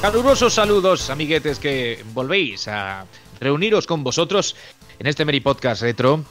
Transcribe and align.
Calurosos 0.00 0.54
saludos, 0.54 1.10
amiguetes, 1.10 1.58
que 1.58 2.02
volvéis 2.14 2.66
a 2.68 3.04
reuniros 3.38 3.86
con 3.86 4.02
vosotros 4.02 4.56
en 4.98 5.06
este 5.06 5.26
Meri 5.26 5.40
Podcast 5.40 5.82
Retro. 5.82 6.24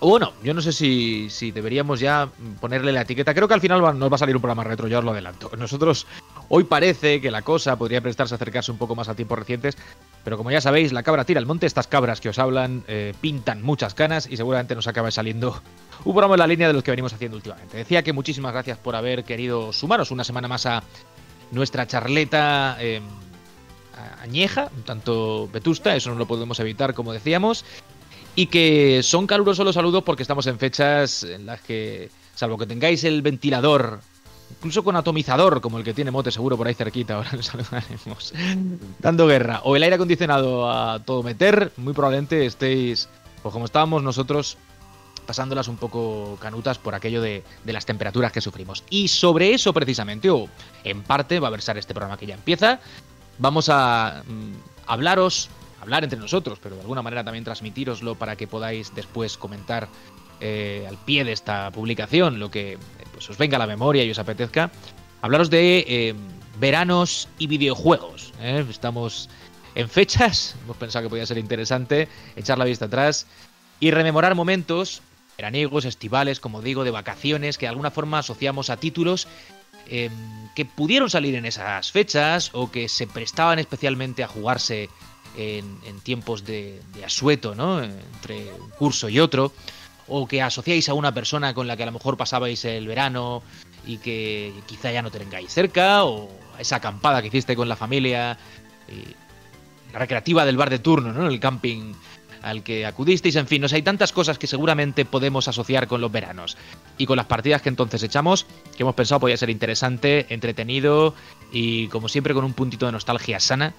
Bueno, 0.00 0.32
yo 0.42 0.54
no 0.54 0.62
sé 0.62 0.72
si, 0.72 1.28
si, 1.28 1.50
deberíamos 1.50 2.00
ya 2.00 2.30
ponerle 2.58 2.92
la 2.92 3.02
etiqueta. 3.02 3.34
Creo 3.34 3.48
que 3.48 3.54
al 3.54 3.60
final 3.60 3.98
nos 3.98 4.10
va 4.10 4.14
a 4.14 4.18
salir 4.18 4.34
un 4.34 4.40
programa 4.40 4.64
retro, 4.64 4.88
ya 4.88 5.00
os 5.00 5.04
lo 5.04 5.10
adelanto. 5.10 5.50
Nosotros 5.58 6.06
hoy 6.48 6.64
parece 6.64 7.20
que 7.20 7.30
la 7.30 7.42
cosa 7.42 7.76
podría 7.76 8.00
prestarse 8.00 8.32
a 8.32 8.36
acercarse 8.36 8.72
un 8.72 8.78
poco 8.78 8.94
más 8.94 9.10
a 9.10 9.14
tiempos 9.14 9.38
recientes, 9.38 9.76
pero 10.24 10.38
como 10.38 10.50
ya 10.50 10.62
sabéis, 10.62 10.92
la 10.94 11.02
cabra 11.02 11.24
tira 11.24 11.38
el 11.38 11.46
monte. 11.46 11.66
Estas 11.66 11.86
cabras 11.86 12.22
que 12.22 12.30
os 12.30 12.38
hablan 12.38 12.82
eh, 12.88 13.12
pintan 13.20 13.62
muchas 13.62 13.92
canas 13.92 14.26
y 14.30 14.38
seguramente 14.38 14.74
nos 14.74 14.86
acaba 14.86 15.10
saliendo 15.10 15.62
un 16.04 16.12
programa 16.12 16.34
en 16.34 16.40
la 16.40 16.46
línea 16.46 16.66
de 16.66 16.72
los 16.72 16.82
que 16.82 16.92
venimos 16.92 17.12
haciendo 17.12 17.36
últimamente. 17.36 17.76
Decía 17.76 18.02
que 18.02 18.14
muchísimas 18.14 18.52
gracias 18.52 18.78
por 18.78 18.96
haber 18.96 19.24
querido 19.24 19.72
sumaros 19.74 20.10
una 20.10 20.24
semana 20.24 20.48
más 20.48 20.64
a 20.64 20.82
nuestra 21.50 21.86
charleta 21.86 22.76
eh, 22.80 23.00
añeja, 24.20 24.70
un 24.76 24.82
tanto 24.82 25.48
vetusta, 25.52 25.96
eso 25.96 26.10
no 26.10 26.16
lo 26.16 26.26
podemos 26.26 26.60
evitar, 26.60 26.94
como 26.94 27.12
decíamos, 27.12 27.64
y 28.34 28.46
que 28.46 29.02
son 29.02 29.26
calurosos 29.26 29.64
los 29.64 29.74
saludos 29.74 30.02
porque 30.04 30.22
estamos 30.22 30.46
en 30.46 30.58
fechas 30.58 31.22
en 31.22 31.46
las 31.46 31.60
que, 31.62 32.10
salvo 32.34 32.58
que 32.58 32.66
tengáis 32.66 33.04
el 33.04 33.22
ventilador, 33.22 34.00
incluso 34.50 34.84
con 34.84 34.96
atomizador, 34.96 35.60
como 35.60 35.78
el 35.78 35.84
que 35.84 35.94
tiene 35.94 36.10
Mote 36.10 36.30
seguro 36.30 36.56
por 36.56 36.66
ahí 36.66 36.74
cerquita, 36.74 37.14
ahora 37.16 37.32
nos 37.32 37.46
saludaremos, 37.46 38.34
dando 38.98 39.26
guerra, 39.26 39.60
o 39.64 39.76
el 39.76 39.82
aire 39.82 39.96
acondicionado 39.96 40.70
a 40.70 41.00
todo 41.00 41.22
meter, 41.22 41.72
muy 41.76 41.94
probablemente 41.94 42.44
estéis, 42.46 43.08
pues 43.42 43.52
como 43.52 43.64
estábamos 43.64 44.02
nosotros, 44.02 44.58
pasándolas 45.26 45.68
un 45.68 45.76
poco 45.76 46.38
canutas 46.40 46.78
por 46.78 46.94
aquello 46.94 47.20
de, 47.20 47.42
las 47.64 47.84
temperaturas 47.86 48.32
que 48.32 48.40
sufrimos. 48.40 48.84
Y 48.90 49.08
sobre 49.08 49.52
eso 49.52 49.72
precisamente, 49.72 50.30
o 50.30 50.48
en 50.84 51.02
parte, 51.02 51.40
va 51.40 51.48
a 51.48 51.50
versar 51.50 51.76
este 51.76 51.94
programa 51.94 52.16
que 52.16 52.26
ya 52.26 52.34
empieza, 52.34 52.80
vamos 53.38 53.68
a 53.68 54.22
mm, 54.26 54.52
hablaros, 54.86 55.50
hablar 55.80 56.04
entre 56.04 56.18
nosotros, 56.18 56.58
pero 56.62 56.76
de 56.76 56.82
alguna 56.82 57.02
manera 57.02 57.24
también 57.24 57.44
transmitiroslo 57.44 58.14
para 58.14 58.36
que 58.36 58.46
podáis 58.46 58.94
después 58.94 59.36
comentar 59.36 59.88
eh, 60.40 60.84
al 60.88 60.98
pie 60.98 61.24
de 61.24 61.32
esta 61.32 61.70
publicación 61.70 62.38
lo 62.38 62.50
que 62.50 62.78
pues, 63.12 63.28
os 63.30 63.38
venga 63.38 63.56
a 63.56 63.58
la 63.58 63.66
memoria 63.66 64.04
y 64.04 64.10
os 64.10 64.18
apetezca. 64.18 64.70
Hablaros 65.22 65.50
de 65.50 65.84
eh, 65.88 66.14
veranos 66.60 67.28
y 67.38 67.46
videojuegos. 67.46 68.32
¿eh? 68.40 68.64
Estamos 68.68 69.28
en 69.74 69.88
fechas, 69.88 70.56
hemos 70.64 70.76
pensado 70.76 71.04
que 71.04 71.10
podía 71.10 71.26
ser 71.26 71.38
interesante 71.38 72.08
echar 72.36 72.58
la 72.58 72.64
vista 72.64 72.86
atrás 72.86 73.26
y 73.80 73.90
rememorar 73.90 74.34
momentos 74.34 75.02
veraniegos, 75.36 75.84
estivales, 75.84 76.40
como 76.40 76.62
digo, 76.62 76.84
de 76.84 76.90
vacaciones, 76.90 77.58
que 77.58 77.66
de 77.66 77.70
alguna 77.70 77.90
forma 77.90 78.18
asociamos 78.18 78.70
a 78.70 78.76
títulos 78.76 79.28
em, 79.88 80.12
que 80.54 80.64
pudieron 80.64 81.10
salir 81.10 81.34
en 81.34 81.46
esas 81.46 81.92
fechas 81.92 82.50
o 82.52 82.70
que 82.70 82.88
se 82.88 83.06
prestaban 83.06 83.58
especialmente 83.58 84.24
a 84.24 84.28
jugarse 84.28 84.88
en, 85.36 86.00
tiempos 86.02 86.44
de, 86.44 86.80
asueto, 87.04 87.54
¿no? 87.54 87.82
Entre 87.82 88.52
un 88.52 88.70
curso 88.70 89.08
y 89.08 89.20
otro, 89.20 89.52
o 90.08 90.26
que 90.26 90.40
asociáis 90.40 90.88
a 90.88 90.94
una 90.94 91.12
persona 91.12 91.52
con 91.52 91.66
la 91.66 91.76
que 91.76 91.82
a 91.82 91.86
lo 91.86 91.92
mejor 91.92 92.16
pasabais 92.16 92.64
el 92.64 92.86
verano 92.86 93.42
y 93.86 93.98
que 93.98 94.52
quizá 94.66 94.90
ya 94.90 95.02
no 95.02 95.10
tengáis 95.10 95.52
cerca, 95.52 96.04
o 96.04 96.30
esa 96.58 96.76
acampada 96.76 97.20
que 97.20 97.28
hiciste 97.28 97.54
con 97.54 97.68
la 97.68 97.76
familia, 97.76 98.38
la 99.92 99.98
recreativa 99.98 100.44
del 100.44 100.56
bar 100.56 100.70
de 100.70 100.78
turno, 100.78 101.12
¿no? 101.12 101.26
El 101.28 101.38
camping 101.38 101.92
al 102.46 102.62
que 102.62 102.86
acudisteis, 102.86 103.34
en 103.36 103.46
fin, 103.46 103.60
no 103.60 103.68
hay 103.70 103.82
tantas 103.82 104.12
cosas 104.12 104.38
que 104.38 104.46
seguramente 104.46 105.04
podemos 105.04 105.48
asociar 105.48 105.88
con 105.88 106.00
los 106.00 106.12
veranos 106.12 106.56
y 106.96 107.06
con 107.06 107.16
las 107.16 107.26
partidas 107.26 107.60
que 107.60 107.68
entonces 107.68 108.02
echamos, 108.02 108.46
que 108.76 108.84
hemos 108.84 108.94
pensado 108.94 109.20
podía 109.20 109.36
ser 109.36 109.50
interesante, 109.50 110.26
entretenido 110.28 111.14
y 111.50 111.88
como 111.88 112.08
siempre 112.08 112.34
con 112.34 112.44
un 112.44 112.52
puntito 112.52 112.86
de 112.86 112.92
nostalgia 112.92 113.40
sana 113.40 113.74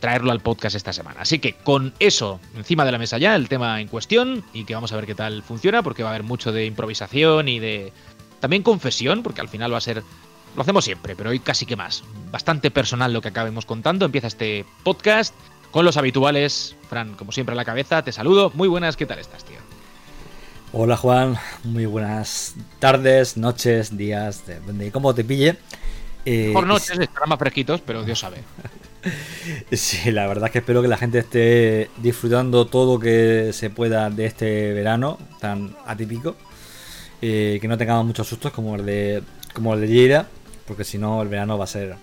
traerlo 0.00 0.32
al 0.32 0.40
podcast 0.40 0.74
esta 0.74 0.92
semana. 0.92 1.20
Así 1.20 1.38
que 1.38 1.52
con 1.52 1.92
eso 1.98 2.40
encima 2.56 2.86
de 2.86 2.92
la 2.92 2.98
mesa 2.98 3.18
ya, 3.18 3.36
el 3.36 3.48
tema 3.48 3.80
en 3.80 3.88
cuestión 3.88 4.42
y 4.54 4.64
que 4.64 4.74
vamos 4.74 4.92
a 4.92 4.96
ver 4.96 5.04
qué 5.04 5.14
tal 5.14 5.42
funciona, 5.42 5.82
porque 5.82 6.02
va 6.02 6.08
a 6.08 6.12
haber 6.12 6.22
mucho 6.22 6.52
de 6.52 6.64
improvisación 6.64 7.46
y 7.48 7.58
de 7.58 7.92
también 8.40 8.62
confesión, 8.62 9.22
porque 9.22 9.42
al 9.42 9.48
final 9.48 9.72
va 9.72 9.76
a 9.76 9.82
ser 9.82 10.02
lo 10.56 10.62
hacemos 10.62 10.84
siempre, 10.84 11.14
pero 11.14 11.30
hoy 11.30 11.40
casi 11.40 11.66
que 11.66 11.76
más. 11.76 12.02
Bastante 12.30 12.70
personal 12.70 13.12
lo 13.12 13.20
que 13.20 13.28
acabemos 13.28 13.66
contando. 13.66 14.06
Empieza 14.06 14.26
este 14.26 14.64
podcast 14.82 15.34
con 15.70 15.84
los 15.84 15.96
habituales. 15.96 16.76
Fran, 16.88 17.14
como 17.14 17.32
siempre 17.32 17.52
a 17.52 17.56
la 17.56 17.64
cabeza, 17.64 18.02
te 18.02 18.12
saludo. 18.12 18.50
Muy 18.54 18.68
buenas, 18.68 18.96
¿qué 18.96 19.06
tal 19.06 19.18
estás, 19.18 19.44
tío? 19.44 19.58
Hola 20.72 20.96
Juan, 20.96 21.36
muy 21.64 21.84
buenas 21.84 22.54
tardes, 22.78 23.36
noches, 23.36 23.96
días, 23.96 24.44
de 24.46 24.92
cómo 24.92 25.12
te 25.14 25.24
pille. 25.24 25.56
Eh, 26.24 26.50
Por 26.52 26.66
noches 26.66 26.98
estarán 26.98 27.28
más 27.28 27.38
fresquitos, 27.38 27.80
pero 27.80 28.04
Dios 28.04 28.20
sabe. 28.20 28.38
sí, 29.72 30.12
la 30.12 30.26
verdad 30.26 30.46
es 30.46 30.52
que 30.52 30.58
espero 30.58 30.82
que 30.82 30.88
la 30.88 30.96
gente 30.96 31.18
esté 31.18 31.90
disfrutando 31.96 32.66
todo 32.66 32.94
lo 32.94 33.00
que 33.00 33.52
se 33.52 33.70
pueda 33.70 34.10
de 34.10 34.26
este 34.26 34.72
verano 34.72 35.18
tan 35.40 35.76
atípico. 35.86 36.36
Eh, 37.22 37.58
que 37.60 37.68
no 37.68 37.76
tengamos 37.76 38.06
muchos 38.06 38.28
sustos 38.28 38.52
como 38.52 38.76
el 38.76 38.86
de 38.86 39.22
como 39.52 39.74
el 39.74 39.80
de 39.80 39.88
Lleida, 39.88 40.28
porque 40.66 40.84
si 40.84 40.96
no 40.98 41.20
el 41.20 41.28
verano 41.28 41.58
va 41.58 41.64
a 41.64 41.66
ser 41.66 41.96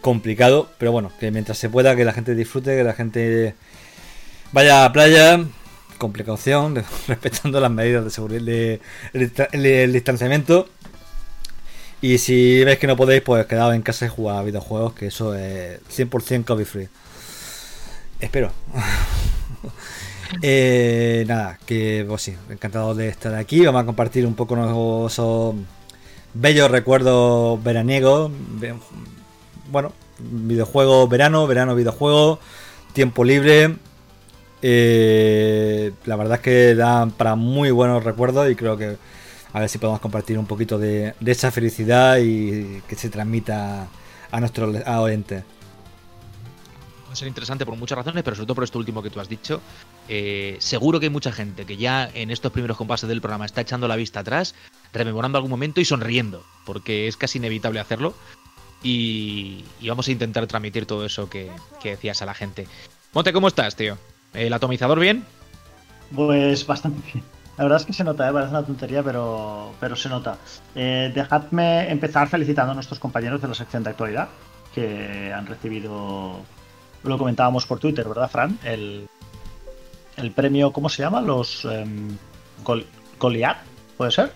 complicado, 0.00 0.70
pero 0.78 0.92
bueno, 0.92 1.10
que 1.18 1.30
mientras 1.30 1.58
se 1.58 1.68
pueda, 1.68 1.96
que 1.96 2.04
la 2.04 2.12
gente 2.12 2.34
disfrute, 2.34 2.76
que 2.76 2.84
la 2.84 2.94
gente 2.94 3.54
vaya 4.52 4.84
a 4.84 4.92
playa 4.92 5.44
con 5.98 6.12
precaución, 6.12 6.82
respetando 7.08 7.60
las 7.60 7.70
medidas 7.70 8.04
de 8.04 8.10
seguridad, 8.10 8.42
de, 8.42 8.80
el, 9.52 9.92
distanciamiento. 9.92 10.68
Y 12.02 12.18
si 12.18 12.64
veis 12.64 12.78
que 12.78 12.86
no 12.86 12.96
podéis, 12.96 13.22
pues 13.22 13.44
quedaos 13.46 13.74
en 13.74 13.82
casa 13.82 14.06
y 14.06 14.08
jugar 14.08 14.38
a 14.38 14.42
videojuegos, 14.42 14.94
que 14.94 15.08
eso 15.08 15.34
es 15.34 15.80
100% 15.94 16.44
COVID 16.44 16.64
free. 16.64 16.88
Espero. 18.18 18.52
eh, 20.42 21.24
nada, 21.28 21.58
que 21.66 22.04
pues 22.08 22.22
sí, 22.22 22.34
encantado 22.48 22.94
de 22.94 23.08
estar 23.08 23.34
aquí. 23.34 23.66
Vamos 23.66 23.82
a 23.82 23.86
compartir 23.86 24.26
un 24.26 24.34
poco 24.34 25.06
esos 25.06 25.54
bellos 26.32 26.70
recuerdos 26.70 27.62
veraniegos 27.62 28.30
bueno, 29.70 29.92
videojuego 30.18 31.08
verano, 31.08 31.46
verano 31.46 31.74
videojuego, 31.74 32.38
tiempo 32.92 33.24
libre. 33.24 33.76
Eh, 34.62 35.92
la 36.04 36.16
verdad 36.16 36.36
es 36.36 36.42
que 36.42 36.74
da 36.74 37.06
para 37.06 37.34
muy 37.34 37.70
buenos 37.70 38.04
recuerdos 38.04 38.50
y 38.50 38.56
creo 38.56 38.76
que 38.76 38.96
a 39.52 39.60
ver 39.60 39.68
si 39.68 39.78
podemos 39.78 40.00
compartir 40.00 40.38
un 40.38 40.46
poquito 40.46 40.78
de, 40.78 41.14
esa 41.24 41.50
felicidad 41.50 42.18
y 42.18 42.82
que 42.86 42.94
se 42.94 43.08
transmita 43.08 43.88
a 44.30 44.40
nuestro 44.40 44.70
oyentes. 45.00 45.44
Va 47.08 47.14
a 47.14 47.16
ser 47.16 47.26
interesante 47.26 47.66
por 47.66 47.76
muchas 47.76 47.98
razones, 47.98 48.22
pero 48.22 48.36
sobre 48.36 48.46
todo 48.46 48.54
por 48.54 48.64
esto 48.64 48.78
último 48.78 49.02
que 49.02 49.10
tú 49.10 49.18
has 49.18 49.28
dicho. 49.28 49.60
Eh, 50.08 50.56
seguro 50.60 51.00
que 51.00 51.06
hay 51.06 51.10
mucha 51.10 51.32
gente 51.32 51.64
que 51.64 51.76
ya 51.76 52.08
en 52.14 52.30
estos 52.30 52.52
primeros 52.52 52.76
compases 52.76 53.08
del 53.08 53.20
programa 53.20 53.46
está 53.46 53.62
echando 53.62 53.88
la 53.88 53.96
vista 53.96 54.20
atrás, 54.20 54.54
rememorando 54.92 55.36
algún 55.36 55.50
momento 55.50 55.80
y 55.80 55.84
sonriendo, 55.84 56.44
porque 56.64 57.08
es 57.08 57.16
casi 57.16 57.38
inevitable 57.38 57.80
hacerlo. 57.80 58.14
Y, 58.82 59.64
vamos 59.86 60.08
a 60.08 60.12
intentar 60.12 60.46
transmitir 60.46 60.86
todo 60.86 61.04
eso 61.04 61.28
que, 61.28 61.50
decías 61.82 62.22
a 62.22 62.26
la 62.26 62.34
gente. 62.34 62.66
Monte, 63.12 63.32
¿cómo 63.32 63.48
estás, 63.48 63.76
tío? 63.76 63.98
¿El 64.32 64.52
atomizador 64.52 64.98
bien? 65.00 65.24
Pues 66.14 66.66
bastante 66.66 67.00
bien. 67.12 67.24
La 67.58 67.64
verdad 67.64 67.80
es 67.80 67.86
que 67.86 67.92
se 67.92 68.04
nota, 68.04 68.28
¿eh? 68.28 68.32
parece 68.32 68.50
una 68.50 68.64
tontería, 68.64 69.02
pero, 69.02 69.74
pero 69.80 69.94
se 69.94 70.08
nota. 70.08 70.38
Eh, 70.74 71.12
dejadme 71.14 71.90
empezar 71.90 72.28
felicitando 72.28 72.72
a 72.72 72.74
nuestros 72.74 72.98
compañeros 72.98 73.42
de 73.42 73.48
la 73.48 73.54
sección 73.54 73.82
de 73.82 73.90
actualidad, 73.90 74.28
que 74.74 75.30
han 75.30 75.46
recibido, 75.46 76.40
lo 77.02 77.18
comentábamos 77.18 77.66
por 77.66 77.78
Twitter, 77.78 78.08
¿verdad, 78.08 78.30
Fran? 78.30 78.58
El, 78.64 79.06
el 80.16 80.30
premio, 80.30 80.72
¿cómo 80.72 80.88
se 80.88 81.02
llama? 81.02 81.20
Los 81.20 81.66
um, 81.66 82.16
Goliath, 83.18 83.58
¿puede 83.98 84.10
ser? 84.10 84.32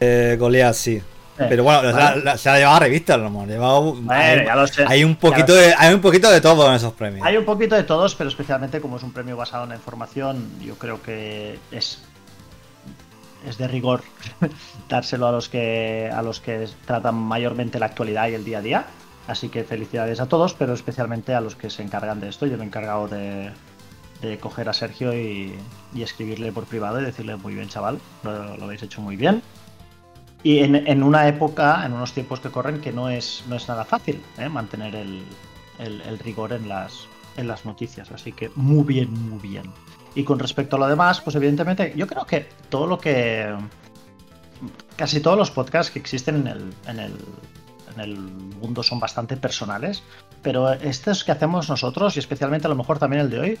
Eh, 0.00 0.36
Goliath, 0.36 0.74
sí. 0.74 1.00
Pero 1.36 1.64
bueno, 1.64 1.80
se 2.36 2.50
ha 2.50 2.58
llevado 2.58 2.76
a 2.76 2.80
revista, 2.80 3.16
lo 3.16 3.26
hemos 3.26 3.48
llevado. 3.48 3.96
hay, 4.86 5.04
un 5.04 5.16
poquito 5.16 5.54
de, 5.54 5.74
hay 5.76 5.94
un 5.94 6.00
poquito 6.00 6.30
de 6.30 6.40
todo 6.40 6.68
en 6.68 6.74
esos 6.74 6.92
premios. 6.92 7.26
Hay 7.26 7.36
un 7.36 7.44
poquito 7.44 7.74
de 7.74 7.84
todos, 7.84 8.14
pero 8.14 8.28
especialmente 8.28 8.80
como 8.80 8.98
es 8.98 9.02
un 9.02 9.12
premio 9.12 9.36
basado 9.36 9.64
en 9.64 9.70
la 9.70 9.76
información, 9.76 10.50
yo 10.60 10.74
creo 10.76 11.02
que 11.02 11.58
es 11.70 12.02
es 13.46 13.58
de 13.58 13.66
rigor 13.66 14.02
dárselo 14.88 15.26
a 15.26 15.32
los 15.32 15.48
que 15.48 16.08
a 16.14 16.22
los 16.22 16.38
que 16.38 16.68
tratan 16.86 17.16
mayormente 17.16 17.80
la 17.80 17.86
actualidad 17.86 18.28
y 18.28 18.34
el 18.34 18.44
día 18.44 18.58
a 18.58 18.62
día. 18.62 18.86
Así 19.26 19.48
que 19.48 19.64
felicidades 19.64 20.20
a 20.20 20.26
todos, 20.26 20.54
pero 20.54 20.74
especialmente 20.74 21.34
a 21.34 21.40
los 21.40 21.54
que 21.54 21.70
se 21.70 21.82
encargan 21.82 22.20
de 22.20 22.28
esto. 22.28 22.46
Yo 22.46 22.56
me 22.56 22.64
he 22.64 22.66
encargado 22.66 23.06
de, 23.06 23.52
de 24.20 24.38
coger 24.38 24.68
a 24.68 24.72
Sergio 24.72 25.14
y, 25.14 25.54
escribirle 25.96 26.52
por 26.52 26.64
privado 26.64 27.00
y 27.00 27.04
decirle 27.04 27.36
muy 27.36 27.54
bien, 27.54 27.68
chaval, 27.68 28.00
lo 28.24 28.64
habéis 28.64 28.82
hecho 28.82 29.00
muy 29.00 29.16
bien. 29.16 29.42
Y 30.44 30.58
en, 30.58 31.02
una 31.04 31.28
época, 31.28 31.86
en 31.86 31.92
unos 31.92 32.12
tiempos 32.12 32.40
que 32.40 32.50
corren, 32.50 32.80
que 32.80 32.92
no 32.92 33.08
es, 33.08 33.44
no 33.48 33.54
es 33.54 33.68
nada 33.68 33.84
fácil 33.84 34.20
¿eh? 34.38 34.48
mantener 34.48 34.94
el, 34.96 36.18
rigor 36.18 36.52
en 36.52 36.68
las, 36.68 37.06
en 37.36 37.46
las 37.46 37.64
noticias. 37.64 38.10
Así 38.10 38.32
que 38.32 38.50
muy 38.56 38.84
bien, 38.84 39.12
muy 39.12 39.38
bien. 39.38 39.72
Y 40.16 40.24
con 40.24 40.40
respecto 40.40 40.76
a 40.76 40.78
lo 40.80 40.88
demás, 40.88 41.20
pues 41.20 41.36
evidentemente, 41.36 41.92
yo 41.96 42.06
creo 42.06 42.26
que 42.26 42.48
todo 42.68 42.86
lo 42.86 42.98
que. 42.98 43.54
Casi 44.96 45.20
todos 45.20 45.38
los 45.38 45.50
podcasts 45.50 45.92
que 45.92 45.98
existen 45.98 46.36
en 46.36 46.46
el, 46.46 46.74
en 46.86 46.98
el, 46.98 47.12
en 47.94 48.00
el 48.00 48.18
mundo 48.18 48.82
son 48.82 49.00
bastante 49.00 49.36
personales, 49.36 50.02
pero 50.42 50.72
estos 50.72 51.24
que 51.24 51.32
hacemos 51.32 51.68
nosotros, 51.68 52.16
y 52.16 52.18
especialmente 52.18 52.66
a 52.66 52.70
lo 52.70 52.76
mejor 52.76 52.98
también 52.98 53.22
el 53.22 53.30
de 53.30 53.38
hoy, 53.38 53.58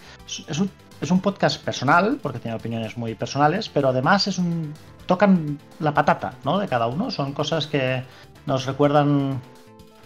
es 0.48 0.58
un, 0.58 0.70
es 1.02 1.10
un 1.10 1.20
podcast 1.20 1.62
personal, 1.62 2.18
porque 2.22 2.38
tiene 2.38 2.56
opiniones 2.56 2.96
muy 2.96 3.14
personales, 3.16 3.68
pero 3.68 3.88
además 3.88 4.28
es 4.28 4.38
un 4.38 4.72
tocan 5.06 5.58
la 5.80 5.92
patata, 5.92 6.34
¿no? 6.44 6.58
De 6.58 6.68
cada 6.68 6.86
uno, 6.86 7.10
son 7.10 7.32
cosas 7.32 7.66
que 7.66 8.04
nos 8.46 8.66
recuerdan 8.66 9.40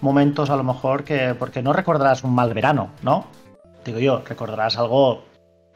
momentos 0.00 0.48
a 0.48 0.56
lo 0.56 0.64
mejor 0.64 1.04
que, 1.04 1.34
porque 1.38 1.62
no 1.62 1.74
recordarás 1.74 2.24
un 2.24 2.34
mal 2.34 2.52
verano, 2.54 2.90
¿no? 3.02 3.26
Digo 3.84 3.98
yo, 3.98 4.22
recordarás 4.26 4.78
algo 4.78 5.22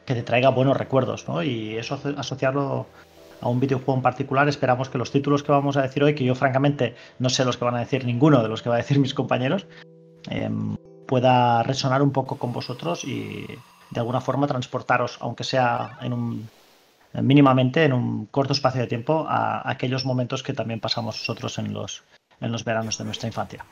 que 0.05 0.15
te 0.15 0.23
traiga 0.23 0.49
buenos 0.49 0.75
recuerdos, 0.75 1.27
¿no? 1.27 1.43
Y 1.43 1.77
eso 1.77 1.99
asociarlo 2.17 2.87
a 3.41 3.47
un 3.47 3.59
videojuego 3.59 3.95
en 3.95 4.01
particular, 4.01 4.49
esperamos 4.49 4.89
que 4.89 4.97
los 4.97 5.11
títulos 5.11 5.43
que 5.43 5.51
vamos 5.51 5.77
a 5.77 5.83
decir 5.83 6.03
hoy, 6.03 6.15
que 6.15 6.23
yo 6.23 6.33
francamente 6.33 6.95
no 7.19 7.29
sé 7.29 7.45
los 7.45 7.57
que 7.57 7.65
van 7.65 7.75
a 7.75 7.79
decir 7.79 8.05
ninguno 8.05 8.41
de 8.41 8.49
los 8.49 8.63
que 8.63 8.69
va 8.69 8.75
a 8.75 8.79
decir 8.79 8.97
mis 8.97 9.13
compañeros, 9.13 9.67
em, 10.29 10.75
pueda 11.07 11.61
resonar 11.61 12.01
un 12.01 12.11
poco 12.11 12.37
con 12.37 12.53
vosotros 12.53 13.03
y 13.03 13.45
de 13.91 13.99
alguna 13.99 14.21
forma 14.21 14.47
transportaros, 14.47 15.17
aunque 15.21 15.43
sea 15.43 15.97
en 16.01 16.13
un 16.13 16.49
mínimamente 17.13 17.83
en 17.83 17.93
un 17.93 18.25
corto 18.27 18.53
espacio 18.53 18.81
de 18.81 18.87
tiempo, 18.87 19.25
a, 19.27 19.69
aquellos 19.69 20.05
momentos 20.05 20.43
que 20.43 20.53
también 20.53 20.79
pasamos 20.79 21.17
nosotros 21.17 21.57
en 21.59 21.73
los, 21.73 22.03
en 22.39 22.51
los 22.51 22.63
veranos 22.63 22.97
de 22.97 23.03
nuestra 23.03 23.27
infancia. 23.27 23.65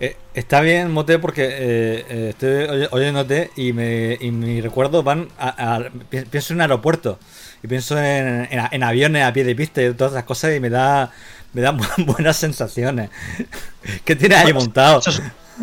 Eh, 0.00 0.16
está 0.34 0.60
bien, 0.60 0.90
Mote, 0.90 1.20
porque 1.20 1.44
eh, 1.44 2.06
eh, 2.08 2.26
estoy 2.30 2.88
oyéndote 2.90 3.50
y, 3.56 3.72
me, 3.72 4.18
y 4.20 4.32
mis 4.32 4.62
recuerdos 4.62 5.04
van 5.04 5.28
a, 5.38 5.80
Pienso 6.10 6.52
en 6.52 6.56
un 6.56 6.62
aeropuerto 6.62 7.18
y 7.62 7.68
pienso 7.68 7.96
en, 7.98 8.48
en, 8.50 8.82
aviones 8.82 9.22
a 9.22 9.32
pie 9.32 9.44
de 9.44 9.54
pista 9.54 9.82
y 9.82 9.94
todas 9.94 10.14
esas 10.14 10.24
cosas 10.24 10.56
y 10.56 10.60
me 10.60 10.70
da 10.70 11.12
me 11.52 11.62
dan 11.62 11.78
buenas 12.06 12.36
sensaciones. 12.36 13.10
¿Qué 14.04 14.16
tienes 14.16 14.38
ahí 14.38 14.52
montado? 14.52 15.00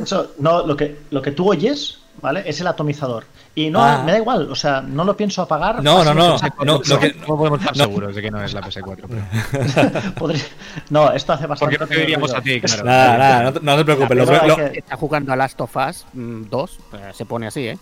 Eso, 0.02 0.32
no, 0.40 0.66
lo 0.66 0.78
que, 0.78 1.00
lo 1.10 1.22
que 1.22 1.32
tú 1.32 1.50
oyes, 1.50 2.00
¿vale? 2.22 2.44
Es 2.46 2.62
el 2.62 2.68
atomizador. 2.68 3.26
Y 3.54 3.70
no, 3.70 3.84
ah. 3.84 4.02
me 4.06 4.14
da 4.14 4.18
igual, 4.18 4.50
o 4.50 4.56
sea, 4.56 4.82
no 4.82 5.04
lo 5.04 5.18
pienso 5.18 5.42
apagar. 5.42 5.84
No, 5.84 6.06
no, 6.06 6.14
no. 6.14 6.38
No, 6.64 6.82
podemos 6.82 7.60
estar 7.60 7.76
seguros 7.76 8.16
de 8.16 8.22
que 8.22 8.32
no 8.32 8.42
es 8.42 8.54
la 8.54 8.62
PS4. 8.62 10.46
no, 10.90 11.12
esto 11.12 11.34
hace 11.34 11.48
bastante. 11.48 11.78
Porque 11.78 11.78
no 11.78 11.88
te 11.88 12.00
diríamos 12.00 12.34
a 12.34 12.42
ti, 12.42 12.62
claro. 12.62 12.86
Nada, 12.86 13.18
nada, 13.18 13.60
no, 13.62 13.78
te 13.78 13.84
preocupes. 13.84 14.18
Lo, 14.18 14.58
Está 14.58 14.96
jugando 14.96 15.34
a 15.34 15.36
Last 15.36 15.60
of 15.60 15.76
Us 15.76 16.06
2, 16.14 16.14
mm, 16.14 16.96
eh, 16.96 17.12
se 17.14 17.26
pone 17.26 17.48
así, 17.48 17.68
¿eh? 17.68 17.78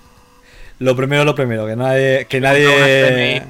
Lo 0.79 0.95
primero, 0.95 1.23
lo 1.23 1.35
primero, 1.35 1.67
que 1.67 1.75
nadie. 1.75 2.25
Que 2.25 2.41
nadie... 2.41 3.43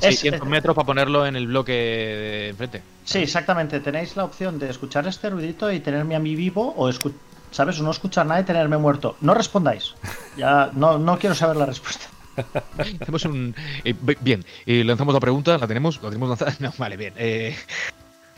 600 0.00 0.46
metros 0.46 0.76
para 0.76 0.86
ponerlo 0.86 1.26
en 1.26 1.36
el 1.36 1.46
bloque 1.46 1.72
de 1.72 2.48
enfrente. 2.50 2.82
Sí, 3.04 3.20
exactamente. 3.20 3.80
Tenéis 3.80 4.14
la 4.14 4.24
opción 4.24 4.58
de 4.58 4.70
escuchar 4.70 5.06
este 5.08 5.30
ruidito 5.30 5.72
y 5.72 5.80
tenerme 5.80 6.14
a 6.14 6.18
mí 6.18 6.36
vivo 6.36 6.74
o 6.76 6.88
escuchar 6.88 7.18
¿sabes? 7.50 7.80
O 7.80 7.82
no 7.82 7.90
escuchar 7.90 8.26
nada 8.26 8.40
y 8.40 8.44
tenerme 8.44 8.76
muerto. 8.76 9.16
No 9.20 9.34
respondáis. 9.34 9.94
Ya 10.36 10.70
no, 10.74 10.98
no 10.98 11.18
quiero 11.18 11.34
saber 11.34 11.56
la 11.56 11.66
respuesta. 11.66 12.06
Hacemos 13.00 13.24
un. 13.24 13.54
Eh, 13.84 13.94
bien, 14.20 14.44
eh, 14.66 14.84
lanzamos 14.84 15.14
la 15.14 15.20
pregunta, 15.20 15.56
¿la 15.58 15.66
tenemos? 15.66 16.02
¿La 16.02 16.10
tenemos 16.10 16.28
lanzada? 16.28 16.54
No, 16.60 16.72
vale, 16.78 16.96
bien. 16.96 17.14
Eh, 17.16 17.56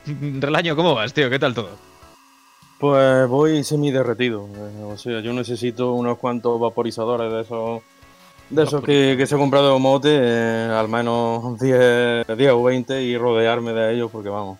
Relaño, 0.40 0.76
¿cómo 0.76 0.94
vas, 0.94 1.12
tío? 1.12 1.28
¿Qué 1.30 1.38
tal 1.38 1.54
todo? 1.54 1.70
Pues 2.78 3.28
voy 3.28 3.64
semi 3.64 3.90
derretido. 3.90 4.46
Eh, 4.54 4.82
o 4.84 4.96
sea, 4.96 5.20
yo 5.20 5.32
necesito 5.32 5.92
unos 5.92 6.18
cuantos 6.18 6.60
vaporizadores 6.60 7.32
de 7.32 7.40
esos. 7.40 7.82
De 8.50 8.62
esos 8.62 8.82
que, 8.82 9.14
que 9.18 9.26
se 9.26 9.34
he 9.34 9.38
comprado 9.38 9.78
mote, 9.78 10.16
al 10.18 10.88
menos 10.88 11.58
10, 11.60 12.26
10 12.34 12.52
o 12.52 12.62
20 12.62 13.02
y 13.02 13.18
rodearme 13.18 13.74
de 13.74 13.92
ellos 13.92 14.10
porque 14.10 14.30
vamos. 14.30 14.58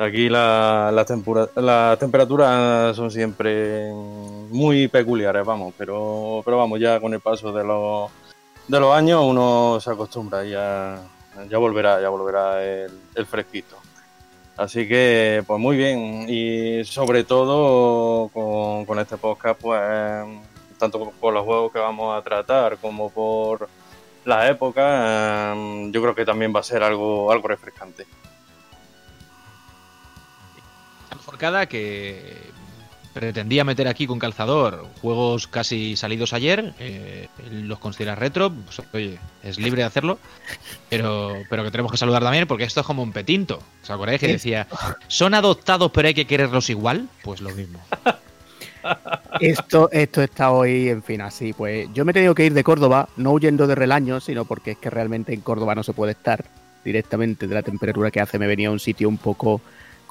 Aquí 0.00 0.30
las 0.30 0.94
la 1.56 1.96
temperaturas 2.00 2.96
son 2.96 3.10
siempre 3.10 3.92
muy 3.92 4.88
peculiares, 4.88 5.44
vamos, 5.44 5.74
pero, 5.76 6.40
pero 6.42 6.56
vamos, 6.56 6.80
ya 6.80 6.98
con 6.98 7.12
el 7.12 7.20
paso 7.20 7.52
de 7.52 7.62
los, 7.62 8.10
de 8.66 8.80
los 8.80 8.94
años 8.94 9.22
uno 9.22 9.78
se 9.78 9.90
acostumbra 9.90 10.46
y 10.46 10.52
ya, 10.52 11.02
ya 11.50 11.58
volverá, 11.58 12.00
ya 12.00 12.08
volverá 12.08 12.64
el, 12.64 13.26
fresquito. 13.26 13.76
Así 14.56 14.88
que, 14.88 15.44
pues 15.46 15.60
muy 15.60 15.76
bien. 15.76 16.24
Y 16.30 16.82
sobre 16.84 17.24
todo 17.24 18.28
con, 18.28 18.86
con, 18.86 18.98
este 19.00 19.18
podcast, 19.18 19.60
pues 19.60 19.82
tanto 20.78 21.10
por 21.10 21.34
los 21.34 21.44
juegos 21.44 21.72
que 21.72 21.78
vamos 21.78 22.16
a 22.16 22.22
tratar 22.22 22.78
como 22.78 23.10
por 23.10 23.68
la 24.24 24.48
época, 24.48 25.54
yo 25.90 26.00
creo 26.00 26.14
que 26.14 26.24
también 26.24 26.54
va 26.56 26.60
a 26.60 26.62
ser 26.62 26.82
algo, 26.82 27.30
algo 27.30 27.48
refrescante 27.48 28.06
forcada 31.30 31.66
que 31.66 32.18
pretendía 33.14 33.62
meter 33.62 33.86
aquí 33.86 34.04
con 34.06 34.18
calzador 34.18 34.86
juegos 35.00 35.46
casi 35.46 35.94
salidos 35.94 36.32
ayer, 36.32 36.74
eh, 36.80 37.28
los 37.52 37.78
considera 37.78 38.16
retro, 38.16 38.52
pues, 38.52 38.82
oye, 38.92 39.18
es 39.44 39.58
libre 39.58 39.82
de 39.82 39.86
hacerlo, 39.86 40.18
pero, 40.88 41.36
pero 41.48 41.62
que 41.62 41.70
tenemos 41.70 41.92
que 41.92 41.98
saludar 41.98 42.24
también 42.24 42.48
porque 42.48 42.64
esto 42.64 42.80
es 42.80 42.86
como 42.86 43.04
un 43.04 43.12
petinto. 43.12 43.62
¿Os 43.82 43.90
acordáis 43.90 44.18
que 44.18 44.26
decía, 44.26 44.66
son 45.06 45.34
adoptados 45.34 45.92
pero 45.92 46.08
hay 46.08 46.14
que 46.14 46.26
quererlos 46.26 46.68
igual? 46.68 47.08
Pues 47.22 47.40
lo 47.40 47.50
mismo. 47.50 47.80
Esto, 49.40 49.88
esto 49.92 50.22
está 50.22 50.50
hoy, 50.50 50.88
en 50.88 51.02
fin, 51.02 51.20
así. 51.20 51.52
Pues 51.52 51.88
yo 51.94 52.04
me 52.04 52.10
he 52.10 52.14
tenido 52.14 52.34
que 52.34 52.46
ir 52.46 52.54
de 52.54 52.64
Córdoba, 52.64 53.08
no 53.16 53.30
huyendo 53.32 53.66
de 53.66 53.74
relaño, 53.74 54.20
sino 54.20 54.46
porque 54.46 54.72
es 54.72 54.78
que 54.78 54.90
realmente 54.90 55.32
en 55.32 55.42
Córdoba 55.42 55.74
no 55.74 55.82
se 55.82 55.92
puede 55.92 56.12
estar 56.12 56.44
directamente 56.84 57.46
de 57.46 57.54
la 57.54 57.62
temperatura 57.62 58.10
que 58.10 58.20
hace. 58.20 58.38
Me 58.38 58.46
venía 58.46 58.68
a 58.68 58.72
un 58.72 58.80
sitio 58.80 59.08
un 59.08 59.18
poco 59.18 59.60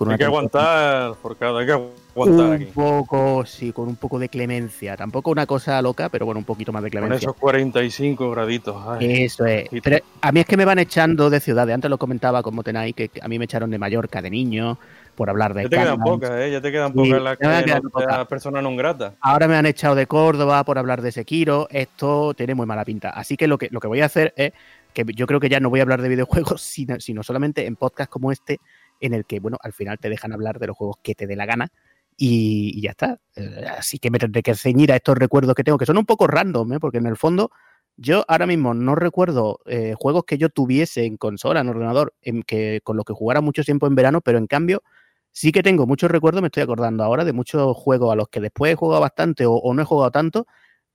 hay 0.08 0.18
que 0.18 0.26
aguantar, 0.26 1.16
Forcado, 1.16 1.58
hay 1.58 1.66
que 1.66 1.72
aguantar 1.72 2.60
un 2.60 2.66
poco, 2.74 3.46
sí, 3.46 3.72
con 3.72 3.88
un 3.88 3.96
poco 3.96 4.20
de 4.20 4.30
clemencia. 4.30 4.96
Tampoco 4.96 5.32
una 5.32 5.46
cosa 5.46 5.82
loca, 5.82 6.10
pero 6.10 6.26
bueno, 6.26 6.40
un 6.40 6.46
poquito 6.46 6.72
más 6.72 6.84
de 6.84 6.90
clemencia. 6.90 7.20
Con 7.20 7.30
esos 7.30 7.36
45 7.36 8.32
graditos. 8.32 8.76
Eso 9.00 9.46
es. 9.46 9.70
Pero 9.84 9.98
a 10.22 10.32
mí 10.32 10.40
es 10.40 10.46
que 10.46 10.58
me 10.58 10.66
van 10.66 10.80
echando 10.80 11.30
de 11.30 11.40
ciudades. 11.40 11.74
Antes 11.74 11.90
lo 11.90 11.98
comentaba 11.98 12.42
con 12.42 12.56
Motenay, 12.56 12.94
que 12.94 13.12
a 13.22 13.28
mí 13.28 13.38
me 13.38 13.46
echaron 13.46 13.70
de 13.70 13.78
Mallorca 13.78 14.22
de 14.22 14.30
niño 14.30 14.78
por 15.16 15.30
hablar 15.30 15.54
de. 15.54 15.64
Ya 15.64 15.70
te 15.70 15.78
quedan 15.78 16.00
pocas, 16.00 16.32
¿eh? 16.32 16.52
Ya 16.52 16.62
te 16.62 16.72
quedan 16.72 16.94
pocas 16.94 17.22
las 17.22 17.38
que 17.38 17.46
no 17.46 18.28
persona 18.28 18.62
non 18.62 18.78
grata. 18.78 19.16
Ahora 19.20 19.48
me 19.48 19.58
han 19.58 19.66
echado 19.66 19.96
de 19.96 20.08
Córdoba 20.08 20.64
por 20.64 20.78
hablar 20.78 21.02
de 21.02 21.12
Sekiro. 21.12 21.68
Esto 21.72 22.34
tiene 22.34 22.56
muy 22.56 22.66
mala 22.66 22.86
pinta. 22.86 23.10
Así 23.10 23.36
que 23.36 23.48
lo 23.48 23.58
que, 23.58 23.68
lo 23.70 23.82
que 23.82 23.88
voy 23.88 24.00
a 24.00 24.06
hacer 24.06 24.34
es 24.38 24.54
que 24.94 25.04
yo 25.14 25.28
creo 25.28 25.40
que 25.40 25.50
ya 25.50 25.60
no 25.60 25.70
voy 25.70 25.82
a 25.82 25.84
hablar 25.84 26.02
de 26.02 26.10
videojuegos, 26.10 26.62
sino, 26.76 27.00
sino 27.00 27.22
solamente 27.24 27.66
en 27.66 27.76
podcast 27.76 28.10
como 28.10 28.32
este 28.32 28.62
en 29.00 29.14
el 29.14 29.26
que, 29.26 29.40
bueno, 29.40 29.58
al 29.62 29.74
final 29.74 29.98
te 30.00 30.10
dejan 30.10 30.34
hablar 30.34 30.60
de 30.60 30.68
los 30.68 30.78
juegos 30.78 30.98
que 31.04 31.16
te 31.16 31.28
dé 31.28 31.36
la 31.36 31.46
gana 31.46 31.72
y, 32.18 32.82
ya 32.82 32.92
está. 32.92 33.20
Eh, 33.36 33.66
así 33.78 33.98
que 33.98 34.12
me 34.12 34.20
tendré 34.20 34.44
que 34.44 34.54
ceñir 34.54 34.92
a 34.92 34.98
estos 34.98 35.18
recuerdos 35.18 35.56
que 35.56 35.64
tengo, 35.64 35.78
que 35.78 35.86
son 35.86 35.98
un 35.98 36.06
poco 36.06 36.28
random, 36.28 36.74
¿eh? 36.74 36.80
porque 36.80 36.98
en 36.98 37.08
el 37.08 37.16
fondo 37.16 37.52
yo 37.96 38.24
ahora 38.28 38.46
mismo 38.46 38.74
no 38.74 38.96
recuerdo 38.96 39.60
eh, 39.66 39.94
juegos 39.98 40.24
que 40.26 40.38
yo 40.38 40.50
tuviese 40.50 41.06
en 41.06 41.18
consola, 41.18 41.62
en 41.62 41.70
ordenador, 41.70 42.14
en 42.22 42.44
que, 42.44 42.82
con 42.84 42.98
los 42.98 43.06
que 43.06 43.14
jugara 43.14 43.42
mucho 43.42 43.64
tiempo 43.64 43.88
en 43.88 43.96
verano, 43.96 44.22
pero 44.22 44.38
en 44.38 44.48
cambio 44.48 44.84
sí 45.32 45.52
que 45.52 45.64
tengo 45.64 45.86
muchos 45.86 46.10
recuerdos, 46.12 46.42
me 46.42 46.48
estoy 46.48 46.64
acordando 46.64 47.04
ahora 47.04 47.26
de 47.26 47.34
muchos 47.34 47.76
juegos 47.78 48.12
a 48.12 48.16
los 48.16 48.30
que 48.30 48.40
después 48.42 48.74
he 48.74 48.76
jugado 48.76 49.02
bastante 49.02 49.46
o, 49.46 49.74
no 49.74 49.82
he 49.82 49.86
jugado 49.86 50.12
tanto, 50.12 50.48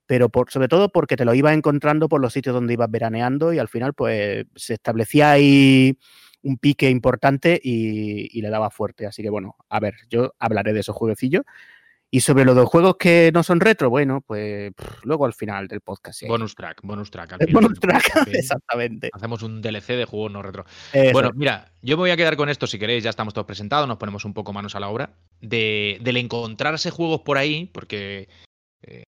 pero 0.07 0.29
por, 0.29 0.51
sobre 0.51 0.67
todo 0.67 0.89
porque 0.89 1.15
te 1.15 1.25
lo 1.25 1.33
ibas 1.33 1.55
encontrando 1.55 2.09
por 2.09 2.21
los 2.21 2.33
sitios 2.33 2.53
donde 2.53 2.73
ibas 2.73 2.89
veraneando 2.91 3.53
y 3.53 3.59
al 3.59 3.67
final 3.67 3.93
pues 3.93 4.45
se 4.55 4.73
establecía 4.75 5.31
ahí 5.31 5.97
un 6.45 6.57
pique 6.57 6.89
importante 6.89 7.59
y, 7.61 8.39
le 8.39 8.49
daba 8.49 8.69
fuerte. 8.69 9.07
Así 9.07 9.23
que 9.23 9.29
bueno, 9.29 9.55
a 9.67 9.79
ver, 9.79 9.95
yo 10.09 10.35
hablaré 10.39 10.73
de 10.73 10.81
esos 10.81 10.95
jueguecillos. 10.95 11.43
Y 12.11 12.21
sobre 12.21 12.45
los 12.45 12.55
dos 12.55 12.69
juegos 12.69 12.95
que 12.97 13.31
no 13.33 13.41
son 13.41 13.59
retro, 13.59 13.89
bueno, 13.89 14.21
pues 14.21 14.71
luego 15.03 15.25
al 15.25 15.33
final 15.33 15.67
del 15.67 15.81
podcast. 15.81 16.21
Bonus 16.27 16.55
track, 16.55 16.81
bonus 16.83 17.09
track. 17.09 17.35
bonus 17.51 17.79
track, 17.79 18.27
exactamente. 18.31 19.09
Hacemos 19.11 19.41
un 19.41 19.59
DLC 19.59 19.87
de 19.87 20.05
juegos 20.05 20.31
no 20.31 20.41
retro. 20.43 20.65
Bueno, 21.11 21.31
mira, 21.33 21.73
yo 21.81 21.97
me 21.97 22.01
voy 22.01 22.11
a 22.11 22.17
quedar 22.17 22.37
con 22.37 22.47
esto 22.47 22.67
si 22.67 22.77
queréis, 22.77 23.03
ya 23.03 23.09
estamos 23.09 23.33
todos 23.33 23.47
presentados, 23.47 23.87
nos 23.87 23.97
ponemos 23.97 24.23
un 24.23 24.35
poco 24.35 24.53
manos 24.53 24.75
a 24.75 24.79
la 24.79 24.89
obra. 24.89 25.17
De, 25.41 25.97
del 26.01 26.17
encontrarse 26.17 26.91
juegos 26.91 27.21
por 27.21 27.39
ahí, 27.39 27.71
porque 27.73 28.29
eh, 28.83 29.03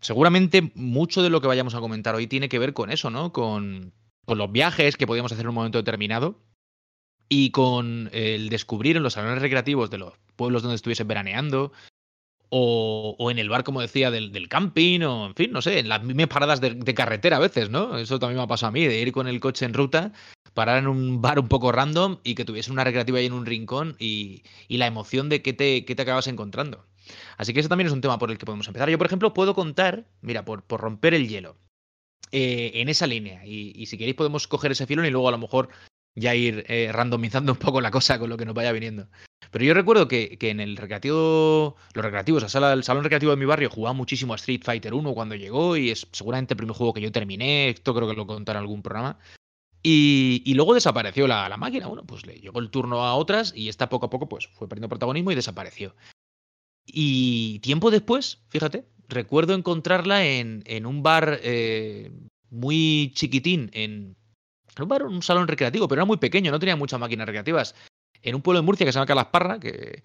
seguramente 0.00 0.72
mucho 0.74 1.22
de 1.22 1.30
lo 1.30 1.40
que 1.40 1.46
vayamos 1.46 1.76
a 1.76 1.80
comentar 1.80 2.16
hoy 2.16 2.26
tiene 2.26 2.48
que 2.48 2.58
ver 2.58 2.74
con 2.74 2.90
eso, 2.90 3.08
¿no? 3.08 3.32
Con, 3.32 3.94
con 4.26 4.36
los 4.36 4.50
viajes 4.50 4.96
que 4.96 5.06
podíamos 5.06 5.32
hacer 5.32 5.44
en 5.44 5.50
un 5.50 5.54
momento 5.54 5.78
determinado 5.78 6.42
y 7.34 7.50
con 7.50 8.10
el 8.12 8.50
descubrir 8.50 8.98
en 8.98 9.02
los 9.02 9.14
salones 9.14 9.40
recreativos 9.40 9.88
de 9.88 9.96
los 9.96 10.12
pueblos 10.36 10.60
donde 10.60 10.76
estuviese 10.76 11.04
veraneando, 11.04 11.72
o, 12.50 13.16
o, 13.18 13.30
en 13.30 13.38
el 13.38 13.48
bar, 13.48 13.64
como 13.64 13.80
decía, 13.80 14.10
del, 14.10 14.32
del, 14.32 14.50
camping, 14.50 15.00
o 15.00 15.28
en 15.28 15.34
fin, 15.34 15.50
no 15.50 15.62
sé, 15.62 15.78
en 15.78 15.88
las 15.88 16.02
mismas 16.02 16.26
paradas 16.26 16.60
de, 16.60 16.94
carretera 16.94 17.38
a 17.38 17.40
veces, 17.40 17.70
¿no? 17.70 17.96
Eso 17.96 18.18
también 18.18 18.36
me 18.36 18.42
ha 18.42 18.46
pasado 18.46 18.68
a 18.68 18.72
mí, 18.72 18.86
de 18.86 19.00
ir 19.00 19.12
con 19.12 19.28
el 19.28 19.40
coche 19.40 19.64
en 19.64 19.72
ruta, 19.72 20.12
parar 20.52 20.76
en 20.76 20.88
un 20.88 21.22
bar 21.22 21.38
un 21.38 21.48
poco 21.48 21.72
random 21.72 22.18
y 22.22 22.34
que 22.34 22.44
tuviese 22.44 22.70
una 22.70 22.84
recreativa 22.84 23.18
ahí 23.18 23.24
en 23.24 23.32
un 23.32 23.46
rincón 23.46 23.96
y, 23.98 24.42
y 24.68 24.76
la 24.76 24.86
emoción 24.86 25.30
de 25.30 25.40
qué 25.40 25.54
te, 25.54 25.86
qué 25.86 25.94
te 25.94 26.02
acabas 26.02 26.26
encontrando. 26.26 26.84
Así 27.38 27.54
que 27.54 27.60
eso 27.60 27.70
también 27.70 27.86
es 27.86 27.94
un 27.94 28.02
tema 28.02 28.18
por 28.18 28.30
el 28.30 28.36
que 28.36 28.44
podemos 28.44 28.66
empezar. 28.66 28.90
Yo, 28.90 28.98
por 28.98 29.06
ejemplo, 29.06 29.32
puedo 29.32 29.54
contar, 29.54 30.04
mira, 30.20 30.44
por, 30.44 30.64
por 30.64 30.82
romper 30.82 31.14
el 31.14 31.30
hielo, 31.30 31.56
eh, 32.30 32.72
en 32.74 32.90
esa 32.90 33.06
línea. 33.06 33.46
Y, 33.46 33.72
y, 33.74 33.86
si 33.86 33.96
queréis 33.96 34.16
podemos 34.16 34.46
coger 34.46 34.72
ese 34.72 34.86
filón 34.86 35.06
y 35.06 35.10
luego 35.10 35.28
a 35.28 35.32
lo 35.32 35.38
mejor 35.38 35.70
ya 36.14 36.34
ir 36.34 36.64
eh, 36.68 36.90
randomizando 36.92 37.52
un 37.52 37.58
poco 37.58 37.80
la 37.80 37.90
cosa 37.90 38.18
con 38.18 38.28
lo 38.28 38.36
que 38.36 38.44
nos 38.44 38.54
vaya 38.54 38.72
viniendo. 38.72 39.08
Pero 39.50 39.64
yo 39.64 39.74
recuerdo 39.74 40.08
que, 40.08 40.38
en 40.40 40.60
el 40.60 40.76
recreativo, 40.76 41.76
los 41.94 42.04
recreativos, 42.04 42.50
sala, 42.50 42.72
el 42.72 42.84
salón 42.84 43.04
recreativo 43.04 43.32
de 43.32 43.36
mi 43.36 43.44
barrio 43.44 43.68
jugaba 43.70 43.92
muchísimo 43.92 44.32
a 44.32 44.36
Street 44.36 44.62
Fighter 44.64 44.94
1 44.94 45.12
cuando 45.14 45.34
llegó 45.34 45.76
y 45.76 45.90
es 45.90 46.06
seguramente 46.12 46.54
el 46.54 46.58
primer 46.58 46.74
juego 46.74 46.94
que 46.94 47.00
yo 47.02 47.12
terminé, 47.12 47.68
esto 47.68 47.94
creo 47.94 48.08
que 48.08 48.14
lo 48.14 48.26
contaré 48.26 48.58
en 48.58 48.62
algún 48.62 48.82
programa. 48.82 49.18
Y, 49.82 50.54
luego 50.54 50.74
desapareció 50.74 51.26
la, 51.26 51.48
la, 51.48 51.56
máquina. 51.56 51.88
Bueno, 51.88 52.04
pues 52.04 52.24
le 52.24 52.34
llegó 52.34 52.60
el 52.60 52.70
turno 52.70 53.04
a 53.04 53.14
otras 53.14 53.52
y 53.54 53.68
esta 53.68 53.88
poco 53.88 54.06
a 54.06 54.10
poco 54.10 54.28
pues 54.28 54.46
fue 54.54 54.68
perdiendo 54.68 54.88
protagonismo 54.88 55.32
y 55.32 55.34
desapareció. 55.34 55.94
Y 56.86 57.58
tiempo 57.60 57.90
después, 57.90 58.42
fíjate, 58.48 58.86
recuerdo 59.08 59.54
encontrarla 59.54 60.24
en, 60.24 60.62
en 60.66 60.86
un 60.86 61.02
bar 61.02 61.40
eh, 61.42 62.10
muy 62.50 63.12
chiquitín, 63.14 63.70
en, 63.72 64.16
un 64.78 65.02
un 65.02 65.22
salón 65.22 65.48
recreativo, 65.48 65.88
pero 65.88 66.00
era 66.00 66.06
muy 66.06 66.16
pequeño, 66.16 66.50
no 66.50 66.58
tenía 66.58 66.76
muchas 66.76 67.00
máquinas 67.00 67.26
recreativas. 67.26 67.74
En 68.22 68.34
un 68.34 68.42
pueblo 68.42 68.60
de 68.60 68.66
Murcia 68.66 68.86
que 68.86 68.92
se 68.92 68.96
llama 68.96 69.06
Calasparra, 69.06 69.58
que, 69.58 70.02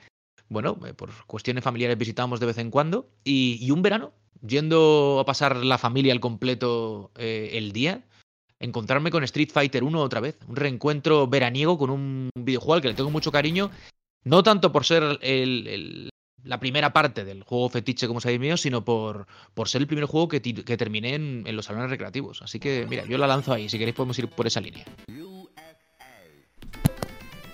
bueno, 0.50 0.80
eh, 0.86 0.94
por 0.94 1.12
cuestiones 1.26 1.64
familiares 1.64 1.98
visitábamos 1.98 2.40
de 2.40 2.46
vez 2.48 2.58
en 2.58 2.72
cuando. 2.72 3.10
Y, 3.24 3.70
un 3.72 3.82
verano, 3.82 4.14
yendo 4.42 5.20
a 5.20 5.26
pasar 5.26 5.58
la 5.58 5.78
familia 5.78 6.14
al 6.14 6.20
completo 6.20 7.12
eh, 7.16 7.52
el 7.54 7.72
día, 7.72 8.06
encontrarme 8.60 9.12
con 9.12 9.24
Street 9.24 9.52
Fighter 9.52 9.84
1 9.84 10.02
otra 10.02 10.20
vez. 10.20 10.40
Un 10.48 10.56
reencuentro 10.56 11.28
veraniego 11.28 11.78
con 11.78 11.90
un 11.90 12.30
videojuego 12.36 12.76
al 12.76 12.82
que 12.82 12.88
le 12.90 12.94
tengo 12.94 13.12
mucho 13.12 13.32
cariño. 13.32 13.70
No 14.24 14.44
tanto 14.44 14.72
por 14.72 14.86
ser 14.86 15.20
el, 15.22 16.10
la 16.48 16.60
primera 16.60 16.94
parte 16.94 17.26
del 17.26 17.44
juego 17.44 17.70
fetiche 17.70 18.08
como 18.08 18.22
sabéis 18.22 18.40
mío, 18.40 18.58
sino 18.58 18.84
por, 18.84 19.28
por 19.54 19.68
ser 19.70 19.82
el 19.82 19.88
primer 19.88 20.06
juego 20.06 20.28
que, 20.28 20.42
que 20.42 20.78
terminé 20.78 21.16
en, 21.16 21.44
en, 21.46 21.56
los 21.56 21.66
salones 21.66 21.90
recreativos. 21.90 22.42
Así 22.42 22.60
que, 22.60 22.86
mira, 22.90 23.06
yo 23.06 23.18
la 23.18 23.28
lanzo 23.28 23.54
ahí. 23.54 23.70
Si 23.70 23.78
queréis 23.78 23.96
podemos 23.96 24.18
ir 24.20 24.28
por 24.30 24.48
esa 24.48 24.62
línea. 24.62 24.86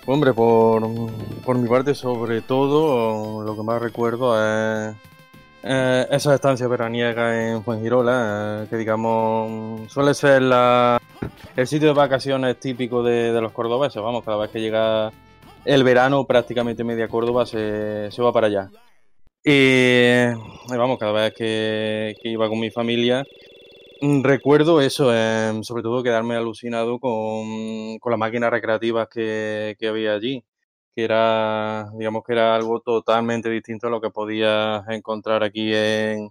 Hombre, 0.06 0.34
por, 0.34 0.82
por 1.44 1.58
mi 1.58 1.68
parte, 1.68 1.94
sobre 1.94 2.42
todo, 2.42 3.42
lo 3.42 3.56
que 3.56 3.62
más 3.62 3.80
recuerdo 3.80 4.36
es 4.36 4.94
eh, 5.62 6.06
esa 6.10 6.34
estancia 6.34 6.68
veraniega 6.68 7.48
en 7.48 7.64
Fuengirola, 7.64 8.64
eh, 8.64 8.66
que 8.68 8.76
digamos 8.76 9.90
suele 9.90 10.12
ser 10.12 10.42
la, 10.42 11.00
el 11.56 11.66
sitio 11.66 11.88
de 11.88 11.94
vacaciones 11.94 12.60
típico 12.60 13.02
de, 13.02 13.32
de 13.32 13.40
los 13.40 13.52
cordobeses. 13.52 14.02
Vamos, 14.02 14.24
cada 14.24 14.36
vez 14.36 14.50
que 14.50 14.60
llega 14.60 15.10
el 15.64 15.82
verano 15.82 16.24
prácticamente 16.24 16.84
media 16.84 17.08
Córdoba 17.08 17.46
se, 17.46 18.10
se 18.10 18.22
va 18.22 18.32
para 18.32 18.48
allá. 18.48 18.70
Y, 19.46 20.24
vamos, 20.70 20.98
cada 20.98 21.12
vez 21.12 21.34
que, 21.34 22.14
iba 22.24 22.48
con 22.48 22.58
mi 22.60 22.70
familia, 22.70 23.24
mm, 24.00 24.22
recuerdo 24.22 24.80
eso, 24.80 25.14
em, 25.14 25.62
sobre 25.62 25.82
todo 25.82 26.02
quedarme 26.02 26.34
alucinado 26.36 26.98
con, 26.98 27.98
con 27.98 28.10
las 28.10 28.18
máquinas 28.18 28.50
recreativas 28.50 29.08
que, 29.08 29.76
que, 29.78 29.88
había 29.88 30.14
allí, 30.14 30.44
que 30.96 31.04
era, 31.04 31.90
digamos 31.98 32.24
que 32.24 32.32
era 32.32 32.54
algo 32.56 32.80
totalmente 32.80 33.50
distinto 33.50 33.88
a 33.88 33.90
lo 33.90 34.00
que 34.00 34.10
podías 34.10 34.82
encontrar 34.88 35.42
aquí 35.44 35.74
en, 35.74 36.30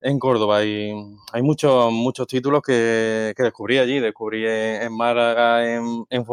en 0.00 0.18
Córdoba. 0.20 0.64
Y 0.64 0.92
hay 1.32 1.42
muchos, 1.42 1.92
muchos 1.92 2.26
títulos 2.28 2.62
que, 2.62 3.34
que 3.36 3.42
descubrí 3.44 3.78
allí, 3.78 4.00
descubrí 4.00 4.46
en, 4.46 4.96
Málaga, 4.96 5.68
en, 5.74 6.04
en 6.10 6.24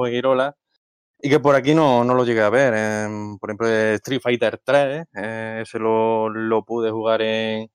y 1.21 1.29
que 1.29 1.39
por 1.39 1.55
aquí 1.55 1.73
no, 1.73 2.03
no 2.03 2.13
lo 2.13 2.25
llegué 2.25 2.41
a 2.41 2.49
ver. 2.49 2.73
por 3.39 3.49
ejemplo, 3.49 3.67
Street 3.67 4.21
Fighter 4.21 4.59
3, 4.63 5.05
eh, 5.15 5.59
ese 5.63 5.79
lo, 5.79 6.29
lo, 6.29 6.63
pude 6.63 6.91
jugar 6.91 7.21
en, 7.21 7.69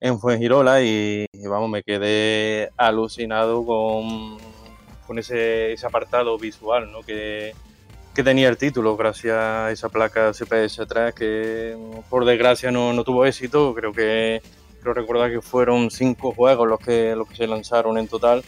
en 0.00 0.18
Fuengirola 0.18 0.82
y, 0.82 1.26
vamos, 1.48 1.70
me 1.70 1.82
quedé 1.82 2.70
alucinado 2.76 3.64
con, 3.64 4.38
con 5.06 5.18
ese, 5.18 5.72
ese 5.72 5.86
apartado 5.86 6.36
visual 6.38 6.92
¿no? 6.92 7.02
que, 7.02 7.54
que 8.14 8.22
tenía 8.22 8.48
el 8.48 8.58
título 8.58 8.96
gracias 8.96 9.36
a 9.36 9.70
esa 9.70 9.88
placa 9.88 10.30
CPS3 10.30 11.14
que 11.14 11.76
por 12.10 12.24
desgracia 12.26 12.70
no, 12.70 12.92
no 12.92 13.04
tuvo 13.04 13.24
éxito. 13.24 13.74
Creo 13.74 13.92
que 13.92 14.42
creo 14.82 14.94
recordar 14.94 15.30
que 15.30 15.42
fueron 15.42 15.90
cinco 15.90 16.32
juegos 16.32 16.66
los 16.66 16.80
que, 16.80 17.14
los 17.14 17.28
que 17.28 17.36
se 17.36 17.46
lanzaron 17.46 17.98
en 17.98 18.08
total 18.08 18.42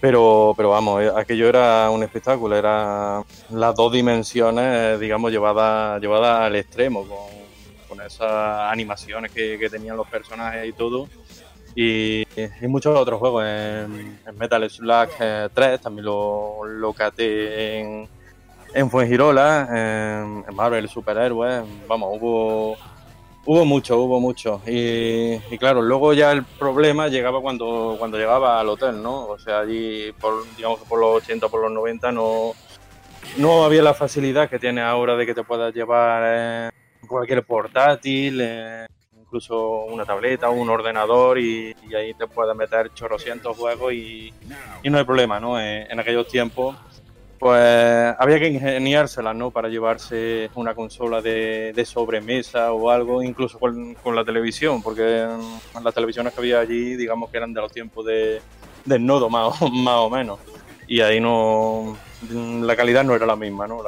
pero, 0.00 0.52
pero 0.56 0.70
vamos, 0.70 1.02
eh, 1.02 1.10
aquello 1.14 1.48
era 1.48 1.90
un 1.90 2.02
espectáculo, 2.02 2.56
era 2.56 3.22
las 3.50 3.74
dos 3.74 3.92
dimensiones, 3.92 5.00
digamos, 5.00 5.32
llevadas 5.32 6.00
llevada 6.00 6.44
al 6.44 6.56
extremo, 6.56 7.06
con, 7.06 8.00
esas 8.04 8.70
animaciones 8.70 9.32
que, 9.32 9.68
tenían 9.70 9.96
los 9.96 10.06
personajes 10.06 10.68
y 10.68 10.72
todo. 10.72 11.08
Y, 11.74 12.24
muchos 12.62 12.96
otros 12.96 13.18
juegos, 13.18 13.44
en, 13.46 14.18
Metal 14.36 14.68
Slug 14.68 15.08
3 15.16 15.18
eh, 15.20 15.78
también 15.82 16.04
lo, 16.04 16.64
lo 16.64 16.92
caté 16.92 17.80
en, 17.80 18.08
en 18.74 18.90
Fuengirola, 18.90 19.68
en, 19.70 20.44
en 20.46 20.54
Marvel 20.54 20.88
Superhéroes, 20.88 21.64
vamos, 21.88 22.10
hubo 22.20 22.76
Hubo 23.48 23.64
mucho, 23.64 23.98
hubo 23.98 24.18
mucho. 24.18 24.60
Y, 24.66 25.38
claro, 25.58 25.80
luego 25.80 26.12
ya 26.12 26.32
el 26.32 26.42
problema 26.44 27.06
llegaba 27.06 27.40
cuando, 27.40 27.94
cuando 27.96 28.18
llegaba 28.18 28.58
al 28.58 28.68
hotel, 28.68 29.00
¿no? 29.00 29.28
O 29.28 29.38
sea, 29.38 29.60
allí, 29.60 30.10
por, 30.20 30.44
digamos 30.56 30.80
que 30.80 30.86
por 30.86 30.98
los 30.98 31.22
80, 31.22 31.48
por 31.48 31.62
los 31.62 31.70
90, 31.70 32.10
no, 32.10 32.54
no 33.36 33.64
había 33.64 33.82
la 33.82 33.94
facilidad 33.94 34.50
que 34.50 34.58
tiene 34.58 34.80
ahora 34.82 35.14
de 35.16 35.26
que 35.26 35.34
te 35.34 35.44
puedas 35.44 35.72
llevar 35.72 36.22
eh, 36.26 36.70
cualquier 37.06 37.44
portátil, 37.44 38.40
eh, 38.42 38.86
incluso 39.16 39.84
una 39.84 40.04
tableta, 40.04 40.50
un 40.50 40.68
ordenador 40.68 41.38
y, 41.38 41.72
ahí 41.96 42.14
te 42.14 42.26
puedes 42.26 42.56
meter 42.56 42.92
chorrocientos 42.94 43.56
juegos 43.56 43.92
y, 43.92 44.34
y 44.82 44.90
no 44.90 44.98
hay 44.98 45.04
problema, 45.04 45.38
¿no? 45.38 45.60
Eh, 45.60 45.86
en 45.88 46.00
aquellos 46.00 46.26
tiempos 46.26 46.76
pues 47.38 48.14
había 48.18 48.38
que 48.38 48.48
ingeniársela, 48.48 49.34
¿no? 49.34 49.50
Para 49.50 49.68
llevarse 49.68 50.50
una 50.54 50.74
consola 50.74 51.20
de, 51.20 51.84
sobremesa 51.86 52.72
o 52.72 52.90
algo, 52.90 53.22
incluso 53.22 53.58
con, 53.58 53.96
la 54.14 54.24
televisión, 54.24 54.82
porque 54.82 55.26
las 55.82 55.94
televisiones 55.94 56.32
que 56.32 56.40
había 56.40 56.60
allí, 56.60 56.96
digamos 56.96 57.30
que 57.30 57.36
eran 57.36 57.52
de 57.52 57.60
los 57.60 57.72
tiempos 57.72 58.06
de, 58.06 58.40
del 58.84 59.04
nodo, 59.04 59.28
más 59.28 59.60
o, 59.60 60.10
menos. 60.10 60.38
Y 60.88 61.00
ahí 61.00 61.20
no. 61.20 61.96
La 62.30 62.74
calidad 62.76 63.04
no 63.04 63.14
era 63.14 63.26
la 63.26 63.36
misma, 63.36 63.66
¿no? 63.66 63.82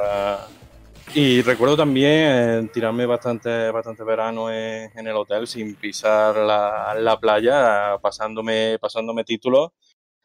y 1.15 1.41
recuerdo 1.41 1.75
también 1.75 2.11
eh, 2.11 2.69
tirarme 2.71 3.07
bastante, 3.07 3.71
bastante 3.71 4.03
verano 4.03 4.51
en, 4.51 4.91
el 5.07 5.15
hotel 5.15 5.47
sin 5.47 5.73
pisar 5.73 6.35
la, 6.35 6.95
la 6.99 7.19
playa, 7.19 7.97
pasándome, 7.99 8.77
pasándome 8.79 9.23
títulos 9.23 9.71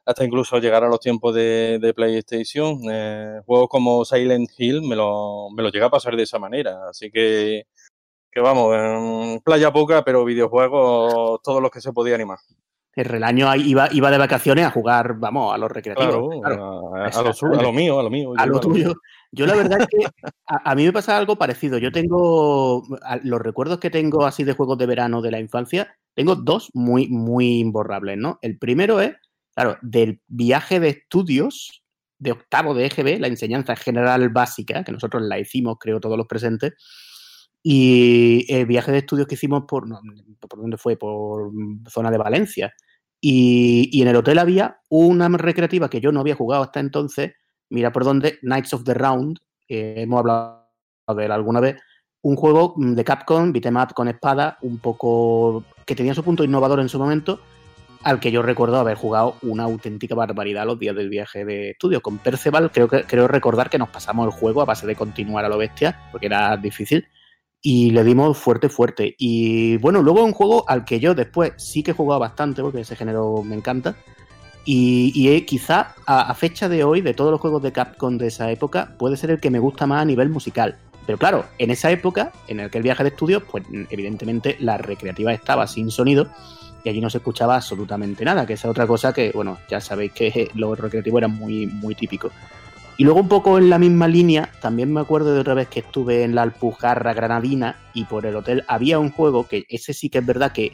hasta 0.06 0.25
incluso 0.25 0.58
llegar 0.58 0.84
a 0.84 0.88
los 0.88 1.00
tiempos 1.00 1.34
de, 1.34 1.92
PlayStation. 1.94 2.78
Eh, 2.90 3.40
juegos 3.46 3.68
como 3.68 4.04
Silent 4.04 4.50
Hill 4.56 4.82
me 4.82 4.96
lo, 4.96 5.49
me 5.50 5.62
lo 5.62 5.70
llega 5.70 5.87
a 5.87 5.90
pasar 5.90 6.16
de 6.16 6.25
esa 6.25 6.38
manera. 6.38 6.88
Así 6.88 7.11
que, 7.11 7.66
que 8.30 8.40
vamos, 8.40 9.40
playa 9.42 9.73
poca, 9.73 10.04
pero 10.04 10.25
videojuegos 10.25 11.40
todos 11.42 11.62
los 11.62 11.70
que 11.70 11.80
se 11.80 11.92
podía 11.92 12.16
animar. 12.16 12.38
El 12.96 13.06
relaño 13.06 13.52
iba, 13.56 13.88
iba 13.90 14.11
de 14.11 14.18
vacaciones 14.18 14.66
a 14.66 14.70
jugar, 14.70 15.14
vamos, 15.18 15.52
a 15.52 15.58
los 15.58 15.70
recreativos. 15.70 16.40
Claro, 16.40 16.94
A, 16.94 17.61
lo, 17.61 17.73
mío, 17.73 17.99
a 17.99 18.02
lo 18.04 18.11
mío. 18.11 18.32
A 18.37 18.46
lo 18.46 18.61
tuyo. 18.61 18.94
Yo 19.32 19.46
la 19.46 19.56
verdad 19.56 19.80
es 19.80 19.88
que 19.88 20.06
a, 20.46 20.70
a, 20.70 20.75
mí 20.76 20.84
me 20.84 20.92
pasa 20.92 21.16
algo 21.16 21.34
parecido. 21.34 21.78
Yo 21.78 21.90
tengo 21.90 22.84
los 23.25 23.40
recuerdos 23.40 23.80
que 23.80 23.90
tengo 23.90 24.25
así 24.25 24.44
de 24.44 24.52
juegos 24.52 24.78
de 24.78 24.87
verano 24.87 25.23
de 25.23 25.32
la 25.32 25.40
infancia, 25.40 25.96
tengo 26.14 26.37
dos 26.37 26.70
muy, 26.73 27.08
muy 27.08 27.58
imborrables, 27.58 28.16
¿no? 28.16 28.38
El 28.42 28.58
primero 28.58 29.00
es 29.00 29.16
Claro, 29.54 29.78
del 29.82 30.20
viaje 30.26 30.80
de 30.80 30.88
estudios 30.88 31.84
de 32.18 32.32
octavo 32.32 32.75
de 32.75 32.87
EGB, 32.87 33.20
la 33.20 33.28
enseñanza 33.28 33.76
general 33.76 34.28
básica, 34.30 34.82
que 34.82 34.92
nosotros 34.92 35.23
la 35.23 35.38
hicimos, 35.38 35.76
creo, 35.78 36.00
todos 36.00 36.16
los 36.16 36.26
presentes, 36.26 36.73
y 37.62 38.44
el 38.49 38.66
viaje 38.66 38.92
de 38.92 38.99
estudios 38.99 39.26
que 39.26 39.34
hicimos 39.34 39.64
por, 39.66 39.88
¿por 39.88 40.61
dónde 40.61 40.76
fue? 40.76 40.96
Por 40.96 41.50
zona 41.88 42.11
de 42.11 42.18
Valencia. 42.18 42.75
Y, 43.20 44.02
en 44.02 44.08
el 44.08 44.16
hotel 44.16 44.38
había 44.38 44.80
una 44.90 45.28
recreativa 45.28 45.88
que 45.88 46.00
yo 46.00 46.12
no 46.12 46.20
había 46.20 46.34
jugado 46.34 46.62
hasta 46.62 46.80
entonces, 46.80 47.32
mira 47.70 47.90
por 47.90 48.04
dónde, 48.04 48.38
Knights 48.42 48.75
of 48.75 48.84
the 48.84 48.92
Round, 48.92 49.38
hemos 49.68 50.18
hablado 50.18 50.66
de 51.16 51.25
él 51.25 51.32
alguna 51.32 51.61
vez, 51.61 51.76
un 52.20 52.37
juego 52.37 52.75
de 52.76 53.04
Capcom, 53.04 53.52
beat'em 53.52 53.76
up 53.76 53.94
con 53.94 54.08
espada, 54.08 54.58
un 54.61 54.78
poco 54.78 55.64
que 55.87 55.94
tenía 55.94 56.14
su 56.14 56.23
punto 56.23 56.44
innovador 56.44 56.80
en 56.80 56.88
su 56.88 56.99
momento, 56.99 57.40
al 58.04 58.20
que 58.20 58.30
yo 58.30 58.42
recuerdo 58.42 58.76
haber 58.76 58.96
jugado 58.96 59.37
una 59.42 59.64
auténtica 59.64 60.14
barbaridad 60.14 60.66
los 60.66 60.78
días 60.78 60.94
del 60.94 61.08
viaje 61.08 61.44
de 61.44 61.70
estudio. 61.70 62.02
Con 62.02 62.18
Perceval 62.18 62.70
creo, 62.70 62.87
que, 62.87 63.04
creo 63.04 63.26
recordar 63.26 63.70
que 63.70 63.78
nos 63.78 63.88
pasamos 63.88 64.26
el 64.26 64.38
juego 64.38 64.61
a 64.61 64.66
base 64.66 64.87
de 64.87 64.94
continuar 64.94 65.44
a 65.44 65.49
lo 65.49 65.58
bestia, 65.58 66.00
porque 66.12 66.26
era 66.26 66.56
difícil, 66.56 67.06
y 67.62 67.90
le 67.92 68.04
dimos 68.04 68.37
fuerte, 68.37 68.68
fuerte. 68.68 69.14
Y 69.18 69.78
bueno, 69.78 70.02
luego 70.02 70.23
un 70.23 70.32
juego 70.32 70.68
al 70.68 70.84
que 70.84 71.00
yo 71.00 71.14
después 71.14 71.54
sí 71.56 71.82
que 71.82 71.92
he 71.92 71.94
jugado 71.94 72.20
bastante, 72.20 72.61
porque 72.61 72.80
ese 72.80 72.94
género 72.94 73.42
me 73.42 73.56
encanta, 73.56 73.96
y, 74.66 75.40
quizá 75.42 75.94
a, 76.06 76.34
fecha 76.34 76.68
de 76.68 76.84
hoy, 76.84 77.00
de 77.00 77.14
todos 77.14 77.30
los 77.30 77.40
juegos 77.40 77.62
de 77.62 77.73
Capcom 77.73 78.16
de 78.16 78.28
esa 78.28 78.50
época, 78.50 78.94
puede 78.99 79.16
ser 79.16 79.30
el 79.30 79.40
que 79.40 79.50
me 79.50 79.58
gusta 79.58 79.87
más 79.87 80.02
a 80.02 80.04
nivel 80.04 80.28
musical. 80.30 80.78
Pero 81.06 81.18
claro, 81.18 81.44
en 81.58 81.70
esa 81.70 81.90
época, 81.90 82.32
en 82.49 82.61
el 82.61 82.70
que 82.70 82.78
el 82.78 82.84
viaje 82.84 83.02
de 83.02 83.11
estudio, 83.11 83.44
pues 83.44 83.64
evidentemente 83.90 84.56
la 84.61 84.78
recreativa 84.78 85.34
estaba 85.34 85.66
sin 85.66 85.90
sonido 85.90 86.28
y 86.85 86.91
allí 86.91 87.00
no 87.00 87.09
se 87.09 87.19
escuchaba 87.19 87.57
absolutamente 87.57 88.25
nada, 88.25 88.47
que 88.47 88.53
esa 88.53 88.69
es 88.69 88.71
otra 88.71 88.87
cosa 88.87 89.12
que, 89.12 89.33
bueno, 89.33 89.59
ya 89.69 89.81
sabéis 89.81 90.12
que 90.12 90.50
los 90.55 90.79
recreativos 90.79 91.19
eran 91.19 91.33
muy, 91.33 91.67
muy 91.67 91.95
típicos. 91.95 92.31
Y 92.97 93.03
luego 93.03 93.21
un 93.21 93.29
poco 93.29 93.59
en 93.59 93.71
la 93.71 93.79
misma 93.79 94.07
línea, 94.07 94.50
también 94.61 94.93
me 94.93 95.00
acuerdo 95.00 95.35
de 95.35 95.41
otra 95.41 95.55
vez 95.55 95.67
que 95.69 95.81
estuve 95.81 96.23
en 96.23 96.35
la 96.35 96.43
Alpujarra 96.43 97.12
Granadina 97.12 97.76
y 97.93 98.05
por 98.05 98.25
el 98.25 98.37
hotel 98.37 98.62
había 98.69 99.00
un 99.00 99.11
juego 99.11 99.49
que 99.49 99.64
ese 99.69 99.93
sí 99.93 100.11
que 100.11 100.19
es 100.19 100.26
verdad 100.26 100.53
que 100.53 100.73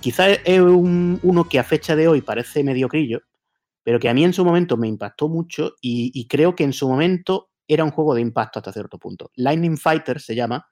quizás 0.00 0.40
es 0.44 0.60
un, 0.60 1.20
uno 1.22 1.44
que 1.44 1.60
a 1.60 1.64
fecha 1.64 1.94
de 1.94 2.08
hoy 2.08 2.22
parece 2.22 2.64
mediocrillo, 2.64 3.20
pero 3.84 4.00
que 4.00 4.08
a 4.08 4.14
mí 4.14 4.24
en 4.24 4.32
su 4.32 4.44
momento 4.44 4.76
me 4.76 4.88
impactó 4.88 5.28
mucho 5.28 5.74
y, 5.80 6.26
creo 6.26 6.56
que 6.56 6.64
en 6.64 6.72
su 6.72 6.88
momento 6.88 7.50
era 7.68 7.84
un 7.84 7.92
juego 7.92 8.14
de 8.14 8.22
impacto 8.22 8.58
hasta 8.58 8.72
cierto 8.72 8.98
punto. 8.98 9.30
Lightning 9.36 9.78
Fighter 9.78 10.20
se 10.20 10.34
llama, 10.34 10.66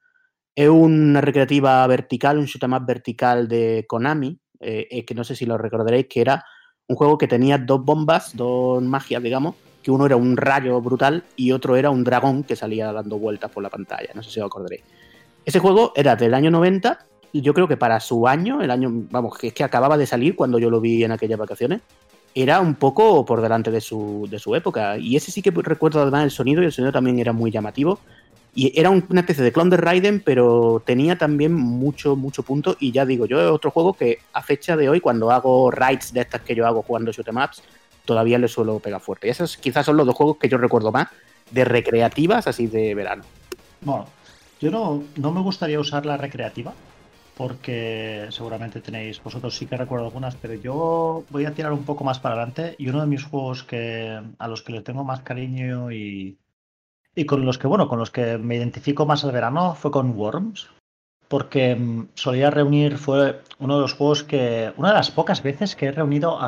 es 0.56 0.68
una 0.68 1.20
recreativa 1.20 1.86
vertical, 1.86 2.38
un 2.38 2.46
shoot 2.46 2.64
vertical 2.84 3.46
de 3.46 3.84
Konami, 3.88 4.40
eh, 4.60 5.04
que 5.04 5.14
no 5.14 5.24
sé 5.24 5.34
si 5.34 5.46
lo 5.46 5.58
recordaréis, 5.58 6.06
que 6.06 6.20
era 6.20 6.44
un 6.86 6.96
juego 6.96 7.18
que 7.18 7.28
tenía 7.28 7.58
dos 7.58 7.84
bombas, 7.84 8.34
dos 8.36 8.82
magias, 8.82 9.22
digamos, 9.22 9.54
que 9.82 9.90
uno 9.90 10.06
era 10.06 10.16
un 10.16 10.36
rayo 10.36 10.80
brutal 10.80 11.24
y 11.36 11.52
otro 11.52 11.76
era 11.76 11.90
un 11.90 12.02
dragón 12.02 12.42
que 12.44 12.56
salía 12.56 12.92
dando 12.92 13.18
vueltas 13.18 13.50
por 13.50 13.62
la 13.62 13.70
pantalla. 13.70 14.08
No 14.14 14.22
sé 14.22 14.30
si 14.30 14.40
os 14.40 14.46
acordaréis. 14.46 14.82
Ese 15.44 15.58
juego 15.60 15.92
era 15.94 16.16
del 16.16 16.34
año 16.34 16.50
90 16.50 17.06
y 17.32 17.42
yo 17.42 17.54
creo 17.54 17.68
que 17.68 17.76
para 17.76 18.00
su 18.00 18.26
año, 18.26 18.62
el 18.62 18.70
año, 18.70 18.90
vamos, 19.10 19.36
que 19.36 19.48
es 19.48 19.54
que 19.54 19.64
acababa 19.64 19.96
de 19.96 20.06
salir 20.06 20.34
cuando 20.34 20.58
yo 20.58 20.70
lo 20.70 20.80
vi 20.80 21.04
en 21.04 21.12
aquellas 21.12 21.38
vacaciones, 21.38 21.82
era 22.34 22.60
un 22.60 22.74
poco 22.74 23.24
por 23.24 23.40
delante 23.40 23.70
de 23.70 23.80
su, 23.80 24.26
de 24.30 24.38
su 24.38 24.54
época. 24.54 24.98
Y 24.98 25.16
ese 25.16 25.30
sí 25.30 25.42
que 25.42 25.50
recuerdo 25.50 26.02
además 26.02 26.24
el 26.24 26.30
sonido 26.30 26.62
y 26.62 26.66
el 26.66 26.72
sonido 26.72 26.92
también 26.92 27.18
era 27.18 27.32
muy 27.32 27.50
llamativo. 27.50 27.98
Y 28.58 28.72
era 28.74 28.90
una 28.90 29.20
especie 29.20 29.44
de 29.44 29.52
clon 29.52 29.70
de 29.70 29.76
Raiden, 29.76 30.18
pero 30.18 30.82
tenía 30.84 31.16
también 31.16 31.54
mucho, 31.54 32.16
mucho 32.16 32.42
punto. 32.42 32.76
Y 32.80 32.90
ya 32.90 33.06
digo, 33.06 33.24
yo 33.24 33.40
es 33.40 33.48
otro 33.48 33.70
juego 33.70 33.92
que 33.92 34.18
a 34.32 34.42
fecha 34.42 34.76
de 34.76 34.88
hoy, 34.88 34.98
cuando 35.00 35.30
hago 35.30 35.70
raids 35.70 36.12
de 36.12 36.22
estas 36.22 36.40
que 36.40 36.56
yo 36.56 36.66
hago 36.66 36.82
jugando 36.82 37.12
shoot 37.12 37.30
maps, 37.30 37.62
todavía 38.04 38.36
le 38.36 38.48
suelo 38.48 38.80
pegar 38.80 39.00
fuerte. 39.00 39.28
Y 39.28 39.30
esos 39.30 39.56
quizás 39.58 39.86
son 39.86 39.96
los 39.96 40.04
dos 40.04 40.16
juegos 40.16 40.38
que 40.38 40.48
yo 40.48 40.58
recuerdo 40.58 40.90
más 40.90 41.06
de 41.52 41.64
recreativas 41.64 42.48
así 42.48 42.66
de 42.66 42.96
verano. 42.96 43.22
Bueno, 43.80 44.06
yo 44.60 44.72
no, 44.72 45.04
no 45.14 45.30
me 45.30 45.40
gustaría 45.40 45.78
usar 45.78 46.04
la 46.04 46.16
recreativa, 46.16 46.74
porque 47.36 48.26
seguramente 48.30 48.80
tenéis, 48.80 49.22
vosotros 49.22 49.56
sí 49.56 49.66
que 49.66 49.76
recuerdo 49.76 50.06
algunas, 50.06 50.34
pero 50.34 50.54
yo 50.54 51.24
voy 51.30 51.44
a 51.44 51.54
tirar 51.54 51.72
un 51.72 51.84
poco 51.84 52.02
más 52.02 52.18
para 52.18 52.34
adelante 52.34 52.74
y 52.76 52.88
uno 52.88 53.02
de 53.02 53.06
mis 53.06 53.22
juegos 53.22 53.62
que 53.62 54.20
a 54.36 54.48
los 54.48 54.62
que 54.62 54.72
le 54.72 54.82
tengo 54.82 55.04
más 55.04 55.20
cariño 55.20 55.92
y, 55.92 56.36
y 57.18 57.26
con 57.26 57.44
los 57.44 57.58
que, 57.58 57.66
bueno, 57.66 57.88
con 57.88 57.98
los 57.98 58.12
que 58.12 58.38
me 58.38 58.54
identifico 58.54 59.04
más 59.04 59.24
al 59.24 59.32
verano 59.32 59.74
fue 59.74 59.90
con 59.90 60.16
Worms, 60.16 60.68
porque 61.26 61.74
mm, 61.74 62.10
solía 62.14 62.48
reunir, 62.48 62.96
fue 62.96 63.42
uno 63.58 63.74
de 63.74 63.82
los 63.82 63.94
juegos 63.94 64.22
que, 64.22 64.72
una 64.76 64.90
de 64.90 64.94
las 64.94 65.10
pocas 65.10 65.42
veces 65.42 65.74
que 65.74 65.86
he 65.86 65.92
reunido, 65.92 66.38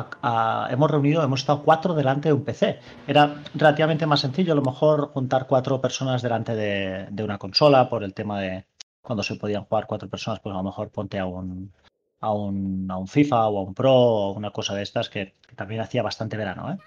hemos 0.69 0.89
reunido, 0.89 1.23
hemos 1.23 1.41
estado 1.41 1.63
cuatro 1.63 1.93
delante 1.93 2.29
de 2.29 2.33
un 2.33 2.45
PC. 2.45 2.79
Era 3.05 3.43
relativamente 3.53 4.05
más 4.05 4.21
sencillo, 4.21 4.53
a 4.53 4.55
lo 4.55 4.61
mejor 4.61 5.11
juntar 5.11 5.45
cuatro 5.45 5.81
personas 5.81 6.21
delante 6.21 6.55
de, 6.55 7.21
una 7.21 7.37
consola 7.37 7.89
por 7.89 8.05
el 8.05 8.13
tema 8.13 8.39
de 8.39 8.65
cuando 9.01 9.23
se 9.23 9.35
podían 9.35 9.65
jugar 9.65 9.87
cuatro 9.87 10.07
personas, 10.07 10.39
pues 10.39 10.53
a 10.53 10.57
lo 10.57 10.63
mejor 10.63 10.89
ponte 10.89 11.19
a 11.19 11.25
un, 11.25 11.73
a 12.21 12.31
un, 12.31 12.87
a 12.89 12.95
un 12.95 13.07
FIFA 13.09 13.49
o 13.49 13.59
a 13.59 13.63
un 13.63 13.73
Pro 13.73 13.93
o 13.93 14.31
una 14.31 14.51
cosa 14.51 14.73
de 14.73 14.83
estas 14.83 15.09
que, 15.09 15.35
que 15.45 15.55
también 15.55 15.81
hacía 15.81 16.01
bastante 16.01 16.37
verano, 16.37 16.71
¿eh? 16.71 16.77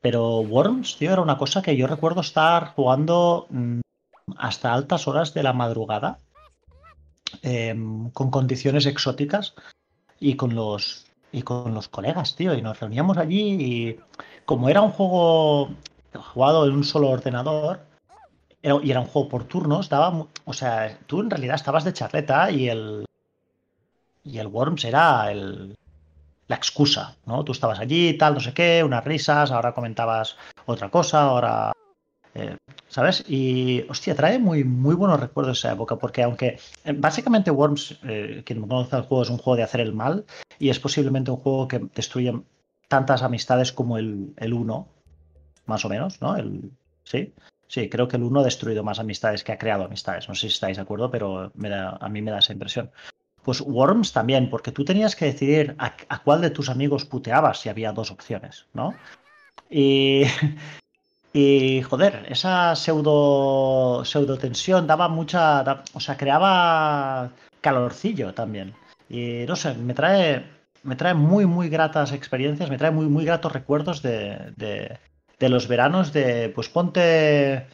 Pero 0.00 0.40
Worms, 0.40 0.96
tío, 0.96 1.12
era 1.12 1.22
una 1.22 1.38
cosa 1.38 1.62
que 1.62 1.76
yo 1.76 1.86
recuerdo 1.86 2.20
estar 2.20 2.68
jugando 2.74 3.46
mm, 3.50 3.80
hasta 4.36 4.72
altas 4.72 5.08
horas 5.08 5.34
de 5.34 5.42
la 5.42 5.52
madrugada, 5.52 6.18
em, 7.42 8.10
con 8.10 8.30
condiciones 8.30 8.86
exóticas 8.86 9.54
y 10.20 10.34
con 10.34 10.54
los 10.54 11.06
y 11.30 11.42
con 11.42 11.74
los 11.74 11.88
colegas, 11.88 12.36
tío, 12.36 12.54
y 12.54 12.62
nos 12.62 12.80
reuníamos 12.80 13.18
allí 13.18 13.56
y 13.60 14.00
como 14.46 14.70
era 14.70 14.80
un 14.80 14.90
juego 14.90 15.70
jugado 16.32 16.66
en 16.66 16.72
un 16.72 16.84
solo 16.84 17.10
ordenador 17.10 17.80
y 18.62 18.90
era 18.90 19.00
un 19.00 19.06
juego 19.06 19.28
por 19.28 19.44
turnos, 19.44 19.88
daba, 19.88 20.26
o 20.44 20.52
sea, 20.52 20.98
tú 21.06 21.20
en 21.20 21.30
realidad 21.30 21.56
estabas 21.56 21.84
de 21.84 21.92
charleta 21.92 22.50
y 22.50 22.68
el 22.68 23.04
y 24.24 24.38
el 24.38 24.46
Worms 24.46 24.84
era 24.84 25.30
el 25.30 25.76
la 26.48 26.56
excusa, 26.56 27.16
¿no? 27.26 27.44
Tú 27.44 27.52
estabas 27.52 27.78
allí, 27.78 28.14
tal, 28.14 28.34
no 28.34 28.40
sé 28.40 28.52
qué, 28.52 28.82
unas 28.82 29.04
risas, 29.04 29.50
ahora 29.50 29.74
comentabas 29.74 30.36
otra 30.66 30.90
cosa, 30.90 31.22
ahora... 31.22 31.72
Eh, 32.34 32.56
¿Sabes? 32.88 33.24
Y, 33.28 33.84
hostia, 33.88 34.14
trae 34.14 34.38
muy, 34.38 34.64
muy 34.64 34.94
buenos 34.94 35.20
recuerdos 35.20 35.58
esa 35.58 35.72
época, 35.72 35.96
porque 35.96 36.22
aunque 36.22 36.58
eh, 36.84 36.94
básicamente 36.96 37.50
Worms, 37.50 37.98
eh, 38.04 38.42
quien 38.46 38.60
no 38.60 38.68
conoce 38.68 38.96
el 38.96 39.02
juego, 39.02 39.22
es 39.22 39.30
un 39.30 39.38
juego 39.38 39.56
de 39.56 39.62
hacer 39.62 39.80
el 39.80 39.92
mal 39.92 40.24
y 40.58 40.70
es 40.70 40.78
posiblemente 40.80 41.30
un 41.30 41.36
juego 41.36 41.68
que 41.68 41.80
destruye 41.94 42.32
tantas 42.88 43.22
amistades 43.22 43.72
como 43.72 43.98
el, 43.98 44.32
el 44.36 44.54
1, 44.54 44.88
más 45.66 45.84
o 45.84 45.88
menos, 45.88 46.20
¿no? 46.22 46.36
El, 46.36 46.70
sí, 47.04 47.34
sí, 47.66 47.88
creo 47.90 48.08
que 48.08 48.16
el 48.16 48.22
1 48.22 48.40
ha 48.40 48.44
destruido 48.44 48.82
más 48.82 48.98
amistades 48.98 49.44
que 49.44 49.52
ha 49.52 49.58
creado 49.58 49.84
amistades. 49.84 50.28
No 50.28 50.34
sé 50.34 50.42
si 50.42 50.54
estáis 50.54 50.78
de 50.78 50.82
acuerdo, 50.82 51.10
pero 51.10 51.52
me 51.54 51.68
da, 51.68 51.98
a 52.00 52.08
mí 52.08 52.22
me 52.22 52.30
da 52.30 52.38
esa 52.38 52.54
impresión. 52.54 52.90
Pues 53.48 53.62
Worms 53.62 54.12
también, 54.12 54.50
porque 54.50 54.72
tú 54.72 54.84
tenías 54.84 55.16
que 55.16 55.24
decidir 55.24 55.74
a, 55.78 56.18
cuál 56.22 56.42
de 56.42 56.50
tus 56.50 56.68
amigos 56.68 57.06
puteabas 57.06 57.58
si 57.58 57.70
había 57.70 57.92
dos 57.92 58.10
opciones, 58.10 58.66
¿no? 58.74 58.92
Y, 59.70 60.24
y 61.32 61.80
joder, 61.80 62.26
esa 62.28 62.76
pseudo, 62.76 64.04
pseudo 64.04 64.36
tensión 64.36 64.86
daba 64.86 65.08
mucha, 65.08 65.82
o 65.94 65.98
sea, 65.98 66.18
creaba 66.18 67.30
calorcillo 67.62 68.34
también. 68.34 68.74
Y 69.08 69.46
no 69.48 69.56
sé, 69.56 69.72
me 69.72 69.94
trae, 69.94 70.44
me 70.82 70.96
trae 70.96 71.14
muy, 71.14 71.46
muy 71.46 71.70
gratas 71.70 72.12
experiencias, 72.12 72.68
me 72.68 72.76
trae 72.76 72.90
muy, 72.90 73.06
muy 73.06 73.24
gratos 73.24 73.52
recuerdos 73.52 74.02
de, 74.02 74.52
de, 74.58 74.98
de 75.38 75.48
los 75.48 75.68
veranos 75.68 76.12
de, 76.12 76.50
pues 76.50 76.68
ponte, 76.68 77.66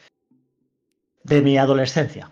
de 1.25 1.41
mi 1.41 1.57
adolescencia. 1.57 2.31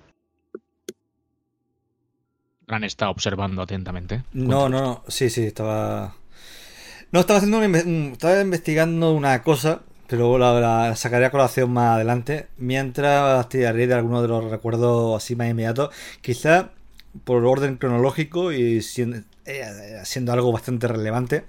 Han 2.68 2.84
estado 2.84 3.12
observando 3.12 3.62
atentamente. 3.62 4.24
No, 4.34 4.70
no, 4.70 4.82
no, 4.82 5.04
sí, 5.08 5.30
sí, 5.30 5.44
estaba... 5.44 6.16
No, 7.12 7.20
estaba 7.20 7.38
haciendo 7.38 7.62
estaba 7.64 8.42
investigando 8.42 9.14
una 9.14 9.44
cosa, 9.44 9.82
pero 10.08 10.38
la, 10.38 10.60
la 10.60 10.96
sacaré 10.96 11.26
a 11.26 11.32
colación 11.32 11.72
más 11.72 11.96
adelante, 11.96 12.48
mientras 12.58 13.48
tiraré 13.50 13.86
de 13.86 13.94
algunos 13.94 14.24
de 14.24 14.30
los 14.30 14.50
recuerdos 14.50 15.16
así 15.22 15.36
más 15.36 15.50
inmediatos, 15.50 15.94
quizá 16.22 16.72
por 17.24 17.46
orden 17.46 17.78
cronológico 17.78 18.52
y 18.52 18.82
siendo, 18.82 19.18
eh, 19.46 20.02
siendo 20.04 20.34
algo 20.34 20.52
bastante 20.52 20.88
relevante. 20.88 21.46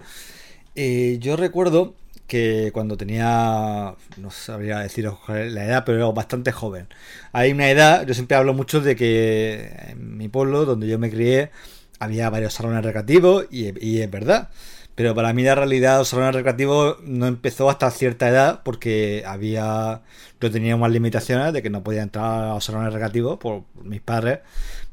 Eh, 0.74 1.18
yo 1.20 1.36
recuerdo 1.36 1.94
que 2.26 2.70
cuando 2.72 2.96
tenía, 2.96 3.94
no 4.16 4.30
sabría 4.30 4.80
deciros 4.80 5.18
la 5.28 5.64
edad, 5.64 5.84
pero 5.84 5.98
era 5.98 6.06
bastante 6.10 6.52
joven. 6.52 6.88
Hay 7.32 7.52
una 7.52 7.70
edad, 7.70 8.06
yo 8.06 8.14
siempre 8.14 8.36
hablo 8.36 8.54
mucho 8.54 8.80
de 8.80 8.96
que 8.96 9.70
en 9.88 10.16
mi 10.16 10.28
pueblo, 10.28 10.64
donde 10.64 10.88
yo 10.88 10.98
me 10.98 11.10
crié, 11.10 11.50
había 11.98 12.30
varios 12.30 12.54
salones 12.54 12.84
recreativos 12.84 13.46
y, 13.50 14.00
es 14.00 14.10
verdad. 14.10 14.50
Pero 14.94 15.14
para 15.14 15.32
mí 15.32 15.42
la 15.42 15.56
realidad 15.56 15.98
los 15.98 16.08
salones 16.08 16.34
recreativos 16.34 16.98
no 17.02 17.26
empezó 17.26 17.68
hasta 17.68 17.90
cierta 17.90 18.28
edad 18.28 18.62
porque 18.64 19.24
había 19.26 20.02
yo 20.40 20.50
tenía 20.50 20.76
más 20.76 20.92
limitaciones 20.92 21.52
de 21.52 21.62
que 21.62 21.70
no 21.70 21.82
podía 21.82 22.02
entrar 22.02 22.44
a 22.44 22.54
los 22.54 22.64
salones 22.64 22.92
recreativos 22.92 23.38
por 23.38 23.64
mis 23.82 24.00
padres. 24.00 24.40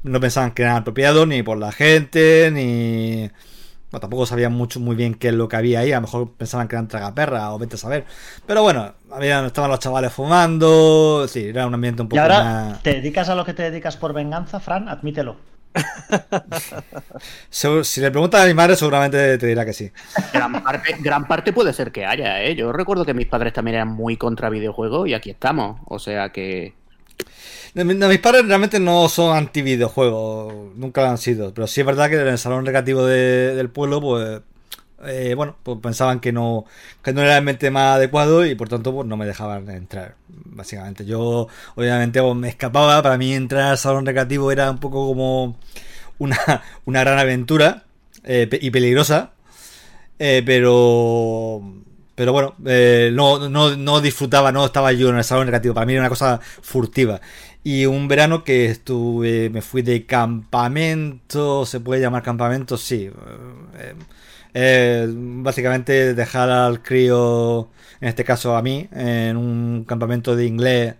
No 0.02 0.18
pensaban 0.18 0.52
que 0.52 0.62
eran 0.62 0.76
apropiados 0.76 1.28
ni 1.28 1.42
por 1.42 1.58
la 1.58 1.72
gente 1.72 2.50
ni 2.52 3.30
bueno, 3.92 4.00
tampoco 4.00 4.24
sabían 4.24 4.54
mucho 4.54 4.80
muy 4.80 4.96
bien 4.96 5.14
qué 5.14 5.28
es 5.28 5.34
lo 5.34 5.48
que 5.48 5.56
había 5.56 5.80
ahí. 5.80 5.92
A 5.92 5.96
lo 5.96 6.02
mejor 6.02 6.32
pensaban 6.32 6.66
que 6.66 6.76
eran 6.76 6.88
tragaperra 6.88 7.52
o 7.52 7.58
vete 7.58 7.74
a 7.74 7.78
saber. 7.78 8.06
Pero 8.46 8.62
bueno, 8.62 8.94
habían, 9.10 9.44
estaban 9.44 9.70
los 9.70 9.80
chavales 9.80 10.10
fumando. 10.10 11.28
Sí, 11.28 11.48
era 11.48 11.66
un 11.66 11.74
ambiente 11.74 12.00
un 12.00 12.08
poco 12.08 12.16
¿Y 12.16 12.18
ahora 12.18 12.80
¿Te 12.82 12.94
dedicas 12.94 13.28
a 13.28 13.34
lo 13.34 13.44
que 13.44 13.52
te 13.52 13.64
dedicas 13.64 13.98
por 13.98 14.14
venganza, 14.14 14.60
Fran? 14.60 14.88
Admítelo. 14.88 15.36
si 17.50 18.00
le 18.00 18.10
preguntas 18.10 18.42
a 18.42 18.46
mi 18.46 18.54
madre, 18.54 18.76
seguramente 18.76 19.36
te 19.36 19.46
dirá 19.46 19.66
que 19.66 19.74
sí. 19.74 19.92
Gran 20.32 20.62
parte, 20.62 20.96
gran 21.00 21.28
parte 21.28 21.52
puede 21.52 21.74
ser 21.74 21.92
que 21.92 22.06
haya, 22.06 22.42
¿eh? 22.42 22.54
Yo 22.54 22.72
recuerdo 22.72 23.04
que 23.04 23.12
mis 23.12 23.26
padres 23.26 23.52
también 23.52 23.74
eran 23.74 23.88
muy 23.88 24.16
contra 24.16 24.48
videojuegos 24.48 25.06
y 25.06 25.12
aquí 25.12 25.28
estamos. 25.28 25.80
O 25.86 25.98
sea 25.98 26.30
que 26.30 26.74
mis 27.74 28.18
padres 28.18 28.46
realmente 28.46 28.78
no 28.80 29.08
son 29.08 29.36
anti 29.36 29.62
videojuegos, 29.62 30.74
nunca 30.76 31.08
han 31.10 31.18
sido, 31.18 31.54
pero 31.54 31.66
sí 31.66 31.80
es 31.80 31.86
verdad 31.86 32.10
que 32.10 32.20
en 32.20 32.28
el 32.28 32.38
salón 32.38 32.66
recreativo 32.66 33.06
del 33.06 33.70
pueblo, 33.70 34.00
pues, 34.00 34.40
eh, 35.04 35.34
bueno, 35.34 35.56
pues 35.62 35.78
pensaban 35.82 36.20
que 36.20 36.32
no, 36.32 36.66
que 37.02 37.12
no 37.12 37.22
era 37.22 37.38
el 37.38 37.70
más 37.72 37.96
adecuado 37.96 38.46
y 38.46 38.54
por 38.54 38.68
tanto 38.68 38.92
pues 38.94 39.06
no 39.08 39.16
me 39.16 39.26
dejaban 39.26 39.68
entrar, 39.70 40.16
básicamente. 40.28 41.04
Yo, 41.06 41.48
obviamente, 41.74 42.20
pues, 42.20 42.36
me 42.36 42.48
escapaba, 42.48 43.02
para 43.02 43.18
mí 43.18 43.34
entrar 43.34 43.70
al 43.70 43.78
salón 43.78 44.06
recreativo 44.06 44.52
era 44.52 44.70
un 44.70 44.78
poco 44.78 45.06
como 45.08 45.56
una, 46.18 46.62
una 46.84 47.00
gran 47.00 47.18
aventura 47.18 47.84
eh, 48.24 48.48
y 48.60 48.70
peligrosa, 48.70 49.32
eh, 50.18 50.42
pero 50.44 51.62
pero 52.14 52.32
bueno, 52.32 52.54
eh, 52.66 53.10
no, 53.12 53.48
no, 53.48 53.74
no, 53.76 54.00
disfrutaba, 54.00 54.52
no 54.52 54.66
estaba 54.66 54.92
yo 54.92 55.08
en 55.08 55.16
el 55.16 55.24
salón 55.24 55.46
negativo. 55.46 55.74
Para 55.74 55.86
mí 55.86 55.94
era 55.94 56.02
una 56.02 56.08
cosa 56.10 56.40
furtiva. 56.60 57.20
Y 57.64 57.86
un 57.86 58.08
verano 58.08 58.42
que 58.44 58.66
estuve, 58.66 59.48
me 59.50 59.62
fui 59.62 59.82
de 59.82 60.04
campamento, 60.04 61.64
¿se 61.64 61.78
puede 61.80 62.00
llamar 62.00 62.22
campamento? 62.22 62.76
Sí. 62.76 63.10
Eh, 63.78 63.94
Eh, 64.54 65.06
básicamente 65.08 66.14
dejar 66.14 66.50
al 66.50 66.82
crío, 66.82 67.70
en 68.02 68.08
este 68.08 68.24
caso 68.24 68.56
a 68.56 68.62
mí, 68.62 68.88
en 68.92 69.36
un 69.38 69.84
campamento 69.86 70.36
de 70.36 70.46
inglés 70.46 70.94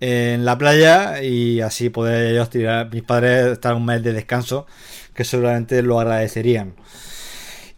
en 0.00 0.44
la 0.44 0.58
playa 0.58 1.22
y 1.22 1.60
así 1.62 1.90
poder 1.90 2.32
ellos 2.32 2.50
tirar, 2.50 2.90
mis 2.92 3.02
padres 3.04 3.46
estar 3.52 3.74
un 3.74 3.84
mes 3.86 4.02
de 4.02 4.12
descanso, 4.14 4.66
que 5.14 5.24
seguramente 5.24 5.82
lo 5.82 6.00
agradecerían. 6.00 6.74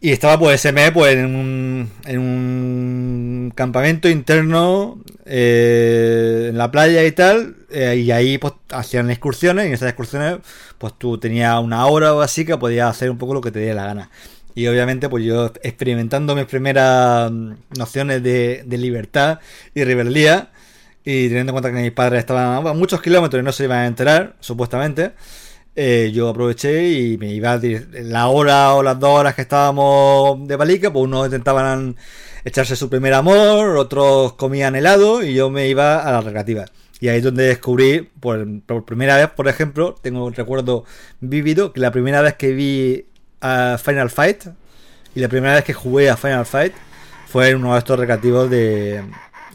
Y 0.04 0.10
estaba 0.10 0.36
pues 0.36 0.64
mes 0.72 0.90
pues 0.90 1.14
en 1.14 1.32
un, 1.36 1.90
en 2.06 2.18
un 2.18 3.52
campamento 3.54 4.08
interno 4.08 4.98
eh, 5.24 6.48
en 6.50 6.58
la 6.58 6.72
playa 6.72 7.04
y 7.04 7.12
tal. 7.12 7.54
eh, 7.70 7.94
y 8.04 8.10
ahí 8.10 8.36
pues 8.36 8.54
hacían 8.72 9.12
excursiones 9.12 9.64
y 9.64 9.68
en 9.68 9.74
esas 9.74 9.90
excursiones 9.90 10.38
pues 10.78 10.94
tú 10.98 11.18
tenías 11.18 11.56
una 11.60 11.86
hora 11.86 12.14
o 12.14 12.20
así 12.20 12.44
que 12.44 12.56
podías 12.58 12.90
hacer 12.90 13.10
un 13.12 13.18
poco 13.18 13.32
lo 13.34 13.40
que 13.40 13.52
te 13.52 13.60
diera 13.60 13.76
la 13.76 13.86
gana. 13.86 14.10
Y 14.56 14.66
obviamente 14.66 15.08
pues 15.08 15.24
yo 15.24 15.52
experimentando 15.62 16.34
mis 16.34 16.46
primeras 16.46 17.30
nociones 17.78 18.24
de, 18.24 18.64
de 18.66 18.78
libertad 18.78 19.38
y 19.72 19.84
rebeldía 19.84 20.50
y 21.04 21.28
teniendo 21.28 21.50
en 21.50 21.54
cuenta 21.54 21.72
que 21.72 21.80
mis 21.80 21.92
padres 21.92 22.18
estaban 22.20 22.66
a 22.66 22.72
muchos 22.72 23.00
kilómetros 23.02 23.40
y 23.40 23.44
no 23.44 23.52
se 23.52 23.64
iban 23.64 23.78
a 23.78 23.86
enterar, 23.86 24.34
supuestamente, 24.40 25.12
eh, 25.74 26.11
yo 26.12 26.28
aproveché 26.28 26.90
y 26.90 27.18
me 27.18 27.32
iba 27.32 27.52
a 27.52 27.61
la 27.92 28.28
hora 28.28 28.74
o 28.74 28.82
las 28.82 28.98
dos 28.98 29.11
horas 29.11 29.35
que 29.35 29.42
estábamos 29.42 30.46
de 30.46 30.58
palica, 30.58 30.92
pues 30.92 31.04
unos 31.04 31.26
intentaban 31.26 31.96
echarse 32.44 32.76
su 32.76 32.90
primer 32.90 33.14
amor, 33.14 33.76
otros 33.76 34.35
comían 34.35 34.76
helado 34.76 35.22
y 35.22 35.35
yo 35.35 35.50
me 35.50 35.68
iba 35.68 36.02
a 36.02 36.12
la 36.12 36.20
recreativa. 36.20 36.66
Y 37.00 37.08
ahí 37.08 37.18
es 37.18 37.24
donde 37.24 37.44
descubrí, 37.44 38.08
por, 38.20 38.46
primera 38.85 39.16
vez, 39.16 39.28
por 39.30 39.48
ejemplo, 39.48 39.96
tengo 40.00 40.24
un 40.24 40.35
recuerdo 40.35 40.85
vívido, 41.20 41.72
que 41.72 41.80
la 41.80 41.90
primera 41.90 42.20
vez 42.20 42.35
que 42.35 42.52
vi 42.52 43.06
a 43.40 43.78
Final 43.82 44.11
Fight 44.11 44.44
y 45.14 45.20
la 45.20 45.28
primera 45.28 45.54
vez 45.54 45.64
que 45.64 45.72
jugué 45.72 46.11
a 46.11 46.16
Final 46.16 46.46
Fight 46.46 46.74
fue 47.26 47.48
en 47.48 47.56
uno 47.56 47.72
de 47.72 47.78
estos 47.78 47.98
recreativos 47.98 48.48
de, 48.50 49.02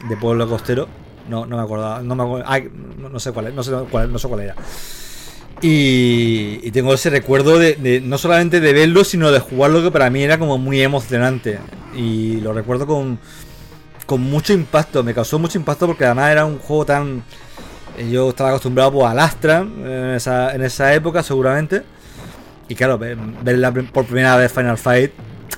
de 0.08 0.16
Pueblo 0.16 0.48
Costero. 0.48 0.88
No, 1.28 1.46
no 1.46 1.56
me 1.56 1.62
acordaba, 1.62 2.02
no 2.02 2.14
me 2.14 2.22
acuerdo, 2.22 2.70
no, 2.98 3.08
no 3.08 3.20
sé 3.20 3.32
cuál, 3.32 3.54
no 3.54 3.62
sé 3.62 3.72
cuál, 3.90 4.12
no 4.12 4.18
sé 4.18 4.28
cuál 4.28 4.40
era. 4.40 4.54
Y, 5.60 6.60
y 6.62 6.70
tengo 6.70 6.94
ese 6.94 7.10
recuerdo 7.10 7.58
de, 7.58 8.00
no 8.04 8.16
solamente 8.16 8.60
de 8.60 8.72
verlo, 8.72 9.02
sino 9.02 9.32
de 9.32 9.40
jugarlo 9.40 9.82
que 9.82 9.90
para 9.90 10.08
mí 10.08 10.22
era 10.22 10.38
como 10.38 10.56
muy 10.56 10.80
emocionante. 10.80 11.58
Y 11.96 12.40
lo 12.40 12.52
recuerdo 12.52 12.86
con, 12.86 13.18
con 14.06 14.20
mucho 14.20 14.52
impacto, 14.52 15.02
me 15.02 15.14
causó 15.14 15.38
mucho 15.38 15.58
impacto 15.58 15.86
porque 15.86 16.04
además 16.04 16.30
era 16.30 16.44
un 16.44 16.58
juego 16.58 16.86
tan... 16.86 17.24
eh, 17.96 18.08
Yo 18.10 18.28
estaba 18.30 18.50
acostumbrado 18.50 18.92
pues, 18.92 19.06
al 19.10 19.18
Astra 19.18 19.60
en 19.60 20.10
esa, 20.14 20.54
en 20.54 20.62
esa 20.62 20.94
época 20.94 21.22
seguramente. 21.24 21.82
Y 22.68 22.74
claro, 22.76 22.98
ver, 22.98 23.16
ver 23.42 23.58
la 23.58 23.72
prim- 23.72 23.88
por 23.88 24.04
primera 24.04 24.36
vez 24.36 24.52
Final 24.52 24.78
Fight 24.78 25.10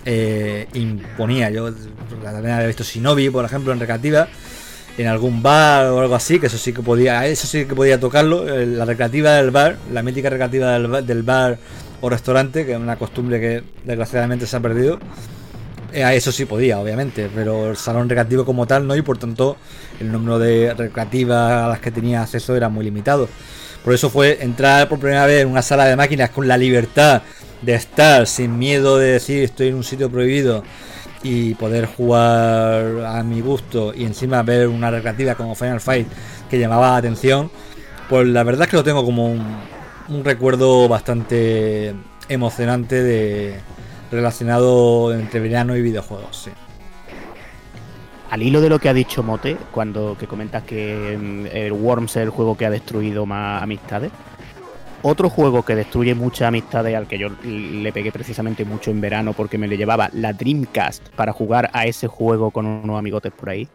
eh, 0.07 0.67
imponía. 0.75 1.51
Yo 1.51 1.71
también 2.23 2.55
había 2.55 2.69
visto 2.69 2.85
Shinobi, 2.85 3.29
por 3.29 3.45
ejemplo, 3.45 3.73
en 3.73 3.81
recreativa 3.81 4.29
en 4.99 5.07
algún 5.07 5.43
bar 5.43 5.87
o 5.87 6.01
algo 6.01 6.15
así, 6.15 6.39
que 6.39 6.47
eso 6.47 6.59
sí 6.59 6.73
que 6.73 6.83
podía, 6.83 7.27
eso 7.27 7.47
sí 7.47 7.65
que 7.65 7.75
podía 7.75 7.99
tocarlo, 7.99 8.49
eh, 8.49 8.67
la 8.67 8.85
recreativa 8.85 9.33
del 9.33 9.51
bar, 9.51 9.77
la 9.93 10.03
mítica 10.03 10.31
recreativa 10.31 10.73
del 10.73 10.87
bar, 10.87 11.05
del 11.05 11.23
bar 11.23 11.59
o 12.01 12.09
restaurante, 12.09 12.65
que 12.65 12.73
es 12.73 12.79
una 12.79 12.97
costumbre 12.97 13.41
que 13.41 13.63
desgraciadamente 13.85 14.47
se 14.47 14.57
ha 14.57 14.61
perdido. 14.61 14.99
Eh, 15.93 16.05
a 16.05 16.15
eso 16.15 16.31
sí 16.31 16.45
podía, 16.45 16.79
obviamente, 16.79 17.29
pero 17.35 17.71
el 17.71 17.77
salón 17.77 18.09
recreativo 18.09 18.45
como 18.45 18.67
tal 18.67 18.87
no, 18.87 18.95
y 18.95 19.03
por 19.03 19.19
tanto 19.19 19.57
el 19.99 20.13
número 20.13 20.39
de 20.39 20.75
recreativas 20.75 21.53
a 21.53 21.69
las 21.69 21.81
que 21.81 21.91
tenía 21.91 22.23
acceso 22.23 22.55
era 22.57 22.69
muy 22.69 22.85
limitado. 22.85 23.29
Por 23.85 23.95
eso 23.95 24.11
fue 24.11 24.39
entrar 24.43 24.89
por 24.89 24.99
primera 24.99 25.27
vez 25.27 25.43
en 25.43 25.49
una 25.49 25.63
sala 25.63 25.87
de 25.87 25.97
máquinas 25.97 26.31
con 26.31 26.47
la 26.47 26.59
libertad 26.59 27.23
de 27.63 27.75
estar 27.75 28.27
sin 28.27 28.59
miedo 28.59 28.99
de 28.99 29.13
decir 29.13 29.43
estoy 29.43 29.69
en 29.69 29.75
un 29.75 29.85
sitio 29.85 30.11
prohibido 30.11 30.63
y 31.23 31.55
poder 31.55 31.87
jugar 31.87 33.05
a 33.07 33.23
mi 33.23 33.41
gusto 33.41 33.93
y 33.95 34.05
encima 34.05 34.43
ver 34.43 34.69
una 34.69 34.91
recreativa 34.91 35.35
como 35.35 35.55
Final 35.55 35.81
Fight 35.81 36.09
que 36.49 36.59
llamaba 36.59 36.91
la 36.91 36.97
atención, 36.97 37.51
pues 38.09 38.27
la 38.27 38.43
verdad 38.43 38.63
es 38.63 38.71
que 38.71 38.77
lo 38.77 38.85
tengo 38.85 39.05
como 39.05 39.27
un, 39.27 40.25
recuerdo 40.25 40.89
bastante 40.89 41.95
emocionante 42.29 43.03
de 43.03 43.61
relacionado 44.11 45.13
entre 45.15 45.41
verano 45.41 45.77
y 45.77 45.83
videojuegos. 45.83 46.51
Al 48.31 48.43
hilo 48.43 48.61
de 48.61 48.69
lo 48.69 48.79
que 48.79 48.89
ha 48.89 48.95
dicho 48.95 49.23
Mote, 49.23 49.57
cuando 49.73 50.17
que 50.19 50.27
comentas 50.27 50.63
que 50.63 51.19
mm, 51.21 51.47
el 51.53 51.73
Worms 51.73 52.13
es 52.13 52.23
el 52.23 52.31
juego 52.31 52.57
que 52.57 52.65
ha 52.65 52.71
destruido 52.71 53.27
más 53.27 53.63
amistades, 53.63 54.13
otro 55.03 55.31
juego 55.31 55.65
que 55.65 55.75
destruye 55.75 56.15
muchas 56.15 56.49
amistades, 56.49 56.95
al 56.95 57.07
que 57.07 57.19
yo 57.19 57.29
le 57.45 57.93
pegué 57.93 58.13
precisamente 58.13 58.65
mucho 58.65 58.91
en 58.91 59.01
verano 59.01 59.33
porque 59.33 59.59
me 59.59 59.69
le 59.69 59.77
llevaba 59.77 60.11
la 60.13 60.33
Dreamcast 60.33 61.09
para 61.11 61.33
jugar 61.33 61.71
a 61.73 61.87
ese 61.87 62.07
juego 62.07 62.51
con 62.51 62.67
unos 62.67 62.99
amigotes 62.99 63.33
por 63.33 63.51
ahí, 63.51 63.69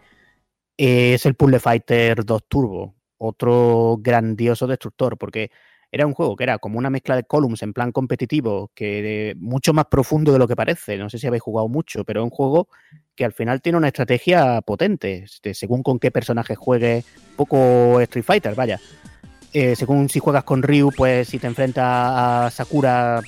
es 0.78 1.26
el 1.26 1.36
Puzzle 1.36 1.60
Fighter 1.60 2.26
2 2.26 2.44
Turbo. 2.48 2.96
Otro 3.18 3.98
grandioso 4.02 4.68
destructor, 4.68 5.18
porque 5.18 5.50
era 5.90 6.06
un 6.06 6.14
juego 6.14 6.36
que 6.36 6.44
era 6.44 6.58
como 6.58 6.78
una 6.78 6.90
mezcla 6.90 7.16
de 7.16 7.24
columns 7.24 7.64
en 7.64 7.72
plan 7.72 7.94
competitivo, 7.94 8.70
que 8.76 9.34
mucho 9.40 9.72
más 9.72 9.86
profundo 9.86 10.34
de 10.34 10.40
lo 10.40 10.50
que 10.50 10.56
parece. 10.58 10.98
No 10.98 11.10
sé 11.10 11.18
si 11.18 11.26
habéis 11.26 11.42
jugado 11.42 11.70
mucho, 11.70 12.04
pero 12.04 12.20
es 12.20 12.26
un 12.26 12.30
juego 12.30 12.68
que 13.16 13.24
al 13.24 13.32
final 13.32 13.62
tiene 13.62 13.78
una 13.78 13.88
estrategia 13.88 14.62
potente, 14.62 15.26
según 15.54 15.82
con 15.82 15.98
qué 15.98 16.12
personaje 16.12 16.56
juegue, 16.56 17.06
poco 17.38 18.02
Street 18.02 18.26
Fighter, 18.26 18.54
vaya. 18.54 18.82
Eh, 19.58 19.74
según 19.78 20.10
si 20.10 20.20
juegas 20.20 20.44
con 20.44 20.62
Ryu, 20.62 20.92
pues 20.92 21.30
si 21.30 21.40
te 21.40 21.48
enfrentas 21.48 21.86
a 21.88 22.50
Sakura 22.52 23.22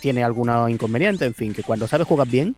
tiene 0.00 0.24
algunos 0.24 0.68
inconvenientes, 0.68 1.28
en 1.28 1.34
fin, 1.34 1.54
que 1.54 1.62
cuando 1.62 1.86
sabes 1.86 2.08
jugar 2.08 2.26
bien 2.26 2.56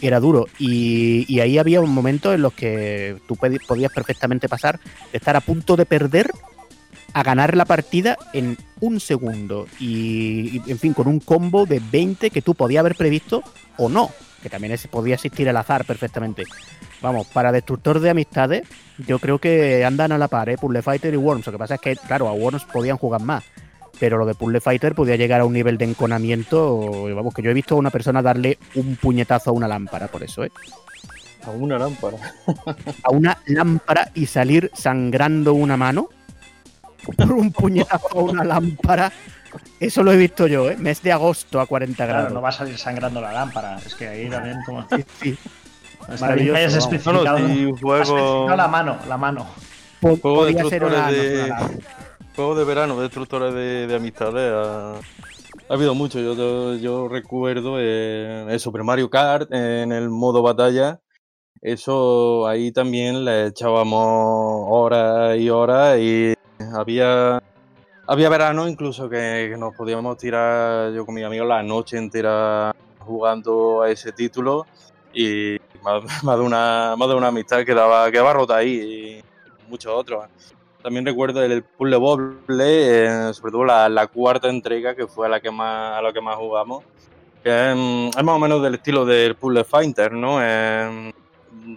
era 0.00 0.20
duro 0.20 0.46
y, 0.60 1.24
y 1.26 1.40
ahí 1.40 1.58
había 1.58 1.80
un 1.80 1.90
momento 1.92 2.32
en 2.32 2.40
los 2.42 2.52
que 2.52 3.16
tú 3.26 3.34
podías 3.34 3.90
perfectamente 3.92 4.48
pasar 4.48 4.78
de 5.10 5.18
estar 5.18 5.34
a 5.34 5.40
punto 5.40 5.74
de 5.74 5.86
perder 5.86 6.30
a 7.14 7.24
ganar 7.24 7.56
la 7.56 7.64
partida 7.64 8.16
en 8.32 8.56
un 8.80 9.00
segundo 9.00 9.66
y, 9.80 10.62
en 10.70 10.78
fin, 10.78 10.94
con 10.94 11.08
un 11.08 11.18
combo 11.18 11.66
de 11.66 11.82
20 11.90 12.30
que 12.30 12.42
tú 12.42 12.54
podías 12.54 12.80
haber 12.80 12.94
previsto 12.94 13.42
o 13.76 13.88
no, 13.88 14.10
que 14.40 14.48
también 14.48 14.72
es- 14.72 14.86
podía 14.86 15.14
existir 15.16 15.48
el 15.48 15.56
azar 15.56 15.84
perfectamente. 15.84 16.44
Vamos, 17.02 17.26
para 17.26 17.50
destructor 17.52 17.98
de 18.00 18.10
amistades, 18.10 18.62
yo 19.06 19.18
creo 19.18 19.38
que 19.38 19.84
andan 19.84 20.12
a 20.12 20.18
la 20.18 20.28
par, 20.28 20.48
¿eh? 20.48 20.56
Puzzle 20.56 20.82
Fighter 20.82 21.12
y 21.12 21.16
Worms. 21.16 21.46
Lo 21.46 21.52
que 21.52 21.58
pasa 21.58 21.74
es 21.74 21.80
que, 21.80 21.96
claro, 21.96 22.28
a 22.28 22.32
Worms 22.32 22.64
podían 22.64 22.96
jugar 22.96 23.20
más. 23.22 23.42
Pero 23.98 24.16
lo 24.18 24.24
de 24.26 24.34
Puzzle 24.34 24.60
Fighter 24.60 24.94
podía 24.94 25.16
llegar 25.16 25.40
a 25.40 25.44
un 25.44 25.52
nivel 25.52 25.78
de 25.78 25.84
enconamiento. 25.84 27.04
Vamos, 27.14 27.34
que 27.34 27.42
yo 27.42 27.50
he 27.50 27.54
visto 27.54 27.74
a 27.74 27.78
una 27.78 27.90
persona 27.90 28.22
darle 28.22 28.58
un 28.76 28.96
puñetazo 28.96 29.50
a 29.50 29.52
una 29.52 29.66
lámpara, 29.68 30.06
por 30.08 30.22
eso, 30.22 30.44
¿eh? 30.44 30.52
A 31.44 31.50
una 31.50 31.76
lámpara. 31.78 32.16
A 33.02 33.10
una 33.10 33.36
lámpara 33.46 34.10
y 34.14 34.26
salir 34.26 34.70
sangrando 34.74 35.54
una 35.54 35.76
mano 35.76 36.08
por 37.16 37.32
un 37.32 37.50
puñetazo 37.52 38.18
a 38.18 38.22
una 38.22 38.44
lámpara. 38.44 39.12
Eso 39.80 40.02
lo 40.02 40.12
he 40.12 40.16
visto 40.16 40.46
yo, 40.46 40.70
¿eh? 40.70 40.76
Mes 40.78 41.02
de 41.02 41.12
agosto 41.12 41.60
a 41.60 41.66
40 41.66 41.96
Claro, 41.96 42.12
grados. 42.12 42.32
no 42.32 42.40
va 42.40 42.48
a 42.50 42.52
salir 42.52 42.78
sangrando 42.78 43.20
la 43.20 43.32
lámpara. 43.32 43.76
Es 43.84 43.94
que 43.94 44.06
ahí 44.08 44.30
también 44.30 44.58
como... 44.64 44.86
Sí, 44.88 45.04
sí. 45.20 45.38
Maravilloso, 46.20 46.56
hayas 46.58 46.74
especificado, 46.74 47.36
has 47.36 47.80
juego- 47.80 48.02
especificado 48.02 48.56
la 48.56 48.68
mano, 48.68 48.98
la 49.08 49.16
mano. 49.16 49.46
Juego 50.00 50.44
de 50.46 50.52
podía 50.52 50.64
ser 50.70 50.84
una, 50.84 51.10
destructores 51.10 51.48
no 51.48 51.68
sé, 51.68 51.72
de- 52.36 52.54
de 52.54 52.64
verano, 52.64 53.00
destructores 53.00 53.54
de, 53.54 53.86
de 53.86 53.94
amistades. 53.94 54.52
Ha, 54.52 54.94
ha 54.94 55.74
habido 55.74 55.94
mucho. 55.94 56.18
Yo, 56.18 56.34
yo, 56.34 56.74
yo 56.76 57.08
recuerdo 57.08 57.76
eh, 57.78 58.46
el 58.48 58.58
Super 58.60 58.82
Mario 58.84 59.08
Kart 59.10 59.52
en 59.52 59.92
el 59.92 60.08
modo 60.10 60.42
batalla. 60.42 60.98
Eso 61.60 62.46
ahí 62.48 62.72
también 62.72 63.24
le 63.24 63.46
echábamos 63.46 64.66
horas 64.68 65.38
y 65.38 65.48
horas 65.48 65.96
y 66.00 66.34
había, 66.74 67.40
había 68.08 68.28
verano 68.28 68.66
incluso 68.66 69.08
que, 69.08 69.48
que 69.52 69.56
nos 69.56 69.72
podíamos 69.76 70.16
tirar, 70.16 70.92
yo 70.92 71.06
con 71.06 71.14
mis 71.14 71.24
amigos, 71.24 71.46
la 71.46 71.62
noche 71.62 71.98
entera 71.98 72.74
jugando 72.98 73.82
a 73.82 73.90
ese 73.90 74.10
título 74.10 74.66
y 75.14 75.56
más, 75.82 76.36
de, 76.38 76.42
una, 76.42 76.94
más 76.96 77.08
de 77.08 77.14
una 77.14 77.28
amistad 77.28 77.64
quedaba, 77.64 78.10
quedaba 78.10 78.32
rota 78.32 78.56
ahí 78.56 79.22
y 79.66 79.68
muchos 79.68 79.92
otros. 79.92 80.26
También 80.82 81.06
recuerdo 81.06 81.42
el 81.42 81.62
Puzzle 81.62 81.96
Bobble, 81.96 82.34
eh, 82.48 83.32
sobre 83.32 83.52
todo 83.52 83.64
la, 83.64 83.88
la 83.88 84.08
cuarta 84.08 84.48
entrega, 84.48 84.96
que 84.96 85.06
fue 85.06 85.26
a 85.26 85.30
la 85.30 85.40
que 85.40 85.50
más, 85.50 85.98
a 85.98 86.02
la 86.02 86.12
que 86.12 86.20
más 86.20 86.36
jugamos. 86.36 86.84
Que 87.42 87.70
es, 87.70 87.76
mm, 87.76 88.24
más 88.24 88.36
o 88.36 88.38
menos 88.38 88.62
del 88.62 88.74
estilo 88.74 89.04
del 89.04 89.36
Puzzle 89.36 89.64
Fighter, 89.64 90.12
¿no? 90.12 90.38
Eh, 90.42 91.12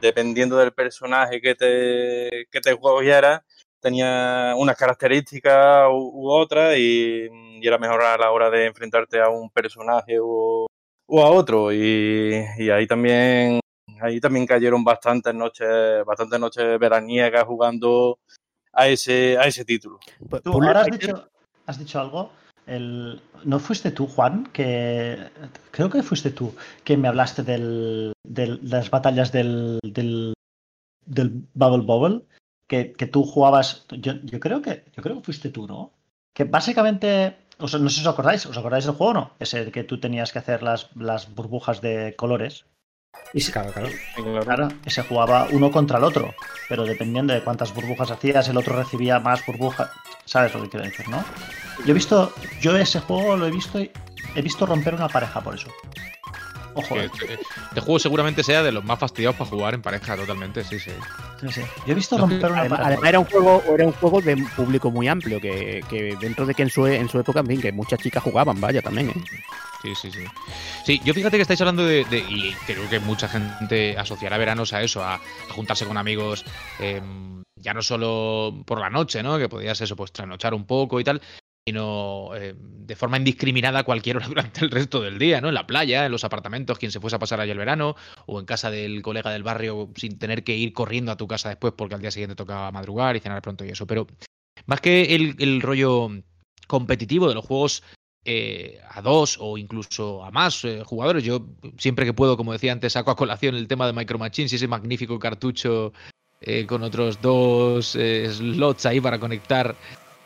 dependiendo 0.01 0.57
del 0.57 0.71
personaje 0.71 1.39
que 1.39 1.53
te, 1.53 2.47
que 2.51 2.61
te 2.61 2.73
jugaras, 2.73 3.41
tenía 3.79 4.53
unas 4.57 4.75
características 4.75 5.87
u, 5.91 6.11
u 6.13 6.31
otras 6.31 6.75
y, 6.77 7.27
y 7.61 7.67
era 7.67 7.77
mejor 7.77 8.01
a 8.01 8.17
la 8.17 8.31
hora 8.31 8.49
de 8.49 8.65
enfrentarte 8.65 9.21
a 9.21 9.29
un 9.29 9.49
personaje 9.51 10.17
o, 10.19 10.65
o 11.07 11.23
a 11.23 11.29
otro. 11.29 11.71
Y, 11.71 12.43
y 12.57 12.69
ahí 12.71 12.87
también 12.87 13.59
ahí 14.01 14.19
también 14.19 14.45
cayeron 14.45 14.83
bastantes 14.83 15.33
noches, 15.33 16.03
bastantes 16.05 16.39
noches 16.39 16.79
veraniegas 16.79 17.43
jugando 17.45 18.19
a 18.73 18.87
ese, 18.87 19.37
a 19.37 19.43
ese 19.47 19.63
título. 19.65 19.99
Pu- 20.29 20.41
Tú 20.41 20.53
ahora 20.53 20.81
has 20.81 20.87
dicho, 20.99 21.29
has 21.65 21.79
dicho 21.79 21.99
algo 21.99 22.31
el, 22.67 23.21
¿no 23.43 23.59
fuiste 23.59 23.91
tú, 23.91 24.07
Juan? 24.07 24.47
Que 24.51 25.17
creo 25.71 25.89
que 25.89 26.01
fuiste 26.03 26.31
tú 26.31 26.53
que 26.83 26.97
me 26.97 27.07
hablaste 27.07 27.43
del, 27.43 28.13
del- 28.23 28.61
de 28.61 28.67
las 28.69 28.89
batallas 28.89 29.31
del, 29.31 29.79
del, 29.83 30.33
del 31.05 31.29
Bubble 31.53 31.85
Bobble. 31.85 32.21
Que, 32.67 32.93
que 32.93 33.05
tú 33.05 33.23
jugabas. 33.23 33.85
Yo, 33.91 34.13
yo 34.23 34.39
creo 34.39 34.59
que 34.63 34.85
yo 34.95 35.03
creo 35.03 35.17
que 35.17 35.23
fuiste 35.25 35.49
tú, 35.49 35.67
¿no? 35.67 35.91
Que 36.33 36.45
básicamente. 36.45 37.37
O 37.59 37.67
sea, 37.67 37.79
no 37.79 37.89
sé 37.89 37.97
si 37.97 38.01
os 38.07 38.11
acordáis. 38.11 38.43
¿Os 38.47 38.57
acordáis 38.57 38.85
del 38.85 38.95
juego 38.95 39.11
o 39.11 39.13
no? 39.13 39.31
Ese 39.39 39.71
que 39.71 39.83
tú 39.83 39.99
tenías 39.99 40.31
que 40.33 40.39
hacer 40.39 40.63
las, 40.63 40.89
las 40.95 41.33
burbujas 41.35 41.79
de 41.81 42.15
colores. 42.17 42.65
Y 43.33 43.41
se- 43.41 43.51
Claro, 43.51 43.71
claro. 43.71 43.89
Claro. 44.43 44.69
Se 44.87 45.03
jugaba 45.03 45.47
uno 45.51 45.71
contra 45.71 45.97
el 45.97 46.03
otro, 46.03 46.33
pero 46.69 46.85
dependiendo 46.85 47.33
de 47.33 47.41
cuántas 47.43 47.73
burbujas 47.73 48.11
hacías, 48.11 48.47
el 48.49 48.57
otro 48.57 48.75
recibía 48.75 49.19
más 49.19 49.45
burbujas. 49.45 49.89
¿Sabes 50.25 50.53
lo 50.53 50.63
que 50.63 50.69
quiero 50.69 50.85
decir, 50.85 51.07
no? 51.09 51.23
Yo 51.85 51.91
he 51.91 51.93
visto, 51.93 52.33
yo 52.61 52.75
ese 52.77 52.99
juego 53.01 53.35
lo 53.35 53.45
he 53.47 53.51
visto 53.51 53.79
y 53.79 53.91
he 54.35 54.41
visto 54.41 54.65
romper 54.65 54.95
una 54.95 55.09
pareja 55.09 55.41
por 55.41 55.55
eso. 55.55 55.67
Ojo, 56.75 56.95
Que 56.95 57.01
eh. 57.01 57.09
este, 57.11 57.33
este 57.33 57.79
juego 57.81 57.99
seguramente 57.99 58.43
sea 58.43 58.61
de 58.61 58.71
los 58.71 58.83
más 58.83 58.99
fastidiados 58.99 59.35
para 59.37 59.49
jugar 59.49 59.73
en 59.73 59.81
pareja, 59.81 60.15
totalmente, 60.15 60.63
sí, 60.63 60.77
sí. 60.79 60.91
Sí, 61.41 61.47
sí. 61.51 61.61
Yo 61.85 61.91
he 61.91 61.95
visto 61.95 62.17
romper 62.17 62.51
una 62.51 62.61
Además, 62.61 62.79
era 63.03 63.19
un 63.19 63.25
juego, 63.25 63.63
era 63.73 63.85
un 63.85 63.91
juego 63.93 64.21
de 64.21 64.33
un 64.35 64.45
público 64.49 64.91
muy 64.91 65.07
amplio, 65.07 65.39
que, 65.41 65.83
que 65.89 66.15
dentro 66.19 66.45
de 66.45 66.53
que 66.53 66.63
en 66.63 66.69
su, 66.69 66.85
en 66.85 67.09
su 67.09 67.19
época, 67.19 67.39
en 67.39 67.47
fin, 67.47 67.61
que 67.61 67.71
muchas 67.71 67.99
chicas 67.99 68.23
jugaban, 68.23 68.59
vaya, 68.61 68.81
también, 68.81 69.09
¿eh? 69.09 69.13
Sí, 69.81 69.93
sí, 69.95 70.11
sí. 70.11 70.25
Sí, 70.83 71.01
yo 71.03 71.13
fíjate 71.13 71.37
que 71.37 71.41
estáis 71.43 71.61
hablando 71.61 71.85
de, 71.85 72.05
de- 72.05 72.19
y 72.19 72.53
creo 72.65 72.89
que 72.89 72.99
mucha 72.99 73.27
gente 73.27 73.95
asociará 73.97 74.37
veranos 74.37 74.73
a 74.73 74.81
eso, 74.81 75.03
a, 75.03 75.15
a 75.15 75.19
juntarse 75.53 75.85
con 75.85 75.97
amigos, 75.97 76.43
eh, 76.79 77.01
ya 77.57 77.73
no 77.73 77.81
solo 77.81 78.63
por 78.65 78.79
la 78.79 78.89
noche, 78.89 79.21
¿no? 79.21 79.37
Que 79.37 79.47
podías 79.47 79.79
eso, 79.81 79.95
pues 79.95 80.11
trasnochar 80.11 80.53
un 80.53 80.65
poco 80.65 80.99
y 80.99 81.03
tal, 81.03 81.21
sino 81.67 82.35
eh, 82.35 82.53
de 82.57 82.95
forma 82.95 83.17
indiscriminada 83.17 83.79
a 83.79 83.83
cualquier 83.83 84.17
hora 84.17 84.27
durante 84.29 84.63
el 84.63 84.69
resto 84.69 85.01
del 85.01 85.17
día, 85.17 85.41
¿no? 85.41 85.47
En 85.47 85.55
la 85.55 85.65
playa, 85.65 86.05
en 86.05 86.11
los 86.11 86.23
apartamentos, 86.23 86.77
quien 86.77 86.91
se 86.91 86.99
fuese 86.99 87.15
a 87.15 87.19
pasar 87.19 87.39
allí 87.39 87.51
el 87.51 87.57
verano, 87.57 87.95
o 88.27 88.39
en 88.39 88.45
casa 88.45 88.69
del 88.69 89.01
colega 89.01 89.31
del 89.31 89.43
barrio 89.43 89.89
sin 89.95 90.19
tener 90.19 90.43
que 90.43 90.55
ir 90.55 90.73
corriendo 90.73 91.11
a 91.11 91.17
tu 91.17 91.27
casa 91.27 91.49
después 91.49 91.73
porque 91.75 91.95
al 91.95 92.01
día 92.01 92.11
siguiente 92.11 92.35
tocaba 92.35 92.71
madrugar 92.71 93.15
y 93.15 93.19
cenar 93.19 93.41
pronto 93.41 93.65
y 93.65 93.69
eso. 93.69 93.87
Pero 93.87 94.05
más 94.67 94.79
que 94.79 95.15
el, 95.15 95.35
el 95.39 95.61
rollo 95.61 96.09
competitivo 96.67 97.27
de 97.27 97.35
los 97.35 97.45
juegos 97.45 97.83
eh, 98.25 98.79
a 98.89 99.01
dos 99.01 99.37
o 99.39 99.57
incluso 99.57 100.23
a 100.23 100.31
más 100.31 100.63
eh, 100.65 100.83
jugadores. 100.83 101.23
Yo 101.23 101.47
siempre 101.77 102.05
que 102.05 102.13
puedo, 102.13 102.37
como 102.37 102.53
decía 102.53 102.71
antes, 102.71 102.93
saco 102.93 103.11
a 103.11 103.15
colación 103.15 103.55
el 103.55 103.67
tema 103.67 103.87
de 103.87 103.93
Micro 103.93 104.19
Machines 104.19 104.53
y 104.53 104.55
ese 104.55 104.67
magnífico 104.67 105.19
cartucho 105.19 105.93
eh, 106.41 106.65
con 106.65 106.83
otros 106.83 107.21
dos 107.21 107.95
eh, 107.95 108.27
slots 108.31 108.85
ahí 108.85 108.99
para 108.99 109.19
conectar 109.19 109.75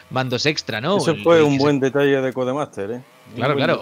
mandos 0.09 0.45
extra, 0.45 0.81
¿no? 0.81 0.97
Eso 0.97 1.15
fue 1.23 1.37
el 1.37 1.43
un 1.43 1.57
buen 1.57 1.79
detalle 1.79 2.21
de 2.21 2.33
Codemaster, 2.33 2.91
¿eh? 2.91 3.01
Claro, 3.35 3.55
claro, 3.55 3.79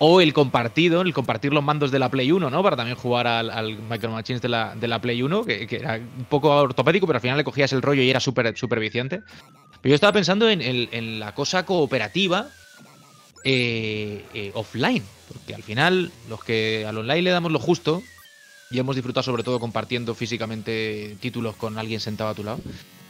o- 0.00 0.20
el 0.20 0.32
compartido, 0.32 1.00
el 1.00 1.12
compartir 1.12 1.52
los 1.52 1.64
mandos 1.64 1.90
de 1.90 1.98
la 1.98 2.08
Play 2.08 2.30
1, 2.30 2.50
¿no? 2.50 2.62
Para 2.62 2.76
también 2.76 2.96
jugar 2.96 3.26
al, 3.26 3.50
al 3.50 3.76
Micro 3.90 4.10
Machines 4.12 4.40
de 4.40 4.48
la, 4.48 4.74
de 4.76 4.86
la 4.86 5.00
Play 5.00 5.20
1, 5.22 5.44
que, 5.44 5.66
que 5.66 5.76
era 5.76 5.96
un 5.96 6.24
poco 6.26 6.50
ortopédico, 6.54 7.06
pero 7.06 7.16
al 7.16 7.20
final 7.20 7.36
le 7.36 7.42
cogías 7.44 7.72
el 7.72 7.82
rollo 7.82 8.02
y 8.02 8.08
era 8.10 8.20
súper 8.20 8.78
viciante. 8.78 9.22
Pero 9.80 9.90
yo 9.90 9.94
estaba 9.96 10.12
pensando 10.12 10.48
en 10.48 11.18
la 11.18 11.34
cosa 11.34 11.64
cooperativa 11.66 12.46
eh, 13.44 14.24
eh, 14.34 14.50
offline, 14.54 15.02
porque 15.32 15.54
al 15.54 15.62
final 15.62 16.10
los 16.28 16.42
que 16.44 16.84
al 16.86 16.98
online 16.98 17.22
le 17.22 17.30
damos 17.30 17.52
lo 17.52 17.58
justo 17.58 18.02
y 18.70 18.78
hemos 18.78 18.96
disfrutado 18.96 19.22
sobre 19.22 19.42
todo 19.42 19.58
compartiendo 19.60 20.14
físicamente 20.14 21.16
títulos 21.20 21.56
con 21.56 21.78
alguien 21.78 22.00
sentado 22.00 22.30
a 22.30 22.34
tu 22.34 22.44
lado, 22.44 22.58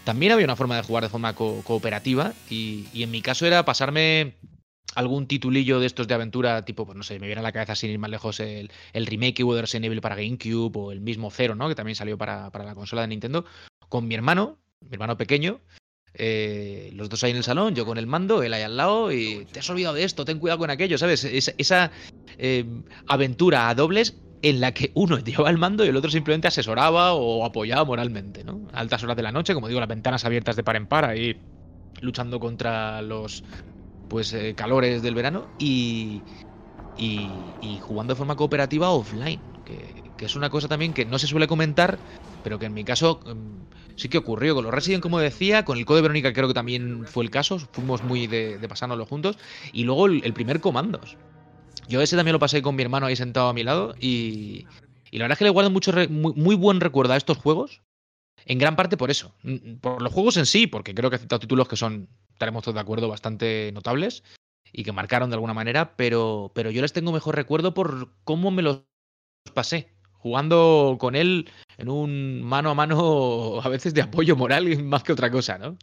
también 0.09 0.33
había 0.33 0.47
una 0.47 0.57
forma 0.57 0.75
de 0.75 0.83
jugar 0.83 1.05
de 1.05 1.11
forma 1.11 1.35
co- 1.35 1.61
cooperativa 1.65 2.33
y, 2.49 2.87
en 2.95 3.11
mi 3.11 3.21
caso 3.21 3.45
era 3.45 3.67
pasarme 3.67 4.37
algún 4.95 5.27
titulillo 5.27 5.81
de 5.81 5.87
estos 5.87 6.09
de 6.09 6.15
aventura, 6.15 6.65
tipo, 6.65 6.87
pues 6.87 6.97
no 6.97 7.03
sé, 7.03 7.21
me 7.21 7.27
viene 7.27 7.41
a 7.41 7.43
la 7.43 7.53
cabeza 7.53 7.75
sin 7.75 7.91
ir 7.91 7.99
más 7.99 8.09
lejos 8.09 8.41
el, 8.41 8.71
remake 8.95 9.45
de 9.45 9.61
Resident 9.61 9.85
Evil 9.85 10.01
para 10.01 10.17
GameCube 10.17 10.73
o 10.79 10.93
el 10.93 11.03
mismo 11.03 11.31
Zero, 11.31 11.55
¿no? 11.55 11.69
Que 11.69 11.75
también 11.75 11.95
salió 11.95 12.17
para, 12.17 12.51
para 12.51 12.65
la 12.65 12.75
consola 12.75 13.03
de 13.03 13.09
Nintendo, 13.09 13.45
con 13.91 14.09
mi 14.09 14.15
hermano, 14.15 14.57
mi 14.81 14.95
hermano 14.95 15.19
pequeño, 15.19 15.61
eh, 16.15 16.91
los 16.95 17.11
dos 17.11 17.23
ahí 17.25 17.33
en 17.33 17.37
el 17.37 17.45
salón, 17.45 17.75
yo 17.75 17.85
con 17.85 17.99
el 17.99 18.07
mando, 18.07 18.43
él 18.43 18.55
ahí 18.55 18.63
al 18.63 18.79
lado, 18.79 19.13
y 19.13 19.45
te 19.53 19.59
has 19.59 19.69
olvidado 19.69 19.95
de 19.95 20.05
esto, 20.05 20.25
ten 20.25 20.39
cuidado 20.39 20.61
con 20.61 20.71
aquello, 20.71 20.97
¿sabes? 20.97 21.23
Esa, 21.25 21.53
esa, 21.59 21.93
eh, 22.39 22.65
aventura 23.07 23.69
a 23.69 23.75
dobles 23.75 24.17
en 24.43 24.61
la 24.61 24.73
que 24.73 24.93
uno 24.95 25.19
llevaba 25.25 25.51
el 25.51 25.59
mando 25.59 25.85
y 25.85 25.89
el 25.89 25.97
otro 25.97 26.11
simplemente 26.11 26.49
asesoraba 26.49 27.13
o 27.13 27.45
apoyaba 27.45 27.85
moralmente, 27.85 28.45
¿no? 28.45 28.69
A 28.73 28.81
altas 28.81 29.03
horas 29.03 29.17
de 29.17 29.23
la 29.23 29.33
noche, 29.33 29.55
como 29.55 29.69
digo, 29.69 29.81
las 29.81 29.89
ventanas 29.89 30.25
abiertas 30.25 30.57
de 30.57 30.63
par 30.63 30.77
en 30.77 30.87
par, 30.87 31.05
ahí 31.05 31.41
luchando 32.01 32.39
contra 32.39 33.03
los 33.03 33.43
pues 34.09 34.33
eh, 34.33 34.55
calores 34.55 35.03
del 35.03 35.15
verano 35.15 35.49
y, 35.59 36.23
y, 36.97 37.57
y 37.61 37.79
jugando 37.79 38.15
de 38.15 38.19
forma 38.19 38.37
cooperativa 38.37 38.91
offline, 38.91 39.41
que, 39.65 40.13
que 40.17 40.25
es 40.25 40.35
una 40.35 40.51
cosa 40.51 40.69
también 40.69 40.95
que 40.95 41.05
no 41.05 41.19
se 41.19 41.27
suele 41.27 41.47
comentar, 41.47 41.99
pero 42.43 42.59
que 42.59 42.67
en 42.67 42.75
mi 42.75 42.85
caso 42.85 43.21
mm, 43.27 43.97
sí 43.97 44.09
que 44.09 44.19
ocurrió 44.19 44.55
con 44.55 44.65
los 44.65 44.73
Resident, 44.73 45.03
como 45.03 45.19
decía, 45.19 45.65
con 45.65 45.79
el 45.79 45.85
Code 45.85 46.03
Verónica 46.03 46.33
creo 46.33 46.49
que 46.49 46.55
también 46.55 47.05
fue 47.07 47.25
el 47.25 47.31
caso, 47.31 47.59
fuimos 47.59 48.03
muy 48.03 48.27
de, 48.27 48.59
de 48.59 48.69
pasárnoslo 48.69 49.05
juntos, 49.05 49.37
y 49.73 49.85
luego 49.85 50.07
el, 50.07 50.23
el 50.25 50.33
primer 50.33 50.61
Comandos. 50.61 51.19
Yo 51.89 52.03
ese 52.03 52.17
también 52.17 52.35
lo 52.35 52.39
pasé 52.39 52.63
con 52.63 52.77
mi 52.77 52.83
hermano 52.83 53.07
ahí 53.07 53.17
sentado 53.17 53.49
a 53.49 53.55
mi 53.55 53.65
lado 53.65 53.95
y, 54.01 54.67
y 55.11 55.19
la 55.19 55.25
verdad 55.25 55.35
es 55.35 55.39
que 55.39 55.45
le 55.45 55.51
guardo 55.51 55.71
mucho 55.71 55.93
muy, 56.11 56.35
muy 56.35 56.55
buen 56.55 56.81
recuerdo 56.81 57.15
a 57.15 57.17
estos 57.17 57.39
juegos, 57.39 57.83
en 58.45 58.59
gran 58.59 58.77
parte 58.77 58.97
por 58.97 59.11
eso, 59.11 59.35
Mm, 59.43 59.77
por 59.81 60.03
los 60.03 60.13
juegos 60.13 60.37
en 60.37 60.47
sí, 60.47 60.67
porque 60.67 60.95
creo 60.95 61.11
que 61.11 61.17
he 61.17 61.19
citado 61.19 61.41
títulos 61.41 61.69
que 61.69 61.77
son, 61.77 62.09
estaremos 62.33 62.63
todos 62.63 62.75
de 62.75 62.81
acuerdo, 62.81 63.09
bastante 63.09 63.71
notables 63.73 64.23
y 64.73 64.85
que 64.85 64.93
marcaron 64.93 65.31
de 65.31 65.35
alguna 65.35 65.55
manera, 65.55 65.97
pero, 65.97 66.53
pero 66.55 66.71
yo 66.71 66.83
les 66.83 66.93
tengo 66.93 67.13
mejor 67.13 67.35
recuerdo 67.37 67.75
por 67.75 68.11
cómo 68.25 68.51
me 68.51 68.63
los 68.63 68.83
pasé, 69.55 69.93
jugando 70.13 70.97
con 71.01 71.15
él 71.15 71.51
en 71.79 71.89
un 71.89 72.43
mano 72.43 72.71
a 72.71 72.75
mano 72.75 73.61
a 73.63 73.69
veces 73.69 73.95
de 73.95 74.03
apoyo 74.03 74.37
moral 74.37 74.67
más 74.85 75.03
que 75.03 75.13
otra 75.13 75.31
cosa, 75.31 75.59
¿no? 75.59 75.77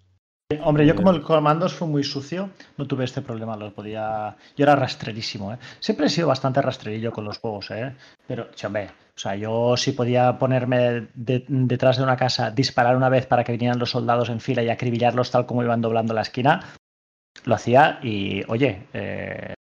Hombre, 0.64 0.86
yo 0.86 0.96
como 0.96 1.10
el 1.10 1.24
comandos 1.24 1.74
fue 1.74 1.88
muy 1.88 2.04
sucio, 2.04 2.52
no 2.78 2.86
tuve 2.86 3.04
este 3.06 3.24
problema, 3.24 3.58
lo 3.58 3.74
podía... 3.74 4.36
Yo 4.56 4.64
era 4.64 4.76
rastrerísimo, 4.76 5.52
¿eh? 5.52 5.58
Siempre 5.80 6.06
he 6.06 6.10
sido 6.10 6.28
bastante 6.28 6.62
rastrerillo 6.62 7.12
con 7.12 7.26
los 7.26 7.40
juegos, 7.40 7.72
¿eh? 7.72 7.96
Pero, 8.28 8.52
che, 8.52 8.68
hombre, 8.68 8.90
o 9.16 9.20
sea, 9.20 9.36
yo 9.36 9.76
sí 9.76 9.94
podía 9.94 10.38
ponerme 10.38 11.08
de- 11.16 11.46
detrás 11.48 11.98
de 11.98 12.04
una 12.04 12.16
casa, 12.16 12.52
disparar 12.52 12.96
una 12.96 13.10
vez 13.10 13.26
para 13.26 13.44
que 13.44 13.54
vinieran 13.54 13.80
los 13.80 13.90
soldados 13.90 14.30
en 14.30 14.40
fila 14.40 14.62
y 14.62 14.70
acribillarlos 14.70 15.32
tal 15.32 15.48
como 15.48 15.64
iban 15.64 15.82
doblando 15.82 16.14
la 16.14 16.22
esquina, 16.22 16.60
lo 17.46 17.56
hacía 17.56 18.00
y, 18.04 18.44
oye, 18.48 18.84
eh, 18.94 19.56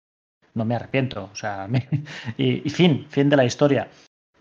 no 0.53 0.65
me 0.65 0.75
arrepiento, 0.75 1.29
o 1.33 1.35
sea, 1.35 1.67
me- 1.67 1.89
y, 2.37 2.67
y 2.67 2.69
fin, 2.69 3.07
fin 3.09 3.27
de 3.29 3.37
la 3.37 3.45
historia. 3.45 3.87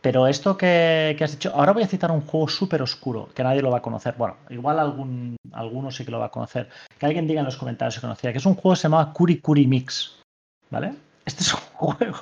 Pero 0.05 0.27
esto 0.27 0.55
que, 0.55 1.17
has 1.19 1.31
dicho, 1.31 1.51
ahora 1.55 1.73
voy 1.73 1.83
a 1.83 1.87
citar 1.87 2.11
un 2.11 2.21
juego 2.21 2.47
súper 2.47 2.83
oscuro, 2.83 3.31
que 3.35 3.43
nadie 3.43 3.63
lo 3.63 3.71
va 3.71 3.79
a 3.79 3.81
conocer. 3.81 4.15
Bueno, 4.19 4.37
igual 4.51 4.79
algún, 4.79 5.35
alguno 5.51 5.91
sí 5.91 6.05
que 6.05 6.11
lo 6.11 6.19
va 6.19 6.27
a 6.27 6.31
conocer. 6.31 6.69
Que 6.99 7.07
alguien 7.07 7.27
diga 7.27 7.41
en 7.41 7.47
los 7.47 7.57
comentarios 7.57 7.95
si 7.95 8.03
conocía, 8.03 8.31
que 8.31 8.37
es 8.37 8.45
un 8.45 8.55
juego 8.55 8.75
que 8.75 8.81
se 8.81 8.83
llamaba 8.83 9.15
Kuri 9.15 9.41
Kuri 9.41 9.67
Mix. 9.67 10.21
¿Vale? 10.69 10.93
Este 11.25 11.43
es 11.43 11.55
un 11.55 11.61
juego. 11.73 12.19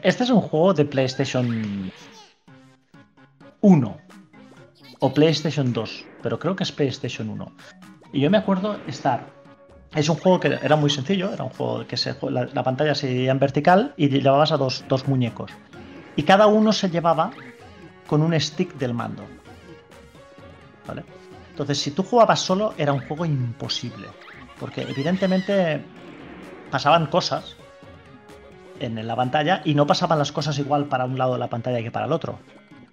Este 0.00 0.22
es 0.22 0.30
un 0.30 0.40
juego 0.40 0.74
de 0.74 0.84
PlayStation 0.84 1.90
1 3.62 3.96
o 5.00 5.12
PlayStation 5.12 5.72
2, 5.72 6.04
pero 6.22 6.38
creo 6.38 6.54
que 6.54 6.62
es 6.62 6.70
PlayStation 6.70 7.28
1. 7.30 7.52
Y 8.12 8.20
yo 8.20 8.30
me 8.30 8.38
acuerdo 8.38 8.78
estar. 8.86 9.26
Es 9.92 10.08
un 10.08 10.18
juego 10.18 10.38
que 10.38 10.56
era 10.62 10.76
muy 10.76 10.90
sencillo, 10.90 11.32
era 11.32 11.42
un 11.42 11.50
juego 11.50 11.84
que 11.84 11.96
se, 11.96 12.14
la, 12.30 12.44
la 12.44 12.62
pantalla 12.62 12.94
se 12.94 13.08
dividía 13.08 13.32
en 13.32 13.40
vertical 13.40 13.92
y 13.96 14.08
llevabas 14.08 14.52
a 14.52 14.56
dos, 14.56 14.84
dos 14.86 15.08
muñecos. 15.08 15.50
Y 16.16 16.22
cada 16.22 16.46
uno 16.46 16.72
se 16.72 16.90
llevaba 16.90 17.30
con 18.06 18.22
un 18.22 18.38
stick 18.40 18.74
del 18.74 18.94
mando. 18.94 19.24
¿Vale? 20.86 21.04
Entonces, 21.50 21.78
si 21.78 21.90
tú 21.90 22.02
jugabas 22.02 22.40
solo, 22.40 22.74
era 22.76 22.92
un 22.92 23.00
juego 23.00 23.24
imposible. 23.24 24.08
Porque 24.58 24.82
evidentemente 24.82 25.84
pasaban 26.70 27.06
cosas 27.06 27.56
en 28.80 29.06
la 29.06 29.16
pantalla 29.16 29.62
y 29.64 29.74
no 29.74 29.86
pasaban 29.86 30.18
las 30.18 30.32
cosas 30.32 30.58
igual 30.58 30.86
para 30.86 31.04
un 31.04 31.18
lado 31.18 31.34
de 31.34 31.38
la 31.38 31.48
pantalla 31.48 31.82
que 31.82 31.90
para 31.90 32.06
el 32.06 32.12
otro. 32.12 32.38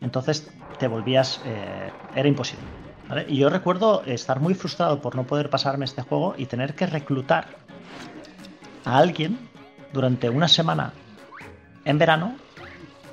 Entonces 0.01 0.51
te 0.79 0.87
volvías... 0.87 1.41
eh, 1.45 1.91
era 2.15 2.27
imposible. 2.27 2.65
¿vale? 3.07 3.25
Y 3.27 3.37
yo 3.37 3.49
recuerdo 3.49 4.03
estar 4.05 4.39
muy 4.39 4.53
frustrado 4.53 5.01
por 5.01 5.15
no 5.15 5.23
poder 5.23 5.49
pasarme 5.49 5.85
este 5.85 6.01
juego 6.01 6.35
y 6.37 6.45
tener 6.45 6.75
que 6.75 6.85
reclutar 6.85 7.47
a 8.85 8.97
alguien 8.97 9.37
durante 9.93 10.29
una 10.29 10.47
semana 10.47 10.93
en 11.85 11.97
verano 11.97 12.35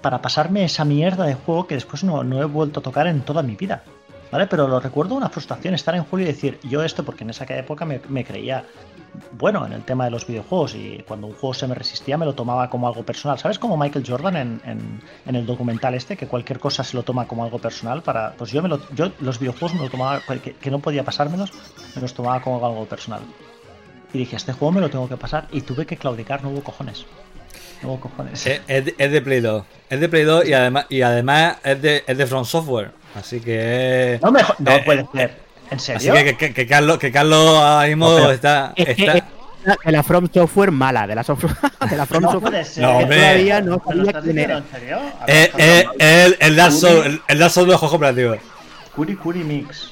para 0.00 0.22
pasarme 0.22 0.64
esa 0.64 0.84
mierda 0.84 1.24
de 1.24 1.34
juego 1.34 1.66
que 1.66 1.74
después 1.74 2.04
no, 2.04 2.24
no 2.24 2.40
he 2.40 2.44
vuelto 2.44 2.80
a 2.80 2.82
tocar 2.82 3.06
en 3.06 3.20
toda 3.22 3.42
mi 3.42 3.56
vida. 3.56 3.82
¿Vale? 4.30 4.46
Pero 4.46 4.68
lo 4.68 4.78
recuerdo 4.78 5.16
una 5.16 5.28
frustración 5.28 5.74
estar 5.74 5.94
en 5.96 6.04
julio 6.04 6.24
y 6.24 6.28
decir, 6.28 6.60
yo 6.62 6.84
esto, 6.84 7.04
porque 7.04 7.24
en 7.24 7.30
esa 7.30 7.44
época 7.48 7.84
me, 7.84 8.24
creía 8.24 8.64
bueno 9.32 9.66
en 9.66 9.72
el 9.72 9.82
tema 9.82 10.04
de 10.04 10.12
los 10.12 10.24
videojuegos 10.24 10.76
y 10.76 11.02
cuando 11.06 11.26
un 11.26 11.32
juego 11.32 11.52
se 11.52 11.66
me 11.66 11.74
resistía 11.74 12.16
me 12.16 12.24
lo 12.24 12.34
tomaba 12.34 12.70
como 12.70 12.86
algo 12.86 13.02
personal. 13.02 13.40
¿Sabes 13.40 13.58
como 13.58 13.76
Michael 13.76 14.04
Jordan 14.06 14.36
en, 14.36 15.00
en, 15.26 15.34
el 15.34 15.46
documental 15.46 15.94
este, 15.94 16.16
que 16.16 16.28
cualquier 16.28 16.60
cosa 16.60 16.84
se 16.84 16.96
lo 16.96 17.02
toma 17.02 17.26
como 17.26 17.42
algo 17.42 17.58
personal? 17.58 18.02
para 18.02 18.34
Pues 18.34 18.52
yo, 18.52 18.62
me 18.62 18.68
lo, 18.68 18.80
yo 18.94 19.10
los 19.18 19.40
videojuegos 19.40 19.74
me 19.74 19.82
lo 19.82 19.90
tomaba, 19.90 20.22
que 20.60 20.70
no 20.70 20.78
podía 20.78 21.04
pasármelos, 21.04 21.50
me 21.96 22.02
los 22.02 22.14
tomaba 22.14 22.40
como 22.40 22.64
algo 22.64 22.84
personal. 22.86 23.22
y 24.12 24.18
dije, 24.18 24.36
este 24.36 24.52
juego 24.52 24.70
me 24.70 24.80
lo 24.80 24.90
tengo 24.90 25.08
que 25.08 25.16
pasar. 25.16 25.48
Y 25.50 25.62
tuve 25.62 25.86
que 25.86 25.96
claudicar, 25.96 26.44
no 26.44 26.50
hubo 26.50 26.62
cojones. 26.62 27.04
Cojones. 27.82 28.46
Es, 28.46 28.60
es 28.68 28.84
de, 28.84 28.94
es 28.98 29.10
de 29.12 29.20
Play 29.22 29.40
2. 29.40 29.64
Es 29.88 30.00
de 30.00 30.08
Play 30.08 30.24
2 30.24 30.46
y 30.46 30.52
además, 30.52 30.86
y 30.88 31.02
además 31.02 31.56
es, 31.64 31.80
de, 31.82 32.04
es 32.06 32.18
de 32.18 32.26
From 32.26 32.44
Software. 32.44 32.92
Así 33.14 33.40
que. 33.40 34.18
No, 34.22 34.30
me 34.30 34.40
no 34.58 34.70
eh, 34.72 34.82
puede 34.84 35.06
ser. 35.12 35.36
¿En 35.70 35.76
Así 35.78 35.92
serio? 35.98 36.14
que, 36.24 36.36
que, 36.36 36.52
que 36.54 36.66
Carlos, 36.66 36.98
que 36.98 37.10
Carlos 37.12 37.56
ahora 37.58 37.86
mismo 37.86 38.08
No, 38.10 38.16
pero 38.16 38.30
está. 38.32 38.72
Está- 38.76 39.16
es 39.16 39.76
de 39.84 39.92
la 39.92 40.02
From 40.02 40.28
Software 40.32 40.70
mala, 40.70 41.06
de 41.06 41.14
la, 41.14 41.22
software, 41.24 41.54
de 41.90 41.96
la 41.96 42.06
From 42.06 42.22
no 42.22 42.32
Software. 42.32 42.50
puede 42.52 42.64
ser. 42.64 42.82
No, 42.82 42.98
hombre. 42.98 43.16
todavía 43.18 43.60
no 43.60 43.82
¿Me 43.88 43.94
lo 43.94 44.04
sabía 44.06 44.20
quién 44.22 44.38
era. 44.38 44.56
en 44.58 44.64
serio? 44.70 44.98
El, 45.98 46.36
el 46.40 46.56
Dark 46.56 46.72
Souls, 46.72 47.06
el, 47.06 47.22
el 47.28 47.38
Dark 47.38 47.50
Souls 47.52 47.66
de 47.66 47.72
los 47.72 47.80
juegos 47.80 47.96
operativos. 47.96 48.38
Curi 48.96 49.16
Curi 49.16 49.40
Mix. 49.44 49.90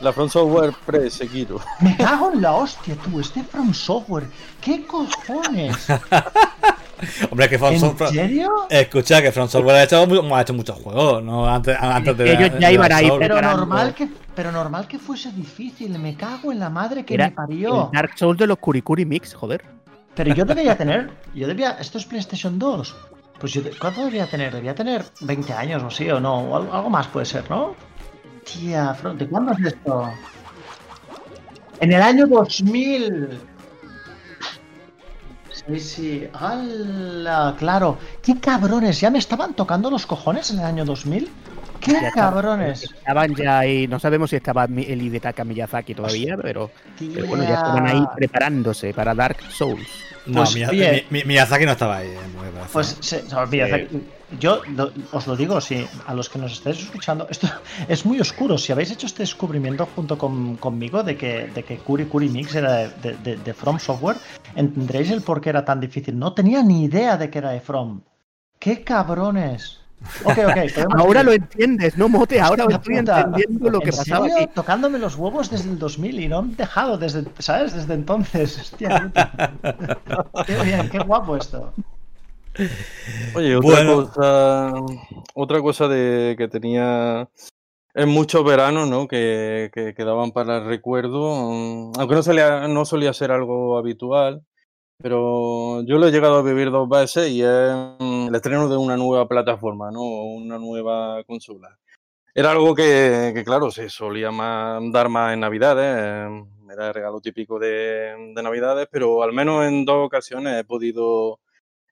La 0.00 0.12
Front 0.12 0.32
Software 0.32 0.72
Pre 0.84 1.08
Sekiro. 1.10 1.60
Me 1.80 1.96
cago 1.96 2.32
en 2.32 2.42
la 2.42 2.52
hostia, 2.52 2.94
tú, 2.96 3.20
este 3.20 3.42
From 3.44 3.72
Software. 3.72 4.24
¿Qué 4.60 4.84
cojones? 4.86 5.76
Hombre, 7.30 7.48
que 7.48 7.58
From 7.58 7.74
¿En 7.74 7.80
Software. 7.80 8.10
serio? 8.10 8.50
Escucha, 8.70 9.22
que 9.22 9.32
From 9.32 9.48
Software 9.48 9.76
ha 9.76 9.82
hecho, 9.84 10.06
ha 10.34 10.40
hecho 10.42 10.54
muchos 10.54 10.78
juegos, 10.80 11.22
¿no? 11.22 11.48
Antes, 11.48 11.76
antes 11.80 12.16
de. 12.16 12.32
Ellos 12.32 12.50
ya 12.58 12.70
iban 12.70 12.92
ahí. 12.92 13.10
Pero 13.18 13.40
normal 13.40 13.94
que, 13.94 14.08
pero 14.34 14.52
normal 14.52 14.86
que 14.86 14.98
fuese 14.98 15.32
difícil. 15.32 15.98
Me 15.98 16.14
cago 16.16 16.52
en 16.52 16.58
la 16.60 16.70
madre 16.70 17.04
que 17.04 17.14
Era 17.14 17.26
me 17.26 17.32
parió. 17.32 17.86
el 17.86 17.90
Dark 17.92 18.12
Souls 18.16 18.38
de 18.38 18.46
los 18.46 18.58
Kurikuri 18.58 19.04
Mix, 19.04 19.34
joder. 19.34 19.64
Pero 20.14 20.32
yo 20.34 20.44
debería 20.44 20.76
tener, 20.76 21.10
yo 21.34 21.46
debía, 21.48 21.72
esto 21.80 21.98
es 21.98 22.04
PlayStation 22.06 22.58
2. 22.58 22.94
Pues 23.40 23.52
yo, 23.52 23.62
¿cuánto 23.80 24.04
debía 24.04 24.26
tener? 24.26 24.52
Debía 24.54 24.74
tener 24.74 25.04
20 25.20 25.52
años 25.52 25.82
o 25.82 25.88
así, 25.88 26.08
o 26.08 26.20
no, 26.20 26.38
o 26.38 26.56
algo, 26.56 26.72
algo 26.72 26.88
más 26.90 27.08
puede 27.08 27.26
ser, 27.26 27.48
¿no? 27.50 27.74
Tía, 28.44 28.96
¿de 29.18 29.26
cuándo 29.26 29.52
es 29.52 29.72
esto? 29.74 30.08
En 31.80 31.92
el 31.92 32.00
año 32.00 32.26
2000. 32.28 33.40
Sí, 35.66 35.80
sí, 35.80 36.28
¡Hala! 36.32 37.54
Claro, 37.58 37.98
qué 38.22 38.38
cabrones, 38.38 39.00
ya 39.00 39.10
me 39.10 39.18
estaban 39.18 39.54
tocando 39.54 39.90
los 39.90 40.06
cojones 40.06 40.50
en 40.50 40.58
el 40.58 40.64
año 40.64 40.84
2000. 40.84 41.30
¡Qué 41.80 41.92
Ya 41.92 42.10
cabrones! 42.10 42.82
Estaban 42.84 43.34
ya 43.34 43.58
ahí, 43.60 43.86
no 43.86 43.98
sabemos 43.98 44.30
si 44.30 44.36
estaba 44.36 44.64
el 44.64 45.02
Hidetaka 45.02 45.44
Miyazaki 45.44 45.94
todavía, 45.94 46.36
pero, 46.40 46.70
pero 46.98 47.26
bueno, 47.26 47.44
ya 47.44 47.54
estaban 47.54 47.86
ahí 47.86 48.02
preparándose 48.16 48.92
para 48.94 49.14
Dark 49.14 49.38
Souls. 49.50 50.13
No, 50.26 50.40
Pues, 50.40 50.54
Miya- 50.54 50.70
oye. 50.70 51.06
Mi- 51.10 51.18
Mi- 51.20 51.24
Miyazaki 51.26 51.66
no 51.66 51.72
estaba 51.72 51.98
ahí. 51.98 52.08
eh. 52.08 52.18
Pues 52.72 52.96
se, 53.00 53.28
se 53.28 53.36
olvida. 53.36 53.78
Yo 54.40 54.62
lo- 54.74 54.90
os 55.12 55.26
lo 55.26 55.36
digo, 55.36 55.60
si 55.60 55.86
a 56.06 56.14
los 56.14 56.28
que 56.30 56.38
nos 56.38 56.52
estáis 56.52 56.78
escuchando, 56.80 57.26
esto 57.30 57.46
es 57.88 58.04
muy 58.06 58.18
oscuro. 58.20 58.56
Si 58.58 58.72
habéis 58.72 58.90
hecho 58.90 59.06
este 59.06 59.22
descubrimiento 59.22 59.86
junto 59.94 60.16
con- 60.16 60.56
conmigo 60.56 61.02
de 61.02 61.16
que, 61.16 61.48
de 61.54 61.62
que 61.62 61.76
Curi 61.78 62.06
Curi 62.06 62.28
Mix 62.30 62.54
era 62.54 62.72
de, 62.72 62.88
de- 63.02 63.16
de- 63.18 63.36
de 63.36 63.54
From 63.54 63.78
Software, 63.78 64.16
entenderéis 64.56 65.10
el 65.10 65.20
por 65.22 65.40
qué 65.40 65.50
era 65.50 65.64
tan 65.64 65.78
difícil. 65.78 66.18
No 66.18 66.32
tenía 66.32 66.62
ni 66.62 66.84
idea 66.84 67.16
de 67.16 67.28
que 67.30 67.38
era 67.38 67.50
de 67.50 67.60
From. 67.60 68.00
¡Qué 68.58 68.82
cabrones! 68.82 69.80
Ok, 70.24 70.30
ok. 70.30 70.36
podemos 70.74 70.94
Ahora 71.00 71.22
lo 71.22 71.32
entiendes, 71.32 71.96
¿no, 71.96 72.08
Mote? 72.08 72.40
Ahora 72.40 72.64
Hostia 72.64 72.76
estoy 72.76 72.98
puta. 72.98 73.20
entendiendo 73.20 73.70
lo 73.70 73.80
que 73.80 73.90
¿En 73.90 73.96
pasaba 73.96 74.28
serio? 74.28 74.44
aquí. 74.44 74.54
Tocándome 74.54 74.98
los 74.98 75.16
huevos 75.16 75.50
desde 75.50 75.70
el 75.70 75.78
2000 75.78 76.20
y 76.20 76.28
no 76.28 76.38
han 76.40 76.56
dejado 76.56 76.98
desde, 76.98 77.24
¿sabes? 77.38 77.74
Desde 77.74 77.94
entonces. 77.94 78.58
Hostia. 78.60 79.12
Qué 80.46 80.62
bien, 80.62 80.88
qué 80.90 80.98
guapo 80.98 81.36
esto. 81.36 81.72
Oye, 83.34 83.56
otra 83.56 83.70
Bueno. 83.70 84.06
cosa, 84.06 84.72
otra 85.34 85.60
cosa 85.60 85.88
de 85.88 86.34
que 86.38 86.46
tenía 86.48 87.28
en 87.94 88.08
muchos 88.08 88.44
veranos, 88.44 88.88
¿no? 88.88 89.08
Que, 89.08 89.70
que 89.72 89.94
quedaban 89.94 90.30
para 90.32 90.58
el 90.58 90.66
recuerdo, 90.66 91.34
mm, 91.50 91.92
aunque 91.98 92.14
no 92.14 92.22
solía, 92.22 92.68
no 92.68 92.84
solía 92.84 93.12
ser 93.12 93.32
algo 93.32 93.76
habitual, 93.78 94.42
pero 94.98 95.82
yo 95.82 95.98
lo 95.98 96.06
he 96.06 96.12
llegado 96.12 96.36
a 96.36 96.42
vivir 96.42 96.70
dos 96.70 96.88
veces 96.88 97.30
y 97.30 97.42
es 97.42 97.70
mm, 97.98 98.28
el 98.28 98.34
estreno 98.34 98.68
de 98.68 98.76
una 98.76 98.96
nueva 98.96 99.28
plataforma, 99.28 99.90
¿no? 99.90 100.02
Una 100.02 100.58
nueva 100.58 101.22
consola. 101.24 101.78
Era 102.34 102.50
algo 102.50 102.74
que, 102.74 103.42
claro, 103.44 103.70
se 103.70 103.88
solía 103.88 104.30
dar 104.32 105.08
más 105.08 105.34
en 105.34 105.40
Navidades, 105.40 105.84
eh, 105.86 106.44
era 106.72 106.88
el 106.88 106.94
regalo 106.94 107.20
típico 107.20 107.58
de, 107.58 108.32
de 108.34 108.42
Navidades, 108.42 108.88
pero 108.90 109.22
al 109.22 109.32
menos 109.32 109.64
en 109.66 109.84
dos 109.84 110.06
ocasiones 110.06 110.58
he 110.60 110.64
podido 110.64 111.38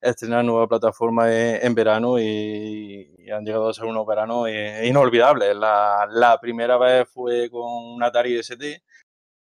estrenar 0.01 0.45
nueva 0.45 0.67
plataforma 0.67 1.33
en, 1.33 1.65
en 1.65 1.75
verano 1.75 2.19
y, 2.19 3.15
y 3.19 3.31
han 3.31 3.45
llegado 3.45 3.69
a 3.69 3.75
ser 3.75 3.85
unos 3.85 4.05
veranos 4.07 4.49
eh, 4.49 4.83
inolvidables. 4.87 5.55
La, 5.55 6.09
la 6.11 6.41
primera 6.41 6.77
vez 6.77 7.09
fue 7.09 7.49
con 7.49 7.63
un 7.63 8.03
Atari 8.03 8.37
ST 8.39 8.83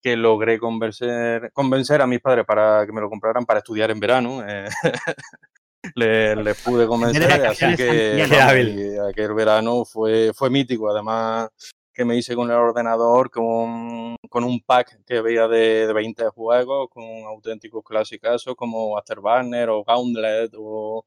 que 0.04 0.18
logré 0.18 0.60
convencer, 0.60 1.50
convencer 1.54 2.02
a 2.02 2.08
mis 2.08 2.20
padres 2.20 2.46
para 2.46 2.86
que 2.86 2.92
me 2.92 3.00
lo 3.00 3.10
compraran 3.10 3.46
para 3.46 3.60
estudiar 3.60 3.90
en 3.90 4.00
verano. 4.02 4.44
eh, 4.46 4.68
les, 5.96 6.38
les 6.38 6.62
pude 6.62 6.86
convencer, 6.88 7.32
así 7.46 7.76
que 7.76 9.00
aquel 9.10 9.34
verano 9.34 9.86
fue, 9.86 10.32
fue 10.34 10.50
mítico. 10.50 10.90
Además, 10.90 11.50
que 11.94 12.04
me 12.04 12.18
hice 12.18 12.36
con 12.36 12.50
el 12.50 12.58
ordenador, 12.58 13.30
con, 13.32 14.18
con 14.30 14.44
un 14.44 14.60
pack 14.62 15.04
que 15.06 15.22
veía 15.22 15.48
de, 15.48 15.88
de 15.88 15.94
20 15.94 16.30
juegos, 16.30 16.90
con 16.90 17.04
auténticos 17.04 17.84
clasicazos 17.86 18.56
como 18.56 18.98
Afterburner 18.98 19.70
o 19.70 19.84
Gauntlet 19.84 20.52
o, 20.58 21.06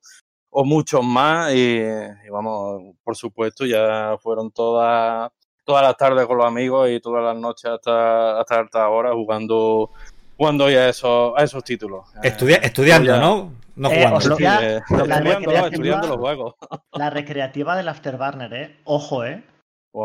o 0.50 0.64
muchos 0.64 1.04
más. 1.04 1.52
Y, 1.52 1.80
y 1.80 2.30
vamos, 2.30 2.94
por 3.04 3.16
supuesto, 3.16 3.66
ya 3.66 4.16
fueron 4.22 4.50
todas 4.52 5.30
todas 5.66 5.83
las 5.83 5.96
tardes 5.96 6.24
con 6.26 6.38
los 6.38 6.46
amigos 6.46 6.88
y 6.88 7.00
todas 7.00 7.22
las 7.24 7.37
noches 7.37 7.70
hasta, 7.70 8.40
hasta 8.40 8.55
altas 8.61 8.87
horas 8.88 9.12
jugando 9.14 9.90
jugando 10.38 10.70
ya 10.70 10.81
a 10.81 10.88
esos, 10.90 11.33
a 11.37 11.42
esos 11.42 11.64
títulos. 11.64 12.07
Eh, 12.22 12.29
Estudia- 12.29 12.57
estudiando, 12.59 13.07
ya- 13.14 13.18
¿no? 13.20 13.52
No 13.74 13.90
Eh, 13.90 13.96
jugando. 14.07 14.16
hostia, 14.35 14.76
eh, 14.76 14.81
la 14.90 15.66
estudiando, 15.68 16.09
los 16.09 16.16
juegos. 16.18 16.55
La 16.92 17.11
recreativa 17.11 17.76
del 17.76 17.88
Afterburner, 17.88 18.52
¿eh? 18.55 18.76
Ojo, 18.85 19.24
¿eh? 19.24 19.42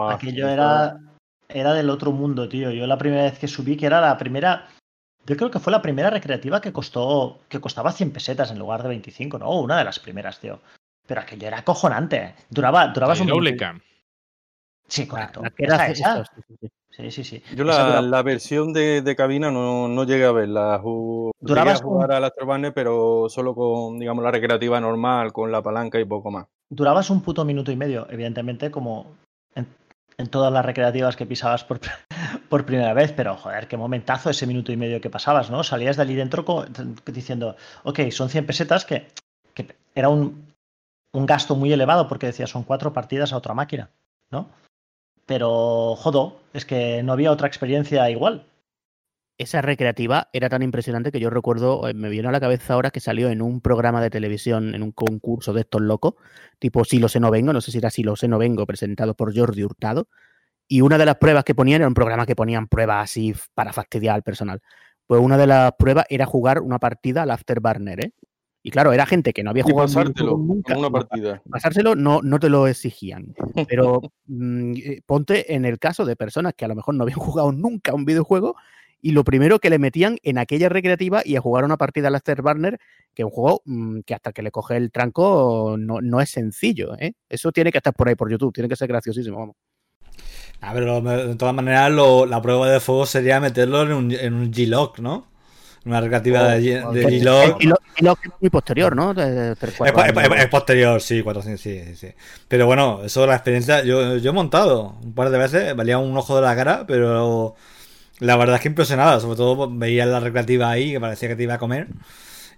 Aquello 0.10 0.47
era, 0.50 0.97
era 1.50 1.74
del 1.74 1.89
otro 1.89 2.12
mundo, 2.12 2.47
tío. 2.50 2.71
Yo 2.71 2.88
la 2.88 2.97
primera 2.97 3.24
vez 3.24 3.39
que 3.39 3.47
subí, 3.47 3.76
que 3.78 3.86
era 3.86 4.00
la 4.02 4.17
primera. 4.17 4.67
Yo 5.26 5.36
creo 5.38 5.52
que 5.52 5.60
fue 5.60 5.71
la 5.71 5.82
primera 5.82 6.10
recreativa 6.10 6.62
que 6.62 6.71
costó. 6.74 7.39
que 7.50 7.60
costaba 7.60 7.91
100 7.91 8.12
pesetas 8.12 8.52
en 8.52 8.60
lugar 8.60 8.84
de 8.84 8.89
25, 8.89 9.38
¿no? 9.38 9.52
Una 9.60 9.78
de 9.78 9.84
las 9.84 10.00
primeras, 10.00 10.39
tío. 10.39 10.60
Pero 11.06 11.21
aquello 11.21 11.47
era 11.47 11.60
acojonante. 11.60 12.36
Duraba, 12.50 12.88
durabas 12.88 13.19
La 13.19 13.24
un. 13.26 13.30
Sí, 14.91 15.08
correcto. 15.08 15.41
La 15.41 15.49
que 15.51 15.63
era 15.63 15.75
Esa, 15.75 15.88
esa. 15.88 16.21
eso, 16.21 16.32
sí, 16.36 16.41
sí, 16.47 16.56
sí. 16.60 16.69
Sí, 16.91 17.12
sí, 17.12 17.23
sí. 17.23 17.43
Yo 17.56 17.63
la, 17.63 18.01
la 18.01 18.21
versión 18.23 18.73
de, 18.73 19.01
de 19.01 19.15
cabina 19.15 19.49
no, 19.49 19.88
no 19.88 20.04
llegué 20.04 20.25
a 20.25 20.34
verla. 20.34 20.77
Ju- 20.84 21.32
llegué 21.39 21.47
Durabas 21.47 21.80
a 21.80 21.84
jugar 21.84 22.12
al 22.12 22.25
Afterburner, 22.25 22.73
pero 22.73 23.27
solo 23.30 23.56
con, 23.56 23.97
digamos, 23.97 24.21
la 24.21 24.32
recreativa 24.32 24.82
normal, 24.82 25.32
con 25.32 25.49
la 25.51 25.62
palanca 25.62 25.97
y 25.99 26.04
poco 26.06 26.30
más. 26.32 26.47
durabas 26.69 27.10
un 27.10 27.21
puto 27.21 27.45
minuto 27.45 27.71
y 27.71 27.77
medio, 27.77 28.06
evidentemente, 28.10 28.69
como 28.69 29.08
en, 29.56 29.65
en 30.17 30.27
todas 30.27 30.51
las 30.51 30.65
recreativas 30.65 31.15
que 31.15 31.25
pisabas 31.25 31.63
por, 31.63 31.80
por 32.49 32.65
primera 32.65 32.93
vez, 32.93 33.13
pero 33.13 33.38
joder, 33.38 33.69
qué 33.69 33.77
momentazo 33.77 34.30
ese 34.30 34.45
minuto 34.45 34.73
y 34.73 34.77
medio 34.77 34.99
que 34.99 35.10
pasabas, 35.10 35.49
¿no? 35.49 35.63
Salías 35.63 35.95
de 35.95 36.04
allí 36.04 36.15
dentro 36.15 36.43
diciendo, 37.06 37.56
ok, 37.84 38.12
son 38.12 38.27
100 38.27 38.45
pesetas, 38.45 38.84
que, 38.84 39.08
que 39.54 39.73
era 39.95 40.10
un, 40.10 40.54
un 41.13 41.25
gasto 41.25 41.56
muy 41.56 41.71
elevado 41.71 42.10
porque 42.10 42.27
decía, 42.27 42.46
son 42.48 42.63
cuatro 42.63 42.92
partidas 42.92 43.31
a 43.31 43.37
otra 43.37 43.54
máquina, 43.54 43.89
¿no? 44.29 44.50
Pero, 45.32 45.96
jodo, 45.96 46.42
es 46.52 46.65
que 46.65 47.02
no 47.04 47.13
había 47.13 47.32
otra 47.32 47.48
experiencia 47.48 48.10
igual. 48.10 48.48
Esa 49.38 49.62
recreativa 49.62 50.27
era 50.34 50.50
tan 50.50 50.62
impresionante 50.62 51.10
que 51.10 51.21
yo 51.21 51.29
recuerdo, 51.29 51.88
eh, 51.88 51.94
me 51.94 52.10
viene 52.10 52.27
a 52.27 52.34
la 52.34 52.42
cabeza 52.42 52.73
ahora 52.73 52.92
que 52.92 53.00
salió 53.00 53.29
en 53.29 53.42
un 53.42 53.62
programa 53.62 54.02
de 54.02 54.10
televisión, 54.10 54.75
en 54.75 54.84
un 54.84 54.92
concurso 54.92 55.54
de 55.54 55.62
estos 55.62 55.79
locos, 55.79 56.15
tipo 56.60 56.84
Si 56.84 57.00
lo 57.00 57.08
sé 57.08 57.21
no 57.21 57.32
vengo, 57.32 57.54
no 57.54 57.62
sé 57.62 57.71
si 57.71 57.77
era 57.77 57.90
Si 57.90 58.04
lo 58.04 58.17
sé 58.17 58.27
no 58.27 58.40
vengo, 58.40 58.65
presentado 58.65 59.13
por 59.13 59.34
Jordi 59.34 59.63
Hurtado. 59.63 60.10
Y 60.67 60.82
una 60.82 60.98
de 60.98 61.06
las 61.06 61.15
pruebas 61.15 61.46
que 61.46 61.56
ponían 61.56 61.79
era 61.79 61.88
un 61.88 61.94
programa 61.94 62.25
que 62.25 62.36
ponían 62.36 62.67
pruebas 62.67 63.06
así 63.06 63.34
para 63.54 63.71
fastidiar 63.71 64.15
al 64.15 64.23
personal. 64.23 64.62
Pues 65.08 65.21
una 65.21 65.38
de 65.38 65.48
las 65.48 65.71
pruebas 65.79 66.08
era 66.10 66.25
jugar 66.25 66.60
una 66.60 66.77
partida 66.77 67.21
al 67.23 67.32
Afterburner, 67.32 68.06
¿eh? 68.06 68.12
Y 68.64 68.70
claro, 68.70 68.94
era 68.94 69.06
gente 69.08 69.34
que 69.34 69.44
no 69.44 69.50
había 69.50 69.64
jugado 69.64 69.88
pasártelo 69.88 70.38
nunca. 70.38 70.74
en 70.74 70.80
una 70.80 70.90
partida. 70.92 71.42
pasárselo 71.50 71.96
no, 71.96 72.22
no 72.22 72.40
te 72.40 72.48
lo 72.50 72.68
exigían. 72.68 73.34
Pero 73.68 74.02
mm, 74.28 74.74
eh, 74.78 75.02
ponte 75.06 75.56
en 75.56 75.66
el 75.66 75.80
caso 75.80 76.06
de 76.06 76.16
personas 76.16 76.54
que 76.56 76.66
a 76.66 76.68
lo 76.68 76.76
mejor 76.76 76.94
no 76.96 77.04
habían 77.04 77.20
jugado 77.20 77.52
nunca 77.52 77.94
un 77.94 78.06
videojuego 78.06 78.56
y 79.04 79.14
lo 79.14 79.24
primero 79.24 79.58
que 79.58 79.72
le 79.72 79.80
metían 79.80 80.18
en 80.22 80.38
aquella 80.38 80.70
recreativa 80.70 81.24
y 81.26 81.36
a 81.36 81.42
jugar 81.42 81.64
una 81.66 81.76
partida 81.78 82.10
al 82.10 82.14
Afterburner, 82.16 82.78
que 83.16 83.24
es 83.24 83.26
un 83.26 83.32
juego 83.32 83.64
mm, 83.66 84.02
que 84.06 84.14
hasta 84.14 84.32
que 84.32 84.44
le 84.44 84.52
coge 84.52 84.78
el 84.78 84.92
tranco 84.92 85.76
no, 85.80 86.02
no 86.02 86.22
es 86.22 86.30
sencillo. 86.30 86.96
¿eh? 87.00 87.14
Eso 87.30 87.52
tiene 87.52 87.72
que 87.72 87.80
estar 87.80 87.96
por 87.96 88.10
ahí 88.10 88.16
por 88.16 88.30
YouTube, 88.30 88.54
tiene 88.54 88.70
que 88.70 88.76
ser 88.76 88.88
graciosísimo. 88.90 89.40
Vamos. 89.40 89.56
A 90.60 90.76
ver, 90.76 90.84
lo- 90.84 91.02
de 91.02 91.36
todas 91.36 91.56
maneras, 91.56 91.92
lo- 91.92 92.28
la 92.28 92.40
prueba 92.44 92.70
de 92.70 92.80
fuego 92.80 93.08
sería 93.08 93.40
meterlo 93.40 93.82
en 93.82 93.92
un, 93.94 94.12
en 94.12 94.34
un 94.36 94.52
G-Lock, 94.54 95.00
¿no? 95.00 95.31
Una 95.86 96.00
recreativa 96.00 96.44
Oh, 96.44 96.50
de, 96.50 96.62
G- 96.62 96.84
oh, 96.86 96.94
de. 96.94 97.04
Y 97.60 97.65
lo, 97.67 97.75
y 97.98 98.04
lo 98.04 98.15
que 98.15 98.27
es 98.27 98.34
muy 98.40 98.50
posterior, 98.50 98.96
¿no? 98.96 99.13
De- 99.13 99.32
de 99.32 99.56
Es, 100.40 100.48
posterior, 100.50 101.02
sí, 101.02 101.21
400, 101.23 101.62
sí, 101.62 101.82
sí, 101.88 101.96
sí. 101.96 102.08
Pero 102.48 102.65
bueno, 102.67 103.02
eso 103.04 103.25
la 103.25 103.36
experiencia, 103.36 103.84
yo, 103.84 104.17
yo 104.17 104.29
he 104.29 104.34
montado 104.34 104.96
un 105.04 105.13
par 105.13 105.29
de 105.29 105.38
veces, 105.38 105.75
valía 105.75 105.98
un 105.98 106.15
ojo 106.15 106.36
de 106.36 106.42
la 106.44 106.56
cara, 106.56 106.86
pero 106.88 107.56
la 108.19 108.38
verdad 108.38 108.56
es 108.58 108.62
que 108.63 108.69
impresionaba, 108.69 109.19
sobre 109.19 109.38
todo 109.38 109.58
pues, 109.58 109.69
veías 109.79 110.08
la 110.08 110.19
recreativa 110.19 110.69
ahí, 110.71 110.92
que 110.94 111.00
parecía 111.02 111.29
que 111.29 111.36
te 111.38 111.44
iba 111.44 111.56
a 111.56 111.60
comer. 111.60 111.88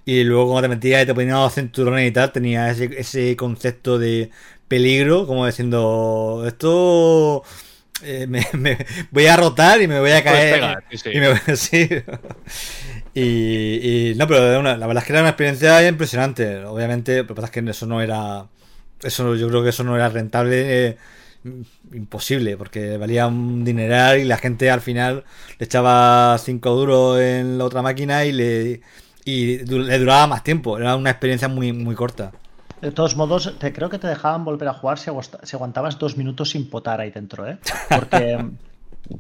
Y 0.06 0.24
luego 0.24 0.48
cuando 0.52 0.64
te 0.70 0.76
metías 0.76 1.04
y 1.04 1.06
te 1.08 1.14
ponías 1.16 1.36
los 1.38 1.54
cinturones 1.56 2.10
y 2.10 2.12
tal, 2.12 2.32
tenía 2.32 2.70
ese, 2.72 2.90
ese 2.98 3.36
concepto 3.38 4.00
de 4.00 4.32
peligro, 4.68 5.28
como 5.28 5.46
diciendo, 5.46 6.44
esto 6.48 7.44
eh, 8.04 8.28
me, 8.28 8.46
me- 8.54 8.78
voy 9.12 9.28
a 9.28 9.38
rotar 9.38 9.82
y 9.82 9.88
me 9.88 10.00
voy 10.00 10.12
a 10.12 10.24
caer. 10.24 10.56
pegar, 10.56 10.84
sí, 10.92 10.98
sí. 10.98 11.10
Y 11.14 11.20
me- 11.20 11.40
sí. 11.58 11.90
Y, 13.14 14.12
y- 14.12 14.16
no, 14.16 14.28
pero 14.28 14.44
era 14.48 14.60
una- 14.60 14.78
la 14.78 14.88
verdad 14.88 15.04
es 15.04 15.08
que 15.08 15.14
era 15.14 15.22
una 15.22 15.30
experiencia 15.30 15.88
impresionante. 15.88 16.66
Obviamente, 16.66 17.18
lo 17.20 17.28
que 17.28 17.36
pasa 17.36 17.48
es 17.48 17.52
que 17.52 17.60
eso 17.70 17.86
no 17.86 18.02
era. 18.02 18.48
Eso 19.02 19.36
yo 19.36 19.50
creo 19.50 19.64
que 19.64 19.70
eso 19.70 19.84
no 19.84 19.96
era 19.96 20.10
rentable. 20.10 20.88
eh, 20.88 20.98
imposible, 21.94 22.56
porque 22.58 22.98
valía 22.98 23.28
un 23.28 23.66
dineral 23.66 24.20
y 24.20 24.24
la 24.24 24.38
gente 24.38 24.72
al 24.72 24.80
final 24.82 25.26
le 25.60 25.66
echaba 25.66 26.38
5 26.40 26.70
duros 26.72 27.20
en 27.20 27.58
la 27.58 27.66
otra 27.66 27.82
máquina 27.82 28.24
y 28.26 28.32
le, 28.32 28.82
y 29.26 29.58
du- 29.58 29.80
le 29.80 30.00
duraba 30.00 30.28
más 30.28 30.44
tiempo. 30.44 30.78
Era 30.78 30.96
una 30.96 31.10
experiencia 31.10 31.48
muy, 31.50 31.74
muy 31.74 31.96
corta. 31.96 32.32
De 32.82 32.92
todos 32.92 33.16
modos, 33.16 33.58
te, 33.60 33.72
creo 33.74 33.90
que 33.90 33.98
te 34.00 34.08
dejaban 34.08 34.44
volver 34.46 34.68
a 34.68 34.74
jugar 34.74 34.98
si 35.00 35.10
aguantabas 35.56 36.00
dos 36.00 36.18
minutos 36.18 36.50
sin 36.52 36.70
potar 36.70 37.00
ahí 37.02 37.12
dentro, 37.12 37.48
¿eh? 37.48 37.58
Porque, 37.94 38.38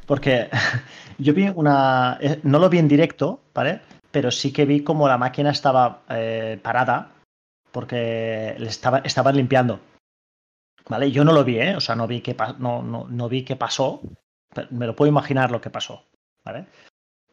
porque 0.05 0.49
yo 1.17 1.33
vi 1.33 1.49
una... 1.49 2.17
eh, 2.21 2.39
No 2.43 2.59
lo 2.59 2.69
vi 2.69 2.79
en 2.79 2.87
directo, 2.87 3.41
¿vale? 3.53 3.81
Pero 4.11 4.31
sí 4.31 4.51
que 4.51 4.65
vi 4.65 4.83
como 4.83 5.07
la 5.07 5.17
máquina 5.17 5.51
estaba 5.51 6.03
eh, 6.09 6.59
parada 6.61 7.11
porque 7.71 8.55
le 8.57 8.67
estaba, 8.67 8.99
estaban 8.99 9.35
limpiando. 9.35 9.79
¿Vale? 10.87 11.11
Yo 11.11 11.23
no 11.23 11.31
lo 11.31 11.43
vi, 11.43 11.59
¿eh? 11.59 11.75
O 11.75 11.81
sea, 11.81 11.95
no 11.95 12.07
vi 12.07 12.21
qué, 12.21 12.35
no, 12.59 12.83
no, 12.83 13.07
no 13.09 13.29
vi 13.29 13.43
qué 13.43 13.55
pasó. 13.55 14.01
Me 14.69 14.85
lo 14.85 14.95
puedo 14.95 15.09
imaginar 15.09 15.49
lo 15.49 15.61
que 15.61 15.69
pasó, 15.69 16.05
¿vale? 16.45 16.67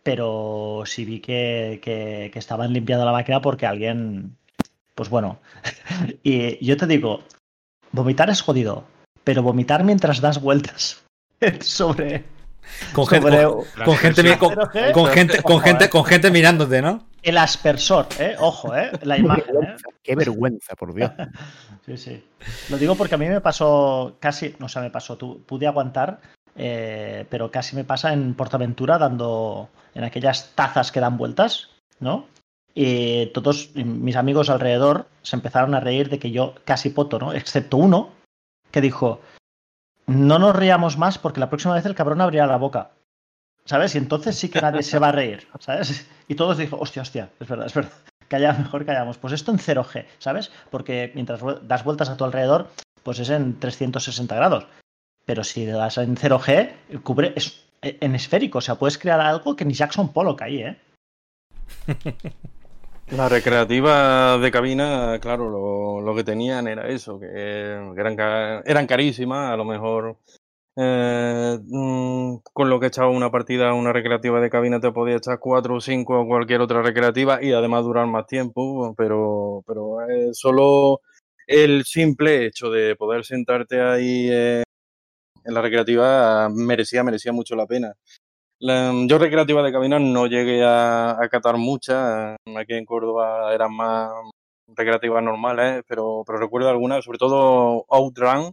Pero 0.03 0.85
sí 0.87 1.05
vi 1.05 1.21
que, 1.21 1.81
que, 1.83 2.31
que 2.33 2.39
estaban 2.39 2.73
limpiando 2.73 3.05
la 3.05 3.13
máquina 3.13 3.41
porque 3.41 3.67
alguien... 3.67 4.37
Pues 4.95 5.11
bueno, 5.11 5.41
y 6.23 6.65
yo 6.65 6.77
te 6.77 6.87
digo, 6.87 7.23
vomitar 7.93 8.31
es 8.31 8.43
jodido, 8.43 8.85
pero 9.25 9.43
vomitar 9.43 9.85
mientras 9.85 10.21
das 10.21 10.41
vueltas 10.41 11.05
sobre, 11.61 12.25
Con 12.93 13.07
gente, 13.07 13.31
con, 13.31 13.85
con 13.85 13.97
gente, 13.97 14.39
con, 14.39 14.55
con 14.93 15.07
gente, 15.07 15.43
con 15.43 15.61
gente, 15.61 15.91
con 15.91 16.05
gente 16.05 16.31
mirándote, 16.31 16.83
¿no? 16.83 17.11
el 17.23 17.39
aspersor, 17.39 18.07
¿eh? 18.19 18.37
Ojo, 18.39 18.75
¿eh? 18.75 18.91
La 19.03 19.17
Qué 19.17 19.21
imagen, 19.21 19.45
¿eh? 19.45 19.53
vergüenza, 19.53 19.89
qué 20.03 20.17
vergüenza, 20.17 20.75
por 20.77 20.95
Dios. 20.95 21.11
Sí, 21.87 21.97
sí. 21.97 22.25
Lo 22.69 22.77
digo 22.77 22.95
porque 22.95 23.15
a 23.15 23.19
mí 23.19 23.27
me 23.27 23.41
pasó 23.41 24.17
casi, 24.21 24.55
no 24.59 24.69
sé, 24.69 24.81
me 24.81 24.91
pasó, 24.91 25.17
tú, 25.17 25.43
pude 25.45 25.67
aguantar, 25.67 26.21
eh, 26.55 27.27
pero 27.31 27.51
casi 27.51 27.75
me 27.75 27.85
pasa 27.85 28.13
en 28.13 28.35
Portaventura 28.35 28.99
dando 28.99 29.71
en 29.95 30.05
aquellas 30.05 30.53
tazas 30.55 30.93
que 30.93 31.01
dan 31.01 31.17
vueltas, 31.17 31.71
¿no? 31.99 32.27
Y 32.75 33.27
todos 33.29 33.75
mis 33.75 34.15
amigos 34.15 34.51
alrededor 34.51 35.09
se 35.23 35.37
empezaron 35.37 35.75
a 35.75 35.81
reír 35.81 36.11
de 36.11 36.19
que 36.19 36.31
yo 36.31 36.55
casi 36.65 36.91
poto, 36.91 37.19
¿no? 37.19 37.33
Excepto 37.33 37.79
uno 37.79 38.11
que 38.71 38.83
dijo, 38.83 39.23
no 40.11 40.39
nos 40.39 40.57
riamos 40.57 40.99
más 40.99 41.19
porque 41.19 41.41
la 41.41 41.49
próxima 41.49 41.75
vez 41.75 41.87
el 41.87 41.95
cabrón 41.95 42.21
abrirá 42.21 42.47
la 42.47 42.57
boca. 42.57 42.91
¿Sabes? 43.65 43.95
Y 43.95 43.99
entonces 43.99 44.37
sí 44.37 44.49
que 44.49 44.61
nadie 44.61 44.83
se 44.83 44.99
va 44.99 45.09
a 45.09 45.13
reír, 45.13 45.47
¿sabes? 45.61 46.09
Y 46.27 46.35
todos 46.35 46.59
dijo, 46.59 46.77
hostia, 46.79 47.03
hostia, 47.03 47.31
es 47.39 47.49
verdad, 47.49 47.67
es 47.67 47.75
verdad. 47.75 47.93
Calla, 48.29 48.53
mejor 48.53 48.85
callamos. 48.85 49.19
Pues 49.19 49.33
esto 49.33 49.51
en 49.53 49.59
0G, 49.59 50.07
¿sabes? 50.19 50.51
Porque 50.71 51.13
mientras 51.15 51.41
das 51.63 51.85
vueltas 51.85 52.09
a 52.09 52.17
tu 52.17 52.25
alrededor, 52.25 52.69
pues 53.03 53.19
es 53.19 53.31
en 53.31 53.59
360 53.59 54.35
grados. 54.35 54.67
Pero 55.27 55.45
si 55.45 55.67
das 55.67 55.99
en 55.99 56.17
0G, 56.17 57.03
cubre 57.03 57.33
es 57.37 57.65
en 57.83 58.15
esférico. 58.15 58.59
O 58.59 58.61
sea, 58.61 58.77
puedes 58.77 58.99
crear 58.99 59.21
algo 59.21 59.57
que 59.57 59.65
ni 59.65 59.75
Jackson 59.75 60.13
Pollock 60.13 60.43
ahí, 60.43 60.63
¿eh? 60.63 60.81
La 63.17 63.29
recreativa 63.29 64.39
de 64.39 64.51
cabina, 64.53 65.19
claro, 65.21 65.51
lo, 65.51 66.01
lo 66.01 66.15
que 66.15 66.23
tenían 66.23 66.69
era 66.69 66.89
eso, 66.89 67.19
que, 67.19 67.27
eran, 67.27 68.17
eran 68.65 68.87
carísimas, 68.87 69.53
a 69.53 69.57
lo 69.57 69.65
mejor 69.65 70.17
eh, 70.77 71.59
mm, 71.61 72.37
con 72.53 72.71
lo 72.71 72.79
que 72.79 72.87
echaba 72.87 73.11
una 73.11 73.31
partida, 73.31 73.75
una 73.75 73.93
recreativa 73.93 74.41
de 74.41 74.49
cabina 74.49 74.81
te 74.81 74.93
podía 74.93 75.17
echar 75.17 75.41
cuatro 75.41 75.77
o 75.77 75.81
cinco 75.81 76.21
o 76.21 76.27
cualquier 76.27 76.61
otra 76.61 76.83
recreativa 76.83 77.43
y 77.43 77.53
además 77.53 77.83
durar 77.85 78.07
más 78.07 78.27
tiempo, 78.27 78.95
pero, 78.97 79.65
pero 79.67 80.09
eh, 80.09 80.31
solo 80.33 81.01
el 81.49 81.85
simple 81.85 82.47
hecho 82.47 82.71
de 82.71 82.95
poder 82.95 83.25
sentarte 83.25 83.81
ahí 83.81 84.29
eh, 84.31 84.63
en 85.45 85.55
la 85.55 85.63
recreativa 85.63 86.49
merecía, 86.49 87.03
merecía 87.03 87.33
mucho 87.33 87.57
la 87.57 87.67
pena. 87.67 87.93
La- 88.61 88.93
yo 89.07 89.19
recreativa 89.19 89.63
de 89.63 89.73
cabina 89.73 89.99
no 89.99 90.27
llegué 90.27 90.63
a, 90.63 91.13
a 91.13 91.29
catar 91.29 91.57
muchas. 91.57 92.37
Aquí 92.57 92.75
en 92.75 92.85
Córdoba 92.85 93.53
eran 93.55 93.75
más 93.75 94.11
recreativas 94.69 95.23
normales, 95.23 95.83
pero, 95.89 96.23
pero 96.27 96.39
recuerdo 96.39 96.69
algunas, 96.69 97.05
sobre 97.05 97.19
todo 97.19 97.85
Outrun. 97.89 98.53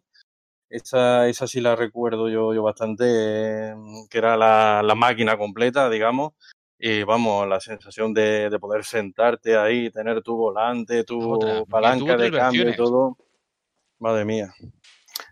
Esa, 0.69 1.27
esa 1.27 1.47
sí 1.47 1.61
la 1.61 1.75
recuerdo 1.75 2.29
yo, 2.29 2.53
yo 2.53 2.63
bastante, 2.63 3.05
eh, 3.07 3.75
que 4.09 4.17
era 4.17 4.35
la, 4.35 4.81
la 4.83 4.95
máquina 4.95 5.37
completa, 5.37 5.89
digamos. 5.89 6.33
Y 6.79 7.03
vamos, 7.03 7.47
la 7.47 7.59
sensación 7.59 8.13
de, 8.13 8.49
de 8.49 8.59
poder 8.59 8.83
sentarte 8.83 9.57
ahí, 9.57 9.89
tener 9.89 10.21
tu 10.21 10.35
volante, 10.35 11.03
tu 11.03 11.33
Otra, 11.33 11.63
palanca 11.65 12.17
de 12.17 12.31
cambio 12.31 12.69
y 12.69 12.75
todo. 12.75 13.17
Madre 13.99 14.25
mía. 14.25 14.53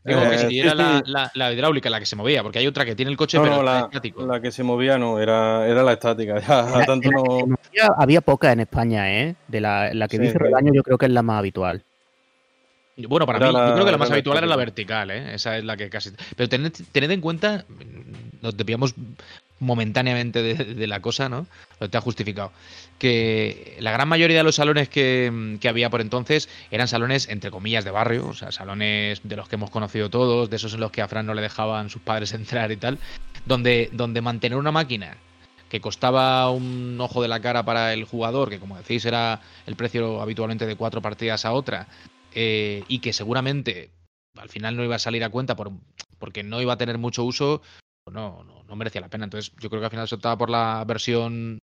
Digo, 0.04 0.22
que 0.22 0.36
Eh, 0.36 0.38
si 0.40 0.48
sí, 0.50 0.60
era 0.60 0.72
sí. 0.72 0.78
la, 0.78 1.02
la- 1.06 1.32
la 1.34 1.54
hidráulica 1.54 1.90
la 1.90 2.00
que 2.00 2.06
se 2.06 2.16
movía, 2.16 2.44
porque 2.44 2.60
hay 2.60 2.68
otra 2.68 2.86
que 2.86 2.96
tiene 2.96 3.12
el 3.12 3.18
coche, 3.18 3.38
No, 3.38 3.44
pero 3.44 3.56
no, 3.58 3.64
la, 3.64 3.80
estático. 3.82 4.26
la 4.26 4.42
que 4.42 4.52
se 4.52 4.64
movía 4.64 4.98
no, 4.98 5.20
era, 5.20 5.68
era 5.68 5.84
la 5.84 5.94
estática. 5.94 6.36
Ya, 6.80 6.86
tanto 6.86 7.12
no. 7.12 7.22
movía 7.48 7.92
había 7.98 8.22
poca 8.22 8.52
en 8.52 8.62
España, 8.62 9.12
¿eh? 9.14 9.36
De 9.48 9.62
la, 9.62 9.94
la 9.94 10.08
que 10.08 10.18
Sí, 10.18 10.24
dice 10.24 10.34
sí. 10.34 10.40
Relaño, 10.40 10.74
yo 10.74 10.84
creo 10.84 10.98
que 10.98 11.06
es 11.08 11.12
la 11.12 11.22
más 11.22 11.40
habitual. 11.40 11.82
Bueno, 13.10 13.26
para 13.26 13.40
Era 13.40 13.48
mí, 13.48 13.54
la- 13.54 13.68
yo 13.68 13.74
creo 13.74 13.86
que 13.86 13.92
la 13.92 13.98
más 13.98 14.12
habitual 14.12 14.38
era 14.38 14.48
la 14.48 14.56
vertical, 14.56 15.12
¿eh? 15.12 15.34
Esa 15.36 15.58
es 15.58 15.66
la 15.66 15.76
que 15.76 15.90
casi. 15.90 16.12
Pero 16.38 16.48
tened, 16.48 16.72
tened 16.94 17.12
en 17.12 17.20
cuenta, 17.22 17.66
nos 18.42 18.56
desviamos 18.56 18.94
momentáneamente 19.60 20.42
de, 20.42 20.88
la 20.88 21.02
cosa, 21.02 21.30
¿no? 21.30 21.48
Lo 21.80 21.90
te 21.90 21.98
ha 21.98 22.02
justificado. 22.02 22.52
Que 23.00 23.78
la 23.80 23.92
gran 23.92 24.08
mayoría 24.08 24.38
de 24.38 24.44
los 24.44 24.56
salones 24.56 24.90
que, 24.90 25.58
que 25.60 25.70
había 25.70 25.90
por 25.90 26.02
entonces 26.02 26.50
eran 26.72 26.88
salones, 26.88 27.30
entre 27.30 27.52
comillas, 27.52 27.86
de 27.86 27.92
barrio, 27.92 28.28
o 28.28 28.34
sea, 28.34 28.52
salones 28.52 29.22
de 29.24 29.36
los 29.36 29.48
que 29.48 29.56
hemos 29.56 29.70
conocido 29.70 30.10
todos, 30.10 30.50
de 30.50 30.56
esos 30.56 30.74
en 30.74 30.82
los 30.82 30.92
que 30.92 31.02
a 31.02 31.08
Fran 31.08 31.26
no 31.26 31.34
le 31.34 31.42
dejaban 31.42 31.90
sus 31.90 32.02
padres 32.02 32.34
entrar 32.34 32.72
y 32.72 32.78
tal, 32.78 33.00
donde, 33.46 33.90
donde 33.94 34.22
mantener 34.22 34.58
una 34.58 34.72
máquina 34.72 35.18
que 35.70 35.82
costaba 35.82 36.50
un 36.52 36.98
ojo 37.02 37.22
de 37.22 37.28
la 37.28 37.42
cara 37.42 37.64
para 37.64 37.94
el 37.94 38.06
jugador, 38.06 38.50
que 38.50 38.60
como 38.60 38.78
decís 38.78 39.04
era 39.06 39.42
el 39.66 39.76
precio 39.76 40.22
habitualmente 40.22 40.66
de 40.66 40.76
cuatro 40.76 41.02
partidas 41.02 41.44
a 41.46 41.54
otra, 41.54 41.88
eh, 42.34 42.84
y 42.88 43.00
que 43.00 43.14
seguramente 43.14 43.90
al 44.38 44.50
final 44.50 44.76
no 44.76 44.84
iba 44.84 44.96
a 44.96 45.00
salir 45.00 45.24
a 45.24 45.30
cuenta 45.30 45.56
por, 45.56 45.72
porque 46.20 46.44
no 46.44 46.62
iba 46.62 46.74
a 46.74 46.78
tener 46.78 46.98
mucho 46.98 47.24
uso, 47.24 47.62
pues 48.04 48.14
no, 48.14 48.44
no, 48.44 48.55
no 48.68 48.76
merecía 48.76 49.02
la 49.02 49.10
pena. 49.10 49.26
Entonces 49.26 49.54
yo 49.60 49.70
creo 49.70 49.82
que 49.82 49.86
al 49.86 49.92
final 49.92 50.08
se 50.08 50.16
optaba 50.16 50.38
por 50.38 50.50
la 50.50 50.84
versión 50.86 51.60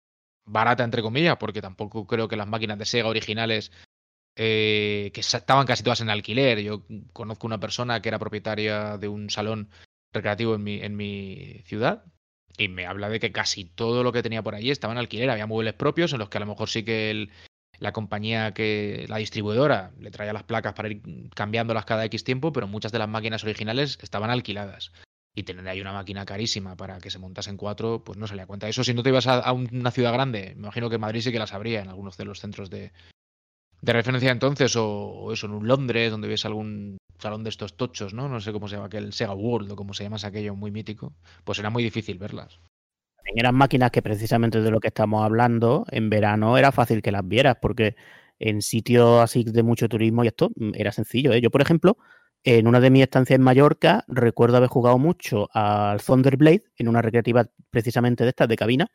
barata, 0.45 0.85
entre 0.85 1.03
comillas, 1.03 1.37
porque 1.39 1.63
tampoco 1.63 2.07
creo 2.07 2.29
que 2.29 2.37
las 2.37 2.49
máquinas 2.49 2.79
de 2.79 2.87
Sega 2.87 3.09
originales, 3.09 3.73
eh, 4.37 5.11
que 5.13 5.21
estaban 5.21 5.67
casi 5.67 5.83
todas 5.83 6.01
en 6.01 6.11
alquiler. 6.11 6.61
Yo 6.61 6.85
conozco 7.13 7.47
una 7.47 7.61
persona 7.61 8.01
que 8.01 8.09
era 8.09 8.19
propietaria 8.19 8.99
de 8.99 9.09
un 9.09 9.31
salón 9.31 9.71
recreativo 10.13 10.55
en 10.55 10.63
mi, 10.63 10.81
en 10.81 10.97
mi 10.97 11.63
ciudad. 11.67 12.05
Y 12.59 12.69
me 12.69 12.87
habla 12.87 13.09
de 13.09 13.21
que 13.21 13.33
casi 13.33 13.65
todo 13.65 14.03
lo 14.03 14.13
que 14.13 14.23
tenía 14.23 14.43
por 14.43 14.55
allí 14.55 14.71
estaba 14.71 14.93
en 14.93 14.99
alquiler. 14.99 15.31
Había 15.31 15.47
muebles 15.47 15.75
propios 15.75 16.13
en 16.13 16.19
los 16.19 16.29
que 16.29 16.39
a 16.39 16.41
lo 16.41 16.47
mejor 16.47 16.69
sí 16.69 16.85
que 16.85 17.29
la 17.79 17.93
compañía 17.93 18.53
que, 18.53 19.07
la 19.09 19.17
distribuidora, 19.17 19.93
le 19.99 20.11
traía 20.11 20.33
las 20.33 20.45
placas 20.45 20.75
para 20.75 20.91
ir 20.91 21.03
cambiándolas 21.35 21.87
cada 21.87 22.05
X 22.05 22.25
tiempo, 22.25 22.53
pero 22.53 22.69
muchas 22.69 22.93
de 22.93 22.99
las 22.99 23.09
máquinas 23.09 23.43
originales 23.43 23.99
estaban 24.03 24.31
alquiladas. 24.31 24.93
Y 25.35 25.45
tener 25.45 25.67
ahí 25.69 25.81
una 25.81 25.93
máquina 25.93 26.25
carísima 26.25 26.77
para 26.77 26.99
que 26.99 27.11
se 27.11 27.19
montasen 27.19 27.57
cuatro, 27.57 28.03
pues 28.03 28.19
no 28.19 28.27
salía 28.27 28.45
a 28.45 28.47
cuenta. 28.47 28.69
Eso 28.69 28.83
si 28.83 28.95
no 28.95 29.03
te 29.03 29.11
ibas 29.11 29.27
a, 29.29 29.53
una 29.53 29.91
ciudad 29.91 30.13
grande, 30.13 30.55
me 30.57 30.63
imagino 30.63 30.91
que 30.91 30.99
Madrid 30.99 31.21
sí 31.21 31.31
que 31.31 31.39
las 31.39 31.53
habría 31.53 31.81
en 31.81 31.89
algunos 31.89 32.17
de 32.17 32.25
los 32.25 32.41
centros 32.41 32.69
de, 32.69 32.93
de 33.81 33.93
referencia 33.93 34.33
entonces, 34.33 34.75
o, 34.77 35.33
eso, 35.33 35.47
en 35.47 35.53
un 35.53 35.69
Londres, 35.69 36.11
donde 36.11 36.29
ves 36.29 36.45
algún 36.45 36.99
salón 37.19 37.45
de 37.45 37.51
estos 37.51 37.77
tochos, 37.77 38.13
¿no? 38.13 38.29
No 38.29 38.41
sé 38.41 38.53
cómo 38.53 38.67
se 38.67 38.75
llama 38.75 38.87
aquel 38.87 39.13
Sega 39.13 39.35
World 39.35 39.71
o 39.71 39.77
cómo 39.77 39.95
se 39.95 40.03
llama 40.03 40.17
aquello 40.23 40.57
muy 40.57 40.73
mítico. 40.73 41.15
Pues 41.45 41.59
era 41.59 41.71
muy 41.71 41.83
difícil 41.85 42.19
verlas. 42.19 42.61
Eran 43.37 43.55
máquinas 43.55 43.91
que 43.91 44.03
precisamente 44.03 44.61
de 44.61 44.71
lo 44.71 44.81
que 44.81 44.89
estamos 44.89 45.23
hablando, 45.25 45.85
en 45.91 46.11
verano 46.11 46.59
era 46.59 46.73
fácil 46.73 47.03
que 47.03 47.13
las 47.13 47.27
vieras, 47.27 47.57
porque 47.61 47.95
en 48.39 48.63
sitios 48.63 49.21
así 49.23 49.45
de 49.45 49.63
mucho 49.63 49.89
turismo 49.89 50.25
y 50.25 50.29
esto 50.29 50.51
mm, 50.57 50.73
era 50.75 50.93
sencillo. 50.93 51.33
¿eh? 51.33 51.41
Yo, 51.41 51.51
por 51.51 51.63
ejemplo, 51.63 51.97
en 52.45 52.67
una 52.67 52.81
de 52.81 52.91
mis 52.91 53.03
estancias 53.03 53.39
en 53.39 53.45
Mallorca, 53.45 54.05
recuerdo 54.09 54.57
haber 54.57 54.69
jugado 54.71 54.99
mucho 54.99 55.49
al 55.53 56.01
Thunderblade, 56.01 56.65
en 56.79 56.89
una 56.89 57.03
recreativa 57.03 57.47
precisamente 57.71 58.25
de 58.25 58.31
estas 58.31 58.49
de 58.49 58.57
cabina, 58.57 58.89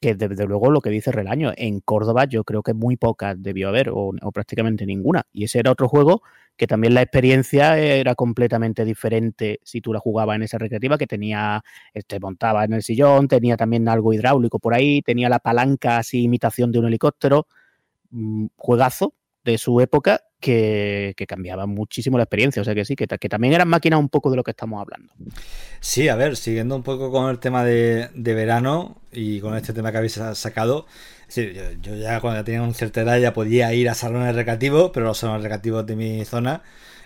que 0.00 0.14
desde 0.16 0.46
luego 0.46 0.70
lo 0.70 0.80
que 0.80 0.90
dice 0.90 1.12
Relaño, 1.12 1.52
en 1.56 1.80
Córdoba 1.80 2.24
yo 2.24 2.42
creo 2.44 2.62
que 2.62 2.74
muy 2.74 2.96
pocas 2.96 3.40
debió 3.40 3.68
haber, 3.68 3.90
o, 3.90 4.12
o, 4.20 4.32
prácticamente 4.32 4.84
ninguna. 4.84 5.22
Y 5.32 5.44
ese 5.44 5.60
era 5.60 5.70
otro 5.70 5.88
juego 5.88 6.22
que 6.56 6.66
también 6.66 6.94
la 6.94 7.02
experiencia 7.02 7.78
era 7.78 8.14
completamente 8.14 8.84
diferente 8.84 9.60
si 9.62 9.80
tú 9.80 9.92
la 9.92 10.00
jugabas 10.00 10.36
en 10.36 10.42
esa 10.42 10.58
recreativa, 10.58 10.98
que 10.98 11.06
tenía, 11.06 11.62
te 12.06 12.20
montaba 12.20 12.64
en 12.64 12.74
el 12.74 12.82
sillón, 12.82 13.28
tenía 13.28 13.56
también 13.56 13.88
algo 13.88 14.12
hidráulico 14.12 14.58
por 14.58 14.74
ahí, 14.74 15.02
tenía 15.02 15.28
la 15.28 15.38
palanca 15.38 15.98
así 15.98 16.22
imitación 16.22 16.72
de 16.72 16.78
un 16.80 16.86
helicóptero. 16.86 17.46
Mm, 18.10 18.46
juegazo 18.56 19.14
de 19.44 19.58
su 19.58 19.80
época 19.80 20.22
que, 20.40 21.14
que, 21.16 21.26
cambiaba 21.26 21.66
muchísimo 21.66 22.18
la 22.18 22.24
experiencia. 22.24 22.62
O 22.62 22.64
sea 22.64 22.74
que 22.74 22.84
sí, 22.84 22.96
que, 22.96 23.06
que, 23.06 23.28
también 23.28 23.54
eran 23.54 23.68
máquinas 23.68 24.00
un 24.00 24.08
poco 24.08 24.30
de 24.30 24.36
lo 24.36 24.44
que 24.44 24.50
estamos 24.50 24.80
hablando. 24.80 25.12
Sí, 25.80 26.08
a 26.08 26.16
ver, 26.16 26.36
siguiendo 26.36 26.76
un 26.76 26.82
poco 26.82 27.10
con 27.10 27.30
el 27.30 27.38
tema 27.38 27.64
de, 27.64 28.10
de 28.14 28.34
verano 28.34 29.00
y 29.12 29.40
con 29.40 29.56
este 29.56 29.72
tema 29.72 29.92
que 29.92 29.98
habéis 29.98 30.20
sacado. 30.34 30.86
Sí, 31.28 31.52
yo, 31.54 31.62
yo, 31.80 31.96
ya 31.96 32.20
cuando 32.20 32.40
ya 32.40 32.44
tenía 32.44 32.62
una 32.62 32.74
cierta 32.74 33.02
edad 33.02 33.18
ya 33.18 33.32
podía 33.32 33.72
ir 33.72 33.88
a 33.88 33.94
salones 33.94 34.34
recreativos, 34.34 34.90
pero 34.92 35.06
los 35.06 35.18
salones 35.18 35.42
recreativos 35.42 35.86
de 35.86 35.96
mi 35.96 36.24
zona 36.24 36.62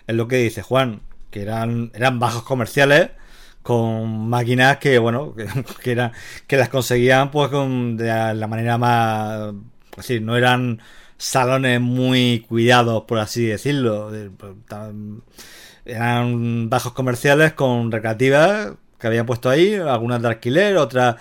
es 0.07 0.15
lo 0.15 0.27
que 0.27 0.37
dice 0.37 0.61
Juan, 0.61 1.01
que 1.31 1.41
eran, 1.41 1.91
eran 1.93 2.19
bajos 2.19 2.43
comerciales 2.43 3.11
con 3.61 4.29
máquinas 4.29 4.77
que, 4.77 4.97
bueno, 4.97 5.35
que, 5.35 5.45
que, 5.83 5.91
eran, 5.91 6.11
que 6.47 6.57
las 6.57 6.69
conseguían 6.69 7.31
pues 7.31 7.49
con, 7.49 7.97
de 7.97 8.33
la 8.33 8.47
manera 8.47 8.77
más... 8.77 9.53
Es 9.91 10.07
decir, 10.07 10.21
no 10.21 10.37
eran 10.37 10.79
salones 11.17 11.81
muy 11.81 12.45
cuidados, 12.47 13.03
por 13.03 13.19
así 13.19 13.45
decirlo. 13.45 14.11
Eran 15.85 16.69
bajos 16.69 16.93
comerciales 16.93 17.53
con 17.53 17.91
recreativas 17.91 18.73
que 18.99 19.07
habían 19.07 19.25
puesto 19.25 19.49
ahí, 19.49 19.75
algunas 19.75 20.21
de 20.21 20.27
alquiler, 20.27 20.77
otras... 20.77 21.15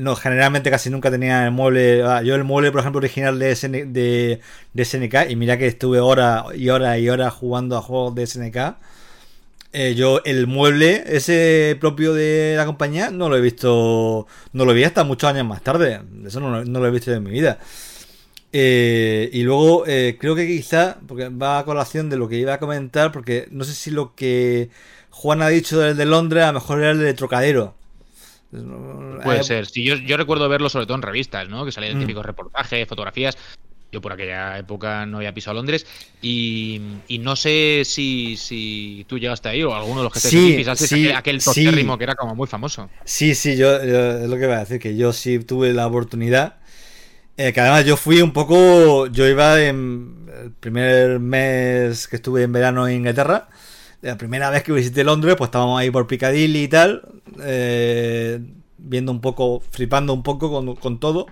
No, 0.00 0.16
generalmente 0.16 0.70
casi 0.70 0.90
nunca 0.90 1.10
tenía 1.10 1.46
el 1.46 1.50
mueble. 1.50 1.98
Yo 2.24 2.34
el 2.34 2.44
mueble, 2.44 2.70
por 2.70 2.80
ejemplo, 2.80 2.98
original 2.98 3.38
de 3.38 3.56
SNK, 4.84 5.30
y 5.30 5.36
mira 5.36 5.58
que 5.58 5.66
estuve 5.66 5.98
horas 5.98 6.44
y 6.54 6.68
horas 6.68 6.98
y 6.98 7.08
horas 7.08 7.32
jugando 7.32 7.76
a 7.76 7.82
juegos 7.82 8.14
de 8.14 8.26
SNK. 8.26 8.76
Eh, 9.74 9.94
yo 9.94 10.20
el 10.24 10.46
mueble, 10.46 11.02
ese 11.06 11.76
propio 11.80 12.12
de 12.12 12.54
la 12.56 12.66
compañía, 12.66 13.10
no 13.10 13.30
lo 13.30 13.36
he 13.36 13.40
visto, 13.40 14.26
no 14.52 14.64
lo 14.66 14.74
vi 14.74 14.84
hasta 14.84 15.02
muchos 15.04 15.30
años 15.30 15.46
más 15.46 15.62
tarde. 15.62 16.02
Eso 16.26 16.40
no, 16.40 16.64
no 16.64 16.80
lo 16.80 16.86
he 16.86 16.90
visto 16.90 17.10
en 17.12 17.22
mi 17.24 17.30
vida. 17.30 17.58
Eh, 18.54 19.30
y 19.32 19.42
luego 19.44 19.84
eh, 19.86 20.18
creo 20.20 20.34
que 20.34 20.46
quizá, 20.46 20.98
porque 21.08 21.30
va 21.30 21.58
a 21.58 21.64
colación 21.64 22.10
de 22.10 22.18
lo 22.18 22.28
que 22.28 22.36
iba 22.36 22.54
a 22.54 22.58
comentar, 22.58 23.10
porque 23.10 23.48
no 23.50 23.64
sé 23.64 23.74
si 23.74 23.90
lo 23.90 24.14
que 24.14 24.68
Juan 25.10 25.40
ha 25.40 25.48
dicho 25.48 25.80
del 25.80 25.96
de 25.96 26.04
Londres, 26.04 26.44
a 26.44 26.48
lo 26.48 26.54
mejor 26.54 26.80
era 26.80 26.90
el 26.90 26.98
de 26.98 27.14
Trocadero. 27.14 27.74
Puede 29.22 29.40
eh, 29.40 29.44
ser. 29.44 29.66
Sí, 29.66 29.82
yo, 29.82 29.94
yo, 29.94 30.18
recuerdo 30.18 30.46
verlo 30.50 30.68
sobre 30.68 30.84
todo 30.84 30.96
en 30.96 31.02
revistas, 31.02 31.48
¿no? 31.48 31.64
Que 31.64 31.72
salían 31.72 31.96
mm. 31.96 32.00
típicos 32.00 32.26
reportajes, 32.26 32.86
fotografías. 32.86 33.38
Yo 33.90 34.00
por 34.00 34.12
aquella 34.12 34.58
época 34.58 35.04
no 35.04 35.18
había 35.18 35.34
pisado 35.34 35.54
Londres 35.54 35.86
y, 36.22 36.80
y 37.08 37.18
no 37.18 37.36
sé 37.36 37.82
si, 37.84 38.38
si, 38.38 39.04
tú 39.06 39.18
llegaste 39.18 39.50
ahí 39.50 39.62
o 39.62 39.74
alguno 39.74 39.98
de 39.98 40.04
los 40.04 40.12
que 40.14 40.20
sí, 40.20 40.54
pisaste 40.56 40.86
sí, 40.86 41.10
aquel 41.10 41.44
tostérrimo 41.44 41.92
sí. 41.92 41.98
que 41.98 42.04
era 42.04 42.14
como 42.14 42.34
muy 42.34 42.46
famoso. 42.46 42.88
Sí, 43.04 43.34
sí, 43.34 43.54
yo, 43.54 43.84
yo, 43.84 44.12
es 44.12 44.30
lo 44.30 44.36
que 44.38 44.44
iba 44.44 44.56
a 44.56 44.60
decir, 44.60 44.78
que 44.78 44.96
yo 44.96 45.12
sí 45.12 45.40
tuve 45.40 45.74
la 45.74 45.86
oportunidad 45.86 46.61
eh, 47.36 47.52
que 47.52 47.60
además 47.60 47.84
yo 47.84 47.96
fui 47.96 48.20
un 48.22 48.32
poco. 48.32 49.06
Yo 49.06 49.26
iba 49.26 49.60
en 49.62 50.26
el 50.42 50.52
primer 50.52 51.20
mes 51.20 52.08
que 52.08 52.16
estuve 52.16 52.42
en 52.42 52.52
verano 52.52 52.86
en 52.86 52.96
Inglaterra. 52.96 53.48
La 54.02 54.18
primera 54.18 54.50
vez 54.50 54.62
que 54.64 54.72
visité 54.72 55.04
Londres, 55.04 55.36
pues 55.38 55.48
estábamos 55.48 55.80
ahí 55.80 55.90
por 55.90 56.06
Piccadilly 56.06 56.64
y 56.64 56.68
tal. 56.68 57.02
Eh, 57.42 58.40
viendo 58.78 59.12
un 59.12 59.20
poco, 59.20 59.62
flipando 59.70 60.12
un 60.12 60.22
poco 60.22 60.50
con, 60.50 60.74
con, 60.76 61.00
todo. 61.00 61.26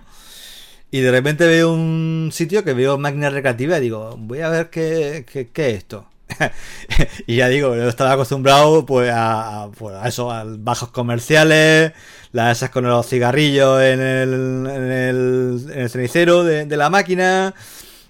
Y 0.91 1.01
de 1.01 1.11
repente 1.11 1.47
veo 1.47 1.73
un 1.73 2.29
sitio 2.33 2.63
que 2.63 2.73
veo 2.73 2.97
máquinas 2.97 3.33
recreativas 3.33 3.79
y 3.79 3.83
digo, 3.83 4.15
voy 4.17 4.41
a 4.41 4.49
ver 4.49 4.69
qué, 4.69 5.25
qué, 5.31 5.49
qué 5.49 5.71
es 5.71 5.77
esto. 5.79 6.10
y 7.27 7.37
ya 7.37 7.49
digo, 7.49 7.75
yo 7.75 7.87
estaba 7.87 8.13
acostumbrado 8.13 8.85
pues 8.85 9.11
a, 9.13 9.69
pues 9.77 9.95
a 9.95 10.07
eso, 10.07 10.31
a 10.31 10.43
bajos 10.45 10.89
comerciales, 10.89 11.93
las 12.31 12.57
esas 12.57 12.69
con 12.69 12.85
los 12.85 13.07
cigarrillos 13.07 13.81
en 13.81 13.99
el, 14.01 15.71
en 15.73 15.89
cenicero 15.89 16.43
de, 16.43 16.65
la 16.77 16.89
máquina, 16.89 17.53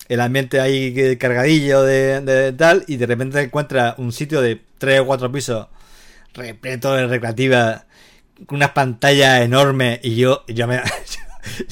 el 0.08 0.22
ambiente 0.22 0.60
ahí 0.60 1.18
cargadillo 1.18 1.84
de, 1.84 2.22
de, 2.22 2.54
tal, 2.54 2.84
y 2.88 2.98
de 2.98 3.06
repente 3.06 3.42
encuentras 3.42 3.96
un 3.98 4.12
sitio 4.12 4.42
de 4.42 4.62
3 4.78 5.02
o 5.02 5.06
4 5.06 5.32
pisos 5.32 5.68
repleto 6.34 6.94
de 6.94 7.08
recreativas, 7.08 7.84
con 8.46 8.58
unas 8.58 8.72
pantallas 8.72 9.42
enormes, 9.42 10.00
y 10.04 10.16
yo, 10.16 10.44
yo 10.48 10.68
me... 10.68 10.82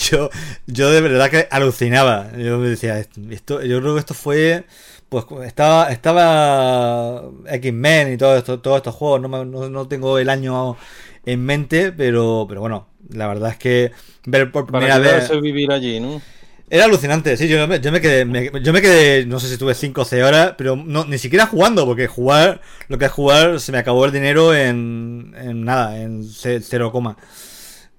Yo, 0.09 0.31
yo 0.65 0.89
de 0.89 0.99
verdad 0.99 1.29
que 1.29 1.47
alucinaba. 1.51 2.31
Yo 2.35 2.57
me 2.57 2.69
decía, 2.69 2.97
esto, 2.97 3.61
yo 3.61 3.79
creo 3.79 3.93
que 3.93 3.99
esto 3.99 4.15
fue 4.15 4.65
pues 5.09 5.25
estaba 5.45 5.91
estaba 5.91 7.23
X-Men 7.47 8.13
y 8.13 8.17
todo 8.17 8.37
esto, 8.37 8.59
todos 8.59 8.77
estos 8.77 8.95
juegos, 8.95 9.21
no, 9.21 9.45
no, 9.45 9.69
no, 9.69 9.87
tengo 9.87 10.19
el 10.19 10.29
año 10.29 10.77
en 11.25 11.43
mente, 11.43 11.91
pero 11.91 12.45
pero 12.47 12.61
bueno, 12.61 12.87
la 13.09 13.27
verdad 13.27 13.51
es 13.51 13.57
que 13.57 13.91
ver 14.25 14.51
por 14.51 14.67
primera 14.67 14.99
vez 14.99 15.29
vivir 15.41 15.71
allí, 15.71 15.99
¿no? 15.99 16.21
Era 16.71 16.85
alucinante, 16.85 17.35
sí, 17.35 17.47
yo, 17.47 17.57
yo 17.77 17.91
me 17.91 17.99
quedé, 17.99 18.25
me, 18.25 18.51
yo 18.61 18.71
me 18.73 18.81
quedé, 18.81 19.25
no 19.25 19.39
sé 19.39 19.47
si 19.47 19.53
estuve 19.53 19.73
5 19.73 20.01
o 20.01 20.05
6 20.05 20.23
horas, 20.23 20.53
pero 20.55 20.75
no, 20.75 21.03
ni 21.03 21.17
siquiera 21.17 21.47
jugando, 21.47 21.83
porque 21.87 22.05
jugar, 22.05 22.61
lo 22.89 22.99
que 22.99 23.05
es 23.05 23.11
jugar, 23.11 23.59
se 23.59 23.71
me 23.71 23.79
acabó 23.79 24.05
el 24.05 24.11
dinero 24.11 24.55
en, 24.55 25.33
en 25.35 25.65
nada, 25.65 25.99
en 25.99 26.23
0, 26.23 27.15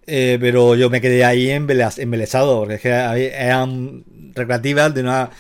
eh, 0.07 0.39
pero 0.41 0.77
yo 0.77 0.89
me 0.89 1.01
quedé 1.01 1.25
ahí 1.25 1.51
embelesado, 1.51 2.61
porque 2.61 2.75
es 2.75 2.81
que 2.81 2.91
eran 2.91 4.05
recreativas 4.35 4.95
de 4.95 5.01
una 5.01 5.31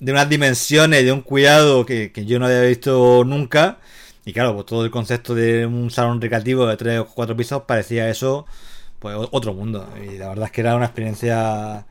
de 0.00 0.12
unas 0.12 0.28
dimensiones, 0.28 1.04
de 1.04 1.12
un 1.12 1.20
cuidado 1.20 1.86
que, 1.86 2.10
que, 2.10 2.24
yo 2.24 2.38
no 2.38 2.46
había 2.46 2.62
visto 2.62 3.22
nunca. 3.24 3.78
Y 4.24 4.32
claro, 4.32 4.54
pues 4.54 4.66
todo 4.66 4.84
el 4.84 4.90
concepto 4.90 5.34
de 5.34 5.66
un 5.66 5.90
salón 5.90 6.20
recreativo 6.20 6.66
de 6.66 6.76
tres 6.76 7.00
o 7.00 7.06
cuatro 7.06 7.36
pisos 7.36 7.62
parecía 7.62 8.08
eso, 8.08 8.46
pues 8.98 9.16
otro 9.30 9.54
mundo. 9.54 9.88
Y 10.02 10.18
la 10.18 10.28
verdad 10.28 10.46
es 10.46 10.52
que 10.52 10.60
era 10.62 10.74
una 10.74 10.86
experiencia 10.86 11.86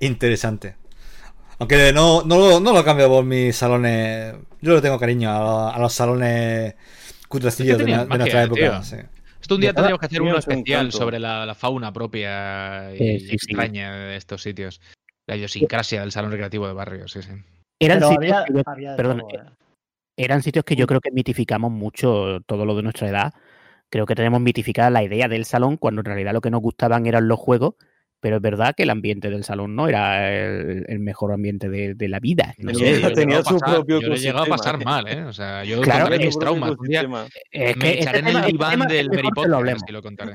interesante. 0.00 0.76
Aunque 1.58 1.92
no, 1.92 2.22
no, 2.24 2.60
no 2.60 2.72
lo 2.72 2.84
cambio 2.84 3.08
por 3.08 3.24
mis 3.24 3.56
salones. 3.56 4.34
Yo 4.60 4.74
le 4.74 4.82
tengo 4.82 4.98
cariño 4.98 5.30
a, 5.30 5.74
a 5.74 5.78
los 5.78 5.92
salones 5.92 6.74
cutrecillos 7.28 7.78
de, 7.78 7.84
de, 7.84 8.06
nuestra 8.06 8.42
época. 8.44 8.82
Sí. 8.82 8.96
Esto 9.40 9.54
un 9.54 9.60
día 9.60 9.72
tendríamos 9.72 10.00
que 10.00 10.06
hacer 10.06 10.22
uno 10.22 10.38
especial 10.38 10.92
sobre 10.92 11.18
la, 11.18 11.46
la, 11.46 11.54
fauna 11.54 11.92
propia 11.92 12.92
y, 12.94 12.98
sí, 12.98 13.20
sí, 13.20 13.34
extraña 13.34 13.92
sí. 13.92 13.98
de 13.98 14.16
estos 14.16 14.42
sitios. 14.42 14.80
La 15.26 15.36
idiosincrasia 15.36 16.00
del 16.00 16.12
salón 16.12 16.30
recreativo 16.30 16.66
de 16.66 16.74
barrio, 16.74 17.08
sí, 17.08 17.22
sí. 17.22 17.30
Eran 17.80 18.00
sitios, 18.00 18.32
había, 18.32 18.44
que 18.44 18.62
había 18.64 18.96
perdón, 18.96 19.18
todo, 19.18 19.30
¿eh? 19.30 19.44
eran 20.16 20.42
sitios 20.42 20.64
que 20.64 20.76
yo 20.76 20.86
creo 20.86 21.00
que 21.00 21.10
mitificamos 21.10 21.70
mucho 21.70 22.40
todo 22.46 22.64
lo 22.64 22.74
de 22.76 22.82
nuestra 22.82 23.08
edad. 23.08 23.34
Creo 23.90 24.06
que 24.06 24.14
tenemos 24.14 24.40
mitificada 24.40 24.90
la 24.90 25.02
idea 25.02 25.28
del 25.28 25.44
salón 25.44 25.76
cuando 25.76 26.00
en 26.00 26.06
realidad 26.06 26.32
lo 26.32 26.40
que 26.40 26.50
nos 26.50 26.62
gustaban 26.62 27.06
eran 27.06 27.28
los 27.28 27.38
juegos 27.38 27.74
pero 28.20 28.36
es 28.36 28.42
verdad 28.42 28.74
que 28.76 28.84
el 28.84 28.90
ambiente 28.90 29.30
del 29.30 29.44
salón 29.44 29.76
no 29.76 29.88
era 29.88 30.32
el, 30.32 30.84
el 30.88 30.98
mejor 30.98 31.32
ambiente 31.32 31.68
de, 31.68 31.94
de, 31.94 32.08
la 32.08 32.18
vida. 32.18 32.54
No 32.58 32.72
yo, 32.72 32.78
sé, 32.78 33.00
yo 33.00 33.12
tenía 33.12 33.42
su 33.42 33.58
pasar, 33.58 33.76
propio 33.76 34.00
Yo 34.00 34.14
he 34.14 34.18
llegado 34.18 34.44
a 34.44 34.48
pasar 34.48 34.84
mal, 34.84 35.06
¿eh? 35.06 35.24
O 35.24 35.32
sea, 35.32 35.64
yo 35.64 35.80
claro, 35.80 36.04
contaré 36.04 36.24
mis 36.24 36.38
traumas. 36.38 36.70
Un 36.78 36.88
día 36.88 37.02
es 37.50 37.76
me 37.76 37.82
que 37.82 38.00
echaré 38.00 38.18
este 38.18 38.18
en 38.18 38.26
el 38.26 38.32
tema, 38.32 38.46
diván 38.46 38.82
este 38.82 38.94
del 38.94 39.10
tema 39.10 39.30
Mary 39.34 39.48
lo 39.48 39.56
hablemos. 39.56 39.82
y 39.86 39.92
lo 39.92 40.02
contaré. 40.02 40.34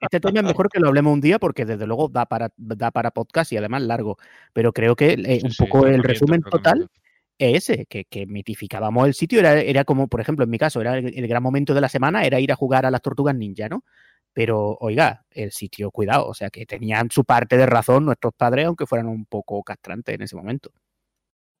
este 0.00 0.20
tema 0.20 0.40
es 0.40 0.46
mejor 0.46 0.68
que 0.68 0.78
lo 0.78 0.88
hablemos 0.88 1.12
un 1.12 1.20
día 1.20 1.38
porque 1.38 1.64
desde 1.64 1.86
luego 1.86 2.08
da 2.08 2.26
para, 2.26 2.50
da 2.56 2.90
para 2.90 3.10
podcast 3.10 3.52
y 3.52 3.56
además 3.56 3.82
largo. 3.82 4.18
Pero 4.52 4.72
creo 4.72 4.94
que 4.94 5.12
eh, 5.12 5.40
un 5.42 5.50
sí, 5.50 5.64
poco 5.64 5.86
sí, 5.86 5.94
el 5.94 6.02
resumen 6.02 6.42
total 6.42 6.90
es 7.38 7.68
ese, 7.68 7.86
que, 7.86 8.04
que, 8.04 8.26
mitificábamos 8.26 9.06
el 9.06 9.14
sitio, 9.14 9.40
era, 9.40 9.58
era 9.60 9.84
como, 9.84 10.06
por 10.06 10.20
ejemplo, 10.20 10.44
en 10.44 10.50
mi 10.50 10.58
caso, 10.58 10.80
era 10.80 10.98
el, 10.98 11.12
el, 11.18 11.26
gran 11.26 11.42
momento 11.42 11.74
de 11.74 11.80
la 11.80 11.88
semana, 11.88 12.24
era 12.24 12.38
ir 12.38 12.52
a 12.52 12.56
jugar 12.56 12.86
a 12.86 12.92
las 12.92 13.02
tortugas 13.02 13.34
ninja, 13.34 13.68
¿no? 13.68 13.82
Pero, 14.34 14.76
oiga, 14.80 15.24
el 15.30 15.52
sitio, 15.52 15.92
cuidado, 15.92 16.26
o 16.26 16.34
sea, 16.34 16.50
que 16.50 16.66
tenían 16.66 17.08
su 17.10 17.24
parte 17.24 17.56
de 17.56 17.66
razón 17.66 18.04
nuestros 18.04 18.34
padres, 18.34 18.66
aunque 18.66 18.86
fueran 18.86 19.06
un 19.06 19.24
poco 19.26 19.62
castrantes 19.62 20.16
en 20.16 20.22
ese 20.22 20.36
momento. 20.36 20.70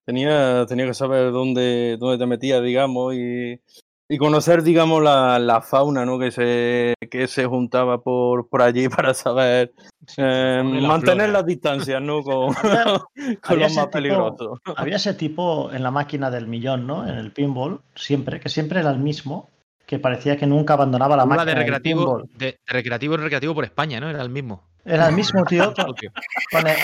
Tenía, 0.04 0.66
tenía 0.66 0.86
que 0.86 0.94
saber 0.94 1.30
dónde, 1.30 1.96
dónde 1.98 2.18
te 2.18 2.26
metías, 2.26 2.62
digamos, 2.62 3.14
y, 3.14 3.60
y 4.08 4.18
conocer, 4.18 4.62
digamos, 4.62 5.02
la, 5.02 5.38
la, 5.38 5.62
fauna, 5.62 6.04
¿no? 6.04 6.18
Que 6.18 6.30
se, 6.30 6.94
que 7.10 7.26
se 7.26 7.46
juntaba 7.46 8.02
por, 8.02 8.48
por 8.48 8.60
allí 8.60 8.88
para 8.90 9.14
saber 9.14 9.72
eh, 10.16 10.62
mantener 10.62 11.26
flora. 11.26 11.28
las 11.28 11.46
distancias, 11.46 12.02
¿no? 12.02 12.22
Con, 12.24 12.54
con 13.40 13.58
los 13.58 13.74
más 13.74 13.86
peligrosos. 13.86 14.58
Había 14.76 14.96
ese 14.96 15.14
tipo 15.14 15.72
en 15.72 15.82
la 15.82 15.90
máquina 15.90 16.30
del 16.30 16.48
millón, 16.48 16.86
¿no? 16.86 17.08
En 17.08 17.16
el 17.16 17.32
pinball, 17.32 17.80
siempre, 17.94 18.40
que 18.40 18.48
siempre 18.48 18.80
era 18.80 18.90
el 18.90 18.98
mismo, 18.98 19.48
que 19.86 19.98
parecía 19.98 20.36
que 20.36 20.46
nunca 20.46 20.74
abandonaba 20.74 21.16
la 21.16 21.26
máquina. 21.26 21.44
de 21.44 21.54
recreativo, 21.54 22.22
de, 22.34 22.46
de 22.46 22.58
recreativo 22.66 23.16
recreativo 23.16 23.54
por 23.54 23.64
España, 23.64 24.00
¿no? 24.00 24.08
Era 24.08 24.22
el 24.22 24.30
mismo. 24.30 24.62
Era 24.84 25.08
el 25.08 25.14
mismo, 25.14 25.44
tío. 25.44 25.72
Con, 26.50 26.66
el, 26.66 26.76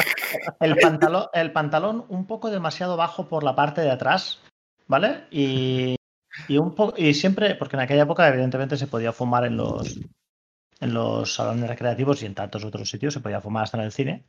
el, 0.61 0.76
pantalón, 0.76 1.26
el 1.32 1.53
pantalón 1.53 2.05
un 2.09 2.26
poco 2.26 2.51
demasiado 2.51 2.96
bajo 2.96 3.28
por 3.28 3.42
la 3.42 3.55
parte 3.55 3.82
de 3.82 3.90
atrás, 3.90 4.40
¿vale? 4.86 5.24
Y, 5.30 5.96
y, 6.48 6.59
un 6.59 6.74
poco, 6.74 6.94
y 6.96 7.14
siempre, 7.14 7.55
porque 7.57 7.76
en 7.76 7.82
aquella 7.82 8.03
época, 8.03 8.26
evidentemente, 8.28 8.76
se 8.76 8.86
podía 8.86 9.12
fumar 9.12 9.44
en 9.44 9.57
los, 9.57 9.98
en 10.80 10.94
los 10.94 11.34
salones 11.34 11.68
recreativos 11.68 12.22
y 12.22 12.26
en 12.26 12.34
tantos 12.34 12.64
otros 12.64 12.88
sitios, 12.88 13.12
se 13.12 13.20
podía 13.20 13.40
fumar 13.40 13.64
hasta 13.64 13.78
en 13.78 13.84
el 13.84 13.92
cine. 13.92 14.24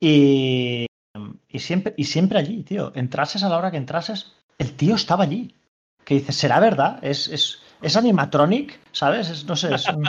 Y, 0.00 0.86
y, 1.48 1.58
siempre, 1.60 1.94
y 1.96 2.04
siempre 2.04 2.38
allí, 2.38 2.64
tío. 2.64 2.92
Entrases 2.94 3.44
a 3.44 3.48
la 3.48 3.58
hora 3.58 3.70
que 3.70 3.76
entrases, 3.76 4.32
el 4.58 4.74
tío 4.74 4.96
estaba 4.96 5.24
allí. 5.24 5.54
Que 6.04 6.14
dices, 6.14 6.34
¿será 6.34 6.58
verdad? 6.58 6.98
Es, 7.02 7.28
es, 7.28 7.60
es 7.82 7.96
animatronic, 7.96 8.78
¿sabes? 8.92 9.30
Es, 9.30 9.44
no 9.44 9.56
sé, 9.56 9.74
es 9.74 9.88
un-. 9.88 10.04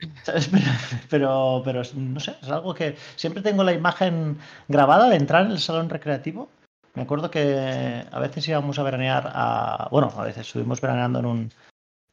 Pero, 1.10 1.62
no 1.94 2.20
sé, 2.20 2.36
es 2.42 2.48
algo 2.48 2.74
que 2.74 2.96
siempre 3.16 3.42
tengo 3.42 3.64
la 3.64 3.72
imagen 3.72 4.38
grabada 4.68 5.08
de 5.08 5.16
entrar 5.16 5.46
en 5.46 5.52
el 5.52 5.58
salón 5.58 5.88
recreativo. 5.88 6.48
Me 6.94 7.02
acuerdo 7.02 7.30
que 7.30 8.04
a 8.10 8.18
veces 8.20 8.48
íbamos 8.48 8.78
a 8.78 8.82
veranear 8.82 9.30
a. 9.34 9.88
Bueno, 9.90 10.12
a 10.16 10.24
veces 10.24 10.46
estuvimos 10.46 10.80
veraneando 10.80 11.18
en 11.18 11.26
un, 11.26 11.52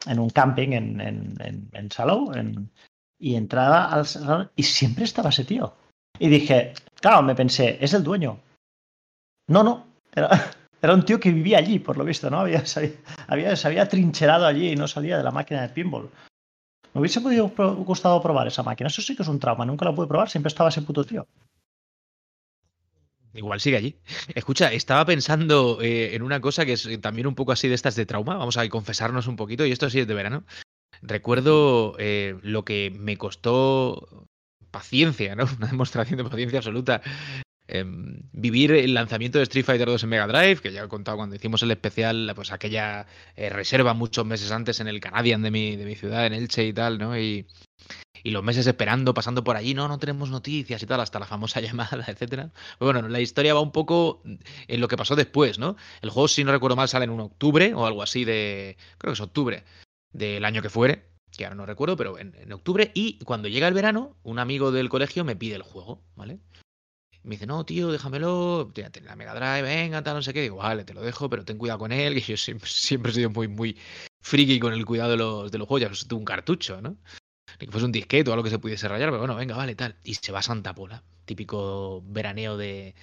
en 0.07 0.19
un 0.19 0.29
camping 0.29 0.69
en, 0.73 1.01
en- 1.01 2.69
y 3.19 3.36
entraba 3.36 3.86
al 3.86 4.05
salón 4.05 4.51
y 4.55 4.63
siempre 4.63 5.05
estaba 5.05 5.29
ese 5.29 5.45
tío. 5.45 5.73
Y 6.19 6.27
dije, 6.27 6.73
claro, 6.99 7.21
me 7.23 7.36
pensé, 7.36 7.77
es 7.79 7.93
el 7.93 8.03
dueño. 8.03 8.38
No, 9.47 9.63
no, 9.63 9.86
era, 10.13 10.29
era 10.84 10.93
un 10.93 11.05
tío 11.05 11.17
que 11.17 11.31
vivía 11.31 11.59
allí, 11.59 11.79
por 11.79 11.95
lo 11.97 12.03
visto, 12.03 12.29
¿no? 12.29 12.41
Había, 12.41 12.65
se, 12.65 12.99
había, 13.27 13.88
trincherado 13.88 14.45
allí 14.45 14.71
y 14.71 14.75
no 14.75 14.86
salía 14.86 15.17
de 15.17 15.23
la 15.23 15.31
máquina 15.31 15.61
de 15.61 15.69
pinball. 15.69 16.09
Me 16.93 16.99
hubiese 16.99 17.21
podido 17.21 17.47
gustado 17.47 18.21
probar 18.21 18.47
esa 18.47 18.63
máquina. 18.63 18.88
Eso 18.88 19.01
sí 19.01 19.15
que 19.15 19.23
es 19.23 19.29
un 19.29 19.39
trauma. 19.39 19.65
Nunca 19.65 19.86
la 19.86 19.95
pude 19.95 20.07
probar. 20.07 20.29
Siempre 20.29 20.49
estaba 20.49 20.67
ese 20.67 20.81
puto 20.81 21.05
tío. 21.05 21.25
Igual 23.34 23.61
sigue 23.61 23.77
allí. 23.77 23.95
Escucha, 24.36 24.73
estaba 24.73 25.05
pensando 25.05 25.79
eh, 25.81 26.15
en 26.15 26.21
una 26.21 26.41
cosa 26.41 26.65
que 26.65 26.73
es 26.73 26.88
también 26.99 27.27
un 27.27 27.36
poco 27.36 27.53
así 27.53 27.69
de 27.69 27.75
estas 27.75 27.95
de 27.95 28.05
trauma. 28.05 28.36
Vamos 28.36 28.57
a 28.57 28.67
confesarnos 28.67 29.27
un 29.27 29.38
poquito, 29.38 29.65
y 29.65 29.71
esto 29.71 29.89
sí 29.89 30.01
es 30.01 30.07
de 30.07 30.13
verano. 30.13 30.43
Recuerdo 31.01 31.95
eh, 31.97 32.38
lo 32.41 32.65
que 32.65 32.91
me 32.93 33.17
costó 33.17 34.27
paciencia, 34.69 35.34
¿no? 35.36 35.45
Una 35.57 35.67
demostración 35.67 36.17
de 36.17 36.25
paciencia 36.25 36.59
absoluta. 36.59 37.01
Em, 37.68 38.22
vivir 38.32 38.72
el 38.72 38.93
lanzamiento 38.93 39.38
de 39.38 39.43
Street 39.43 39.66
Fighter 39.66 39.88
2 39.88 40.03
en 40.03 40.09
Mega 40.09 40.28
Drive, 40.28 40.61
que 40.61 40.72
ya 40.72 40.84
he 40.84 40.88
contado 40.88 41.18
cuando 41.18 41.36
hicimos 41.36 41.64
el 41.64 41.72
especial, 41.72 42.32
pues 42.36 42.51
aquella 42.51 43.07
eh, 43.36 43.49
reserva 43.49 43.93
muchos 43.93 44.26
meses 44.26 44.51
antes 44.51 44.80
en 44.80 44.88
el 44.88 44.99
Canadian 44.99 45.41
de 45.41 45.51
mi, 45.51 45.76
de 45.76 45.86
mi 45.86 45.95
ciudad, 45.95 46.26
en 46.26 46.34
Elche 46.34 46.66
y 46.66 46.74
tal, 46.74 46.97
¿no? 46.97 47.18
Y, 47.18 47.47
y 48.24 48.32
los 48.32 48.43
meses 48.43 48.66
esperando, 48.66 49.14
pasando 49.14 49.43
por 49.43 49.57
allí, 49.57 49.74
no, 49.74 49.88
no 49.88 49.99
tenemos 49.99 50.30
noticias 50.30 50.82
y 50.82 50.86
tal, 50.86 51.01
hasta 51.01 51.20
la 51.20 51.26
famosa 51.26 51.59
llamada, 51.61 52.05
etcétera. 52.07 52.51
Pero 52.80 52.93
bueno, 52.93 53.07
la 53.09 53.20
historia 53.20 53.53
va 53.53 53.59
un 53.59 53.72
poco 53.72 54.22
en 54.24 54.82
lo 54.82 54.88
que 54.88 54.97
pasó 54.97 55.16
después, 55.16 55.59
¿no? 55.59 55.76
El 56.01 56.09
juego, 56.09 56.28
si 56.28 56.43
no 56.43 56.51
recuerdo 56.51 56.76
mal, 56.76 56.88
sale 56.88 57.05
en 57.05 57.11
un 57.11 57.20
octubre 57.20 57.74
o 57.74 57.86
algo 57.86 58.01
así 58.01 58.24
de. 58.26 58.78
Creo 58.97 59.11
que 59.11 59.16
es 59.16 59.22
octubre 59.22 59.64
del 60.14 60.45
año 60.45 60.61
que 60.61 60.70
fuere, 60.70 61.05
que 61.36 61.45
ahora 61.45 61.55
no 61.55 61.66
recuerdo, 61.66 61.97
pero 61.97 62.18
en 62.18 62.51
octubre. 62.53 62.91
Y 62.93 63.20
cuando 63.26 63.49
llega 63.49 63.68
el 63.68 63.74
verano, 63.74 64.16
un 64.24 64.39
amigo 64.39 64.72
del 64.72 64.89
colegio 64.89 65.26
me 65.26 65.36
pide 65.36 65.55
el 65.55 65.64
juego, 65.64 66.01
¿vale? 66.16 66.39
Me 67.24 67.36
dice, 67.36 67.45
no, 67.45 67.65
tío, 67.65 67.91
déjamelo, 67.91 68.69
tírate 68.74 68.99
la 69.01 69.15
Mega 69.15 69.34
Drive, 69.34 69.61
venga, 69.61 70.03
tal, 70.03 70.15
no 70.15 70.21
sé 70.21 70.34
qué. 70.34 70.41
Digo, 70.41 70.57
vale, 70.57 70.84
te 70.84 70.93
lo 70.93 71.01
dejo, 71.01 71.30
pero 71.30 71.45
ten 71.45 71.57
cuidado 71.57 71.80
con 71.80 71.91
él, 71.91 72.13
que 72.15 72.21
yo 72.21 72.38
siempre, 72.38 73.11
he 73.11 73.13
sido 73.13 73.30
muy, 73.30 73.47
muy 73.47 73.78
friki 74.21 74.59
con 74.59 74.74
el 74.74 74.86
cuidado 74.86 75.11
de 75.11 75.17
los, 75.17 75.51
de 75.51 75.57
los 75.57 75.67
juegos. 75.67 75.82
Ya 75.82 75.88
pues, 75.88 76.11
un 76.11 76.26
cartucho, 76.26 76.82
¿no? 76.82 76.97
Ni 77.59 77.67
que 77.67 77.71
fuese 77.71 77.86
un 77.86 77.91
disquete 77.91 78.30
o 78.30 78.34
algo 78.34 78.43
que 78.43 78.49
se 78.49 78.59
pudiese 78.59 78.88
rayar, 78.88 79.09
pero 79.09 79.19
bueno, 79.19 79.36
venga, 79.36 79.55
vale, 79.55 79.76
tal. 79.76 79.95
Y 80.03 80.15
se 80.15 80.32
va 80.32 80.39
a 80.39 80.43
Santa 80.43 80.74
Pola, 80.76 81.03
típico 81.26 82.03
veraneo 82.05 82.57
de, 82.57 82.95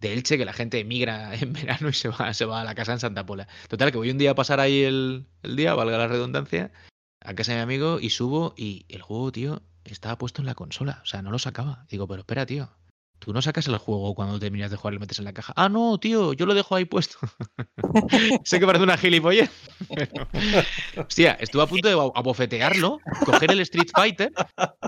de 0.00 0.12
Elche, 0.12 0.38
que 0.38 0.44
la 0.44 0.52
gente 0.52 0.80
emigra 0.80 1.34
en 1.40 1.52
verano 1.52 1.88
y 1.88 1.92
se 1.92 2.08
va, 2.08 2.34
se 2.34 2.44
va 2.44 2.62
a 2.62 2.64
la 2.64 2.74
casa 2.74 2.92
en 2.92 3.00
Santa 3.00 3.26
Pola. 3.26 3.48
Total, 3.68 3.92
que 3.92 3.98
voy 3.98 4.10
un 4.10 4.18
día 4.18 4.32
a 4.32 4.34
pasar 4.34 4.60
ahí 4.60 4.82
el, 4.82 5.26
el 5.42 5.56
día, 5.56 5.74
valga 5.74 5.98
la 5.98 6.08
redundancia, 6.08 6.72
a 7.20 7.34
casa 7.34 7.52
de 7.52 7.58
mi 7.58 7.62
amigo 7.62 8.00
y 8.00 8.10
subo 8.10 8.54
y 8.56 8.86
el 8.88 9.02
juego, 9.02 9.32
tío, 9.32 9.62
estaba 9.84 10.18
puesto 10.18 10.42
en 10.42 10.46
la 10.46 10.54
consola. 10.54 11.00
O 11.02 11.06
sea, 11.06 11.22
no 11.22 11.30
lo 11.30 11.38
sacaba. 11.38 11.86
Digo, 11.90 12.06
pero 12.06 12.20
espera, 12.20 12.46
tío. 12.46 12.70
Tú 13.18 13.32
no 13.32 13.42
sacas 13.42 13.66
el 13.66 13.76
juego 13.78 14.14
cuando 14.14 14.38
terminas 14.38 14.70
de 14.70 14.76
jugar 14.76 14.94
y 14.94 14.96
lo 14.96 15.00
metes 15.00 15.18
en 15.18 15.24
la 15.24 15.32
caja. 15.32 15.52
Ah, 15.56 15.68
no, 15.68 15.98
tío, 15.98 16.32
yo 16.32 16.46
lo 16.46 16.54
dejo 16.54 16.74
ahí 16.74 16.84
puesto. 16.84 17.18
sé 18.44 18.60
que 18.60 18.66
parece 18.66 18.84
una 18.84 18.96
gilipollez. 18.96 19.50
Pero... 19.94 20.28
Hostia, 21.06 21.32
estuve 21.40 21.62
a 21.62 21.66
punto 21.66 21.88
de 21.88 21.94
abofetearlo, 21.94 22.98
coger 23.24 23.50
el 23.50 23.60
Street 23.60 23.90
Fighter 23.94 24.32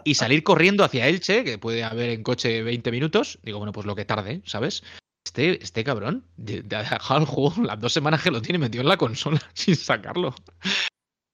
y 0.05 0.15
salir 0.15 0.43
corriendo 0.43 0.85
hacia 0.85 1.09
Elche, 1.09 1.45
que 1.45 1.59
puede 1.59 1.85
haber 1.85 2.11
en 2.11 2.23
coche 2.23 2.63
20 2.63 2.91
minutos. 2.91 3.39
Digo, 3.43 3.59
bueno, 3.59 3.73
pues 3.73 3.87
lo 3.87 3.97
que 3.97 4.05
tarde, 4.05 4.43
¿sabes? 4.45 4.83
Este, 5.25 5.63
este 5.63 5.85
cabrón 5.85 6.25
ha 6.39 6.83
dejado 6.83 7.21
el 7.21 7.27
juego 7.27 7.63
las 7.63 7.79
dos 7.79 7.93
semanas 7.93 8.23
que 8.23 8.31
lo 8.31 8.41
tiene 8.43 8.59
metido 8.59 8.83
en 8.83 8.89
la 8.89 8.97
consola 8.97 9.41
sin 9.55 9.77
sacarlo. 9.77 10.35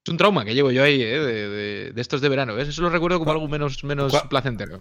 Es 0.06 0.10
un 0.10 0.18
trauma 0.18 0.44
que 0.44 0.54
llevo 0.54 0.70
yo 0.70 0.84
ahí, 0.84 1.02
¿eh? 1.02 1.18
de, 1.18 1.48
de, 1.48 1.90
de, 1.90 2.00
estos 2.00 2.20
de 2.20 2.28
verano. 2.28 2.54
¿ves? 2.54 2.68
Eso 2.68 2.80
lo 2.80 2.90
recuerdo 2.90 3.18
como 3.18 3.32
algo 3.32 3.48
menos, 3.48 3.82
menos 3.82 4.12
placentero. 4.30 4.80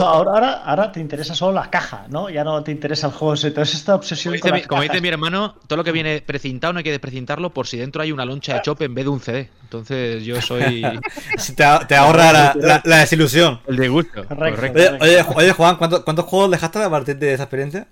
Ahora, 0.00 0.30
ahora, 0.30 0.52
ahora, 0.64 0.92
te 0.92 0.98
interesa 0.98 1.34
solo 1.34 1.52
la 1.60 1.68
caja, 1.68 2.06
¿no? 2.08 2.30
Ya 2.30 2.42
no 2.42 2.62
te 2.62 2.72
interesa 2.72 3.08
el 3.08 3.12
juego. 3.12 3.34
Entonces, 3.34 3.74
esta 3.74 3.94
obsesión 3.94 4.32
como 4.32 4.40
con 4.40 4.52
dice, 4.52 4.60
las 4.60 4.66
como 4.66 4.80
cajas. 4.80 4.92
dice 4.94 5.02
mi 5.02 5.08
hermano, 5.08 5.56
todo 5.66 5.76
lo 5.76 5.84
que 5.84 5.92
viene 5.92 6.22
precintado 6.22 6.72
no 6.72 6.78
hay 6.78 6.84
que 6.84 6.90
desprecintarlo 6.90 7.50
por 7.50 7.66
si 7.66 7.76
dentro 7.76 8.00
hay 8.00 8.12
una 8.12 8.24
loncha 8.24 8.54
de 8.54 8.62
chope 8.62 8.86
en 8.86 8.94
vez 8.94 9.04
de 9.04 9.10
un 9.10 9.20
CD. 9.20 9.50
Entonces, 9.64 10.24
yo 10.24 10.40
soy. 10.40 10.80
te, 11.54 11.64
te, 11.86 11.94
ahorra 11.94 12.32
la, 12.32 12.56
la, 12.58 12.82
la, 12.82 12.96
desilusión. 13.00 13.60
El 13.66 13.76
de 13.76 13.88
gusto. 13.90 14.24
Correcto, 14.26 14.56
correcto. 14.56 15.04
Oye, 15.04 15.20
oye, 15.20 15.26
oye, 15.34 15.52
Juan, 15.52 15.76
¿cuántos, 15.76 16.00
¿cuántos 16.00 16.24
juegos 16.24 16.50
dejaste 16.50 16.82
a 16.82 16.88
partir 16.88 17.18
de 17.18 17.34
esa 17.34 17.42
experiencia? 17.42 17.88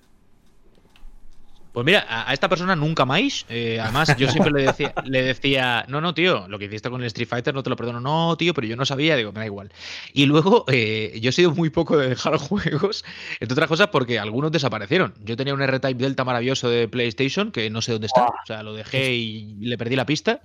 Pues 1.75 1.85
mira, 1.85 2.05
a, 2.07 2.29
a 2.29 2.33
esta 2.33 2.47
persona 2.47 2.73
nunca 2.73 3.03
más. 3.03 3.45
Eh, 3.49 3.81
además, 3.81 4.15
yo 4.15 4.31
siempre 4.31 4.53
le 4.53 4.61
decía, 4.61 4.93
le 5.03 5.23
decía, 5.23 5.83
no, 5.89 5.99
no, 5.99 6.13
tío, 6.13 6.47
lo 6.47 6.57
que 6.57 6.65
hiciste 6.65 6.89
con 6.89 7.01
el 7.01 7.07
Street 7.07 7.27
Fighter 7.27 7.53
no 7.53 7.63
te 7.63 7.69
lo 7.69 7.75
perdono. 7.75 7.99
No, 7.99 8.37
tío, 8.37 8.53
pero 8.53 8.65
yo 8.65 8.77
no 8.77 8.85
sabía, 8.85 9.17
digo, 9.17 9.33
me 9.33 9.41
da 9.41 9.45
igual. 9.45 9.73
Y 10.13 10.25
luego, 10.25 10.63
eh, 10.69 11.19
yo 11.21 11.31
he 11.31 11.33
sido 11.33 11.51
muy 11.51 11.69
poco 11.69 11.97
de 11.97 12.07
dejar 12.07 12.37
juegos, 12.39 13.03
entre 13.41 13.55
otras 13.55 13.67
cosas 13.67 13.89
porque 13.89 14.19
algunos 14.19 14.53
desaparecieron. 14.53 15.15
Yo 15.19 15.35
tenía 15.35 15.53
un 15.53 15.61
R-Type 15.61 16.01
Delta 16.01 16.23
maravilloso 16.23 16.69
de 16.69 16.87
PlayStation 16.87 17.51
que 17.51 17.69
no 17.69 17.81
sé 17.81 17.91
dónde 17.91 18.07
está. 18.07 18.27
O 18.27 18.45
sea, 18.47 18.63
lo 18.63 18.73
dejé 18.73 19.13
y 19.13 19.55
le 19.55 19.77
perdí 19.77 19.97
la 19.97 20.05
pista. 20.05 20.39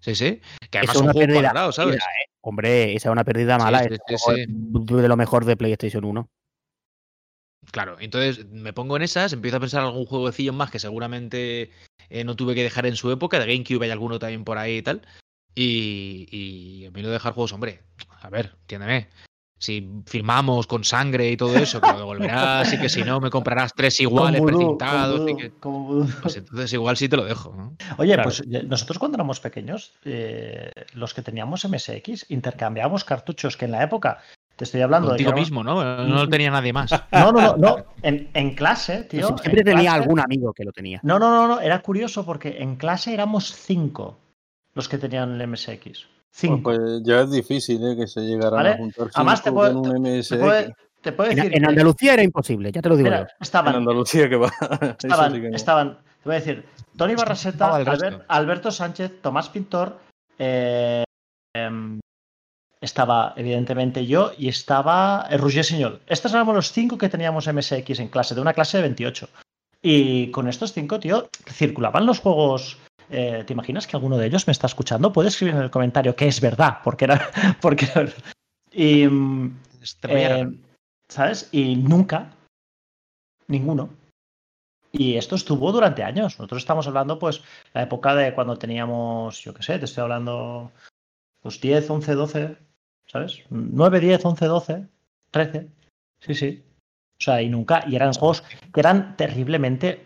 Sí, 0.00 0.14
sí. 0.14 0.42
Que 0.70 0.76
además 0.76 0.98
son 0.98 1.10
juegos 1.10 1.36
valorados, 1.36 1.76
¿sabes? 1.76 1.92
Pérdida, 1.92 2.10
¿eh? 2.22 2.30
Hombre, 2.42 2.94
esa 2.94 3.08
es 3.08 3.12
una 3.12 3.24
pérdida 3.24 3.56
mala. 3.56 3.82
Sí, 3.84 3.96
sí, 4.08 4.16
sí, 4.18 4.94
de 4.94 5.08
lo 5.08 5.16
mejor 5.16 5.46
de 5.46 5.56
PlayStation 5.56 6.04
1. 6.04 6.28
Claro, 7.74 7.96
entonces 7.98 8.46
me 8.52 8.72
pongo 8.72 8.94
en 8.96 9.02
esas, 9.02 9.32
empiezo 9.32 9.56
a 9.56 9.60
pensar 9.60 9.80
en 9.80 9.88
algún 9.88 10.06
jueguecillo 10.06 10.52
más 10.52 10.70
que 10.70 10.78
seguramente 10.78 11.72
eh, 12.08 12.22
no 12.22 12.36
tuve 12.36 12.54
que 12.54 12.62
dejar 12.62 12.86
en 12.86 12.94
su 12.94 13.10
época, 13.10 13.40
de 13.40 13.46
GameCube 13.46 13.84
hay 13.84 13.90
alguno 13.90 14.20
también 14.20 14.44
por 14.44 14.58
ahí 14.58 14.76
y 14.76 14.82
tal. 14.82 15.02
Y, 15.56 16.28
y 16.30 16.86
a 16.86 16.92
mí 16.92 17.02
lo 17.02 17.08
de 17.08 17.14
dejar 17.14 17.32
juegos, 17.32 17.52
hombre, 17.52 17.80
a 18.20 18.30
ver, 18.30 18.52
entiéndeme. 18.60 19.08
Si 19.58 19.88
firmamos 20.06 20.68
con 20.68 20.84
sangre 20.84 21.28
y 21.32 21.36
todo 21.36 21.56
eso, 21.56 21.80
que 21.80 21.88
lo 21.90 21.98
devolverás 21.98 22.72
y 22.74 22.78
que 22.78 22.88
si 22.88 23.02
no 23.02 23.18
me 23.20 23.30
comprarás 23.30 23.72
tres 23.74 23.98
iguales 23.98 24.40
Como 24.40 24.52
precintados. 24.52 25.18
como 25.18 25.28
y 25.30 25.36
que... 25.36 25.50
como. 25.58 26.06
Pues 26.22 26.36
entonces 26.36 26.72
igual 26.74 26.96
sí 26.96 27.08
te 27.08 27.16
lo 27.16 27.24
dejo, 27.24 27.52
¿no? 27.56 27.76
Oye, 27.98 28.14
Claro. 28.14 28.22
pues 28.22 28.46
nosotros 28.46 29.00
cuando 29.00 29.16
éramos 29.16 29.40
pequeños, 29.40 29.94
eh, 30.04 30.70
los 30.92 31.12
que 31.12 31.22
teníamos 31.22 31.64
MSX, 31.64 32.30
intercambiábamos 32.30 33.02
cartuchos 33.04 33.56
que 33.56 33.64
en 33.64 33.72
la 33.72 33.82
época, 33.82 34.22
te 34.56 34.64
estoy 34.64 34.80
hablando 34.82 35.08
de 35.08 35.12
Contigo 35.12 35.30
éramos- 35.30 35.46
mismo, 35.46 35.64
¿no? 35.64 36.04
No 36.06 36.14
lo 36.24 36.28
tenía 36.28 36.50
nadie 36.50 36.72
más. 36.72 36.90
No, 37.12 37.32
no, 37.32 37.40
no, 37.40 37.56
no. 37.56 37.76
En, 38.02 38.28
en 38.34 38.54
clase, 38.54 39.04
tío. 39.04 39.28
Siempre 39.38 39.60
en 39.60 39.64
tenía 39.66 39.90
clase- 39.90 40.02
algún 40.02 40.20
amigo 40.20 40.52
que 40.52 40.64
lo 40.64 40.72
tenía. 40.72 41.00
No, 41.02 41.18
no, 41.18 41.30
no, 41.30 41.48
no, 41.48 41.60
era 41.60 41.80
curioso 41.82 42.24
porque 42.24 42.56
en 42.62 42.76
clase 42.76 43.12
éramos 43.14 43.52
cinco 43.54 44.18
los 44.74 44.88
que 44.88 44.98
tenían 44.98 45.40
el 45.40 45.48
MSX. 45.48 46.06
Cinco. 46.30 46.62
Pues 46.64 46.80
ya 47.04 47.20
es 47.22 47.30
difícil 47.30 47.80
¿eh? 47.86 47.96
que 47.96 48.06
se 48.08 48.20
llegaran 48.20 48.54
¿Vale? 48.54 48.70
a 48.70 48.76
juntar 48.76 49.08
Además, 49.14 49.42
te 49.42 49.50
cinco 49.50 49.60
puedo, 49.60 49.82
con 49.82 49.90
un 49.90 50.02
MSX. 50.02 50.28
te 50.28 50.36
puedo- 50.38 50.74
te 51.00 51.12
puedo 51.12 51.30
En, 51.30 51.36
decir. 51.36 51.56
en 51.56 51.68
Andalucía 51.68 52.14
era 52.14 52.22
imposible, 52.22 52.72
ya 52.72 52.80
te 52.80 52.88
lo 52.88 52.96
digo 52.96 53.08
mira, 53.10 53.18
yo. 53.20 53.24
En 53.24 53.30
estaban, 53.42 53.74
Andalucía 53.74 54.28
que 54.28 54.36
va. 54.36 54.48
Estaban, 54.98 55.32
sí 55.34 55.40
que 55.42 55.50
no. 55.50 55.56
estaban, 55.56 55.98
te 55.98 56.24
voy 56.24 56.34
a 56.36 56.38
decir, 56.38 56.64
Tony 56.96 57.14
Barraseta. 57.14 57.76
Albert- 57.76 58.24
Alberto 58.28 58.70
Sánchez, 58.70 59.20
Tomás 59.20 59.48
Pintor, 59.50 59.98
eh, 60.38 61.04
em, 61.54 62.00
estaba 62.84 63.32
evidentemente 63.36 64.06
yo 64.06 64.32
y 64.38 64.48
estaba 64.48 65.26
eh, 65.30 65.36
Roger 65.36 65.64
Señol. 65.64 66.00
Estos 66.06 66.32
éramos 66.32 66.54
los 66.54 66.72
cinco 66.72 66.98
que 66.98 67.08
teníamos 67.08 67.46
MSX 67.46 68.00
en 68.00 68.08
clase, 68.08 68.34
de 68.34 68.40
una 68.40 68.52
clase 68.54 68.78
de 68.78 68.82
28. 68.84 69.28
Y 69.82 70.30
con 70.30 70.48
estos 70.48 70.72
cinco, 70.72 70.98
tío, 71.00 71.28
circulaban 71.46 72.06
los 72.06 72.20
juegos. 72.20 72.78
eh, 73.10 73.44
¿Te 73.46 73.52
imaginas 73.52 73.86
que 73.86 73.96
alguno 73.96 74.16
de 74.16 74.26
ellos 74.26 74.46
me 74.46 74.52
está 74.52 74.66
escuchando? 74.66 75.12
Puede 75.12 75.28
escribir 75.28 75.54
en 75.56 75.62
el 75.62 75.70
comentario 75.70 76.16
que 76.16 76.26
es 76.28 76.40
verdad, 76.40 76.78
porque 76.82 77.04
era. 77.04 77.30
Porque 77.60 77.86
era- 77.94 78.10
y, 78.72 79.04
eh, 80.08 80.48
¿Sabes? 81.08 81.48
Y 81.52 81.76
nunca, 81.76 82.30
ninguno. 83.46 83.90
Y 84.90 85.16
esto 85.16 85.34
estuvo 85.36 85.70
durante 85.72 86.02
años. 86.02 86.38
Nosotros 86.38 86.62
estamos 86.62 86.86
hablando, 86.86 87.18
pues, 87.18 87.42
la 87.72 87.82
época 87.82 88.14
de 88.14 88.34
cuando 88.34 88.56
teníamos, 88.56 89.40
yo 89.42 89.52
qué 89.52 89.62
sé, 89.62 89.78
te 89.78 89.84
estoy 89.84 90.02
hablando, 90.02 90.70
pues 91.42 91.60
10, 91.60 91.90
11, 91.90 92.14
12, 92.14 92.56
¿sabes? 93.14 93.44
9, 93.48 94.00
10, 94.00 94.24
11, 94.24 94.44
12, 94.46 94.86
13. 95.30 95.68
Sí, 96.18 96.34
sí. 96.34 96.64
O 97.12 97.22
sea, 97.22 97.40
y 97.40 97.48
nunca, 97.48 97.84
y 97.86 97.94
eran 97.94 98.12
juegos 98.12 98.42
que 98.72 98.80
eran 98.80 99.16
terriblemente 99.16 100.04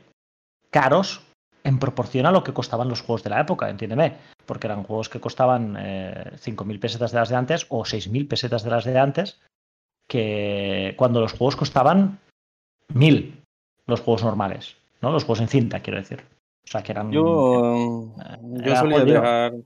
caros 0.69 1.23
en 1.65 1.79
proporción 1.79 2.27
a 2.27 2.31
lo 2.31 2.45
que 2.45 2.53
costaban 2.53 2.91
los 2.91 3.01
juegos 3.01 3.25
de 3.25 3.31
la 3.31 3.41
época, 3.41 3.71
entiéndeme, 3.71 4.17
porque 4.45 4.67
eran 4.67 4.83
juegos 4.83 5.09
que 5.09 5.21
costaban 5.21 5.77
eh, 5.79 6.33
5.000 6.35 6.81
pesetas 6.81 7.13
de 7.13 7.19
las 7.19 7.31
de 7.31 7.37
antes 7.37 7.67
o 7.71 7.83
6.000 7.83 8.29
pesetas 8.29 8.63
de 8.63 8.71
las 8.71 8.85
de 8.85 8.99
antes, 8.99 9.41
que 10.07 10.95
cuando 10.99 11.23
los 11.23 11.33
juegos 11.33 11.57
costaban 11.57 12.19
1.000, 12.93 13.43
los 13.87 14.01
juegos 14.01 14.23
normales, 14.23 14.77
¿no? 15.01 15.13
Los 15.13 15.25
juegos 15.25 15.41
en 15.41 15.49
cinta, 15.49 15.81
quiero 15.81 15.99
decir. 15.99 16.23
O 16.63 16.71
sea, 16.71 16.83
que 16.83 16.93
eran... 16.93 17.11
Yo, 17.11 18.13
eh, 18.21 18.39
yo 18.43 18.65
era 18.65 18.81
solía 18.81 19.01
jodido. 19.01 19.65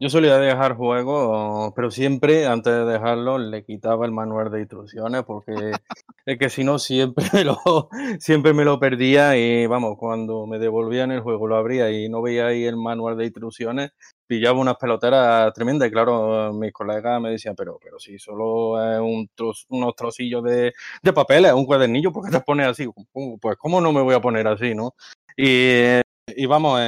Yo 0.00 0.08
solía 0.10 0.38
dejar 0.38 0.76
juegos, 0.76 1.72
pero 1.76 1.90
siempre 1.90 2.46
antes 2.46 2.72
de 2.72 2.84
dejarlo 2.84 3.38
le 3.38 3.64
quitaba 3.64 4.04
el 4.06 4.12
manual 4.12 4.50
de 4.50 4.60
instrucciones 4.60 5.22
porque 5.22 5.78
es 6.26 6.38
que 6.38 6.50
si 6.50 6.64
no 6.64 6.78
siempre 6.80 7.24
me 7.32 7.44
lo, 7.44 7.88
siempre 8.18 8.52
me 8.54 8.64
lo 8.64 8.80
perdía 8.80 9.36
y 9.36 9.66
vamos, 9.68 9.96
cuando 9.96 10.46
me 10.46 10.58
devolvían 10.58 11.12
el 11.12 11.20
juego 11.20 11.46
lo 11.46 11.56
abría 11.56 11.90
y 11.92 12.08
no 12.08 12.22
veía 12.22 12.48
ahí 12.48 12.64
el 12.64 12.76
manual 12.76 13.16
de 13.16 13.26
instrucciones, 13.26 13.92
pillaba 14.26 14.58
unas 14.58 14.76
peloteras 14.78 15.52
tremendas 15.54 15.88
y 15.88 15.92
claro, 15.92 16.52
mis 16.54 16.72
colegas 16.72 17.20
me 17.20 17.30
decían, 17.30 17.54
pero, 17.56 17.78
pero 17.80 18.00
si 18.00 18.18
solo 18.18 18.82
es 18.92 18.98
un 18.98 19.28
tros- 19.36 19.66
unos 19.68 19.94
trocillos 19.94 20.42
de, 20.42 20.72
de 21.04 21.12
papel, 21.12 21.44
es 21.44 21.52
un 21.52 21.66
cuadernillo, 21.66 22.12
¿por 22.12 22.24
qué 22.24 22.32
te 22.32 22.40
pones 22.40 22.66
así? 22.66 22.88
"¿Cómo? 23.12 23.38
Pues 23.38 23.56
cómo 23.58 23.80
no 23.80 23.92
me 23.92 24.02
voy 24.02 24.14
a 24.16 24.20
poner 24.20 24.48
así, 24.48 24.74
¿no? 24.74 24.94
Y 25.36 26.00
y 26.26 26.46
vamos, 26.46 26.80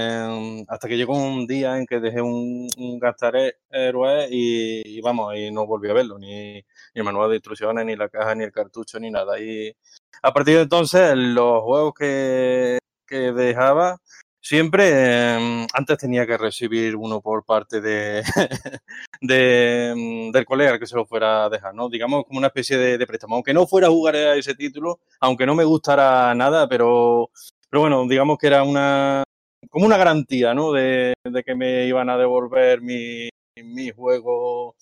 hasta 0.69 0.89
que 0.89 0.97
llegó 0.97 1.15
un 1.17 1.47
día 1.47 1.77
en 1.77 1.87
que 1.87 2.01
dejé 2.01 2.21
un, 2.23 2.69
un 2.79 2.99
gastar 2.99 3.35
héroe 3.71 4.29
y, 4.31 5.01
vamos, 5.03 5.35
y 5.37 5.51
no 5.51 5.67
volví 5.67 5.91
a 5.91 5.93
verlo, 5.93 6.19
ni, 6.19 6.55
ni 6.55 6.63
el 6.95 7.05
manual 7.05 7.31
de 7.31 7.37
instrucciones, 7.37 7.85
ni 7.85 7.97
la 7.97 8.09
caja, 8.09 8.35
ni 8.35 8.45
el 8.45 8.53
cartucho, 8.53 8.99
ni 8.99 9.11
nada. 9.11 9.39
Y 9.39 9.75
a 10.23 10.33
partir 10.33 10.57
de 10.57 10.63
entonces, 10.63 11.13
los 11.17 11.63
juegos 11.63 11.95
que, 11.95 12.79
que 13.07 13.33
dejaba, 13.33 13.99
siempre, 14.41 15.35
em, 15.35 15.67
antes 15.75 15.99
tenía 15.99 16.27
que 16.27 16.39
recibir 16.39 16.97
uno 16.97 17.21
por 17.21 17.45
parte 17.45 17.81
de, 17.81 18.23
de, 19.21 19.91
em, 19.91 20.33
del 20.33 20.45
colega 20.47 20.79
que 20.79 20.87
se 20.87 20.97
lo 20.97 21.07
fuera 21.07 21.45
a 21.45 21.51
dejar, 21.51 21.75
¿no? 21.75 21.89
Digamos 21.89 22.25
como 22.25 22.39
una 22.39 22.49
especie 22.49 22.79
de, 22.79 22.99
de 22.99 23.07
préstamo. 23.07 23.35
Aunque 23.37 23.55
no 23.55 23.67
fuera 23.67 23.89
a 23.89 23.91
jugar 23.91 24.17
a 24.17 24.37
ese 24.37 24.55
título, 24.55 25.01
aunque 25.21 25.47
no 25.47 25.55
me 25.55 25.65
gustara 25.65 26.35
nada, 26.35 26.69
pero, 26.69 27.31
pero 27.71 27.81
bueno, 27.81 28.07
digamos 28.07 28.39
que 28.39 28.47
era 28.47 28.63
una 28.63 29.25
como 29.71 29.87
una 29.87 29.97
garantía, 29.97 30.55
¿no? 30.55 30.73
De, 30.73 31.15
que 31.45 31.55
me 31.55 31.87
iban 31.87 32.09
a 32.09 32.17
devolver 32.17 32.81
mi, 32.81 33.29
mi 33.57 33.91
juego 33.91 34.75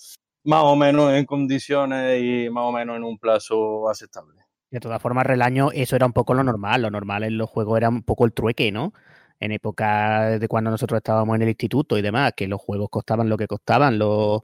más 0.45 0.63
o 0.65 0.77
menos 0.77 1.13
en 1.13 1.25
condiciones 1.25 2.23
y 2.23 2.51
más 2.51 2.65
o 2.65 2.73
menos 2.73 2.97
en 2.97 3.05
un 3.05 3.19
plazo 3.19 3.89
aceptable. 3.89 4.43
De 4.71 4.81
todas 4.81 5.01
formas, 5.01 5.27
Relaño, 5.27 5.71
eso 5.73 5.97
era 5.97 6.07
un 6.07 6.13
poco 6.13 6.35
lo 6.35 6.45
normal. 6.45 6.83
Lo 6.83 6.91
normal 6.91 7.25
en 7.25 7.39
los 7.39 7.49
juegos 7.49 7.77
era 7.79 7.89
un 7.89 8.03
poco 8.03 8.25
el 8.25 8.33
trueque, 8.33 8.73
¿no? 8.73 8.93
En 9.41 9.53
época 9.53 10.39
de 10.39 10.49
cuando 10.49 10.71
nosotros 10.71 10.99
estábamos 10.99 11.37
en 11.37 11.43
el 11.43 11.49
instituto 11.49 11.97
y 11.99 12.03
demás, 12.03 12.33
que 12.37 12.49
los 12.49 12.61
juegos 12.61 12.89
costaban 12.91 13.29
lo 13.29 13.37
que 13.37 13.47
costaban, 13.47 13.99
los 13.99 14.43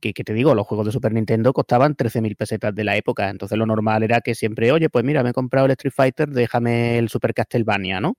que, 0.00 0.12
que 0.12 0.24
te 0.24 0.34
digo, 0.34 0.54
los 0.54 0.66
juegos 0.66 0.86
de 0.86 0.92
Super 0.92 1.12
Nintendo 1.12 1.52
costaban 1.52 1.94
13.000 1.96 2.36
pesetas 2.36 2.74
de 2.74 2.84
la 2.84 2.96
época. 2.96 3.28
Entonces 3.30 3.56
lo 3.58 3.66
normal 3.66 4.02
era 4.02 4.20
que 4.20 4.34
siempre, 4.34 4.72
oye, 4.72 4.88
pues 4.88 5.04
mira, 5.04 5.22
me 5.22 5.30
he 5.30 5.32
comprado 5.32 5.66
el 5.66 5.72
Street 5.72 5.92
Fighter, 5.94 6.28
déjame 6.28 6.98
el 6.98 7.08
Super 7.08 7.34
Castlevania, 7.34 8.00
¿no? 8.00 8.16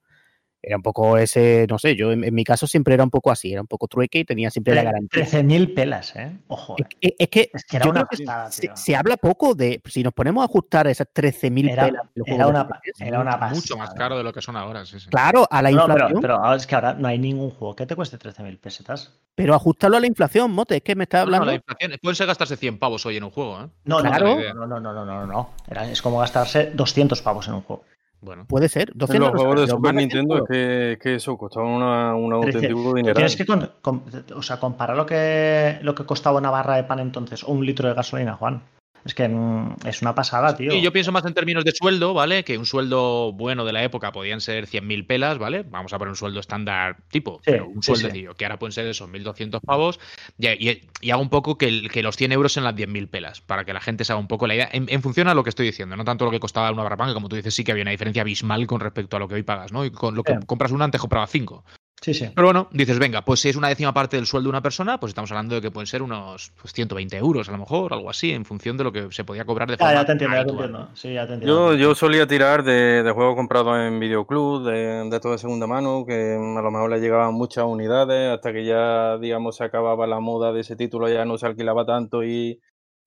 Era 0.63 0.75
un 0.77 0.83
poco 0.83 1.17
ese, 1.17 1.65
no 1.67 1.79
sé, 1.79 1.95
yo 1.95 2.11
en, 2.11 2.23
en 2.23 2.35
mi 2.35 2.43
caso 2.43 2.67
siempre 2.67 2.93
era 2.93 3.03
un 3.03 3.09
poco 3.09 3.31
así, 3.31 3.51
era 3.51 3.61
un 3.61 3.67
poco 3.67 3.87
trueque 3.87 4.19
y 4.19 4.25
tenía 4.25 4.51
siempre 4.51 4.75
la 4.75 4.83
garantía. 4.83 5.25
13.000 5.25 5.73
pelas, 5.73 6.15
¿eh? 6.15 6.37
Ojo. 6.47 6.75
Es, 6.77 6.85
eh. 6.85 6.97
que- 6.99 7.15
es 7.17 7.27
que 7.29 7.49
Es 7.51 7.65
que 7.65 7.77
era 7.77 7.85
yo 7.85 7.91
una 7.91 8.05
creo 8.05 8.19
que 8.19 8.25
pasada, 8.25 8.75
se, 8.75 8.95
habla 8.95 9.17
poco 9.17 9.55
de, 9.55 9.81
si 9.85 10.03
nos 10.03 10.13
ponemos 10.13 10.43
a 10.43 10.45
ajustar 10.45 10.85
esas 10.85 11.07
13.000 11.11 11.67
Era- 11.71 11.85
pelas 11.87 12.03
era 12.13 12.47
una 12.47 12.67
era 12.99 13.19
una 13.21 13.31
pasada. 13.39 13.55
Mucho 13.55 13.75
más 13.75 13.93
caro 13.95 14.17
de 14.17 14.23
lo 14.23 14.31
que 14.31 14.41
son 14.43 14.55
ahora, 14.55 14.85
sí, 14.85 14.99
sí. 14.99 15.09
Claro, 15.09 15.47
a 15.49 15.61
la 15.63 15.71
No, 15.71 15.77
inflación, 15.77 15.95
pero, 15.97 16.07
pero, 16.09 16.21
pero 16.21 16.35
ahora 16.35 16.55
es 16.57 16.67
que 16.67 16.75
ahora 16.75 16.93
no 16.93 17.07
hay 17.07 17.17
ningún 17.17 17.49
juego 17.49 17.75
que 17.75 17.87
te 17.87 17.95
cueste 17.95 18.17
13.000 18.19 18.59
pesetas. 18.59 19.19
ajustarlo 19.51 19.97
a 19.97 19.99
la 19.99 20.07
inflación, 20.07 20.51
Mote, 20.51 20.75
es 20.77 20.83
que 20.83 20.95
me 20.95 21.05
está 21.05 21.19
No, 21.19 21.23
no, 21.23 21.27
hablando. 21.37 21.45
la 21.47 21.55
inflación. 21.55 21.91
Pueden 22.03 22.15
ser 22.15 22.27
gastarse 22.27 22.55
100 22.55 22.77
pavos 22.77 23.03
hoy 23.07 23.17
en 23.17 23.23
un 23.23 23.31
juego, 23.31 23.61
¿eh? 23.63 23.67
No, 23.85 24.01
no, 24.01 24.09
Claro. 24.09 24.35
no, 24.53 24.67
no, 24.67 24.67
no, 24.67 24.79
no, 24.79 24.93
no, 24.93 25.05
no, 25.05 25.25
no. 25.25 25.49
Era- 25.67 25.89
es 25.89 26.01
como 26.03 26.19
gastarse 26.19 26.69
200 26.75 27.19
pavos 27.23 27.47
en 27.47 27.55
un 27.55 27.61
juego. 27.61 27.83
Bueno. 28.21 28.45
Puede 28.47 28.69
ser, 28.69 28.91
En 28.91 28.97
200 28.99 29.31
los 29.31 29.33
no 29.33 29.39
juegos 29.39 29.61
de 29.61 29.67
Super 29.67 29.95
Nintendo 29.95 30.35
es 30.35 30.43
100 30.47 30.47
que, 30.47 30.99
que 31.01 31.15
eso 31.15 31.37
costaba 31.37 31.65
una, 31.65 32.15
un 32.15 32.31
auténtico 32.33 32.93
dineral. 32.93 33.15
Tienes 33.15 33.35
que, 33.35 33.45
con- 33.45 33.71
con- 33.81 34.03
o 34.35 34.41
sea, 34.43 34.59
comparar 34.59 34.95
lo 34.95 35.05
que, 35.07 35.79
lo 35.81 35.95
que 35.95 36.05
costaba 36.05 36.37
una 36.37 36.51
barra 36.51 36.75
de 36.75 36.83
pan 36.83 36.99
entonces 36.99 37.43
o 37.43 37.51
un 37.51 37.65
litro 37.65 37.87
de 37.89 37.95
gasolina, 37.95 38.35
Juan. 38.35 38.61
Es 39.03 39.15
que 39.15 39.27
mm, 39.27 39.75
es 39.85 40.01
una 40.01 40.13
pasada, 40.13 40.55
tío. 40.55 40.71
Sí, 40.71 40.81
yo 40.81 40.93
pienso 40.93 41.11
más 41.11 41.25
en 41.25 41.33
términos 41.33 41.65
de 41.65 41.71
sueldo, 41.71 42.13
¿vale? 42.13 42.43
Que 42.43 42.57
un 42.57 42.65
sueldo 42.65 43.31
bueno 43.33 43.65
de 43.65 43.73
la 43.73 43.83
época 43.83 44.11
podían 44.11 44.41
ser 44.41 44.67
100.000 44.67 45.05
pelas, 45.07 45.37
¿vale? 45.39 45.63
Vamos 45.63 45.91
a 45.93 45.97
poner 45.97 46.11
un 46.11 46.15
sueldo 46.15 46.39
estándar 46.39 46.97
tipo, 47.09 47.37
Sí, 47.43 47.51
pero 47.51 47.67
un 47.67 47.81
sí, 47.81 47.93
sueldecillo, 47.93 48.35
que 48.35 48.45
ahora 48.45 48.59
pueden 48.59 48.73
ser 48.73 48.85
esos 48.87 49.09
1.200 49.09 49.61
pavos, 49.65 49.99
y, 50.37 50.47
y- 50.47 50.81
y 51.01 51.09
hago 51.11 51.21
un 51.21 51.29
poco 51.29 51.57
que, 51.57 51.71
los 52.03 52.15
100 52.15 52.31
euros 52.31 52.57
en 52.57 52.63
las 52.63 52.75
10.000 52.75 53.07
pelas, 53.07 53.41
para 53.41 53.65
que 53.65 53.73
la 53.73 53.81
gente 53.81 54.03
se 54.05 54.13
haga 54.13 54.19
un 54.19 54.27
poco 54.27 54.45
la 54.45 54.53
idea, 54.55 54.69
en, 54.71 54.85
en 54.87 55.01
función 55.01 55.27
a 55.27 55.33
lo 55.33 55.43
que 55.43 55.49
estoy 55.49 55.65
diciendo, 55.65 55.95
no 55.95 56.03
tanto 56.05 56.25
lo 56.25 56.31
que 56.31 56.39
costaba 56.39 56.71
una 56.71 56.83
barra 56.83 56.97
pan, 56.97 57.07
que 57.09 57.13
como 57.15 57.27
tú 57.29 57.35
dices 57.35 57.53
sí 57.55 57.63
que 57.63 57.71
había 57.71 57.81
una 57.83 57.91
diferencia 57.91 58.21
abismal 58.21 58.67
con 58.67 58.81
respecto 58.81 59.17
a 59.17 59.19
lo 59.19 59.27
que 59.27 59.35
hoy 59.35 59.43
pagas, 59.43 59.71
¿no? 59.71 59.83
Y 59.83 59.91
con 59.91 60.15
lo 60.15 60.23
que 60.23 60.33
compras 60.45 60.71
una 60.71 60.85
antes 60.85 61.01
compraba 61.01 61.25
5. 61.27 61.65
Sí, 62.01 62.15
sí. 62.15 62.27
Pero 62.33 62.47
bueno, 62.47 62.67
dices, 62.71 62.97
venga, 62.97 63.21
pues 63.23 63.39
si 63.41 63.49
es 63.49 63.55
una 63.55 63.67
décima 63.67 63.93
parte 63.93 64.17
del 64.17 64.25
sueldo 64.25 64.47
de 64.47 64.49
una 64.49 64.61
persona, 64.61 64.99
pues 64.99 65.11
estamos 65.11 65.31
hablando 65.31 65.53
de 65.53 65.61
que 65.61 65.69
pueden 65.69 65.85
ser 65.85 66.01
unos 66.01 66.51
pues, 66.59 66.73
120 66.73 67.15
euros 67.15 67.47
a 67.47 67.51
lo 67.51 67.59
mejor, 67.59 67.93
algo 67.93 68.09
así, 68.09 68.31
en 68.31 68.43
función 68.43 68.75
de 68.75 68.83
lo 68.83 68.91
que 68.91 69.11
se 69.11 69.23
podía 69.23 69.45
cobrar 69.45 69.69
de 69.69 69.77
forma 69.77 69.93
ya 69.93 70.05
te 70.05 70.11
entiendo, 70.13 70.35
ya 70.35 70.43
te 70.43 70.49
habitual. 70.49 70.69
entiendo. 70.71 70.95
Sí, 70.95 71.13
ya 71.13 71.27
te 71.27 71.33
entiendo. 71.33 71.73
Yo, 71.73 71.77
yo 71.77 71.93
solía 71.95 72.25
tirar 72.25 72.63
de, 72.63 73.03
de 73.03 73.11
juegos 73.11 73.35
comprados 73.35 73.77
en 73.77 73.99
videoclub, 73.99 74.63
de, 74.65 75.09
de 75.11 75.19
todo 75.19 75.33
de 75.33 75.37
segunda 75.37 75.67
mano, 75.67 76.03
que 76.07 76.33
a 76.33 76.61
lo 76.61 76.71
mejor 76.71 76.89
le 76.89 76.99
llegaban 76.99 77.35
muchas 77.35 77.65
unidades, 77.65 78.33
hasta 78.33 78.51
que 78.51 78.65
ya, 78.65 79.19
digamos, 79.19 79.57
se 79.57 79.63
acababa 79.63 80.07
la 80.07 80.19
moda 80.19 80.51
de 80.51 80.61
ese 80.61 80.75
título, 80.75 81.07
ya 81.07 81.23
no 81.25 81.37
se 81.37 81.45
alquilaba 81.45 81.85
tanto 81.85 82.23
y, 82.23 82.59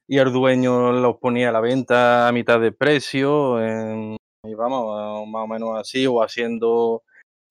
y 0.07 0.18
el 0.18 0.32
dueño 0.32 0.92
los 0.92 1.16
ponía 1.16 1.49
a 1.49 1.53
la 1.53 1.61
venta 1.61 2.28
a 2.28 2.32
mitad 2.32 2.61
de 2.61 2.70
precio, 2.70 3.61
en- 3.61 4.16
y 4.45 4.55
vamos, 4.55 5.26
más 5.28 5.42
o 5.42 5.47
menos 5.49 5.70
así, 5.80 6.07
o 6.07 6.22
haciendo 6.22 7.03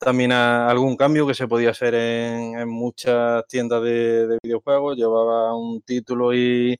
también 0.03 0.31
a- 0.31 0.69
algún 0.69 0.95
cambio 0.95 1.25
que 1.27 1.33
se 1.33 1.47
podía 1.47 1.71
hacer 1.71 1.93
en, 1.95 2.59
en 2.59 2.69
muchas 2.69 3.45
tiendas 3.47 3.81
de, 3.83 4.27
de 4.27 4.37
videojuegos, 4.43 4.95
llevaba 4.97 5.55
un 5.55 5.81
título 5.81 6.33
y 6.33 6.75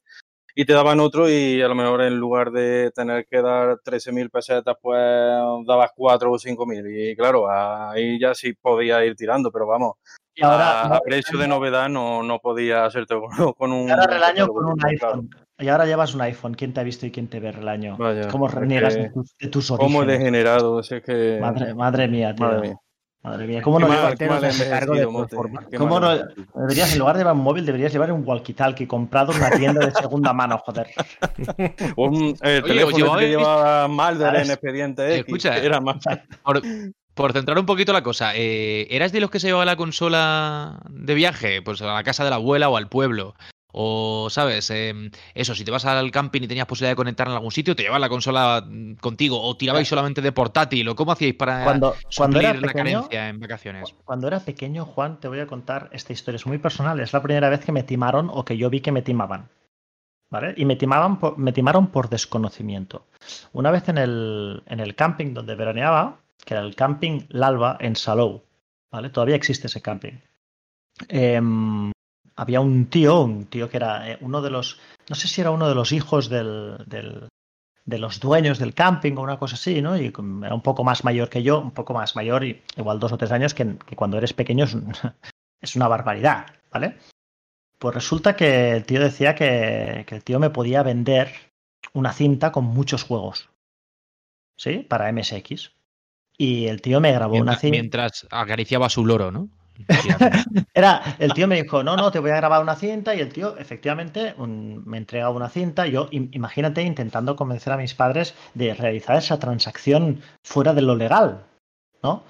y 0.56 0.66
te 0.66 0.74
daban 0.74 1.00
otro 1.00 1.28
y 1.28 1.64
a 1.64 1.68
lo 1.68 1.74
mejor 1.74 2.04
en 2.04 2.16
lugar 2.20 2.52
de 2.52 2.92
tener 2.92 3.26
que 3.26 3.42
dar 3.42 3.80
13.000 3.84 4.30
pesetas, 4.30 4.76
pues 4.80 5.02
dabas 5.66 5.90
4 5.96 6.32
o 6.32 6.38
5.000. 6.38 6.86
Y 7.12 7.16
claro, 7.16 7.50
ahí 7.50 8.20
ya 8.20 8.36
sí 8.36 8.54
podía 8.54 9.04
ir 9.04 9.16
tirando, 9.16 9.52
pero 9.52 9.66
vamos, 9.66 9.96
Y 10.36 10.44
ahora, 10.46 10.82
a, 10.82 10.96
a 10.98 11.00
precio 11.00 11.40
de 11.40 11.48
novedad 11.48 11.90
no, 11.90 12.22
no 12.22 12.38
podía 12.38 12.86
hacerte 12.86 13.16
con, 13.58 13.72
un... 13.72 13.90
ahora 13.90 14.06
Relaño 14.06 14.48
con 14.48 14.64
un 14.66 14.76
claro. 14.76 14.92
iPhone. 14.92 15.30
Y 15.58 15.68
ahora 15.70 15.88
llevas 15.88 16.14
un 16.14 16.22
iPhone. 16.22 16.54
¿Quién 16.54 16.72
te 16.72 16.82
ha 16.82 16.84
visto 16.84 17.08
y 17.08 17.12
quién 17.12 17.30
te 17.30 17.40
ve, 17.40 17.52
Relaño? 17.52 17.98
Vaya, 17.98 18.28
¿Cómo 18.28 18.48
reniegas 18.48 18.94
de 18.94 19.10
tus, 19.10 19.36
de 19.40 19.48
tus 19.48 19.70
¿Cómo 19.72 20.00
orígenes? 20.00 20.20
degenerado? 20.20 20.84
Si 20.84 20.94
es 20.94 21.02
que... 21.04 21.40
Madre, 21.42 21.74
madre 21.74 22.08
mía, 22.08 22.36
tío. 22.36 22.46
Madre 22.46 22.76
Madre 23.24 23.48
mía. 23.48 23.62
¿Cómo 23.62 23.80
no 23.80 23.88
llevas- 23.88 24.16
¿Cómo 25.78 26.00
no-. 26.00 26.18
Deberías, 26.56 26.92
en 26.94 27.00
lugar 27.00 27.16
de 27.16 27.22
llevar 27.22 27.36
un 27.36 27.42
móvil, 27.42 27.66
deberías 27.66 27.94
llevar 27.94 28.12
un 28.12 28.26
walkie-talkie 28.26 28.86
comprado 28.86 29.32
en 29.32 29.38
una 29.38 29.52
tienda 29.52 29.86
de 29.86 29.92
segunda 29.94 30.34
mano, 30.34 30.58
joder. 30.66 30.88
O 31.96 32.06
un- 32.10 32.36
Oye, 32.44 32.62
teléfono 32.62 32.96
que 32.98 33.02
llevabais- 33.04 33.30
llevaba 33.30 33.88
¿Sabes? 34.26 34.46
en 34.48 34.52
Expediente 34.52 35.08
X, 35.16 35.20
Escucha, 35.26 35.58
era 35.58 35.80
más... 35.80 35.98
Por, 36.44 36.62
por 37.14 37.32
centrar 37.32 37.58
un 37.60 37.66
poquito 37.66 37.94
la 37.94 38.04
cosa, 38.04 38.34
eh, 38.36 38.88
¿eras 38.90 39.12
de 39.14 39.22
los 39.22 39.30
que 39.30 39.40
se 39.40 39.48
llevaba 39.48 39.66
la 39.66 39.78
consola 39.78 40.82
de 40.90 41.14
viaje? 41.14 41.62
Pues 41.62 41.82
a 41.82 41.94
la 41.94 42.04
casa 42.04 42.24
de 42.26 42.30
la 42.30 42.36
abuela 42.38 42.68
o 42.70 42.76
al 42.76 42.90
pueblo. 42.90 43.36
O, 43.76 44.30
¿sabes? 44.30 44.70
Eh, 44.70 44.94
eso, 45.34 45.56
si 45.56 45.66
te 45.66 45.72
vas 45.72 45.84
al 45.86 46.12
camping 46.12 46.44
y 46.44 46.48
tenías 46.48 46.68
posibilidad 46.68 46.92
de 46.92 46.96
conectar 46.96 47.28
en 47.28 47.34
algún 47.34 47.52
sitio, 47.52 47.76
te 47.76 47.82
llevabas 47.82 48.02
la 48.02 48.10
consola 48.10 48.64
mm, 48.66 48.96
contigo. 48.96 49.42
O 49.42 49.58
tirabais 49.58 49.88
solamente 49.88 50.22
de 50.22 50.32
portátil. 50.32 50.88
¿O 50.88 50.96
cómo 50.96 51.12
hacíais 51.12 51.34
para 51.34 51.64
Cuando, 51.64 51.96
cuando 52.16 52.40
era 52.40 52.54
la 52.54 52.68
pequeño, 52.68 53.02
carencia 53.02 53.30
en 53.30 53.40
vacaciones? 53.40 53.96
Cuando 54.06 54.28
era 54.28 54.40
pequeño, 54.40 54.86
Juan, 54.86 55.20
te 55.20 55.28
voy 55.28 55.40
a 55.40 55.48
contar 55.48 55.90
esta 55.92 56.14
historia. 56.14 56.36
Es 56.36 56.46
muy 56.46 56.60
personal. 56.60 57.00
Es 57.00 57.14
la 57.14 57.24
primera 57.24 57.50
vez 57.50 57.66
que 57.66 57.72
me 57.72 57.84
timaron 57.84 58.30
o 58.32 58.46
que 58.46 58.58
yo 58.58 58.70
vi 58.70 58.82
que 58.82 58.92
me 58.92 59.02
timaban. 59.02 59.50
¿Vale? 60.30 60.54
Y 60.56 60.66
me 60.66 60.76
timaban 60.76 61.20
por, 61.20 61.38
me 61.38 61.52
timaron 61.52 61.88
por 61.88 62.10
desconocimiento. 62.10 63.06
Una 63.54 63.72
vez 63.72 63.90
en 63.90 63.98
el, 63.98 64.64
en 64.68 64.80
el 64.80 64.96
camping 64.96 65.34
donde 65.34 65.56
veraneaba, 65.56 66.20
que 66.46 66.54
era 66.54 66.64
el 66.64 66.76
camping 66.76 67.22
Lalba 67.30 67.78
en 67.80 67.96
Salou, 67.96 68.44
¿vale? 68.92 69.10
Todavía 69.10 69.36
existe 69.36 69.68
ese 69.68 69.82
camping. 69.82 70.20
Em, 71.08 71.93
había 72.36 72.62
un 72.62 72.88
tío, 72.88 73.22
un 73.22 73.46
tío 73.46 73.70
que 73.70 73.78
era 73.78 74.12
eh, 74.12 74.18
uno 74.22 74.42
de 74.42 74.50
los, 74.50 74.80
no 75.10 75.16
sé 75.16 75.28
si 75.28 75.42
era 75.42 75.52
uno 75.52 75.68
de 75.70 75.76
los 75.76 75.92
hijos 75.92 76.30
del, 76.30 76.78
del- 76.88 77.28
de 77.86 77.98
los 77.98 78.20
dueños 78.22 78.60
del 78.60 78.74
camping 78.74 79.14
o 79.18 79.22
una 79.22 79.38
cosa 79.38 79.56
así, 79.56 79.82
¿no? 79.82 79.98
Y 79.98 80.06
era 80.42 80.56
un 80.56 80.62
poco 80.62 80.84
más 80.86 81.04
mayor 81.04 81.30
que 81.30 81.44
yo, 81.44 81.60
un 81.60 81.72
poco 81.72 81.94
más 81.94 82.16
mayor, 82.16 82.46
y 82.46 82.62
igual 82.78 82.98
dos 83.00 83.12
o 83.12 83.18
tres 83.18 83.32
años, 83.34 83.54
que, 83.54 83.76
que 83.86 83.96
cuando 83.98 84.18
eres 84.18 84.32
pequeño 84.34 84.64
es, 84.66 84.74
un- 84.74 84.94
es 85.62 85.76
una 85.76 85.88
barbaridad, 85.90 86.46
¿vale? 86.72 86.98
Pues 87.80 87.94
resulta 87.94 88.36
que 88.38 88.72
el 88.72 88.86
tío 88.86 89.02
decía 89.02 89.36
que, 89.36 90.06
que 90.08 90.16
el 90.16 90.24
tío 90.24 90.40
me 90.40 90.50
podía 90.50 90.82
vender 90.84 91.34
una 91.92 92.14
cinta 92.14 92.54
con 92.54 92.64
muchos 92.64 93.04
juegos, 93.04 93.50
¿sí? 94.58 94.78
Para 94.80 95.10
MSX. 95.12 95.72
Y 96.38 96.68
el 96.68 96.82
tío 96.82 97.00
me 97.02 97.12
grabó 97.12 97.36
una 97.36 97.56
cinta. 97.58 97.78
mientras 97.78 98.28
acariciaba 98.32 98.90
su 98.90 99.06
loro, 99.06 99.32
¿no? 99.32 99.50
Era, 100.74 101.16
el 101.20 101.34
tío 101.34 101.48
me 101.48 101.62
dijo, 101.62 101.84
no, 101.84 101.96
no, 101.96 102.12
te 102.12 102.20
voy 102.20 102.32
a 102.32 102.36
grabar 102.36 102.62
una 102.62 102.76
cinta 102.76 103.14
y 103.16 103.20
el 103.20 103.32
tío 103.32 103.58
efectivamente 103.58 104.36
me 104.38 104.98
entrega 104.98 105.30
una 105.30 105.50
cinta. 105.50 105.88
Yo, 105.88 106.10
im- 106.12 106.30
imagínate, 106.32 106.82
intentando 106.82 107.36
convencer 107.36 107.74
a 107.74 107.78
mis 107.78 107.94
padres 107.94 108.36
de 108.54 108.74
realizar 108.74 109.18
esa 109.18 109.40
transacción 109.40 110.22
fuera 110.44 110.74
de 110.74 110.82
lo 110.82 110.96
legal, 110.96 111.44
¿no? 112.02 112.24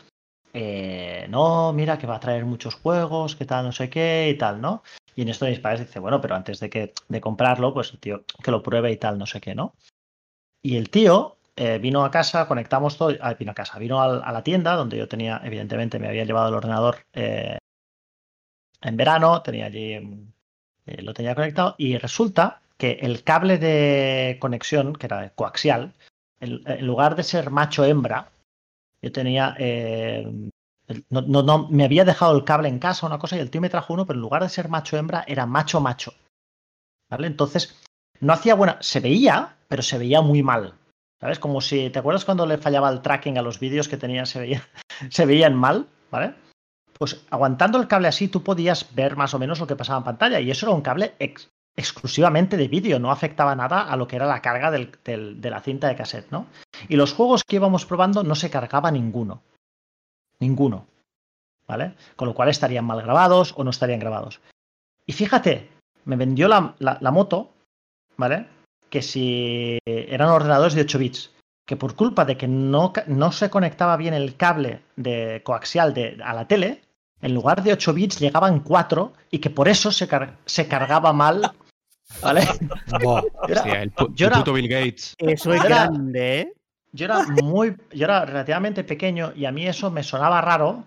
Eh, 0.54 1.26
no, 1.30 1.74
mira 1.74 1.98
que 1.98 2.06
va 2.08 2.16
a 2.18 2.20
traer 2.20 2.46
muchos 2.46 2.76
juegos, 2.76 3.36
que 3.36 3.46
tal, 3.46 3.66
no 3.66 3.72
sé 3.72 3.90
qué 3.90 4.30
y 4.30 4.38
tal, 4.38 4.62
¿no? 4.62 4.84
Y 5.16 5.24
en 5.24 5.30
esto 5.30 5.46
mis 5.46 5.60
padres 5.60 5.82
dicen, 5.82 6.02
bueno, 6.02 6.22
pero 6.22 6.36
antes 6.36 6.60
de, 6.60 6.70
que, 6.70 6.94
de 7.08 7.22
comprarlo, 7.22 7.74
pues 7.74 7.92
el 7.92 8.00
tío 8.00 8.24
que 8.44 8.52
lo 8.52 8.62
pruebe 8.62 8.92
y 8.92 8.98
tal, 8.98 9.18
no 9.18 9.26
sé 9.26 9.42
qué, 9.42 9.56
¿no? 9.56 9.74
Y 10.62 10.78
el 10.78 10.90
tío 10.90 11.38
eh, 11.56 11.78
vino 11.78 12.04
a 12.04 12.10
casa, 12.10 12.48
conectamos 12.48 12.98
todo, 12.98 13.16
ah, 13.22 13.36
vino 13.36 13.52
a 13.52 13.56
casa, 13.56 13.78
vino 13.78 14.02
a, 14.02 14.32
la 14.32 14.44
tienda 14.44 14.76
donde 14.76 14.98
yo 14.98 15.08
tenía, 15.08 15.40
evidentemente 15.44 16.00
me 16.00 16.08
había 16.08 16.26
llevado 16.26 16.50
el 16.50 16.56
ordenador 16.56 17.06
eh, 17.14 17.60
en 18.82 18.98
verano, 18.98 19.44
tenía 19.44 19.68
allí, 19.68 19.94
eh, 20.86 21.02
lo 21.04 21.14
tenía 21.14 21.36
conectado 21.36 21.76
y 21.78 21.98
resulta 21.98 22.62
que 22.78 22.94
el 23.02 23.24
cable 23.24 23.60
de 23.60 24.38
conexión, 24.42 24.94
que 24.94 25.06
era 25.06 25.30
coaxial, 25.30 25.94
en, 26.40 26.86
lugar 26.86 27.16
de 27.16 27.24
ser 27.24 27.52
macho-hembra, 27.52 28.32
yo 29.02 29.12
tenía... 29.12 29.56
no, 31.10 31.22
no, 31.22 31.44
no, 31.44 31.70
me 31.70 31.86
había 31.86 32.04
dejado 32.04 32.36
el 32.36 32.44
cable 32.44 32.68
en 32.68 32.80
casa, 32.80 33.06
una 33.06 33.20
cosa, 33.20 33.38
y 33.38 33.40
el 33.40 33.52
tío 33.52 33.62
me 33.62 33.70
trajo 33.70 33.94
uno, 33.94 34.06
pero 34.06 34.18
en 34.18 34.22
lugar 34.22 34.42
de 34.42 34.50
ser 34.50 34.70
macho-hembra, 34.70 35.24
era 35.28 35.46
macho-macho. 35.46 36.14
¿Vale? 37.10 37.28
Entonces, 37.28 37.80
no 38.20 38.34
hacía 38.34 38.56
buena. 38.56 38.78
Se 38.82 39.00
veía, 39.00 39.56
pero 39.68 39.84
se 39.84 39.98
veía 39.98 40.22
muy 40.22 40.42
mal. 40.42 40.74
¿Sabes? 41.24 41.40
Como 41.40 41.62
si. 41.62 41.90
¿Te 41.90 42.00
acuerdas 42.00 42.26
cuando 42.26 42.46
le 42.46 42.58
fallaba 42.58 42.90
el 42.90 43.02
tracking 43.02 43.38
a 43.38 43.42
los 43.42 43.58
vídeos 43.58 43.88
que 43.88 43.96
tenía? 43.96 44.26
Se, 44.26 44.40
veía, 44.42 44.62
se 45.10 45.26
veían 45.26 45.56
mal, 45.56 45.88
¿vale? 46.12 46.34
Pues 47.00 47.26
aguantando 47.30 47.80
el 47.80 47.88
cable 47.88 48.10
así, 48.10 48.28
tú 48.28 48.44
podías 48.44 48.94
ver 48.94 49.16
más 49.16 49.34
o 49.34 49.40
menos 49.40 49.58
lo 49.62 49.66
que 49.66 49.78
pasaba 49.78 50.00
en 50.00 50.04
pantalla. 50.04 50.42
Y 50.42 50.52
eso 50.52 50.66
era 50.66 50.76
un 50.76 50.82
cable 50.82 51.14
ex- 51.20 51.50
exclusivamente 51.78 52.58
de 52.58 52.68
vídeo, 52.68 53.00
no 53.00 53.10
afectaba 53.10 53.56
nada 53.56 53.84
a 53.84 53.96
lo 53.96 54.06
que 54.06 54.18
era 54.18 54.26
la 54.26 54.42
carga 54.42 54.70
de 54.70 55.50
la 55.50 55.62
cinta 55.62 55.88
de 55.88 55.96
cassette, 55.96 56.30
¿no? 56.30 56.46
Y 56.90 56.98
los 56.98 57.14
juegos 57.14 57.46
que 57.46 57.56
íbamos 57.56 57.86
probando 57.86 58.24
no 58.24 58.36
se 58.36 58.50
cargaba 58.50 58.92
ninguno. 58.92 59.42
Ninguno. 60.40 60.88
¿Vale? 61.66 61.96
Con 62.18 62.28
lo 62.28 62.34
cual 62.34 62.50
estarían 62.50 62.84
mal 62.84 63.02
grabados 63.02 63.54
o 63.56 63.64
no 63.64 63.70
estarían 63.70 64.02
grabados. 64.02 64.42
Y 65.06 65.14
fíjate, 65.14 65.70
me 66.04 66.18
vendió 66.18 66.50
la 66.50 67.12
moto, 67.12 67.54
¿vale? 68.18 68.48
Que 68.94 69.02
si 69.02 69.80
eran 69.88 70.30
ordenadores 70.30 70.76
de 70.76 70.82
8 70.82 71.00
bits, 71.00 71.32
que 71.66 71.76
por 71.76 71.96
culpa 71.96 72.26
de 72.26 72.38
que 72.38 72.48
no, 72.48 72.94
no 73.08 73.32
se 73.32 73.50
conectaba 73.50 73.98
bien 73.98 74.14
el 74.14 74.36
cable 74.38 74.82
de 74.98 75.42
coaxial 75.44 75.96
de, 75.96 76.20
a 76.24 76.32
la 76.36 76.48
tele, 76.48 76.82
en 77.20 77.34
lugar 77.34 77.64
de 77.64 77.74
8 77.74 77.92
bits 77.92 78.20
llegaban 78.20 78.60
4 78.60 79.12
y 79.32 79.40
que 79.40 79.50
por 79.50 79.68
eso 79.68 79.92
se, 79.92 80.08
car- 80.08 80.38
se 80.46 80.68
cargaba 80.68 81.12
mal, 81.12 81.54
¿vale? 82.22 82.42
Era- 83.48 83.62
Hostia, 83.62 83.82
el, 83.82 83.96
pu- 83.96 84.14
yo 84.14 84.28
el 84.28 84.32
era- 84.34 84.38
puto 84.44 84.54
Bill 84.54 84.68
Gates. 84.68 85.16
Eso 85.18 85.52
es 85.56 85.66
Era- 85.66 85.88
grande, 85.88 86.40
¿eh? 86.42 86.54
yo 86.92 87.06
era 87.06 87.24
muy, 87.42 87.76
yo 87.94 88.06
era 88.06 88.26
relativamente 88.26 88.84
pequeño 88.84 89.34
y 89.36 89.46
a 89.46 89.52
mí 89.52 89.66
eso 89.66 89.90
me 89.90 90.04
sonaba 90.04 90.40
raro, 90.42 90.84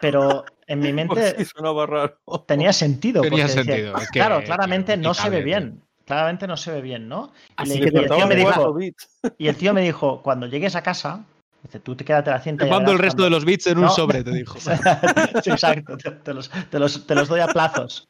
pero 0.00 0.46
en 0.66 0.78
mi 0.80 0.92
mente 0.94 1.34
sí, 1.36 1.44
sonaba 1.54 1.84
raro. 1.84 2.18
tenía 2.46 2.72
sentido. 2.72 3.20
Tenía 3.20 3.46
decía, 3.48 3.64
sentido, 3.64 3.98
es 3.98 4.10
que- 4.10 4.18
claro, 4.20 4.38
que 4.38 4.46
claramente 4.46 4.96
no 4.96 5.12
se 5.12 5.28
ve 5.28 5.42
bien. 5.42 5.82
Claramente 6.04 6.46
no 6.46 6.56
se 6.56 6.70
ve 6.72 6.82
bien, 6.82 7.08
¿no? 7.08 7.32
Y, 7.48 7.52
Así 7.56 7.78
le- 7.78 7.90
que 7.90 7.94
y 7.94 7.98
el 8.02 8.08
te 8.08 8.14
tío 8.16 8.26
me 8.26 8.36
dijo, 8.36 8.74
bits. 8.74 9.08
y 9.38 9.48
el 9.48 9.56
tío 9.56 9.72
me 9.74 9.80
dijo, 9.82 10.22
cuando 10.22 10.46
llegues 10.46 10.76
a 10.76 10.82
casa, 10.82 11.24
dice, 11.62 11.80
tú 11.80 11.96
te 11.96 12.04
quédate 12.04 12.30
la 12.30 12.40
cinta. 12.40 12.64
Te 12.64 12.70
mando 12.70 12.92
el 12.92 12.98
resto 12.98 13.22
de 13.22 13.28
cuando-". 13.28 13.36
los 13.36 13.44
bits 13.44 13.66
en 13.68 13.78
un 13.78 13.88
sobre, 13.90 14.22
te 14.22 14.30
dijo. 14.34 14.58
sí, 14.58 14.70
exacto, 15.50 15.96
te, 15.96 16.10
te 16.10 16.34
los, 16.34 16.50
te 16.70 16.78
los- 16.78 17.06
te 17.06 17.14
los 17.14 17.28
doy 17.28 17.40
a 17.40 17.48
plazos. 17.48 18.06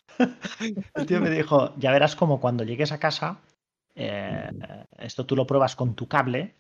El 0.95 1.07
tío 1.07 1.21
me 1.21 1.31
dijo, 1.31 1.73
ya 1.77 1.93
verás 1.93 2.17
como 2.17 2.41
cuando 2.41 2.65
llegues 2.65 2.93
a 2.93 2.99
casa, 2.99 3.39
eh, 3.95 4.51
esto 4.99 5.25
tú 5.25 5.37
lo 5.37 5.47
pruebas 5.47 5.77
con 5.77 5.95
tu 5.95 6.09
cable 6.09 6.55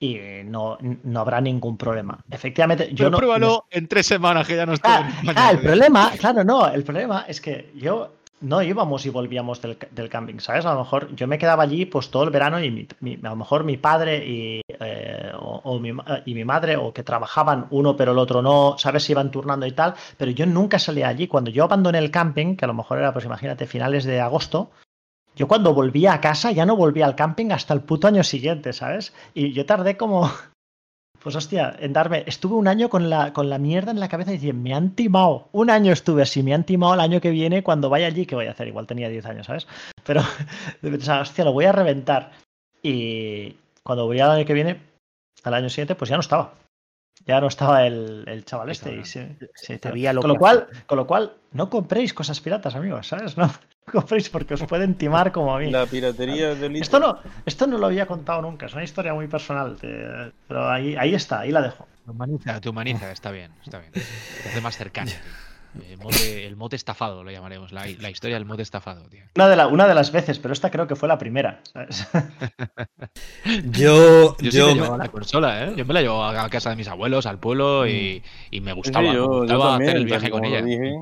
y 0.00 0.18
no, 0.44 0.78
no 0.80 1.20
habrá 1.20 1.40
ningún 1.40 1.76
problema. 1.76 2.18
Efectivamente, 2.30 2.88
yo 2.90 2.96
Pero 2.96 3.10
no... 3.10 3.16
pruébalo 3.18 3.64
en 3.70 3.86
tres 3.86 4.06
semanas 4.06 4.46
que 4.48 4.56
ya 4.56 4.66
no 4.66 4.72
estoy 4.74 4.92
Ah, 4.92 5.00
en 5.00 5.08
España, 5.28 5.46
ah, 5.46 5.50
el 5.52 5.60
problema, 5.60 6.12
claro, 6.18 6.42
no, 6.44 6.68
el 6.68 6.82
problema 6.82 7.24
es 7.28 7.40
que 7.40 7.70
yo 7.76 8.14
no 8.42 8.62
íbamos 8.62 9.06
y 9.06 9.10
volvíamos 9.10 9.62
del, 9.62 9.78
del 9.90 10.08
camping, 10.08 10.38
¿sabes? 10.40 10.66
A 10.66 10.74
lo 10.74 10.80
mejor 10.80 11.14
yo 11.14 11.26
me 11.26 11.38
quedaba 11.38 11.62
allí 11.62 11.86
pues 11.86 12.10
todo 12.10 12.24
el 12.24 12.30
verano 12.30 12.62
y 12.62 12.70
mi- 12.70 12.88
mi- 13.00 13.18
a 13.22 13.30
lo 13.30 13.36
mejor 13.36 13.64
mi 13.64 13.76
padre 13.76 14.26
y, 14.26 14.60
eh, 14.80 15.32
o, 15.38 15.60
o 15.64 15.78
mi, 15.78 15.92
y 16.26 16.34
mi 16.34 16.44
madre 16.44 16.76
o 16.76 16.92
que 16.92 17.02
trabajaban 17.02 17.66
uno 17.70 17.96
pero 17.96 18.12
el 18.12 18.18
otro 18.18 18.42
no, 18.42 18.76
¿sabes? 18.78 19.04
Se 19.04 19.12
iban 19.12 19.30
turnando 19.30 19.64
y 19.66 19.72
tal, 19.72 19.94
pero 20.18 20.30
yo 20.30 20.44
nunca 20.46 20.78
salía 20.78 21.08
allí. 21.08 21.28
Cuando 21.28 21.50
yo 21.50 21.64
abandoné 21.64 21.98
el 21.98 22.10
camping, 22.10 22.56
que 22.56 22.64
a 22.64 22.68
lo 22.68 22.74
mejor 22.74 22.98
era 22.98 23.12
pues 23.12 23.24
imagínate 23.24 23.66
finales 23.66 24.04
de 24.04 24.20
agosto, 24.20 24.70
yo 25.36 25.48
cuando 25.48 25.72
volvía 25.74 26.12
a 26.14 26.20
casa 26.20 26.52
ya 26.52 26.66
no 26.66 26.76
volvía 26.76 27.06
al 27.06 27.16
camping 27.16 27.52
hasta 27.52 27.74
el 27.74 27.82
puto 27.82 28.06
año 28.08 28.22
siguiente, 28.24 28.72
¿sabes? 28.72 29.14
Y 29.34 29.52
yo 29.52 29.64
tardé 29.66 29.96
como 29.96 30.30
pues 31.22 31.36
hostia, 31.36 31.76
en 31.78 31.92
darme. 31.92 32.24
Estuve 32.26 32.54
un 32.54 32.66
año 32.66 32.88
con 32.88 33.08
la, 33.08 33.32
con 33.32 33.48
la 33.48 33.58
mierda 33.58 33.92
en 33.92 34.00
la 34.00 34.08
cabeza 34.08 34.32
y 34.32 34.34
decía, 34.34 34.52
me 34.52 34.74
han 34.74 34.90
timado. 34.90 35.48
Un 35.52 35.70
año 35.70 35.92
estuve 35.92 36.22
así, 36.22 36.42
me 36.42 36.54
han 36.54 36.64
timado 36.64 36.94
el 36.94 37.00
año 37.00 37.20
que 37.20 37.30
viene 37.30 37.62
cuando 37.62 37.88
vaya 37.88 38.08
allí, 38.08 38.26
¿qué 38.26 38.34
voy 38.34 38.46
a 38.46 38.50
hacer? 38.50 38.68
Igual 38.68 38.86
tenía 38.86 39.08
10 39.08 39.26
años, 39.26 39.46
¿sabes? 39.46 39.68
Pero 40.04 40.22
de 40.82 40.90
pensar, 40.90 41.22
hostia, 41.22 41.44
lo 41.44 41.52
voy 41.52 41.66
a 41.66 41.72
reventar. 41.72 42.32
Y 42.82 43.56
cuando 43.82 44.06
voy 44.06 44.18
al 44.18 44.32
año 44.32 44.44
que 44.44 44.54
viene, 44.54 44.80
al 45.44 45.54
año 45.54 45.68
siguiente, 45.68 45.94
pues 45.94 46.08
ya 46.08 46.16
no 46.16 46.22
estaba. 46.22 46.54
Ya 47.24 47.40
no 47.40 47.46
estaba 47.46 47.86
el, 47.86 48.24
el 48.26 48.44
chaval 48.44 48.70
este. 48.70 48.96
Y 48.96 49.04
sí, 49.04 49.20
tío. 49.38 49.78
Sabía 49.80 50.12
lo 50.12 50.22
con, 50.22 50.30
lo 50.30 50.36
cual, 50.36 50.66
con 50.86 50.98
lo 50.98 51.06
cual, 51.06 51.34
no 51.52 51.70
compréis 51.70 52.14
cosas 52.14 52.40
piratas, 52.40 52.74
amigos, 52.74 53.06
¿sabes? 53.06 53.36
No 53.36 53.48
compréis 53.92 54.28
porque 54.30 54.54
os 54.54 54.62
pueden 54.64 54.94
timar 54.94 55.32
como 55.32 55.54
a 55.54 55.58
mí. 55.58 55.70
La 55.70 55.86
piratería 55.86 56.54
del 56.54 56.76
Esto 56.76 56.98
no, 57.00 57.18
esto 57.46 57.66
no 57.66 57.78
lo 57.78 57.86
había 57.86 58.06
contado 58.06 58.42
nunca, 58.42 58.66
es 58.66 58.74
una 58.74 58.84
historia 58.84 59.14
muy 59.14 59.28
personal, 59.28 59.76
te- 59.76 60.32
pero 60.48 60.70
ahí, 60.70 60.94
ahí 60.96 61.14
está, 61.14 61.40
ahí 61.40 61.50
la 61.50 61.62
dejo. 61.62 61.86
Te 62.04 62.10
humaniza, 62.10 62.60
te 62.60 62.68
humaniza, 62.68 63.10
está 63.12 63.30
bien, 63.30 63.52
está 63.64 63.78
bien. 63.78 63.92
Te 63.92 64.48
hace 64.48 64.60
más 64.60 64.76
cercano. 64.76 65.10
El 65.90 65.96
mote, 65.98 66.46
el 66.46 66.56
mote 66.56 66.76
estafado 66.76 67.24
lo 67.24 67.30
llamaremos, 67.30 67.72
la, 67.72 67.86
la 68.00 68.10
historia 68.10 68.36
del 68.36 68.44
mote 68.44 68.62
estafado, 68.62 69.08
tío. 69.08 69.22
Una 69.36 69.48
de, 69.48 69.56
la- 69.56 69.66
una 69.68 69.86
de 69.88 69.94
las 69.94 70.12
veces, 70.12 70.38
pero 70.38 70.52
esta 70.52 70.70
creo 70.70 70.86
que 70.86 70.96
fue 70.96 71.08
la 71.08 71.16
primera. 71.18 71.60
¿sabes? 71.72 72.06
Yo, 73.64 74.36
Yo, 74.38 74.50
sí 74.50 74.56
yo 74.58 74.66
me 74.68 74.74
llevaba 74.74 74.98
la 74.98 75.08
consola, 75.08 75.64
¿eh? 75.64 75.72
Yo 75.76 75.84
me 75.84 75.94
la 75.94 76.02
llevo 76.02 76.22
a 76.24 76.48
casa 76.48 76.70
de 76.70 76.76
mis 76.76 76.88
abuelos, 76.88 77.26
al 77.26 77.38
pueblo, 77.38 77.86
y, 77.86 78.22
y 78.50 78.60
me 78.60 78.70
Sí, 78.72 78.76
gustaba, 78.76 79.08
me 79.08 79.14
yo, 79.14 79.24
yo 79.26 79.40
gustaba 79.40 79.70
también, 79.70 79.90
hacer 79.90 79.96
el 80.00 80.06
viaje 80.06 80.30
con 80.30 80.44
ella. 80.44 80.62
dije. 80.62 80.94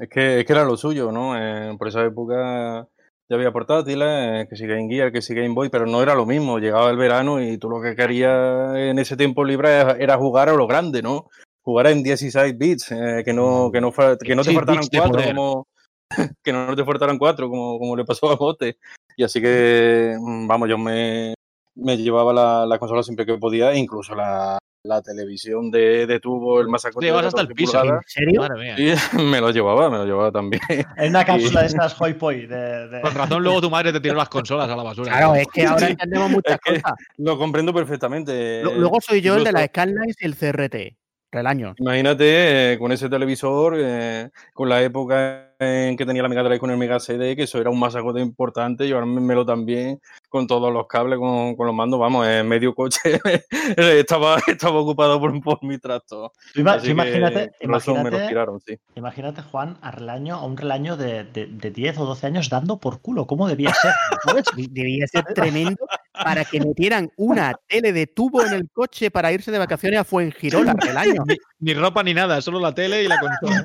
es, 0.00 0.08
que, 0.08 0.40
es 0.40 0.46
que 0.46 0.52
era 0.52 0.64
lo 0.64 0.76
suyo, 0.76 1.12
¿no? 1.12 1.36
Eh, 1.38 1.74
por 1.78 1.88
esa 1.88 2.04
época 2.04 2.86
ya 3.28 3.36
había 3.36 3.52
portátiles, 3.52 4.08
eh, 4.08 4.46
que 4.48 4.56
si 4.56 4.66
Game 4.66 4.88
Gear, 4.88 5.12
que 5.12 5.20
si 5.22 5.34
Game 5.34 5.54
Boy, 5.54 5.68
pero 5.68 5.86
no 5.86 6.02
era 6.02 6.14
lo 6.14 6.26
mismo. 6.26 6.58
Llegaba 6.58 6.90
el 6.90 6.96
verano 6.96 7.40
y 7.42 7.58
tú 7.58 7.68
lo 7.68 7.80
que 7.82 7.94
querías 7.96 8.74
en 8.76 8.98
ese 8.98 9.16
tiempo 9.16 9.44
libre 9.44 9.68
era, 9.80 9.92
era 9.98 10.16
jugar 10.16 10.48
a 10.48 10.54
lo 10.54 10.66
grande, 10.66 11.02
¿no? 11.02 11.28
Jugar 11.66 11.88
en 11.88 12.02
16 12.04 12.56
bits, 12.56 12.92
eh, 12.92 13.22
que 13.24 13.32
no, 13.32 13.70
que 13.72 13.80
no, 13.80 13.90
que 13.92 14.36
no 14.36 14.42
te 14.44 14.50
16 14.50 14.56
faltaran 14.56 14.86
cuatro 14.88 15.22
como 15.24 15.66
que 16.44 16.52
no 16.52 16.76
te 16.76 16.84
faltaran 16.84 17.18
cuatro 17.18 17.48
como, 17.50 17.76
como 17.80 17.96
le 17.96 18.04
pasó 18.04 18.30
a 18.30 18.36
Bote. 18.36 18.78
Y 19.16 19.24
así 19.24 19.40
que, 19.42 20.14
mm, 20.16 20.46
vamos, 20.46 20.68
yo 20.68 20.78
me, 20.78 21.34
me 21.74 21.96
llevaba 21.96 22.32
la, 22.32 22.66
la 22.66 22.78
consola 22.78 23.02
siempre 23.02 23.26
que 23.26 23.36
podía, 23.36 23.74
incluso 23.74 24.14
la, 24.14 24.58
la 24.84 25.02
televisión 25.02 25.72
de, 25.72 26.06
de 26.06 26.20
tubo, 26.20 26.60
el 26.60 26.68
masacote 26.68 27.00
Te 27.04 27.10
llevas 27.10 27.26
hasta 27.26 27.40
el 27.40 27.48
14 27.48 27.54
piso. 27.56 27.84
¿En 27.84 28.00
serio? 28.06 28.40
Madre 28.42 28.76
mía. 28.76 28.76
Sí, 28.96 29.16
me 29.24 29.40
lo 29.40 29.50
llevaba, 29.50 29.90
me 29.90 29.96
lo 29.98 30.04
llevaba 30.04 30.30
también. 30.30 30.62
En 30.96 31.08
una 31.10 31.24
cápsula 31.26 31.62
de 31.62 31.66
estas 31.66 32.00
Hoi 32.00 32.14
Poi. 32.14 32.46
De, 32.46 32.86
de- 32.88 33.00
Con 33.00 33.12
razón, 33.12 33.42
luego 33.42 33.60
tu 33.60 33.70
madre 33.70 33.92
te 33.92 33.98
tiró 34.00 34.14
las 34.14 34.28
consolas 34.28 34.70
a 34.70 34.76
la 34.76 34.84
basura. 34.84 35.10
Claro, 35.10 35.34
es 35.34 35.48
que 35.52 35.66
ahora 35.66 35.86
Sí. 35.86 35.92
entendemos 35.94 36.30
muchas 36.30 36.52
Es 36.54 36.60
que- 36.74 36.80
cosas. 36.80 36.96
Lo 37.16 37.36
comprendo 37.36 37.74
perfectamente. 37.74 38.62
Lu- 38.62 38.74
Luego 38.74 39.00
soy 39.00 39.20
yo 39.20 39.34
el 39.34 39.42
de 39.42 39.50
incluso- 39.50 39.58
las 39.60 39.68
Scanlines 39.70 40.16
y 40.20 40.26
el 40.26 40.36
CRT. 40.36 40.96
Relaño. 41.36 41.74
Imagínate 41.76 42.72
eh, 42.72 42.78
con 42.78 42.92
ese 42.92 43.10
televisor, 43.10 43.74
eh, 43.76 44.30
con 44.54 44.70
la 44.70 44.82
época 44.82 45.45
que 45.58 46.04
tenía 46.06 46.22
la 46.22 46.28
Mega 46.28 46.42
Drive 46.42 46.58
con 46.58 46.70
el 46.70 46.76
Mega 46.76 47.00
CD, 47.00 47.34
que 47.36 47.44
eso 47.44 47.60
era 47.60 47.70
un 47.70 47.78
masacote 47.78 48.20
importante, 48.20 48.86
llevármelo 48.86 49.44
también 49.46 50.00
con 50.28 50.46
todos 50.46 50.72
los 50.72 50.86
cables, 50.86 51.18
con, 51.18 51.56
con 51.56 51.66
los 51.66 51.74
mandos, 51.74 51.98
vamos, 51.98 52.26
en 52.26 52.46
medio 52.48 52.74
coche 52.74 52.98
estaba, 53.76 54.38
estaba 54.46 54.78
ocupado 54.80 55.18
por, 55.20 55.40
por 55.42 55.62
mi 55.64 55.78
tracto. 55.78 56.32
Tú 56.54 56.60
ima- 56.60 56.74
Así 56.74 56.86
tú 56.86 56.92
imagínate, 56.92 57.50
que 57.58 57.66
eso 57.66 57.66
me 57.66 57.72
los 57.72 57.86
imagínate, 57.88 58.28
tiraron, 58.28 58.60
sí. 58.60 58.78
imagínate, 58.94 59.42
Juan, 59.42 59.78
a 59.80 59.90
relaño, 59.90 60.36
a 60.36 60.44
un 60.44 60.56
relaño 60.56 60.96
de, 60.96 61.24
de, 61.24 61.46
de 61.46 61.70
10 61.70 61.98
o 61.98 62.04
12 62.06 62.26
años 62.26 62.48
dando 62.48 62.78
por 62.78 63.00
culo. 63.00 63.26
¿Cómo 63.26 63.48
debía 63.48 63.72
ser? 63.74 63.92
Debía 64.70 65.06
ser 65.06 65.24
tremendo 65.34 65.86
para 66.12 66.44
que 66.44 66.60
metieran 66.60 67.10
una 67.16 67.54
tele 67.66 67.92
de 67.92 68.06
tubo 68.06 68.42
en 68.44 68.52
el 68.52 68.68
coche 68.70 69.10
para 69.10 69.32
irse 69.32 69.50
de 69.50 69.58
vacaciones 69.58 70.00
a 70.00 70.04
Fuengirola, 70.04 70.74
Relaño. 70.78 71.24
Ni 71.60 71.74
ropa 71.74 72.02
ni 72.02 72.14
nada, 72.14 72.40
solo 72.40 72.60
la 72.60 72.74
tele 72.74 73.02
y 73.02 73.08
la 73.08 73.18
consola. 73.18 73.64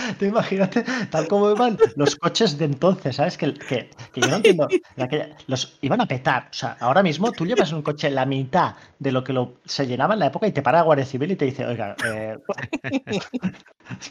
Te 0.18 0.26
imagínate, 0.26 0.84
tal 1.10 1.26
como 1.28 1.50
iban 1.50 1.76
los 1.96 2.16
coches 2.16 2.58
de 2.58 2.64
entonces, 2.66 3.16
¿sabes? 3.16 3.36
Que, 3.36 3.54
que, 3.54 3.90
que 4.12 4.20
yo 4.20 4.28
no 4.28 4.36
entiendo. 4.36 4.68
aquella- 4.96 5.30
los 5.46 5.78
iban 5.82 6.00
a 6.00 6.06
petar. 6.06 6.48
O 6.50 6.54
sea, 6.54 6.76
ahora 6.80 7.02
mismo 7.02 7.32
tú 7.32 7.46
llevas 7.46 7.72
un 7.72 7.82
coche 7.82 8.10
la 8.10 8.26
mitad 8.26 8.74
de 8.98 9.12
lo 9.12 9.22
que 9.24 9.32
lo, 9.32 9.54
se 9.64 9.86
llenaba 9.86 10.14
en 10.14 10.20
la 10.20 10.26
época 10.26 10.46
y 10.46 10.52
te 10.52 10.62
para 10.62 10.78
la 10.78 10.84
Guardia 10.84 11.06
Civil 11.06 11.30
y 11.32 11.36
te 11.36 11.44
dice, 11.46 11.64
oiga, 11.66 11.96
eh, 12.04 12.36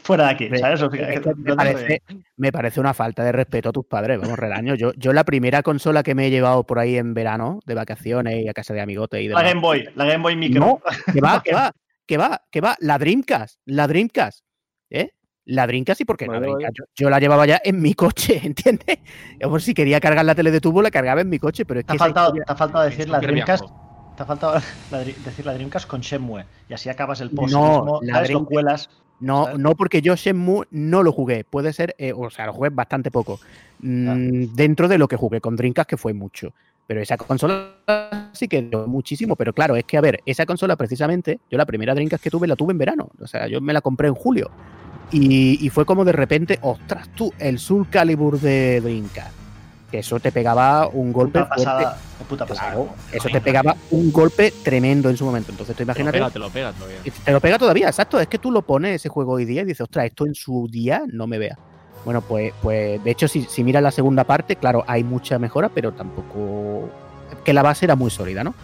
fuera 0.02 0.24
de 0.26 0.30
aquí, 0.30 0.48
¿sabes? 0.58 0.82
O 0.82 0.90
sea, 0.90 1.06
me, 1.08 1.20
¿dónde 1.20 1.54
parece, 1.56 2.02
me 2.36 2.52
parece 2.52 2.80
una 2.80 2.94
falta 2.94 3.24
de 3.24 3.32
respeto 3.32 3.68
a 3.70 3.72
tus 3.72 3.86
padres, 3.86 4.18
vamos, 4.20 4.38
relaño. 4.38 4.74
Yo, 4.74 4.92
yo 4.96 5.12
la 5.12 5.24
primera 5.24 5.62
consola 5.62 6.02
que 6.02 6.14
me 6.14 6.26
he 6.26 6.30
llevado 6.30 6.64
por 6.64 6.78
ahí 6.78 6.96
en 6.96 7.14
verano, 7.14 7.60
de 7.66 7.74
vacaciones 7.74 8.42
y 8.44 8.48
a 8.48 8.52
casa 8.52 8.74
de 8.74 8.80
amigotes 8.80 9.20
y 9.22 9.28
La 9.28 9.38
demás. 9.38 9.52
Game 9.52 9.60
Boy, 9.60 9.88
la 9.94 10.04
Game 10.04 10.22
Boy 10.22 10.36
Micro. 10.36 10.60
No, 10.60 10.80
que 11.12 11.20
va, 11.20 11.42
que 11.44 11.52
va, 11.52 11.72
que 12.06 12.16
va, 12.18 12.42
que 12.50 12.60
va. 12.60 12.76
La 12.80 12.98
Dreamcast, 12.98 13.60
la 13.66 13.86
Dreamcast, 13.86 14.44
¿eh? 14.90 15.10
La 15.46 15.66
Dreamcast 15.66 16.00
y 16.00 16.04
por 16.04 16.16
qué 16.16 16.26
la 16.26 16.34
Vale. 16.34 16.46
Dreamcast. 16.46 16.76
Yo, 16.78 16.84
yo 16.96 17.10
la 17.10 17.18
llevaba 17.18 17.46
ya 17.46 17.60
en 17.64 17.80
mi 17.80 17.94
coche, 17.94 18.40
¿entiendes? 18.44 18.98
Como 19.42 19.58
si 19.58 19.74
quería 19.74 20.00
cargar 20.00 20.24
la 20.24 20.34
tele 20.34 20.50
de 20.50 20.60
tubo, 20.60 20.82
la 20.82 20.90
cargaba 20.90 21.20
en 21.20 21.28
mi 21.28 21.38
coche, 21.38 21.64
pero 21.64 21.80
es 21.80 21.86
Te 21.86 21.88
que 21.88 21.92
ha 21.92 21.96
esa 21.96 22.04
faltado, 22.04 22.26
historia- 22.28 22.44
te 22.44 22.52
ha 22.52 22.56
faltado 22.56 22.84
decir 22.84 23.08
la 23.08 23.20
Dreamcast. 23.20 23.64
Te 24.16 24.22
ha 24.22 24.26
faltado 24.26 24.60
la 24.90 24.98
decir 24.98 25.46
la 25.46 25.54
Dreamcast 25.54 25.86
con 25.88 26.00
Shenmue. 26.02 26.44
Y 26.68 26.74
así 26.74 26.88
acabas 26.88 27.20
el 27.20 27.30
post. 27.30 27.52
No, 27.52 28.00
la 28.02 28.22
Dreamcast- 28.24 28.44
cuelas. 28.46 28.90
No, 29.20 29.44
¿sabes? 29.44 29.58
no 29.58 29.74
porque 29.74 30.00
yo 30.00 30.14
Shenmue 30.16 30.66
no 30.70 31.02
lo 31.02 31.12
jugué. 31.12 31.44
Puede 31.44 31.72
ser, 31.74 31.94
eh, 31.98 32.12
o 32.16 32.30
sea, 32.30 32.46
lo 32.46 32.52
jugué 32.54 32.70
bastante 32.70 33.10
poco. 33.10 33.38
Mm, 33.80 34.54
Dentro 34.54 34.88
de 34.88 34.96
lo 34.98 35.08
que 35.08 35.16
jugué 35.16 35.40
con 35.42 35.56
Dreamcast, 35.56 35.88
que 35.90 35.96
fue 35.96 36.12
mucho. 36.14 36.52
Pero 36.90 37.02
esa 37.02 37.16
consola 37.16 37.68
sí 38.32 38.48
que 38.48 38.62
dio 38.62 38.88
muchísimo. 38.88 39.36
Pero 39.36 39.52
claro, 39.52 39.76
es 39.76 39.84
que, 39.84 39.96
a 39.96 40.00
ver, 40.00 40.18
esa 40.26 40.44
consola 40.44 40.74
precisamente, 40.74 41.38
yo 41.48 41.56
la 41.56 41.64
primera 41.64 41.94
Dreamcast 41.94 42.20
que 42.20 42.30
tuve 42.30 42.48
la 42.48 42.56
tuve 42.56 42.72
en 42.72 42.78
verano. 42.78 43.10
O 43.20 43.28
sea, 43.28 43.46
yo 43.46 43.60
me 43.60 43.72
la 43.72 43.80
compré 43.80 44.08
en 44.08 44.14
julio. 44.14 44.50
Y, 45.12 45.64
y 45.64 45.68
fue 45.70 45.86
como 45.86 46.04
de 46.04 46.10
repente, 46.10 46.58
ostras, 46.62 47.08
tú, 47.14 47.32
el 47.38 47.60
Soul 47.60 47.88
Calibur 47.88 48.40
de 48.40 48.80
Dreamcast. 48.80 49.30
Que 49.88 50.00
eso 50.00 50.18
te 50.18 50.32
pegaba 50.32 50.88
un 50.88 51.12
golpe 51.12 51.38
Puta 51.38 51.54
fuerte. 51.54 51.64
pasada. 51.64 51.98
puta 52.28 52.46
pasada. 52.46 52.70
Claro, 52.72 52.88
eso 53.12 53.28
te 53.28 53.40
pegaba 53.40 53.76
un 53.92 54.10
golpe 54.10 54.52
tremendo 54.64 55.08
en 55.10 55.16
su 55.16 55.24
momento. 55.24 55.52
Entonces, 55.52 55.76
tú 55.76 55.78
Te 55.78 55.84
lo 55.84 55.92
imagínate. 55.92 56.18
pega, 56.18 56.30
te 56.30 56.38
lo 56.40 56.50
pega 56.50 56.72
todavía. 56.72 56.98
Te 57.24 57.30
lo 57.32 57.40
pega 57.40 57.58
todavía, 57.58 57.86
exacto. 57.86 58.18
Es 58.18 58.26
que 58.26 58.38
tú 58.38 58.50
lo 58.50 58.62
pones 58.62 58.96
ese 58.96 59.08
juego 59.08 59.34
hoy 59.34 59.44
día 59.44 59.62
y 59.62 59.66
dices, 59.66 59.82
ostras, 59.82 60.06
esto 60.06 60.26
en 60.26 60.34
su 60.34 60.66
día 60.68 61.04
no 61.06 61.28
me 61.28 61.38
vea. 61.38 61.56
Bueno, 62.04 62.20
pues, 62.22 62.52
pues 62.62 63.02
de 63.04 63.10
hecho, 63.10 63.28
si, 63.28 63.42
si 63.42 63.62
miras 63.62 63.82
la 63.82 63.90
segunda 63.90 64.24
parte, 64.24 64.56
claro, 64.56 64.84
hay 64.86 65.04
mucha 65.04 65.38
mejora, 65.38 65.68
pero 65.68 65.92
tampoco. 65.92 66.88
que 67.44 67.52
la 67.52 67.62
base 67.62 67.84
era 67.84 67.96
muy 67.96 68.10
sólida, 68.10 68.42
¿no? 68.44 68.54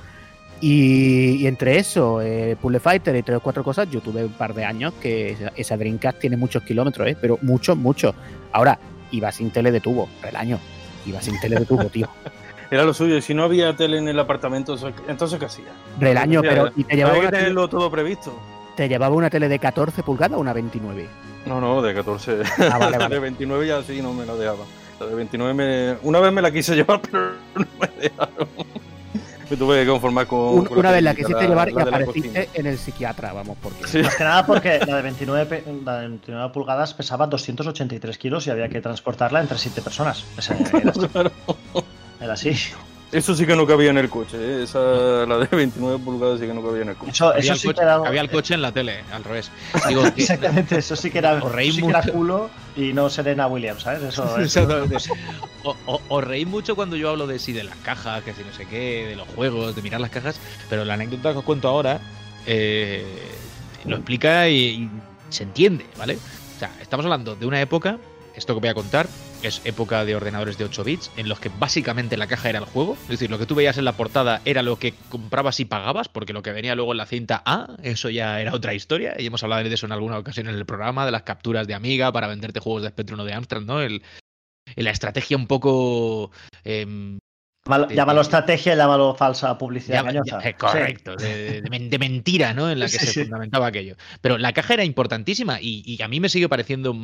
Y, 0.61 1.37
y 1.43 1.47
entre 1.47 1.77
eso, 1.79 2.23
eh, 2.23 2.57
Puzzle 2.61 2.81
Fighter 2.81 3.15
y 3.15 3.23
tres 3.23 3.37
o 3.37 3.41
cuatro 3.41 3.63
cosas, 3.63 3.91
yo 3.91 4.01
tuve 4.01 4.25
un 4.25 4.33
par 4.33 4.55
de 4.55 4.65
años 4.65 4.95
que 5.03 5.33
esa, 5.33 5.53
esa 5.55 5.77
Dreamcast 5.77 6.19
tiene 6.19 6.39
muchos 6.39 6.63
kilómetros, 6.63 7.07
¿eh? 7.09 7.17
Pero 7.21 7.39
muchos, 7.43 7.77
muchos. 7.77 8.15
Ahora, 8.53 8.79
iba 9.11 9.31
sin 9.33 9.51
tele 9.51 9.71
de 9.71 9.81
tubo, 9.81 10.09
el 10.27 10.35
año. 10.35 10.59
Iba 11.05 11.21
sin 11.21 11.39
tele 11.41 11.61
de 11.61 11.67
tubo, 11.67 11.85
tío. 11.91 12.09
Era 12.71 12.85
lo 12.85 12.95
suyo. 12.95 13.19
Y 13.19 13.23
si 13.23 13.35
no 13.35 13.45
había 13.45 13.77
tele 13.77 13.99
en 13.99 14.09
el 14.09 14.19
apartamento, 14.19 14.77
entonces 15.07 15.39
¿qué 15.39 15.45
hacía? 15.45 15.67
Relaño, 16.01 16.41
pero 16.41 16.71
y 16.75 16.85
te 16.85 16.97
llevaba, 16.97 17.17
Había 17.17 17.31
que 17.31 17.37
tenerlo 17.37 17.69
todo 17.69 17.91
previsto. 17.91 18.33
te 18.77 18.89
llevaba 18.89 19.15
una 19.15 19.29
tele 19.29 19.49
de 19.49 19.59
14 19.59 20.03
pulgadas 20.03 20.39
o 20.39 20.41
una 20.41 20.55
29. 20.55 21.07
No, 21.47 21.61
no, 21.61 21.81
de 21.81 21.95
14. 21.95 22.43
Ah, 22.71 22.79
vale, 22.79 22.91
La 22.93 22.99
vale. 23.05 23.15
de 23.15 23.21
29 23.21 23.67
ya 23.67 23.83
sí 23.83 24.03
no 24.03 24.13
me 24.13 24.27
la 24.27 24.35
dejaba. 24.35 24.65
La 25.01 25.07
de 25.07 25.15
29 25.15 25.55
me... 25.55 25.97
Una 26.03 26.21
vez 26.21 26.33
me 26.33 26.43
la 26.43 26.51
quise 26.51 26.75
llevar, 26.77 27.01
pero 27.01 27.33
no 27.55 27.67
me 27.81 27.89
dejaron. 28.03 28.49
Me 29.49 29.57
tuve 29.57 29.85
que 29.85 29.89
conformar 29.91 30.27
con. 30.27 30.41
Un- 30.41 30.65
con 30.65 30.79
una 30.79 30.91
vez 30.91 31.03
la 31.05 31.15
quisiste 31.15 31.47
llevar 31.47 31.69
y 31.69 31.73
la 31.73 31.85
de 31.85 31.91
la 31.93 31.97
apareciste 31.99 32.49
en 32.53 32.67
el 32.67 32.77
psiquiatra, 32.79 33.33
vamos, 33.33 33.57
porque. 33.63 33.87
Sí. 33.87 33.99
Más 34.03 34.17
que 34.17 34.25
nada 34.25 34.45
porque 34.45 34.81
la 34.89 34.97
de 34.97 35.03
29, 35.03 35.47
pe- 35.47 35.65
la 35.85 36.01
de 36.01 36.09
29 36.09 36.53
pulgadas 36.53 36.95
pesaba 36.95 37.29
283 37.29 38.19
kilos 38.19 38.45
y 38.49 38.51
había 38.51 38.69
que 38.69 38.81
transportarla 38.81 39.41
entre 39.41 39.57
7 39.57 39.83
personas. 39.83 40.25
Era, 40.33 40.91
así, 40.91 41.07
Claro. 41.09 41.31
era 42.21 42.33
así. 42.33 42.51
Eso 43.13 43.35
sí 43.37 43.47
que 43.47 43.55
no 43.55 43.67
cabía 43.67 43.91
en 43.91 43.99
el 43.99 44.11
coche. 44.11 44.37
¿eh? 44.39 44.63
Esa, 44.65 44.79
la 45.27 45.39
de 45.39 45.47
29 45.57 45.99
pulgadas 46.05 46.41
sí 46.41 46.47
que 46.47 46.53
no 46.53 46.61
cabía 46.63 46.83
en 46.83 46.89
el 46.89 46.97
coche. 46.97 47.13
Eso, 47.13 47.29
Había 47.33 47.53
el, 47.53 47.59
sí 47.59 47.67
coche, 47.69 47.77
que 47.79 47.83
era. 47.85 47.95
había 47.95 48.21
el 48.21 48.31
coche 48.31 48.55
en 48.55 48.63
la 48.63 48.73
tele, 48.73 49.05
al 49.13 49.23
revés. 49.25 49.51
Digo, 49.89 50.05
Exactamente, 50.17 50.79
eso 50.79 50.97
sí 50.97 51.11
que 51.11 51.19
era, 51.19 51.41
que 51.41 51.69
era 51.69 51.99
mucho. 52.01 52.13
culo 52.13 52.51
y 52.77 52.93
no 52.93 53.09
Serena 53.09 53.47
Williams, 53.47 53.83
¿sabes? 53.83 54.03
Eso. 54.03 54.39
Exactamente. 54.41 54.97
O- 55.63 55.77
o- 55.87 56.01
Os 56.09 56.25
reís 56.25 56.47
mucho 56.49 56.75
cuando 56.75 56.97
yo 56.97 57.11
hablo 57.11 57.27
de 57.29 57.39
sí, 57.39 57.53
de 57.53 57.63
las 57.65 57.77
cajas, 57.77 58.23
que 58.25 58.35
si 58.35 58.43
no 58.43 58.53
sé 58.53 58.67
qué, 58.67 59.07
de 59.09 59.17
los 59.17 59.29
juegos, 59.29 59.75
de 59.77 59.83
mirar 59.83 60.01
las 60.01 60.11
cajas, 60.11 60.39
pero 60.69 60.85
la 60.85 60.95
anécdota 60.95 61.33
que 61.33 61.39
os 61.39 61.45
cuento 61.45 61.69
ahora 61.69 62.01
eh, 62.47 63.05
lo 63.85 63.97
explica 63.97 64.49
y, 64.49 64.57
y 64.59 64.91
se 65.31 65.45
entiende, 65.45 65.87
¿vale? 65.97 66.19
O 66.57 66.59
sea, 66.59 66.71
estamos 66.81 67.05
hablando 67.07 67.37
de 67.37 67.47
una 67.47 67.61
época, 67.61 67.99
esto 68.35 68.55
que 68.55 68.61
voy 68.61 68.69
a 68.69 68.75
contar, 68.75 69.07
es 69.43 69.63
época 69.65 70.05
de 70.05 70.17
ordenadores 70.17 70.59
de 70.59 70.65
8 70.65 70.85
bits, 70.85 71.11
en 71.17 71.29
los 71.29 71.41
que 71.41 71.51
básicamente 71.59 72.17
la 72.17 72.27
caja 72.27 72.49
era 72.49 72.59
el 72.59 72.65
juego, 72.65 72.97
es 73.05 73.09
decir, 73.09 73.31
lo 73.31 73.39
que 73.39 73.47
tú 73.47 73.55
veías 73.55 73.79
en 73.79 73.85
la 73.85 73.93
portada 73.93 74.41
era 74.45 74.63
lo 74.63 74.79
que 74.79 74.95
comprabas 75.09 75.61
y 75.61 75.65
pagabas, 75.65 76.09
porque 76.09 76.33
lo 76.33 76.43
que 76.43 76.53
venía 76.53 76.75
luego 76.75 76.93
en 76.93 76.99
la 76.99 77.07
cinta 77.07 77.43
A, 77.45 77.77
eso 77.83 78.11
ya 78.11 78.41
era 78.41 78.55
otra 78.55 78.75
historia, 78.75 79.15
y 79.19 79.27
hemos 79.27 79.43
hablado 79.43 79.63
de 79.65 79.75
eso 79.75 79.87
en 79.87 79.93
alguna 79.93 80.19
ocasión 80.19 80.49
en 80.49 80.55
el 80.55 80.67
programa, 80.67 81.07
de 81.07 81.13
las 81.13 81.23
capturas 81.23 81.67
de 81.67 81.75
Amiga 81.75 82.13
para 82.13 82.27
venderte 82.27 82.61
juegos 82.61 82.83
de 82.83 82.89
Spectrum 82.89 83.21
o 83.21 83.25
de 83.25 83.35
Amstrad, 83.35 83.63
¿no? 83.63 83.81
El, 83.81 84.03
la 84.77 84.91
estrategia 84.91 85.37
un 85.37 85.47
poco... 85.47 86.31
em, 86.65 87.19
Llámalo, 87.67 87.89
llámalo 87.91 88.21
estrategia, 88.21 88.77
llámalo 88.77 89.15
falsa 89.17 89.59
publicidad 89.59 90.01
engañosa. 90.01 90.41
ya- 90.41 90.49
eh, 90.49 90.55
correcto, 90.55 91.17
de, 91.17 91.61
de 91.63 91.69
men- 91.71 91.91
de 91.91 91.99
mentira, 91.99 92.55
¿no? 92.55 92.71
En 92.71 92.79
la 92.79 92.87
que 92.87 92.93
Sí, 92.99 93.07
se 93.07 93.13
sí. 93.13 93.21
fundamentaba 93.23 93.67
aquello. 93.67 93.97
Pero 94.21 94.39
la 94.39 94.53
caja 94.53 94.75
era 94.75 94.85
importantísima 94.85 95.61
y, 95.61 95.83
y 95.85 96.01
a 96.01 96.07
mí 96.09 96.21
me 96.21 96.29
sigue 96.29 96.49
pareciendo 96.49 96.95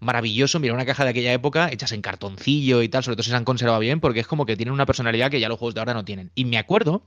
maravilloso 0.00 0.58
mirar 0.58 0.74
una 0.74 0.84
caja 0.86 1.04
de 1.04 1.10
aquella 1.10 1.32
época 1.32 1.70
hechas 1.70 1.92
en 1.92 2.02
cartoncillo 2.02 2.82
y 2.82 2.88
tal, 2.88 3.04
sobre 3.04 3.16
todo 3.16 3.22
si 3.22 3.30
se 3.30 3.36
han 3.36 3.44
conservado 3.44 3.78
bien, 3.78 4.00
porque 4.00 4.20
es 4.20 4.26
como 4.26 4.46
que 4.46 4.56
tienen 4.56 4.74
una 4.74 4.86
personalidad 4.86 5.30
que 5.30 5.38
ya 5.38 5.48
los 5.48 5.58
juegos 5.58 5.74
de 5.74 5.80
ahora 5.80 5.94
no 5.94 6.04
tienen. 6.04 6.32
Y 6.34 6.44
me 6.44 6.58
acuerdo 6.58 7.02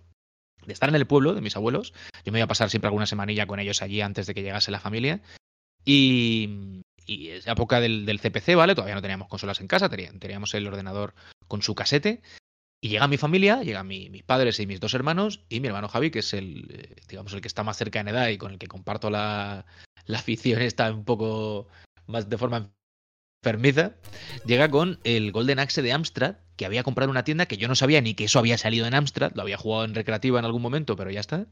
de 0.66 0.72
estar 0.72 0.88
en 0.88 0.96
el 0.96 1.06
pueblo 1.06 1.34
de 1.34 1.42
mis 1.42 1.58
abuelos, 1.58 1.94
yo 2.24 2.32
me 2.32 2.40
iba 2.40 2.46
a 2.46 2.48
pasar 2.48 2.70
siempre 2.70 2.88
alguna 2.88 3.06
semanilla 3.06 3.46
con 3.48 3.60
ellos 3.60 3.82
allí 3.82 4.00
antes 4.00 4.28
de 4.28 4.34
que 4.34 4.44
llegase 4.44 4.72
la 4.72 4.80
familia, 4.80 5.20
y, 5.86 6.82
y 7.06 7.30
esa 7.30 7.52
época 7.52 7.82
del, 7.82 8.06
del 8.06 8.20
CPC, 8.20 8.56
¿vale? 8.56 8.76
Todavía 8.76 8.96
no 8.96 9.02
teníamos 9.02 9.28
consolas 9.28 9.60
en 9.60 9.68
casa, 9.68 9.90
teníamos 9.90 10.54
el 10.54 10.66
ordenador 10.68 11.14
con 11.50 11.62
su 11.62 11.76
casete. 11.76 12.22
Y 12.84 12.90
llega 12.90 13.08
mi 13.08 13.16
familia, 13.16 13.64
llegan 13.64 13.88
mi- 13.88 14.10
mis 14.10 14.24
padres 14.24 14.60
y 14.60 14.68
mis 14.68 14.82
dos 14.82 14.94
hermanos, 14.94 15.40
y 15.48 15.62
mi 15.62 15.68
hermano 15.70 15.88
Javi, 15.88 16.12
que 16.12 16.20
es 16.20 16.34
el, 16.34 16.68
eh, 16.70 16.96
digamos, 17.08 17.32
el 17.32 17.40
que 17.40 17.48
está 17.48 17.64
más 17.64 17.78
cerca 17.78 18.02
en 18.02 18.10
edad 18.10 18.28
y 18.28 18.38
con 18.38 18.52
el 18.52 18.58
que 18.60 18.68
comparto 18.68 19.10
la, 19.10 19.66
afición, 20.14 20.62
está 20.62 20.92
un 20.92 21.06
poco 21.06 21.70
más 22.08 22.28
de 22.30 22.38
forma 22.38 22.72
enfermiza, 23.42 23.96
llega 24.46 24.70
con 24.70 25.00
el 25.06 25.32
Golden 25.32 25.60
Axe 25.60 25.82
de 25.82 25.94
Amstrad, 25.94 26.36
que 26.58 26.66
había 26.66 26.84
comprado 26.84 27.06
en 27.08 27.12
una 27.12 27.24
tienda 27.24 27.46
que 27.46 27.56
yo 27.56 27.70
no 27.70 27.76
sabía 27.76 28.02
ni 28.02 28.16
que 28.16 28.26
eso 28.26 28.40
había 28.40 28.58
salido 28.58 28.86
en 28.86 28.96
Amstrad, 28.96 29.32
lo 29.34 29.44
había 29.44 29.56
jugado 29.58 29.86
en 29.86 29.96
recreativa 29.96 30.40
en 30.40 30.46
algún 30.46 30.62
momento, 30.62 30.98
pero 30.98 31.10
ya 31.10 31.22
está. 31.22 31.48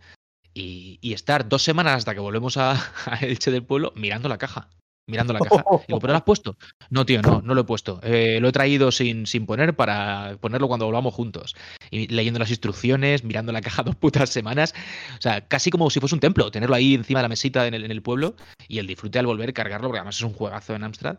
Y, 0.54 1.00
y 1.02 1.14
estar 1.14 1.48
dos 1.48 1.64
semanas 1.64 1.96
hasta 1.96 2.14
que 2.14 2.20
volvemos 2.20 2.58
a, 2.58 2.72
a 3.06 3.16
Elche 3.22 3.52
del 3.52 3.64
Pueblo 3.64 3.94
mirando 3.96 4.28
la 4.28 4.38
caja. 4.38 4.70
Mirando 5.08 5.34
la 5.34 5.40
caja. 5.42 5.64
Digo, 5.88 6.00
¿pero 6.00 6.14
lo 6.14 6.18
has 6.18 6.24
puesto? 6.24 6.58
No, 6.90 7.06
tío, 7.06 7.22
no, 7.22 7.42
no 7.42 7.54
lo 7.54 7.62
he 7.62 7.64
puesto. 7.64 8.00
Eh, 8.04 8.40
lo 8.42 8.50
he 8.50 8.52
traído 8.52 8.92
sin, 8.92 9.26
sin 9.28 9.46
poner 9.46 9.76
para 9.76 10.38
ponerlo 10.40 10.68
cuando 10.68 10.86
volvamos 10.86 11.14
juntos. 11.14 11.56
Y 11.90 12.08
leyendo 12.08 12.40
las 12.40 12.50
instrucciones, 12.50 13.24
mirando 13.24 13.52
la 13.52 13.62
caja 13.62 13.84
dos 13.84 13.96
putas 13.96 14.30
semanas. 14.30 14.74
O 15.18 15.22
sea, 15.22 15.42
casi 15.42 15.70
como 15.70 15.90
si 15.90 16.00
fuese 16.00 16.16
un 16.16 16.22
templo, 16.22 16.52
tenerlo 16.52 16.76
ahí 16.76 16.94
encima 16.94 17.20
de 17.20 17.24
la 17.24 17.30
mesita 17.30 17.68
en 17.68 17.74
el, 17.74 17.84
en 17.84 17.92
el 17.92 18.02
pueblo 18.02 18.36
y 18.68 18.80
el 18.80 18.88
disfrute 18.88 19.20
al 19.20 19.26
volver 19.26 19.54
cargarlo, 19.54 19.88
porque 19.88 20.00
además 20.00 20.16
es 20.16 20.24
un 20.24 20.34
juegazo 20.34 20.76
en 20.76 20.84
Amstrad. 20.84 21.18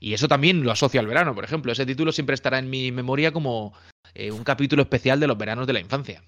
Y 0.00 0.14
eso 0.14 0.28
también 0.28 0.62
lo 0.62 0.70
asocio 0.70 1.00
al 1.00 1.06
verano, 1.06 1.34
por 1.34 1.44
ejemplo. 1.44 1.72
Ese 1.72 1.86
título 1.86 2.12
siempre 2.12 2.34
estará 2.34 2.58
en 2.58 2.70
mi 2.70 2.92
memoria 2.92 3.32
como 3.32 3.72
eh, 4.14 4.30
un 4.30 4.44
capítulo 4.44 4.82
especial 4.82 5.18
de 5.20 5.26
los 5.26 5.38
veranos 5.38 5.66
de 5.66 5.72
la 5.72 5.80
infancia. 5.80 6.22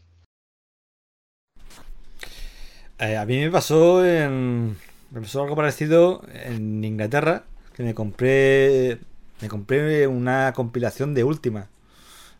Eh, 2.98 3.16
a 3.16 3.24
mí 3.24 3.38
me 3.38 3.50
pasó 3.50 4.04
en. 4.04 4.76
Me 5.10 5.20
pasó 5.20 5.42
algo 5.42 5.56
parecido 5.56 6.22
en 6.32 6.84
Inglaterra. 6.84 7.44
Que 7.74 7.82
me 7.82 7.94
compré. 7.94 8.98
Me 9.40 9.48
compré 9.48 10.06
una 10.06 10.52
compilación 10.54 11.14
de 11.14 11.24
última. 11.24 11.68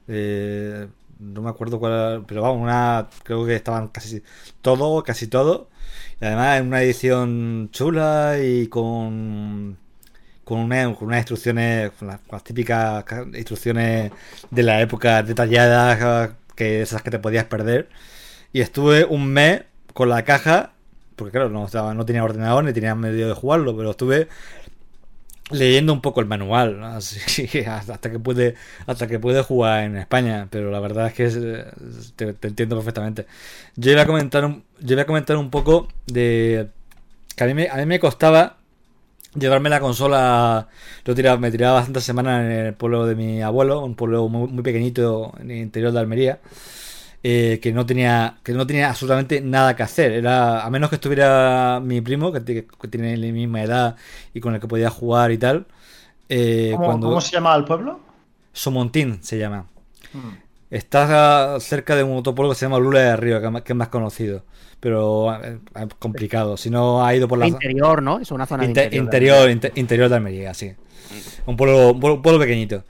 Eh, 0.09 0.89
no 1.21 1.43
me 1.43 1.51
acuerdo 1.51 1.79
cuál. 1.81 2.25
Pero 2.27 2.43
vamos, 2.43 2.63
una. 2.63 3.09
Creo 3.25 3.47
que 3.47 3.57
estaban 3.57 3.89
casi 3.89 4.23
todo, 4.63 5.03
casi 5.05 5.27
todo. 5.29 5.69
Y 6.21 6.27
además 6.27 6.61
en 6.61 6.69
una 6.69 6.83
edición 6.83 7.71
chula 7.73 8.39
y 8.43 8.69
con. 8.69 9.79
Con, 10.45 10.61
una- 10.61 10.95
con 10.95 11.09
unas 11.09 11.21
instrucciones, 11.21 11.93
con 11.93 12.09
las, 12.09 12.19
con 12.21 12.33
las 12.33 12.45
típicas 12.45 13.05
ca- 13.05 13.27
instrucciones 13.35 14.13
de 14.51 14.63
la 14.65 14.81
época 14.81 15.23
detalladas, 15.23 16.33
que 16.57 16.83
esas 16.83 17.03
que 17.03 17.11
te 17.11 17.19
podías 17.21 17.45
perder. 17.47 17.89
Y 18.53 18.61
estuve 18.63 19.05
un 19.05 19.29
mes 19.29 19.63
con 19.95 20.09
la 20.11 20.25
caja, 20.25 20.73
porque 21.21 21.33
claro, 21.33 21.51
no, 21.51 22.05
tenía 22.07 22.25
ordenador 22.25 22.65
ni 22.65 22.73
tenía 22.73 22.95
medio 22.95 23.29
de 23.29 23.35
jugarlo, 23.35 23.77
pero 23.77 23.91
estuve 23.91 24.29
leyendo 25.51 25.93
un 25.93 26.01
poco 26.01 26.21
el 26.21 26.27
manual, 26.27 26.83
así 26.97 27.47
hasta 27.67 28.11
que 28.11 28.19
puede 28.19 28.55
hasta 28.87 29.07
que 29.07 29.19
puede 29.19 29.43
jugar 29.43 29.85
en 29.85 29.97
España, 29.97 30.49
pero 30.51 30.71
la 30.71 30.81
verdad 30.81 31.09
es 31.09 31.13
que 31.13 31.65
te 32.17 32.49
entiendo 32.49 32.77
perfectamente. 32.77 33.27
Yo 33.77 33.93
iba 33.93 34.03
a 34.03 34.07
comentar 34.07 34.45
un, 34.47 34.65
yo 34.81 34.95
iba 34.95 35.03
a 35.03 35.07
comentar 35.07 35.37
un 35.37 35.51
poco 35.51 35.89
de 36.07 36.69
que 37.37 37.45
a 37.45 37.47
mí 37.47 37.55
me, 37.55 37.69
a 37.69 37.77
mí 37.77 37.85
me 37.85 38.01
costaba 38.01 38.57
llevarme 39.39 39.69
la 39.69 39.81
consola. 39.81 40.69
Yo 41.05 41.15
tiraba, 41.15 41.39
me 41.39 41.51
tiraba 41.51 41.75
bastantes 41.75 42.05
semanas 42.05 42.45
en 42.45 42.53
el 42.53 42.75
pueblo 42.75 43.07
de 43.07 43.15
mi 43.15 43.43
abuelo, 43.43 43.85
un 43.85 43.95
pueblo 43.95 44.29
muy, 44.29 44.49
muy 44.49 44.63
pequeñito 44.63 45.33
en 45.39 45.51
el 45.51 45.59
interior 45.59 45.93
de 45.93 46.01
Almería. 46.01 46.41
Eh, 47.23 47.59
que 47.63 47.73
no 47.73 47.85
tenía 47.87 48.39
que 48.43 48.53
no 48.53 48.67
tenía 48.67 48.89
absolutamente 48.89 49.41
nada 49.41 49.77
que 49.77 49.83
hacer 49.83 50.13
era 50.13 50.65
a 50.65 50.71
menos 50.71 50.89
que 50.89 50.97
estuviera 50.97 51.81
mi 51.83 52.01
primo 52.01 52.33
que, 52.33 52.41
ti- 52.41 52.67
que 52.81 52.89
tiene 52.89 53.17
la 53.17 53.33
misma 53.33 53.63
edad 53.63 53.97
y 54.33 54.41
con 54.41 54.55
el 54.55 54.61
que 54.61 54.69
podía 54.69 54.89
jugar 54.91 55.31
y 55.33 55.39
tal 55.39 55.67
eh, 56.29 56.71
¿Cómo, 56.75 56.87
cuando 56.87 57.09
cómo 57.09 57.21
se 57.21 57.33
llama 57.33 57.55
el 57.57 57.65
pueblo? 57.65 58.01
Somontín 58.53 59.23
se 59.23 59.39
llama 59.39 59.67
Hmm. 60.13 60.39
Está 60.71 61.59
cerca 61.61 61.95
de 61.97 62.03
un 62.05 62.17
otro 62.17 62.35
pueblo 62.35 62.53
que 62.53 62.59
se 62.59 62.65
llama 62.65 62.79
Lula 62.79 63.01
de 63.01 63.17
Río, 63.17 63.41
que 63.41 63.47
es 63.47 63.53
más- 63.53 63.63
que 63.63 63.73
es 63.73 63.77
más 63.77 63.89
conocido. 63.89 64.45
Pero 64.81 65.33
eh, 65.35 65.59
es 65.75 65.87
complicado. 65.99 66.57
Si 66.57 66.71
no 66.71 67.05
ha 67.05 67.15
ido 67.15 67.27
por 67.29 67.39
la 67.39 67.47
Interior, 67.49 68.03
¿no? 68.03 68.19
Es 68.21 68.31
una 68.33 68.47
zona 68.47 68.63
de 68.65 68.69
interior. 68.71 69.05
interior, 69.05 69.51
inte- 69.51 69.73
interior 69.77 70.09
de 70.09 70.15
Almería, 70.17 70.55
sí. 70.55 70.73
Un 71.47 71.57
pueblo, 71.57 71.91
un 71.93 72.01
pueblo, 72.01 72.17
un 72.17 72.23
pueblo 72.23 72.41
pequeñito. 72.41 72.85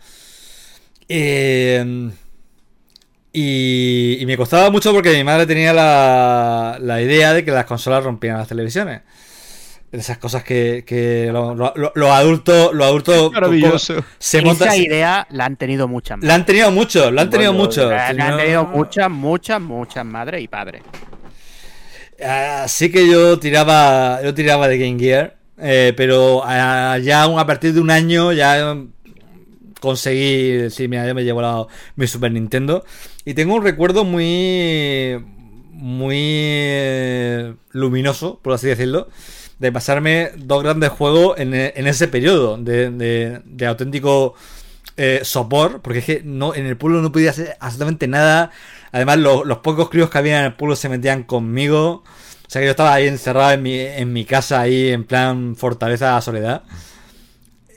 Eh, 1.08 2.10
y, 3.32 4.16
y 4.20 4.26
me 4.26 4.36
costaba 4.36 4.70
mucho 4.70 4.92
porque 4.92 5.12
mi 5.16 5.24
madre 5.24 5.46
tenía 5.46 5.72
la, 5.72 6.78
la 6.80 7.00
idea 7.02 7.32
de 7.32 7.44
que 7.44 7.50
las 7.50 7.64
consolas 7.64 8.02
rompían 8.04 8.38
las 8.38 8.48
televisiones. 8.48 9.02
Esas 9.92 10.18
cosas 10.18 10.44
que, 10.44 10.84
que 10.86 11.30
lo- 11.32 11.52
lo- 11.56 11.72
lo- 11.74 11.92
los 11.96 12.10
adultos, 12.10 12.72
los 12.72 12.86
adultos 12.86 13.32
Maravilloso. 13.32 14.04
se 14.20 14.40
montan. 14.40 14.68
Esa 14.68 14.76
idea 14.76 15.26
la 15.30 15.46
han 15.46 15.56
tenido 15.56 15.88
muchas 15.88 16.20
La 16.22 16.36
han 16.36 16.46
tenido 16.46 16.70
mucho, 16.70 17.10
la 17.10 17.22
han 17.22 17.30
tenido 17.30 17.52
Bueno, 17.52 17.64
mucho. 17.66 17.90
La, 17.90 18.06
han 18.08 18.36
tenido 18.36 18.66
muchas, 18.66 19.10
muchas, 19.10 19.60
muchas 19.60 20.04
madres 20.04 20.42
y 20.44 20.48
padres. 20.48 20.82
Así 22.24 22.90
que 22.92 23.08
yo 23.08 23.38
tiraba, 23.38 24.20
yo 24.22 24.34
tiraba 24.34 24.68
de 24.68 24.78
Game 24.78 24.98
Gear, 24.98 25.36
eh, 25.58 25.92
pero 25.96 26.42
ah, 26.44 26.98
ya 27.02 27.24
a 27.24 27.46
partir 27.46 27.72
de 27.72 27.80
un 27.80 27.90
año 27.90 28.32
ya 28.32 28.76
conseguí 29.80 30.52
decir, 30.52 30.88
mira, 30.88 31.06
yo 31.06 31.14
me 31.14 31.24
llevo 31.24 31.40
la- 31.42 31.66
mi 31.96 32.06
Super 32.06 32.30
Nintendo 32.30 32.84
y 33.24 33.34
tengo 33.34 33.54
un 33.54 33.62
recuerdo 33.64 34.04
muy, 34.04 35.22
muy 35.72 36.16
eh, 36.18 37.54
luminoso, 37.72 38.38
por 38.42 38.54
así 38.54 38.66
decirlo, 38.68 39.08
de 39.58 39.72
pasarme 39.72 40.30
dos 40.36 40.62
grandes 40.62 40.90
juegos 40.90 41.38
en, 41.38 41.54
e- 41.54 41.72
en 41.76 41.86
ese 41.86 42.08
periodo 42.08 42.56
de, 42.56 42.90
de- 42.90 43.66
auténtico 43.66 44.34
eh, 44.96 45.20
sopor, 45.22 45.80
porque 45.82 46.00
es 46.00 46.04
que 46.04 46.22
no, 46.24 46.54
en 46.54 46.66
el 46.66 46.76
pueblo 46.76 47.00
no 47.02 47.12
podía 47.12 47.30
hacer 47.30 47.56
absolutamente 47.60 48.08
nada. 48.08 48.50
Además, 48.92 49.18
lo- 49.18 49.44
los 49.44 49.58
pocos 49.58 49.90
críos 49.90 50.10
que 50.10 50.18
había 50.18 50.40
en 50.40 50.46
el 50.46 50.54
pueblo 50.54 50.76
se 50.76 50.88
metían 50.88 51.22
conmigo. 51.24 52.02
O 52.46 52.50
sea 52.52 52.60
que 52.60 52.66
yo 52.66 52.72
estaba 52.72 52.94
ahí 52.94 53.06
encerrado 53.06 53.52
en 53.52 53.62
mi, 53.62 53.78
en 53.78 54.12
mi 54.12 54.24
casa, 54.24 54.60
ahí 54.60 54.88
en 54.90 55.04
plan 55.04 55.54
fortaleza 55.56 56.20
soledad. 56.20 56.62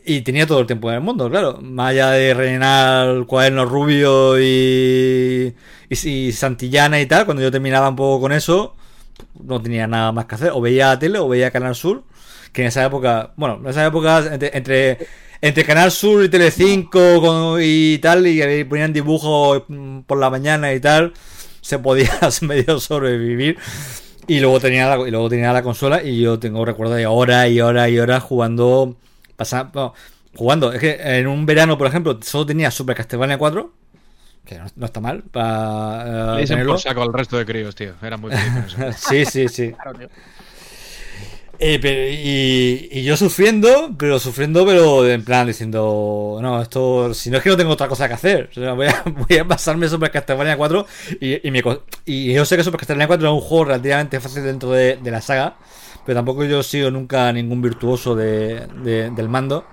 Y 0.06 0.22
tenía 0.22 0.46
todo 0.46 0.60
el 0.60 0.68
tiempo 0.68 0.90
del 0.92 1.00
mundo, 1.02 1.30
claro. 1.30 1.60
Más 1.62 1.92
allá 1.92 2.12
de 2.12 2.34
rellenar 2.34 3.26
cuadernos 3.26 3.70
rubio 3.70 4.38
y, 4.40 5.56
y, 5.90 6.32
Santillana 6.34 7.00
y 7.00 7.06
tal, 7.06 7.26
cuando 7.26 7.42
yo 7.42 7.52
terminaba 7.52 7.88
un 7.90 7.96
poco 7.96 8.22
con 8.22 8.34
eso, 8.34 8.76
no 9.42 9.62
tenía 9.62 9.88
nada 9.88 10.12
más 10.12 10.26
que 10.26 10.36
hacer. 10.36 10.52
O 10.54 10.60
veía 10.62 10.88
la 10.90 11.00
tele 11.00 11.20
o 11.20 11.30
veía 11.30 11.52
Canal 11.52 11.76
Sur, 11.76 12.04
que 12.52 12.64
en 12.64 12.68
esa 12.68 12.84
época, 12.86 13.32
bueno, 13.38 13.60
en 13.64 13.68
esa 13.70 13.86
época 13.86 14.24
entre, 14.34 14.98
entre, 15.42 15.64
Canal 15.66 15.90
Sur 15.92 16.24
y 16.26 16.30
Telecinco 16.30 17.22
con- 17.22 17.60
y 17.62 17.98
tal, 18.00 18.28
y 18.28 18.64
ponían 18.66 18.92
dibujos 18.92 19.64
mm, 19.70 20.02
por 20.02 20.20
la 20.20 20.30
mañana 20.30 20.74
y 20.74 20.82
tal, 20.82 21.14
se 21.62 21.80
podía 21.80 22.12
medio 22.42 22.80
sobrevivir. 22.80 23.58
Y 24.28 24.40
luego 24.40 24.60
tenía 24.60 24.90
la, 24.96 25.08
y 25.08 25.12
luego 25.12 25.30
tenía 25.30 25.54
la 25.54 25.64
consola 25.64 26.04
y 26.04 26.20
yo 26.22 26.40
tengo 26.40 26.64
recuerdo 26.66 26.94
de 26.96 27.06
horas 27.08 27.50
y 27.50 27.62
horas 27.62 27.90
y 27.90 28.00
horas 28.00 28.24
jugando. 28.24 28.98
Pasa- 29.36 29.72
no, 29.74 29.94
jugando. 30.36 30.72
Es 30.74 30.80
que 30.80 30.98
en 31.02 31.28
un 31.28 31.46
verano, 31.46 31.78
por 31.78 31.88
ejemplo, 31.88 32.20
solo 32.24 32.46
tenía 32.46 32.72
Super 32.72 32.96
Castlevania 32.96 33.38
4. 33.38 33.74
Que 34.46 34.58
no, 34.60 34.66
no 34.76 34.86
está 34.86 35.00
mal 35.00 35.24
para 35.24 36.34
Le 36.34 36.38
eh, 36.38 36.42
dicen 36.42 36.56
tenerlo. 36.56 36.74
por 36.74 36.82
saco 36.82 37.02
al 37.02 37.14
resto 37.14 37.38
de 37.38 37.46
críos, 37.46 37.76
tío. 37.76 37.94
Era 38.02 38.18
muy. 38.18 38.32
Sí, 38.98 39.26
sí, 39.26 39.48
sí. 39.48 39.72
Claro, 39.72 39.94
tío. 39.98 40.10
Eh, 41.60 41.80
pero- 41.82 42.10
y, 42.10 42.90
y 42.92 43.04
yo 43.04 43.16
sufriendo, 43.16 43.92
pero 43.98 44.20
sufriendo, 44.20 44.66
pero 44.66 45.08
en 45.08 45.24
plan 45.24 45.46
diciendo, 45.48 46.40
no, 46.42 46.62
esto, 46.62 47.14
si 47.14 47.30
no 47.30 47.38
es 47.38 47.44
que 47.44 47.50
no 47.50 47.56
tengo 47.58 47.72
otra 47.72 47.88
cosa 47.88 48.08
que 48.08 48.16
hacer, 48.16 48.50
o 48.52 48.54
sea, 48.54 48.74
voy, 48.74 48.88
a, 48.88 49.04
voy 49.06 49.38
a 49.38 49.46
pasarme 49.48 49.88
Super 49.88 50.12
Castlevania 50.12 50.58
4 50.58 50.86
y, 51.22 51.48
y, 51.48 51.52
me 51.52 51.62
y 52.06 52.34
yo 52.34 52.44
sé 52.44 52.58
que 52.58 52.64
Super 52.64 52.80
Castlevania 52.80 53.08
4 53.08 53.28
es 53.28 53.34
un 53.34 53.40
juego 53.42 53.66
relativamente 53.66 54.20
fácil 54.20 54.44
dentro 54.44 54.72
de, 54.72 54.98
de 54.98 55.12
la 55.12 55.22
saga, 55.22 55.56
pero 56.06 56.18
tampoco 56.20 56.44
yo 56.46 56.60
he 56.60 56.64
sido 56.64 56.92
nunca 56.92 57.32
ningún 57.34 57.62
virtuoso 57.62 58.16
de, 58.16 58.68
de- 58.84 59.10
del 59.12 59.30
mando. 59.30 59.66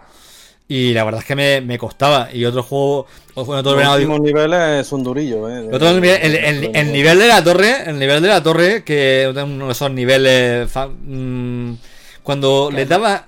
Y 0.69 0.93
la 0.95 1.03
verdad 1.03 1.21
es 1.23 1.27
que 1.27 1.35
me, 1.35 1.61
me 1.61 1.79
costaba. 1.79 2.29
Y 2.33 2.45
otro 2.45 2.63
juego, 2.63 3.07
bueno, 3.35 3.63
Los 3.73 3.75
últimos 3.97 4.21
niveles 4.21 4.87
son 4.87 5.03
durillos, 5.03 5.51
¿eh? 5.51 5.69
otro 5.73 5.91
nivel- 5.93 6.21
el, 6.23 6.37
el- 6.37 6.71
el 6.77 6.93
nivel 6.93 7.19
de 7.19 7.27
la 7.27 7.43
torre, 7.43 7.91
el 7.91 7.99
nivel 7.99 8.23
de 8.23 8.29
la 8.29 8.41
torre, 8.43 8.85
que 8.85 9.25
es 9.29 9.37
uno 9.37 9.67
de 9.67 9.73
esos 9.73 9.91
niveles 9.91 10.71
fa- 10.71 10.87
mm, 10.89 11.75
cuando 12.23 12.71
le 12.73 12.87
daba 12.87 13.27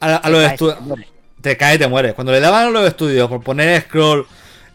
a, 0.00 0.16
a 0.16 0.30
los 0.30 0.44
estudios 0.44 0.78
te 1.40 1.56
caes 1.56 1.76
y 1.76 1.78
te 1.80 1.88
mueres. 1.88 2.14
Cuando 2.14 2.32
le 2.32 2.38
daban 2.40 2.68
a 2.68 2.70
los 2.70 2.86
estudios 2.86 3.28
por 3.28 3.42
poner 3.42 3.82
scroll 3.82 4.24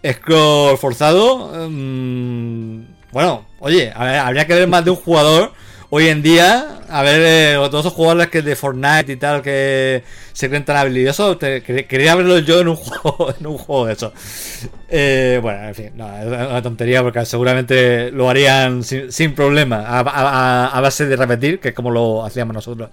scroll 0.06 0.78
forzado, 0.78 1.52
mm, 1.70 2.82
bueno, 3.14 3.46
oye, 3.60 3.92
a 3.96 4.04
ver, 4.04 4.16
habría 4.20 4.46
que 4.46 4.54
ver 4.56 4.68
más 4.68 4.84
de 4.84 4.92
un 4.92 4.98
jugador 4.98 5.54
hoy 5.92 6.08
en 6.08 6.22
día, 6.22 6.80
a 6.90 7.02
ver 7.04 7.22
eh, 7.24 7.56
todos 7.70 7.86
esos 7.86 7.94
jugadores 7.94 8.28
que 8.30 8.42
de 8.42 8.56
Fortnite 8.56 9.12
y 9.12 9.16
tal 9.18 9.42
que 9.42 10.04
se 10.34 10.48
creen 10.50 10.66
tan 10.66 10.78
habilidosos, 10.78 11.38
te- 11.40 11.62
quería 11.64 12.16
verlo 12.16 12.40
yo 12.40 12.60
en 12.62 12.68
un 12.70 12.76
juego, 12.78 13.34
en 13.40 13.48
un 13.48 13.58
juego 13.58 13.86
de 13.88 13.94
eso. 13.94 14.14
Eh, 14.88 15.40
bueno, 15.42 15.68
en 15.68 15.76
fin, 15.76 15.92
no, 15.96 16.18
es 16.18 16.26
una 16.28 16.62
tontería 16.62 17.02
porque 17.04 17.26
seguramente 17.26 18.12
lo 18.12 18.30
harían 18.30 18.84
sin, 18.84 19.12
sin 19.12 19.34
problema, 19.36 19.78
a, 19.82 20.00
a- 20.00 20.04
a- 20.04 20.68
a 20.78 20.82
base 20.82 21.06
de 21.06 21.16
repetir, 21.16 21.60
que 21.60 21.70
es 21.70 21.74
como 21.76 21.92
lo 21.92 22.24
hacíamos 22.26 22.54
nosotros. 22.54 22.90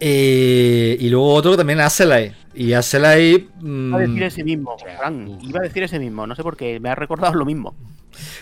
Eh, 0.00 0.96
y 1.00 1.08
luego 1.08 1.34
otro 1.34 1.50
que 1.52 1.56
también 1.56 1.80
Aselai. 1.80 2.32
Y 2.54 2.72
Aselai. 2.72 3.48
mm, 3.60 3.88
Iba 3.88 3.98
a 3.98 4.00
decir 4.02 4.22
ese 4.22 4.44
mismo, 4.44 4.76
Fran. 4.78 5.38
Iba 5.42 5.60
a 5.60 5.62
decir 5.64 5.82
ese 5.82 5.98
mismo. 5.98 6.26
No 6.26 6.34
sé 6.36 6.42
por 6.42 6.56
qué. 6.56 6.78
Me 6.80 6.88
ha 6.88 6.94
recordado 6.94 7.34
lo 7.34 7.44
mismo. 7.44 7.74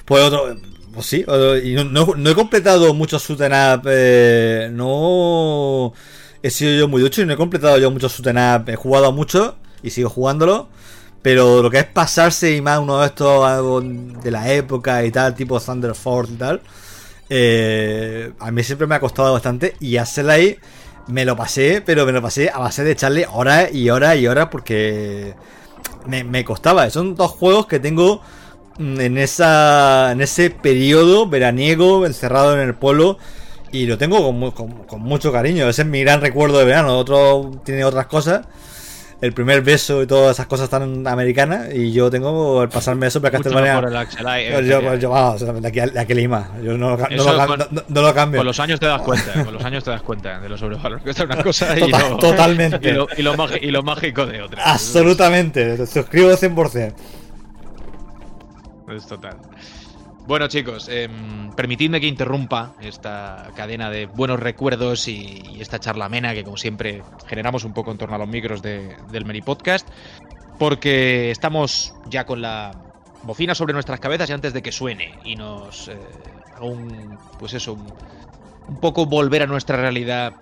Pues 0.04 0.22
otro. 0.22 0.54
Pues 0.96 1.08
sí, 1.08 1.24
no, 1.26 1.84
no- 1.84 2.14
no 2.16 2.30
he 2.30 2.34
completado 2.34 2.94
muchos 2.94 3.22
shoot'em 3.28 3.52
up. 3.52 3.82
eh, 3.86 4.70
no 4.72 5.92
he 6.42 6.50
sido 6.50 6.72
yo 6.78 6.88
muy 6.88 7.02
ducho 7.02 7.20
y 7.22 7.26
no 7.26 7.34
he 7.34 7.36
completado 7.36 7.76
yo 7.78 7.90
muchos 7.90 8.14
shoot'em 8.16 8.36
up. 8.38 8.68
He 8.70 8.76
jugado 8.76 9.12
mucho 9.12 9.56
y 9.82 9.90
sigo 9.90 10.08
jugándolo. 10.08 10.68
Pero 11.22 11.62
lo 11.62 11.70
que 11.70 11.78
es 11.80 11.84
pasarse 11.86 12.56
y 12.56 12.62
más 12.62 12.78
uno 12.78 13.00
de 13.00 13.06
estos 13.08 13.84
de 14.22 14.30
la 14.30 14.52
época 14.52 15.04
y 15.04 15.10
tal, 15.10 15.34
tipo 15.34 15.60
Thunder 15.60 15.94
Force 15.94 16.32
y 16.32 16.36
tal, 16.36 16.62
eh, 17.30 18.32
a 18.40 18.50
mí 18.52 18.62
siempre 18.62 18.86
me 18.86 18.94
ha 18.96 19.00
costado 19.00 19.32
bastante. 19.32 19.76
Y 19.80 19.96
ahí 19.98 20.58
me 21.08 21.24
lo 21.24 21.36
pasé, 21.36 21.82
pero 21.84 22.06
me 22.06 22.12
lo 22.12 22.22
pasé 22.22 22.50
a 22.50 22.58
base 22.60 22.84
de 22.84 22.92
echarle 22.92 23.26
horas 23.32 23.72
y 23.74 23.90
horas 23.90 24.16
y 24.16 24.26
horas 24.28 24.48
porque 24.50 25.34
me, 26.06 26.24
me 26.24 26.44
costaba. 26.44 26.88
Son 26.90 27.14
dos 27.14 27.30
juegos 27.32 27.66
que 27.66 27.80
tengo 27.80 28.22
en 28.78 29.16
esa 29.18 30.12
en 30.12 30.20
ese 30.20 30.50
periodo 30.50 31.26
veraniego 31.28 32.04
encerrado 32.06 32.54
en 32.54 32.60
el 32.60 32.74
pueblo 32.74 33.18
y 33.72 33.86
lo 33.86 33.98
tengo 33.98 34.22
con, 34.22 34.50
con- 34.52 34.84
con 34.84 35.00
mucho 35.02 35.32
cariño. 35.32 35.68
Ese 35.68 35.82
es 35.82 35.88
mi 35.88 36.02
gran 36.02 36.20
recuerdo 36.20 36.58
de 36.58 36.64
verano. 36.64 36.96
Otro 36.98 37.60
tiene 37.64 37.84
otras 37.84 38.06
cosas. 38.06 38.46
El 39.22 39.32
primer 39.32 39.62
beso 39.62 40.02
y 40.02 40.06
todas 40.06 40.36
esas 40.36 40.44
cosas 40.46 40.68
tan 40.68 41.06
americanas. 41.06 41.68
Y 41.74 41.90
yo 41.90 42.10
tengo 42.10 42.62
el 42.62 42.68
pasarme 42.68 43.06
eso 43.06 43.20
para 43.22 43.38
Castlevania. 43.38 44.06
Eye, 44.36 44.50
Yo, 44.50 44.58
eh, 44.78 44.84
yo, 44.84 44.94
yo, 44.96 45.10
vamos, 45.10 45.40
de 45.62 45.68
aquí 45.68 45.80
a, 45.80 45.86
de 45.86 45.98
aquí 45.98 46.12
Lima. 46.12 46.50
Yo 46.62 46.76
no, 46.76 46.98
no 46.98 47.08
lo, 47.08 47.46
con- 47.46 47.58
no- 47.70 47.82
no 47.88 48.02
lo 48.02 48.14
cambio. 48.14 48.40
Con 48.40 48.46
los 48.46 48.60
años 48.60 48.78
te 48.78 48.84
das 48.84 49.00
cuenta, 49.00 49.42
con 49.42 49.54
los 49.54 49.64
años 49.64 49.82
te 49.84 49.90
das 49.90 50.02
cuenta 50.02 50.38
de 50.38 50.50
lo 50.50 50.58
sobrevalor 50.58 51.00
que 51.02 51.10
está 51.10 51.24
una 51.24 51.42
cosa 51.42 51.74
y, 51.78 51.80
Total- 51.80 52.10
lo, 52.10 52.16
totalmente. 52.18 52.88
y, 52.90 52.92
lo, 52.92 53.08
y, 53.16 53.66
y 53.66 53.70
lo 53.70 53.82
mágico 53.82 54.26
de 54.26 54.42
otra. 54.42 54.62
Absolutamente. 54.64 55.86
Suscribo 55.86 56.30
100%. 56.32 56.92
Es 58.86 59.06
total. 59.06 59.38
Bueno, 60.26 60.48
chicos, 60.48 60.88
em, 60.88 61.52
permitidme 61.52 62.00
que 62.00 62.08
interrumpa 62.08 62.74
esta 62.80 63.52
cadena 63.54 63.90
de 63.90 64.06
buenos 64.06 64.40
recuerdos 64.40 65.06
y, 65.06 65.60
esta 65.60 65.78
charla 65.78 66.06
amena 66.06 66.34
que, 66.34 66.42
como 66.44 66.56
siempre, 66.56 67.02
generamos 67.26 67.64
un 67.64 67.72
poco 67.72 67.92
en 67.92 67.98
torno 67.98 68.16
a 68.16 68.18
los 68.18 68.28
micros 68.28 68.60
de- 68.60 68.96
del 69.08 69.24
Meri 69.24 69.42
Podcast, 69.42 69.88
porque 70.58 71.30
estamos 71.30 71.92
ya 72.06 72.24
con 72.26 72.42
la 72.42 72.72
bocina 73.22 73.54
sobre 73.54 73.72
nuestras 73.72 74.00
cabezas 74.00 74.28
y 74.30 74.32
antes 74.32 74.52
de 74.52 74.62
que 74.62 74.72
suene 74.72 75.18
y 75.24 75.36
nos 75.36 75.88
eh, 75.88 75.96
un, 76.60 77.18
pues 77.38 77.54
eso, 77.54 77.74
un, 77.74 77.86
un 78.66 78.76
poco 78.80 79.06
volver 79.06 79.42
a 79.42 79.46
nuestra 79.46 79.76
realidad 79.76 80.32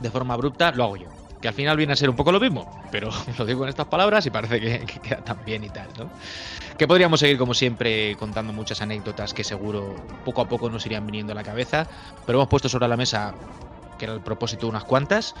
de 0.00 0.10
forma 0.10 0.34
abrupta, 0.34 0.72
lo 0.72 0.84
hago 0.84 0.96
yo. 0.96 1.08
Que 1.40 1.48
al 1.48 1.54
final 1.54 1.76
viene 1.76 1.92
a 1.92 1.96
ser 1.96 2.10
un 2.10 2.16
poco 2.16 2.32
lo 2.32 2.40
mismo, 2.40 2.68
pero 2.90 3.10
lo 3.38 3.46
digo 3.46 3.64
en 3.64 3.70
estas 3.70 3.86
palabras 3.86 4.26
y 4.26 4.30
parece 4.30 4.60
que, 4.60 4.80
que 4.80 5.00
queda 5.00 5.22
tan 5.22 5.44
bien 5.44 5.64
y 5.64 5.68
tal, 5.68 5.88
¿no? 5.98 6.10
Que 6.78 6.86
podríamos 6.86 7.20
seguir, 7.20 7.38
como 7.38 7.54
siempre, 7.54 8.16
contando 8.16 8.52
muchas 8.52 8.82
anécdotas 8.82 9.32
que 9.32 9.44
seguro 9.44 9.96
poco 10.26 10.42
a 10.42 10.48
poco 10.48 10.68
nos 10.68 10.84
irían 10.84 11.06
viniendo 11.06 11.32
a 11.32 11.34
la 11.34 11.42
cabeza, 11.42 11.86
pero 12.26 12.38
hemos 12.38 12.48
puesto 12.48 12.68
sobre 12.68 12.86
la 12.86 12.98
mesa, 12.98 13.34
que 13.98 14.04
era 14.04 14.14
el 14.14 14.20
propósito, 14.20 14.68
unas 14.68 14.84
cuantas. 14.84 15.34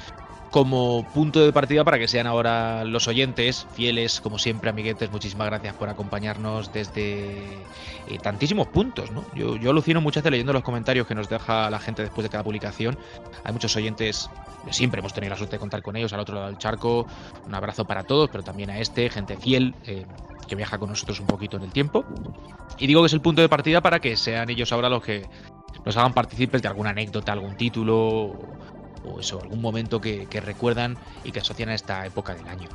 como 0.50 1.06
punto 1.12 1.44
de 1.44 1.52
partida 1.52 1.84
para 1.84 1.98
que 1.98 2.08
sean 2.08 2.26
ahora 2.26 2.84
los 2.84 3.08
oyentes 3.08 3.66
fieles, 3.74 4.20
como 4.20 4.38
siempre, 4.38 4.70
amiguetes. 4.70 5.10
Muchísimas 5.10 5.48
gracias 5.48 5.74
por 5.74 5.90
acompañarnos 5.90 6.72
desde 6.72 7.36
eh, 8.08 8.18
tantísimos 8.22 8.68
puntos. 8.68 9.10
¿no? 9.10 9.24
Yo, 9.34 9.56
yo 9.56 9.70
alucino 9.70 10.00
muchas 10.00 10.22
veces 10.22 10.30
leyendo 10.30 10.54
los 10.54 10.62
comentarios 10.62 11.06
que 11.06 11.14
nos 11.14 11.28
deja 11.28 11.68
la 11.68 11.78
gente 11.80 12.02
después 12.02 12.22
de 12.22 12.30
cada 12.30 12.44
publicación. 12.44 12.96
Hay 13.44 13.52
muchos 13.52 13.76
oyentes, 13.76 14.30
siempre 14.70 15.00
hemos 15.00 15.12
tenido 15.12 15.30
la 15.30 15.36
suerte 15.36 15.56
de 15.56 15.60
contar 15.60 15.82
con 15.82 15.96
ellos 15.96 16.12
al 16.14 16.20
otro 16.20 16.36
lado 16.36 16.46
del 16.46 16.58
charco. 16.58 17.06
Un 17.44 17.54
abrazo 17.54 17.84
para 17.84 18.04
todos, 18.04 18.30
pero 18.30 18.42
también 18.42 18.70
a 18.70 18.78
este, 18.78 19.10
gente 19.10 19.36
fiel. 19.36 19.74
Eh, 19.84 20.06
que 20.46 20.54
viaja 20.54 20.78
con 20.78 20.90
nosotros 20.90 21.20
un 21.20 21.26
poquito 21.26 21.56
en 21.56 21.64
el 21.64 21.72
tiempo. 21.72 22.04
Y 22.78 22.86
digo 22.86 23.02
que 23.02 23.06
es 23.06 23.12
el 23.12 23.20
punto 23.20 23.42
de 23.42 23.48
partida 23.48 23.80
para 23.80 24.00
que 24.00 24.16
sean 24.16 24.50
ellos 24.50 24.72
ahora 24.72 24.88
los 24.88 25.02
que 25.02 25.26
nos 25.84 25.96
hagan 25.96 26.14
partícipes 26.14 26.62
de 26.62 26.68
alguna 26.68 26.90
anécdota, 26.90 27.32
algún 27.32 27.56
título 27.56 28.32
o 29.04 29.20
eso, 29.20 29.40
algún 29.40 29.60
momento 29.60 30.00
que, 30.00 30.26
recuerdan 30.40 30.98
y 31.24 31.32
que 31.32 31.40
asocian 31.40 31.68
a 31.68 31.74
esta 31.74 32.04
época 32.06 32.34
del 32.34 32.48
año. 32.48 32.68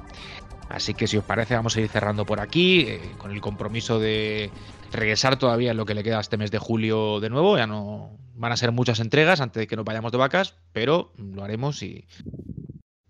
Así 0.70 0.94
que 0.94 1.08
si 1.08 1.18
os 1.18 1.26
parece 1.26 1.56
vamos 1.56 1.76
a 1.76 1.82
ir 1.82 1.90
cerrando 1.90 2.26
por 2.26 2.40
aquí, 2.40 2.82
eh, 2.82 3.02
con 3.18 3.32
el 3.32 3.42
compromiso 3.42 4.00
de 4.00 4.50
regresar 4.92 5.38
todavía 5.38 5.72
en 5.72 5.78
lo 5.78 5.86
que 5.86 5.94
le 5.94 6.04
queda 6.04 6.22
este 6.22 6.38
mes 6.38 6.52
de 6.52 6.60
julio 6.60 7.20
de 7.20 7.30
nuevo. 7.30 7.58
Ya 7.58 7.68
no 7.68 8.18
van 8.36 8.52
a 8.54 8.58
ser 8.58 8.72
muchas 8.72 9.00
entregas 9.00 9.42
antes 9.42 9.60
de 9.60 9.68
que 9.68 9.76
nos 9.76 9.86
vayamos 9.86 10.12
de 10.12 10.18
vacas, 10.18 10.56
pero 10.72 11.12
lo 11.18 11.44
haremos 11.44 11.84
y, 11.84 12.08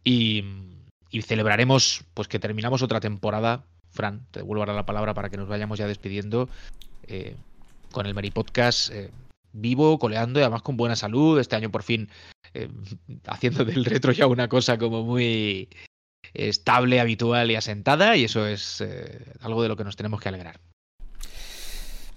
y, 0.03 0.43
celebraremos 1.21 2.03
pues 2.13 2.27
que 2.27 2.39
terminamos 2.39 2.81
otra 2.81 2.99
temporada. 2.99 3.65
Fran, 3.91 4.25
te 4.31 4.39
devuelvo 4.39 4.61
ahora 4.63 4.73
la 4.73 4.85
palabra 4.85 5.13
para 5.13 5.29
que 5.29 5.37
nos 5.37 5.47
vayamos 5.47 5.77
ya 5.77 5.87
despidiendo 5.87 6.49
eh, 7.07 7.35
con 7.91 8.05
el 8.05 8.13
Meri 8.13 8.31
Podcast. 8.31 8.91
Eh, 8.91 9.09
vivo, 9.53 9.99
coleando 9.99 10.39
y 10.39 10.43
además 10.43 10.61
con 10.61 10.77
buena 10.77 10.95
salud. 10.95 11.39
Este 11.39 11.55
año 11.55 11.69
por 11.71 11.83
fin 11.83 12.09
eh, 12.53 12.69
haciendo 13.27 13.65
del 13.65 13.85
retro 13.85 14.11
ya 14.11 14.27
una 14.27 14.47
cosa 14.47 14.77
como 14.77 15.03
muy 15.03 15.69
estable, 16.33 16.99
habitual 16.99 17.51
y 17.51 17.55
asentada 17.55 18.15
y 18.15 18.23
eso 18.23 18.47
es 18.47 18.83
algo 19.41 19.63
de 19.63 19.69
lo 19.69 19.75
que 19.75 19.83
nos 19.83 19.97
tenemos 19.97 20.21
que 20.21 20.29
alegrar. 20.29 20.59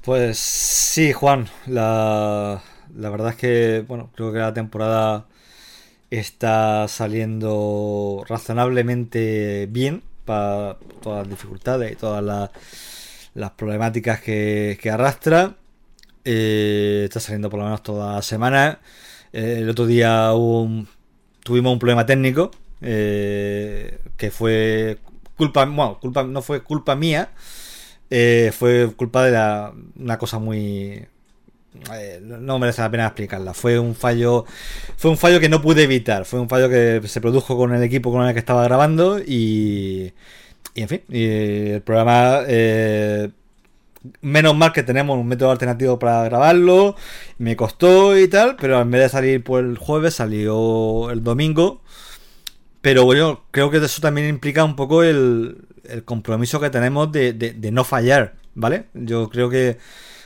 Pues 0.03 0.39
sí, 0.39 1.13
Juan, 1.13 1.49
la, 1.67 2.63
la 2.95 3.11
verdad 3.11 3.31
es 3.31 3.37
que, 3.37 3.85
bueno, 3.89 4.11
creo 4.15 4.33
que 4.33 4.39
la 4.39 4.53
temporada 4.53 5.27
está 6.11 6.87
saliendo 6.89 8.23
razonablemente 8.29 9.67
bien 9.71 10.03
para 10.25 10.77
todas 11.03 11.27
las 11.27 11.29
dificultades 11.29 11.93
y 11.93 11.97
todas 11.97 12.23
las, 13.35 13.51
problemáticas 13.53 14.21
que, 14.21 14.91
arrastra. 14.93 15.57
Eh, 16.25 17.03
está 17.05 17.21
saliendo 17.21 17.51
por 17.51 17.61
lo 17.61 17.65
menos 17.67 17.83
toda 17.83 18.21
semana. 18.23 18.81
Eh, 19.33 19.59
el 19.59 19.69
otro 19.69 19.87
día 19.87 20.31
tuvimos 21.43 21.73
un 21.73 21.79
problema 21.79 22.07
técnico 22.07 22.51
eh, 22.81 23.99
que 24.17 24.31
fue 24.31 24.99
culpa, 25.37 25.65
bueno, 25.65 25.99
culpa, 26.01 26.23
no 26.25 26.43
fue 26.43 26.63
culpa 26.63 26.95
mía, 26.97 27.31
fue 28.09 28.93
culpa 28.97 29.25
de 29.25 29.33
la, 29.33 29.73
una 29.97 30.19
cosa 30.19 30.39
muy, 30.39 31.07
no 32.23 32.59
merece 32.59 32.83
la 32.83 32.91
pena 32.91 33.07
explicarla. 33.07 33.55
Fue 33.55 33.79
un 33.79 33.95
fallo, 33.95 34.45
fue 34.97 35.11
un 35.11 35.19
fallo 35.19 35.41
que 35.41 35.49
no 35.49 35.63
pude 35.63 35.85
evitar. 35.85 36.25
Fue 36.25 36.41
un 36.41 36.49
fallo 36.49 36.69
que 36.69 37.03
se 37.07 37.21
produjo 37.21 37.57
con 37.57 37.75
el 37.75 37.83
equipo 37.83 38.13
con 38.13 38.27
el 38.27 38.33
que 38.33 38.39
estaba 38.39 38.65
grabando 38.65 39.19
y, 39.19 40.13
y 40.75 40.83
en 40.83 40.89
fin, 40.89 41.03
el 41.11 41.83
programa 41.83 42.43
Menos 44.21 44.55
mal 44.55 44.73
que 44.73 44.83
tenemos 44.83 45.19
un 45.19 45.27
método 45.27 45.51
alternativo 45.51 45.99
para 45.99 46.25
grabarlo. 46.25 46.95
Me 47.39 47.57
costó 47.57 48.19
y 48.19 48.29
tal, 48.29 48.57
pero 48.57 48.81
en 48.81 48.91
vez 48.91 49.03
de 49.03 49.09
salir 49.09 49.43
por 49.43 49.65
el 49.65 49.79
jueves, 49.79 50.15
salió 50.15 51.11
el 51.11 51.25
domingo. 51.25 51.81
Pero 52.83 53.05
bueno, 53.05 53.45
creo 53.51 53.71
que 53.71 53.79
eso 53.79 54.03
también 54.03 54.29
implica 54.29 54.63
un 54.65 54.77
poco 54.77 55.03
el, 55.03 55.67
compromiso 56.05 56.61
que 56.61 56.71
tenemos 56.71 57.11
de, 57.13 57.71
no 57.73 57.85
fallar, 57.85 58.35
¿vale? 58.55 58.87
Yo 58.95 59.31
creo 59.31 59.49
que 59.49 59.79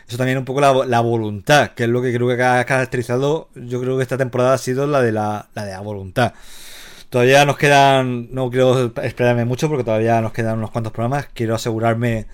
eso 0.09 0.17
también 0.17 0.39
un 0.39 0.47
poco 0.47 0.61
la, 0.63 1.01
voluntad, 1.01 1.73
que 1.73 1.85
es 1.85 1.89
lo 1.91 2.01
que 2.01 2.15
creo 2.15 2.35
que 2.35 2.43
ha 2.43 2.65
caracterizado, 2.65 3.51
yo 3.55 3.79
creo 3.81 3.99
que 3.99 4.03
esta 4.03 4.17
temporada 4.17 4.55
ha 4.55 4.59
sido 4.59 4.87
la 4.87 5.03
de 5.03 5.13
la, 5.13 5.51
la 5.55 5.67
de 5.67 5.73
la 5.73 5.81
voluntad. 5.81 6.33
Todavía 7.11 7.45
nos 7.45 7.59
quedan, 7.59 8.29
no 8.33 8.51
quiero 8.51 8.93
esperarme 9.03 9.45
mucho 9.45 9.69
porque 9.69 9.85
todavía 9.85 10.21
nos 10.23 10.33
quedan 10.33 10.59
unos 10.59 10.71
cuantos 10.71 10.93
programas. 10.93 11.29
Quiero 11.35 11.55
asegurarme 11.55 12.27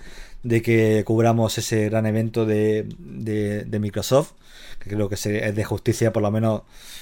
de 0.43 0.61
que 0.61 1.03
cubramos 1.05 1.57
ese 1.57 1.89
gran 1.89 2.05
evento 2.05 2.45
de, 2.45 2.85
de, 2.99 3.79
Microsoft, 3.79 4.33
que 4.79 4.89
creo 4.89 5.09
que 5.09 5.15
es 5.15 5.55
de 5.55 5.63
justicia 5.63 6.13
por 6.13 6.23
lo 6.23 6.31
menos, 6.31 6.61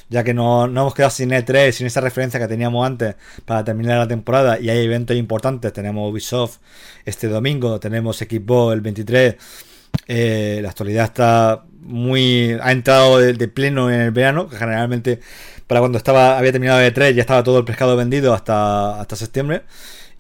ya 0.10 0.24
que 0.24 0.34
no, 0.34 0.68
no 0.68 0.82
hemos 0.82 0.96
quedado 0.96 1.12
sin 1.12 1.32
E3, 1.32 1.72
sin 1.72 1.86
esa 1.86 2.02
referencia 2.02 2.40
que 2.40 2.48
teníamos 2.48 2.86
antes 2.86 3.16
para 3.46 3.64
terminar 3.64 3.98
la 3.98 4.08
temporada 4.08 4.60
y 4.60 4.70
hay 4.70 4.86
eventos 4.86 5.18
importantes, 5.18 5.74
tenemos 5.74 6.12
Ubisoft 6.12 6.58
este 7.06 7.28
domingo, 7.28 7.80
tenemos 7.80 8.18
Xbox 8.18 8.74
el 8.74 8.82
23, 8.82 9.36
eh, 10.08 10.60
la 10.62 10.70
actualidad 10.70 11.06
está 11.06 11.66
muy 11.82 12.58
ha 12.62 12.72
entrado 12.72 13.20
de, 13.20 13.48
pleno 13.48 13.90
en 13.92 14.02
el 14.02 14.12
verano, 14.12 14.50
que 14.50 14.58
generalmente 14.58 15.20
para 15.68 15.80
cuando 15.80 15.98
estaba 15.98 16.38
había 16.38 16.52
terminado 16.52 16.82
E3 16.82 17.14
ya 17.14 17.22
estaba 17.22 17.44
todo 17.44 17.60
el 17.60 17.66
pescado 17.66 17.96
vendido 17.98 18.34
hasta, 18.34 19.00
hasta 19.02 19.16
septiembre 19.16 19.64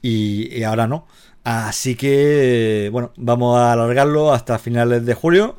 y 0.02 0.64
ahora 0.64 0.88
no. 0.88 1.08
Así 1.44 1.96
que, 1.96 2.90
bueno, 2.92 3.12
vamos 3.18 3.58
a 3.58 3.74
alargarlo 3.74 4.34
hasta 4.34 4.60
finales 4.60 5.06
de 5.06 5.14
julio. 5.14 5.58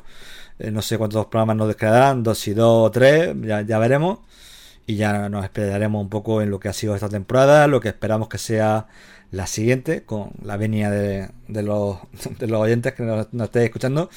Eh, 0.59 0.71
no 0.71 0.81
sé 0.81 0.97
cuántos 0.97 1.27
programas 1.27 1.57
nos 1.57 1.75
quedarán, 1.75 2.23
dos 2.23 2.47
y 2.47 2.53
dos 2.53 2.87
o 2.87 2.91
tres, 2.91 3.35
ya, 3.41 3.61
ya 3.61 3.77
veremos. 3.79 4.19
Y 4.87 4.95
ya 4.97 5.29
nos 5.29 5.43
esperaremos 5.43 6.01
un 6.01 6.09
poco 6.09 6.41
en 6.41 6.51
lo 6.51 6.59
que 6.59 6.69
ha 6.69 6.73
sido 6.73 6.95
esta 6.95 7.09
temporada, 7.09 7.67
lo 7.67 7.81
que 7.81 7.89
esperamos 7.89 8.29
que 8.29 8.37
sea 8.37 8.87
la 9.31 9.47
siguiente, 9.47 10.03
con 10.03 10.31
la 10.43 10.57
venia 10.57 10.89
de, 10.89 11.29
los, 11.47 11.97
de 12.39 12.47
los 12.47 12.61
oyentes 12.61 12.93
que 12.93 13.03
nos, 13.03 13.27
estéis 13.33 13.65
escuchando. 13.65 14.09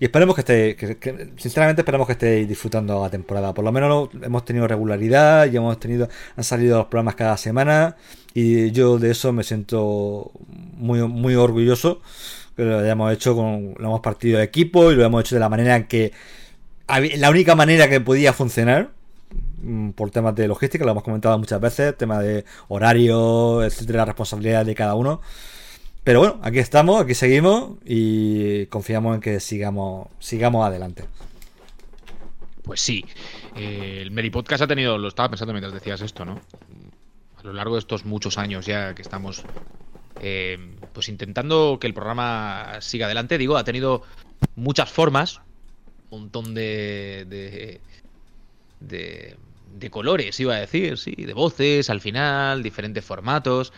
Y 0.00 0.04
esperemos 0.04 0.34
que 0.34 0.40
estéis, 0.40 0.98
sinceramente 1.36 1.82
esperamos 1.82 2.06
que 2.06 2.12
estéis 2.12 2.48
disfrutando 2.48 3.02
la 3.02 3.10
temporada. 3.10 3.54
Por 3.54 3.64
lo 3.64 3.72
menos 3.72 4.10
hemos 4.22 4.44
tenido 4.44 4.68
regularidad 4.68 5.50
y 5.50 5.56
hemos 5.56 5.78
tenido, 5.80 6.08
han 6.36 6.44
salido 6.44 6.78
los 6.78 6.86
programas 6.86 7.14
cada 7.14 7.36
semana. 7.36 7.96
Y 8.34 8.70
yo 8.70 8.98
de 8.98 9.10
eso 9.10 9.32
me 9.32 9.42
siento 9.42 10.30
muy, 10.48 11.00
muy 11.06 11.34
orgulloso. 11.34 12.00
Que 12.56 12.64
lo 12.64 12.78
hayamos 12.78 13.12
hecho 13.12 13.36
con, 13.36 13.74
lo 13.78 13.86
hemos 13.86 14.00
partido 14.00 14.38
de 14.38 14.44
equipo 14.44 14.90
y 14.90 14.96
lo 14.96 15.04
hemos 15.04 15.22
hecho 15.22 15.36
de 15.36 15.40
la 15.40 15.48
manera 15.48 15.76
en 15.76 15.84
que 15.84 16.12
la 17.16 17.30
única 17.30 17.54
manera 17.54 17.88
que 17.88 18.00
podía 18.00 18.32
funcionar 18.32 18.90
por 19.94 20.10
temas 20.10 20.34
de 20.34 20.48
logística, 20.48 20.84
lo 20.84 20.92
hemos 20.92 21.02
comentado 21.02 21.38
muchas 21.38 21.60
veces, 21.60 21.96
tema 21.96 22.20
de 22.20 22.44
horario, 22.68 23.62
etcétera, 23.62 24.04
responsabilidad 24.04 24.64
de 24.64 24.74
cada 24.74 24.94
uno. 24.94 25.20
Pero 26.04 26.20
bueno, 26.20 26.40
aquí 26.42 26.58
estamos, 26.58 27.02
aquí 27.02 27.14
seguimos 27.14 27.72
y 27.84 28.66
confiamos 28.66 29.16
en 29.16 29.20
que 29.20 29.40
sigamos, 29.40 30.08
sigamos 30.18 30.66
adelante. 30.66 31.04
Pues 32.62 32.80
sí, 32.80 33.04
eh, 33.56 33.98
el 34.02 34.10
Meri 34.10 34.30
Podcast 34.30 34.62
ha 34.62 34.66
tenido, 34.66 34.98
lo 34.98 35.08
estaba 35.08 35.30
pensando 35.30 35.52
mientras 35.52 35.74
decías 35.74 36.00
esto, 36.00 36.24
¿no? 36.24 36.40
A 37.38 37.42
lo 37.42 37.52
largo 37.52 37.74
de 37.74 37.80
estos 37.80 38.04
muchos 38.04 38.38
años 38.38 38.66
ya 38.66 38.94
que 38.94 39.02
estamos 39.02 39.42
eh, 40.20 40.58
pues 40.92 41.08
intentando 41.08 41.78
que 41.80 41.86
el 41.86 41.94
programa 41.94 42.78
siga 42.80 43.06
adelante, 43.06 43.38
digo, 43.38 43.56
ha 43.56 43.64
tenido 43.64 44.02
muchas 44.56 44.90
formas, 44.90 45.40
un 46.10 46.20
montón 46.22 46.54
de, 46.54 47.26
de, 47.28 47.80
de 48.80 49.36
colores, 49.90 50.38
iba 50.40 50.54
a 50.54 50.60
decir, 50.60 50.98
sí, 50.98 51.14
de 51.14 51.34
voces 51.34 51.90
al 51.90 52.00
final, 52.00 52.62
diferentes 52.62 53.04
formatos. 53.04 53.72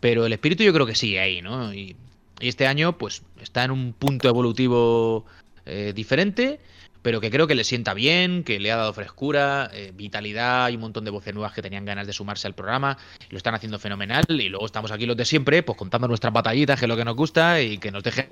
Pero 0.00 0.26
el 0.26 0.32
espíritu 0.32 0.62
yo 0.62 0.72
creo 0.72 0.86
que 0.86 0.94
sigue 0.94 1.20
ahí, 1.20 1.42
¿no? 1.42 1.72
Y, 1.72 1.96
este 2.40 2.66
año, 2.66 2.98
pues, 2.98 3.22
está 3.40 3.64
en 3.64 3.70
un 3.70 3.94
punto 3.94 4.28
evolutivo 4.28 5.24
eh, 5.64 5.94
diferente, 5.94 6.60
pero 7.00 7.18
que 7.18 7.30
creo 7.30 7.46
que 7.46 7.54
le 7.54 7.64
sienta 7.64 7.94
bien, 7.94 8.44
que 8.44 8.60
le 8.60 8.70
ha 8.70 8.76
dado 8.76 8.92
frescura, 8.92 9.70
eh, 9.72 9.92
vitalidad 9.94 10.68
y 10.68 10.74
un 10.74 10.82
montón 10.82 11.06
de 11.06 11.10
voces 11.10 11.32
nuevas 11.32 11.54
que 11.54 11.62
tenían 11.62 11.86
ganas 11.86 12.06
de 12.06 12.12
sumarse 12.12 12.46
al 12.46 12.54
programa. 12.54 12.98
Lo 13.30 13.38
están 13.38 13.54
haciendo 13.54 13.78
fenomenal 13.78 14.24
y 14.28 14.50
luego 14.50 14.66
estamos 14.66 14.90
aquí 14.90 15.06
los 15.06 15.16
de 15.16 15.24
siempre, 15.24 15.62
pues 15.62 15.78
contando 15.78 16.08
nuestras 16.08 16.32
batallitas, 16.32 16.78
que 16.78 16.84
es 16.84 16.88
lo 16.88 16.96
que 16.96 17.06
nos 17.06 17.16
gusta 17.16 17.62
y 17.62 17.78
que 17.78 17.90
nos 17.90 18.02
dejen 18.02 18.28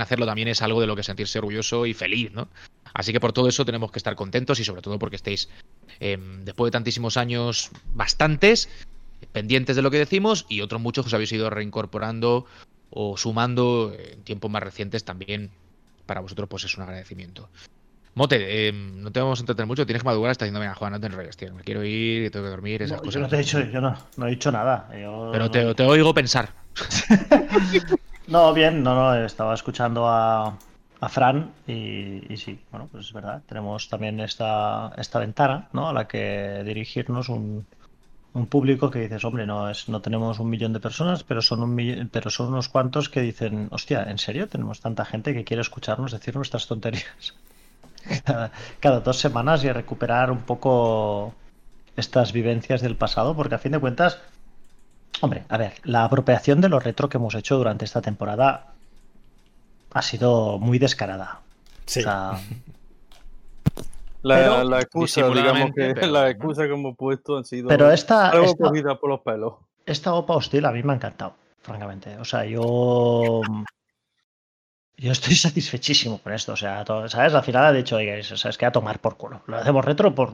hacerlo 0.00 0.26
también 0.26 0.48
es 0.48 0.62
algo 0.62 0.80
de 0.80 0.86
lo 0.86 0.96
que 0.96 1.02
sentirse 1.02 1.38
orgulloso 1.38 1.86
y 1.86 1.94
feliz, 1.94 2.32
¿no? 2.32 2.48
Así 2.94 3.12
que 3.12 3.20
por 3.20 3.32
todo 3.32 3.48
eso 3.48 3.64
tenemos 3.64 3.90
que 3.90 3.98
estar 3.98 4.14
contentos 4.14 4.60
y 4.60 4.64
sobre 4.64 4.82
todo 4.82 4.98
porque 4.98 5.16
estéis, 5.16 5.48
em, 6.00 6.44
después 6.44 6.68
de 6.68 6.72
tantísimos 6.72 7.16
años, 7.16 7.70
bastantes, 7.94 8.68
pendientes 9.32 9.76
de 9.76 9.82
lo 9.82 9.90
que 9.90 9.98
decimos 9.98 10.46
y 10.48 10.60
otros 10.60 10.80
muchos 10.80 11.04
que 11.04 11.08
os 11.08 11.14
habéis 11.14 11.32
ido 11.32 11.48
reincorporando 11.48 12.46
o 12.90 13.16
sumando 13.16 13.94
en 13.98 14.22
tiempos 14.22 14.50
más 14.50 14.62
recientes 14.62 15.04
también 15.04 15.50
para 16.06 16.20
vosotros 16.20 16.48
pues 16.48 16.64
es 16.64 16.76
un 16.76 16.82
agradecimiento. 16.82 17.48
Mote, 18.14 18.68
em, 18.68 19.00
no 19.00 19.10
te 19.10 19.20
vamos 19.20 19.38
a 19.38 19.42
entretener 19.42 19.66
mucho, 19.66 19.86
tienes 19.86 20.02
que 20.02 20.06
madurar, 20.06 20.32
está 20.32 20.44
diciendo, 20.44 20.60
mira, 20.60 20.74
Juan, 20.74 20.92
no 20.92 21.00
te 21.00 21.06
enrolles, 21.06 21.34
tío, 21.34 21.54
me 21.54 21.62
quiero 21.62 21.82
ir, 21.82 22.30
tengo 22.30 22.44
que 22.44 22.50
dormir, 22.50 22.82
esas 22.82 23.00
cosas. 23.00 23.14
Yo 23.14 23.20
no 23.20 23.28
te 23.28 23.36
he 23.36 23.38
dicho, 23.38 23.60
yo 23.60 23.80
no, 23.80 23.96
no 24.18 24.26
he 24.26 24.30
dicho 24.30 24.52
nada. 24.52 24.86
Pero 24.90 25.50
te, 25.50 25.74
te 25.74 25.82
oigo 25.84 26.12
pensar. 26.12 26.52
no, 28.28 28.52
bien, 28.54 28.82
no, 28.82 28.94
no, 28.94 29.14
estaba 29.24 29.54
escuchando 29.54 30.06
a, 30.06 30.56
a 31.00 31.08
Fran 31.08 31.52
y, 31.66 32.36
sí, 32.36 32.58
bueno, 32.70 32.88
pues 32.90 33.06
es 33.06 33.12
verdad, 33.12 33.42
tenemos 33.46 33.88
también 33.88 34.20
esta, 34.20 34.92
esta 34.96 35.18
ventana 35.18 35.68
¿no? 35.72 35.88
a 35.88 35.92
la 35.92 36.06
que 36.06 36.62
dirigirnos 36.64 37.28
un, 37.28 37.66
un 38.34 38.46
público 38.46 38.90
que 38.90 39.00
dices, 39.00 39.24
hombre, 39.24 39.46
no 39.46 39.68
es, 39.68 39.88
no 39.88 40.00
tenemos 40.00 40.38
un 40.38 40.48
millón 40.48 40.72
de 40.72 40.80
personas, 40.80 41.24
pero 41.24 41.42
son 41.42 41.62
un 41.62 42.08
pero 42.10 42.30
son 42.30 42.48
unos 42.48 42.68
cuantos 42.68 43.08
que 43.08 43.20
dicen, 43.20 43.68
hostia, 43.70 44.04
¿en 44.04 44.18
serio 44.18 44.48
tenemos 44.48 44.80
tanta 44.80 45.04
gente 45.04 45.34
que 45.34 45.44
quiere 45.44 45.60
escucharnos 45.60 46.12
decir 46.12 46.36
nuestras 46.36 46.66
tonterías? 46.66 47.34
Cada, 48.24 48.50
cada 48.80 48.98
dos 48.98 49.18
semanas 49.20 49.62
y 49.62 49.70
recuperar 49.70 50.32
un 50.32 50.40
poco 50.40 51.34
estas 51.96 52.32
vivencias 52.32 52.80
del 52.80 52.96
pasado, 52.96 53.36
porque 53.36 53.54
a 53.54 53.58
fin 53.58 53.70
de 53.70 53.78
cuentas, 53.78 54.18
hombre, 55.22 55.44
a 55.48 55.56
ver, 55.56 55.72
la 55.84 56.04
apropiación 56.04 56.60
de 56.60 56.68
lo 56.68 56.78
retro 56.78 57.08
que 57.08 57.16
hemos 57.16 57.34
hecho 57.34 57.56
durante 57.56 57.84
esta 57.86 58.02
temporada 58.02 58.74
ha 59.92 60.02
sido 60.02 60.58
muy 60.58 60.78
descarada. 60.78 61.40
Sí. 61.86 62.00
O 62.00 62.02
sea, 62.04 62.32
La, 64.22 64.36
Pero- 64.36 64.64
la 64.64 64.80
excusa, 64.80 65.26
digamos 65.28 65.70
que 65.74 65.94
pero 65.94 66.06
la 66.08 66.30
excusa 66.30 66.62
que 66.66 66.72
hemos 66.74 66.96
puesto 66.96 67.36
han 67.38 67.44
sido 67.44 67.68
pero 67.68 67.90
esta, 67.90 68.30
algo 68.30 68.44
esta, 68.44 68.68
cogida 68.68 68.94
por 69.00 69.10
los 69.10 69.20
pelos. 69.20 69.54
esta 69.84 70.14
OPA 70.14 70.34
hostil 70.36 70.64
a 70.64 70.70
mí 70.70 70.80
me 70.84 70.92
ha 70.92 70.96
encantado, 70.96 71.34
francamente. 71.62 72.16
O 72.18 72.24
sea, 72.24 72.44
yo. 72.44 73.40
Yo 74.96 75.10
estoy 75.10 75.34
satisfechísimo 75.34 76.18
con 76.18 76.32
esto. 76.32 76.52
O 76.52 76.56
sea, 76.56 76.84
¿sabes? 77.08 77.34
Al 77.34 77.42
final 77.42 77.64
ha 77.66 77.72
dicho, 77.72 77.96
oye, 77.96 78.20
o 78.20 78.36
sea, 78.36 78.50
es 78.50 78.56
que 78.58 78.66
a 78.66 78.70
tomar 78.72 79.00
por 79.00 79.16
culo. 79.16 79.42
Lo 79.48 79.56
hacemos 79.56 79.84
retro 79.84 80.14
por. 80.14 80.30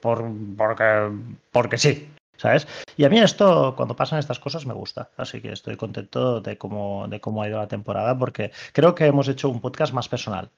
por 0.00 0.24
porque, 0.56 1.10
porque 1.52 1.78
sí. 1.78 2.10
¿Sabes? 2.36 2.66
Y 2.96 3.04
a 3.04 3.08
mí 3.08 3.18
esto, 3.18 3.74
cuando 3.76 3.96
pasan 3.96 4.18
estas 4.18 4.38
cosas, 4.38 4.66
me 4.66 4.74
gusta. 4.74 5.10
Así 5.16 5.40
que 5.40 5.52
estoy 5.52 5.76
contento 5.76 6.40
de 6.40 6.58
cómo, 6.58 7.06
de 7.08 7.20
cómo 7.20 7.42
ha 7.42 7.48
ido 7.48 7.58
la 7.58 7.68
temporada, 7.68 8.18
porque 8.18 8.52
creo 8.72 8.94
que 8.94 9.06
hemos 9.06 9.28
hecho 9.28 9.48
un 9.48 9.60
podcast 9.60 9.92
más 9.92 10.08
personal. 10.08 10.50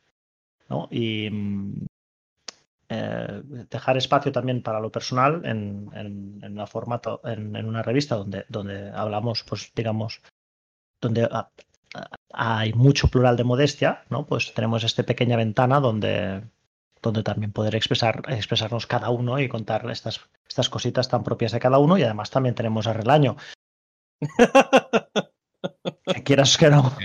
¿no? 0.68 0.88
Y 0.90 1.30
mm, 1.30 1.86
eh, 2.90 3.42
dejar 3.70 3.96
espacio 3.96 4.32
también 4.32 4.62
para 4.62 4.80
lo 4.80 4.90
personal 4.90 5.44
en, 5.44 5.90
en, 5.94 6.40
en 6.42 6.66
formato, 6.66 7.20
en, 7.24 7.54
una 7.66 7.82
revista 7.82 8.16
donde, 8.16 8.44
donde 8.48 8.90
hablamos, 8.90 9.44
pues 9.44 9.72
digamos, 9.74 10.22
donde 11.00 11.28
ah, 11.30 11.50
hay 12.32 12.72
mucho 12.72 13.08
plural 13.08 13.36
de 13.36 13.44
modestia, 13.44 14.04
¿no? 14.10 14.26
Pues 14.26 14.54
tenemos 14.54 14.84
esta 14.84 15.02
pequeña 15.02 15.36
ventana 15.36 15.80
donde, 15.80 16.42
donde 17.02 17.22
también 17.22 17.52
poder 17.52 17.74
expresar, 17.74 18.22
expresarnos 18.28 18.86
cada 18.86 19.10
uno 19.10 19.38
y 19.38 19.48
contar 19.48 19.88
estas, 19.90 20.20
estas 20.48 20.68
cositas 20.68 21.08
tan 21.08 21.22
propias 21.24 21.52
de 21.52 21.60
cada 21.60 21.78
uno. 21.78 21.96
Y 21.98 22.02
además 22.02 22.30
también 22.30 22.54
tenemos 22.54 22.86
a 22.86 22.92
Relaño. 22.92 23.36
Que 26.04 26.22
quieras 26.22 26.56
que 26.56 26.70
no. 26.70 26.96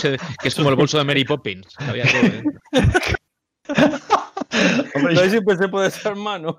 Que 0.00 0.16
es 0.44 0.54
como 0.54 0.70
el 0.70 0.76
bolso 0.76 0.96
de 0.98 1.04
Mary 1.04 1.24
Poppins. 1.24 1.66
Todo, 1.74 1.94
¿eh? 1.96 2.44
Hombre, 4.94 5.14
No 5.14 5.20
siempre 5.28 5.56
se 5.56 5.68
puede 5.68 5.90
ser 5.90 6.12
hermano. 6.12 6.56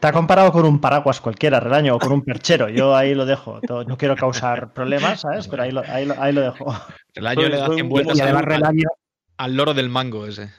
Te- 0.00 0.06
ha 0.06 0.12
comparado 0.12 0.50
con 0.52 0.64
un 0.64 0.80
paraguas 0.80 1.20
cualquiera, 1.20 1.60
Relaño, 1.60 1.94
o 1.96 1.98
con 1.98 2.12
un 2.12 2.22
perchero. 2.22 2.68
Yo 2.68 2.94
ahí 2.96 3.14
lo 3.14 3.26
dejo. 3.26 3.60
No 3.86 3.96
quiero 3.96 4.16
causar 4.16 4.72
problemas, 4.72 5.20
¿sabes? 5.20 5.46
Pero 5.48 5.62
ahí 5.62 5.70
lo, 5.72 5.82
ahí 5.86 6.04
lo, 6.04 6.20
ahí 6.20 6.32
lo 6.32 6.40
dejo. 6.42 6.74
El 7.14 7.26
año 7.26 7.48
le 7.48 7.56
da 7.56 7.66
Soy- 7.66 7.74
100 7.76 7.86
soy- 7.86 7.90
vueltas 7.90 8.18
Y 8.18 8.20
además 8.20 8.42
al, 8.42 8.48
Relaño, 8.48 8.88
al 9.36 9.56
loro 9.56 9.74
del 9.74 9.88
mango 9.88 10.26
ese. 10.26 10.50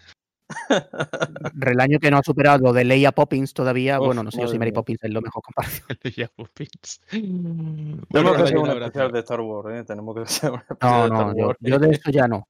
Relaño 1.56 2.00
que 2.00 2.12
no 2.12 2.18
ha 2.18 2.24
superado 2.24 2.60
lo 2.60 2.74
de 2.74 2.84
Leia 2.86 3.12
Poppins 3.12 3.54
todavía. 3.54 4.00
Uf, 4.00 4.06
bueno, 4.08 4.24
no 4.24 4.32
sé 4.32 4.42
yo 4.42 4.48
si 4.48 4.60
Mary. 4.60 4.72
Poppins 4.72 5.04
es 5.04 5.12
lo 5.12 5.22
mejor 5.22 5.42
comparado. 5.44 5.76
El 5.90 6.00
de 6.04 6.12
Yahoo 6.12 6.48
Pins. 6.54 7.02
Tenemos 7.10 8.06
Bueno, 8.10 8.36
que 8.36 8.42
hacer 8.44 8.58
un 8.58 8.70
especial 8.70 9.12
de 9.12 9.20
Star 9.20 9.42
Wars, 9.42 9.76
¿eh? 9.80 9.84
Tenemos 9.86 10.16
que 10.16 10.22
hacer 10.24 10.52
un 10.52 10.58
No, 10.58 10.66
especial 10.70 11.04
de 11.04 11.10
no, 11.10 11.16
Star 11.16 11.36
yo, 11.38 11.48
Wars. 11.48 11.58
yo 11.62 11.80
de 11.80 11.90
eso 11.92 12.12
ya 12.12 12.28
no. 12.28 12.48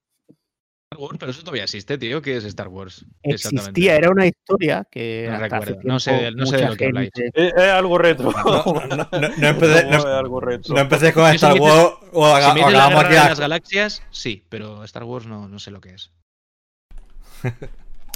Star 0.92 1.00
Wars, 1.02 1.18
pero 1.20 1.32
eso 1.32 1.42
todavía 1.42 1.64
existe, 1.64 1.98
tío. 1.98 2.22
¿Qué 2.22 2.38
es 2.38 2.44
Star 2.46 2.68
Wars? 2.68 3.06
Existía, 3.24 3.96
era 3.96 4.10
una 4.12 4.26
historia 4.28 4.86
que 4.92 5.26
No 5.30 5.36
hasta 5.36 5.58
hace 5.58 5.66
recuerdo, 5.66 5.88
no 5.90 6.00
sé 6.00 6.32
no 6.32 6.46
sé 6.46 6.58
de 6.58 6.66
lo 6.68 6.76
que 6.76 6.86
habláis. 6.86 7.10
Es, 7.16 7.54
algo 7.58 7.98
retro. 7.98 8.32
No, 8.32 8.64
no, 8.88 8.96
no, 9.12 9.30
no 9.38 9.48
empecé, 9.48 9.86
no- 9.86 9.98
es 9.98 10.06
algo 10.06 10.40
retro. 10.42 10.76
no 10.76 10.82
empecé 10.82 11.12
con 11.14 11.28
si 11.30 11.36
Star 11.36 11.54
dices- 11.54 11.62
Wars 11.74 11.94
o, 12.14 12.26
haga- 12.28 12.54
Si 12.54 12.60
o 12.62 12.70
la 12.70 12.90
guerra 12.90 13.10
de 13.10 13.16
las 13.16 13.40
galaxias, 13.40 14.04
sí, 14.12 14.46
pero 14.50 14.84
Star 14.84 15.04
Wars 15.06 15.26
no, 15.28 15.48
no 15.48 15.60
sé 15.60 15.72
lo 15.72 15.80
que 15.82 15.94
es. 15.96 16.12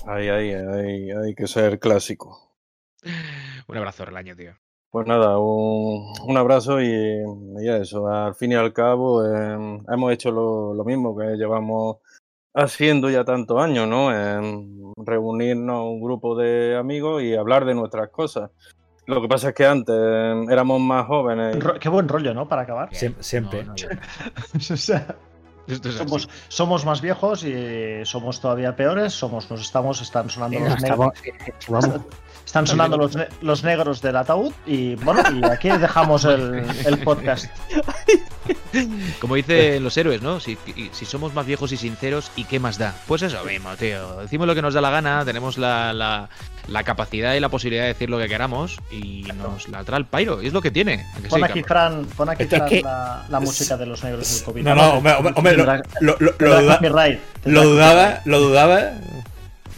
Ahí, 0.07 0.30
ahí, 0.30 0.51
ahí, 0.53 1.11
hay 1.11 1.35
que 1.35 1.47
ser 1.47 1.80
clásico. 1.80 2.53
Un 3.67 3.77
abrazo, 3.77 4.05
Relaño, 4.05 4.35
tío. 4.35 4.51
Pues 4.91 5.05
nada, 5.05 5.38
un, 5.38 6.13
un 6.26 6.38
abrazo 6.38 6.81
y, 6.81 6.88
y 6.88 7.69
eso. 7.69 8.07
Al 8.07 8.34
fin 8.34 8.53
y 8.53 8.55
al 8.55 8.73
cabo, 8.73 9.23
eh, 9.23 9.80
hemos 9.88 10.11
hecho 10.11 10.31
lo, 10.31 10.73
lo 10.73 10.84
mismo 10.84 11.15
que 11.15 11.35
llevamos 11.35 11.97
haciendo 12.55 13.09
ya 13.11 13.23
tantos 13.23 13.61
años, 13.61 13.88
¿no? 13.88 14.11
En 14.11 14.91
reunirnos 14.97 15.84
un 15.84 16.01
grupo 16.01 16.35
de 16.35 16.76
amigos 16.76 17.21
y 17.21 17.35
hablar 17.35 17.65
de 17.65 17.76
nuestras 17.76 18.09
cosas. 18.09 18.49
Lo 19.05 19.21
que 19.21 19.27
pasa 19.27 19.49
es 19.49 19.55
que 19.55 19.65
antes 19.65 19.95
eh, 19.95 20.45
éramos 20.49 20.81
más 20.81 21.05
jóvenes. 21.05 21.55
y- 21.57 21.80
Qué 21.80 21.89
buen 21.89 22.07
rollo, 22.07 22.34
¿no? 22.34 22.47
Para 22.47 22.63
acabar. 22.63 22.89
Siem- 22.89 23.15
siempre. 23.19 23.63
No, 23.63 23.69
no, 23.71 23.76
yo- 23.76 23.89
O 24.73 24.77
sea, 24.77 25.15
Esto 25.70 25.90
es 25.90 25.96
así. 25.96 26.04
somos, 26.04 26.30
somos 26.48 26.86
más 26.86 27.02
viejos 27.02 27.44
y 27.44 28.04
somos 28.06 28.40
todavía 28.41 28.76
peores. 28.76 29.14
Somos, 29.14 29.50
nos 29.52 29.62
estamos, 29.62 30.02
están 30.02 30.30
sonando 30.30 30.58
Eh, 30.58 30.70
los 30.70 30.84
estamos- 30.84 31.14
negros. 31.24 32.06
Están 32.49 32.65
sonando 32.65 32.97
los, 32.97 33.15
ne- 33.15 33.27
los 33.41 33.63
negros 33.63 34.01
del 34.01 34.15
ataúd 34.15 34.51
y 34.65 34.95
bueno, 34.95 35.21
y 35.39 35.45
aquí 35.45 35.69
dejamos 35.77 36.26
el, 36.26 36.63
el 36.84 36.97
podcast. 37.03 37.45
Como 39.21 39.35
dicen 39.35 39.84
los 39.84 39.95
héroes, 39.97 40.23
¿no? 40.23 40.39
Si, 40.39 40.57
si 40.91 41.05
somos 41.05 41.34
más 41.35 41.45
viejos 41.45 41.71
y 41.73 41.77
sinceros, 41.77 42.31
¿y 42.35 42.45
qué 42.45 42.59
más 42.59 42.80
da? 42.80 42.95
Pues 43.07 43.21
eso 43.21 43.43
mismo, 43.43 43.76
tío. 43.76 44.17
Decimos 44.21 44.47
lo 44.47 44.55
que 44.55 44.63
nos 44.63 44.73
da 44.73 44.81
la 44.81 44.89
gana, 44.89 45.23
tenemos 45.26 45.59
la, 45.59 45.93
la- 45.93 46.30
la 46.67 46.84
capacidad 46.84 47.34
y 47.35 47.39
la 47.39 47.49
posibilidad 47.49 47.84
de 47.84 47.89
decir 47.89 48.09
lo 48.09 48.17
que 48.19 48.27
queramos 48.27 48.77
y 48.91 49.27
nos 49.38 49.67
la 49.69 49.84
trae 49.84 49.99
el 49.99 50.05
pairo. 50.05 50.41
Y 50.41 50.47
es 50.47 50.53
lo 50.53 50.61
que 50.61 50.71
tiene. 50.71 51.05
¿A 51.13 51.17
que 51.17 51.23
sí, 51.23 51.30
Pon 51.30 51.43
aquí? 51.43 51.61
Fran, 51.63 52.05
pon 52.17 52.30
aquí, 52.30 52.45
Fran, 52.45 52.67
que- 52.67 52.81
la, 52.81 53.26
la 53.30 53.39
música 53.39 53.77
de 53.77 53.85
los 53.85 54.03
negros 54.03 54.34
del 54.35 54.43
COVID. 54.43 54.63
No, 54.63 54.73
no, 54.76 54.93
hombre, 54.95 55.13
hombre, 55.13 55.34
hombre, 55.35 55.57
lo, 55.57 55.65
lo, 56.19 56.34
lo, 57.45 57.63
dudaba, 57.63 58.21
lo 58.26 58.39
dudaba. 58.39 58.91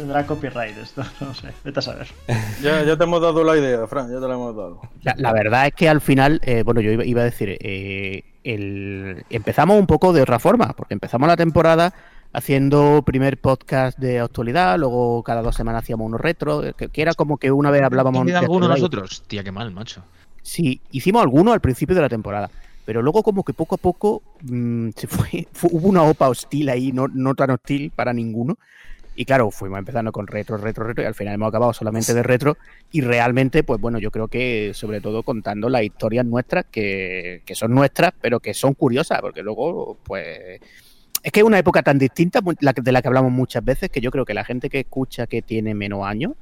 Tendrá 0.02 0.26
copyright 0.26 0.76
esto, 0.80 1.04
no 1.22 1.34
sé, 1.36 1.50
vete 1.64 1.78
a 1.80 1.82
saber. 1.84 2.08
Ya, 2.64 2.84
ya 2.84 2.98
te 2.98 3.04
hemos 3.04 3.22
dado 3.22 3.44
la 3.44 3.56
idea, 3.56 3.86
Fran, 3.86 4.12
ya 4.12 4.20
te 4.20 4.28
la 4.28 4.34
hemos 4.34 4.56
dado. 4.56 4.82
La, 5.04 5.14
la 5.18 5.32
verdad 5.32 5.68
es 5.68 5.74
que 5.74 5.88
al 5.88 6.02
final, 6.02 6.40
eh, 6.44 6.64
bueno, 6.64 6.82
yo 6.82 6.92
iba, 6.92 7.06
iba 7.06 7.22
a 7.22 7.26
decir, 7.26 7.58
eh, 7.62 8.24
el- 8.44 9.24
empezamos 9.30 9.78
un 9.80 9.86
poco 9.86 10.12
de 10.12 10.22
otra 10.24 10.40
forma, 10.40 10.74
porque 10.76 10.96
empezamos 10.96 11.28
la 11.28 11.38
temporada 11.38 11.94
haciendo 12.34 13.04
primer 13.06 13.38
podcast 13.40 14.00
de 14.00 14.20
actualidad, 14.20 14.80
luego 14.80 15.22
cada 15.22 15.42
dos 15.44 15.56
semanas 15.56 15.84
hacíamos 15.84 16.06
uno 16.08 16.18
retro, 16.18 16.64
que, 16.76 16.88
que 16.90 17.02
era 17.02 17.14
como 17.14 17.38
que 17.38 17.52
una 17.52 17.70
vez 17.70 17.84
hablábamos 17.84 18.26
¿Queda 18.26 18.40
de 18.40 18.46
alguno 18.46 18.66
y- 18.66 18.70
nosotros? 18.70 19.24
Tía, 19.28 19.44
qué 19.44 19.52
mal, 19.52 19.72
macho. 19.72 20.04
Sí, 20.42 20.82
hicimos 20.92 21.22
alguno 21.22 21.54
al 21.54 21.62
principio 21.62 21.94
de 21.96 22.02
la 22.02 22.10
temporada, 22.10 22.50
pero 22.86 23.02
luego 23.04 23.22
como 23.22 23.44
que 23.44 23.54
poco 23.54 23.76
a 23.76 23.78
poco 23.78 24.24
mm, 24.42 24.90
se 24.96 25.06
fue, 25.08 25.48
fue- 25.54 25.70
hubo 25.74 25.88
una 25.90 26.02
OPA 26.04 26.30
hostil 26.30 26.70
ahí, 26.70 26.92
no, 26.92 27.08
no 27.08 27.36
tan 27.36 27.52
hostil 27.52 27.92
para 27.96 28.14
ninguno. 28.14 28.58
Y 29.16 29.26
claro, 29.26 29.52
fuimos 29.52 29.78
empezando 29.80 30.12
con 30.12 30.26
retro, 30.26 30.58
retro, 30.58 30.86
retro, 30.86 31.04
y 31.04 31.08
al 31.08 31.14
final 31.14 31.36
hemos 31.36 31.50
acabado 31.50 31.74
solamente 31.74 32.14
de 32.14 32.24
retro. 32.24 32.58
Y 32.92 33.02
realmente, 33.02 33.64
pues 33.64 33.80
bueno, 33.80 34.00
yo 34.00 34.10
creo 34.10 34.28
que 34.28 34.72
sobre 34.74 35.02
todo 35.02 35.24
contando 35.24 35.70
las 35.70 35.84
historias 35.84 36.26
nuestras, 36.26 36.66
que, 36.72 37.42
que 37.46 37.56
son 37.56 37.74
nuestras, 37.74 38.14
pero 38.22 38.40
que 38.40 38.54
son 38.54 38.74
curiosas, 38.74 39.20
porque 39.22 39.44
luego, 39.44 39.98
pues. 40.04 40.60
Es 41.24 41.32
que 41.32 41.42
es 41.42 41.46
una 41.46 41.60
época 41.60 41.84
tan 41.84 42.00
distinta 42.00 42.40
de 42.42 42.92
la 42.92 43.02
que 43.02 43.08
hablamos 43.08 43.32
muchas 43.32 43.64
veces, 43.64 43.92
que 43.92 44.02
yo 44.02 44.10
creo 44.10 44.26
que 44.26 44.34
la 44.34 44.44
gente 44.44 44.70
que 44.70 44.80
escucha 44.80 45.28
que 45.28 45.44
tiene 45.44 45.76
menos 45.76 46.04
años, 46.04 46.34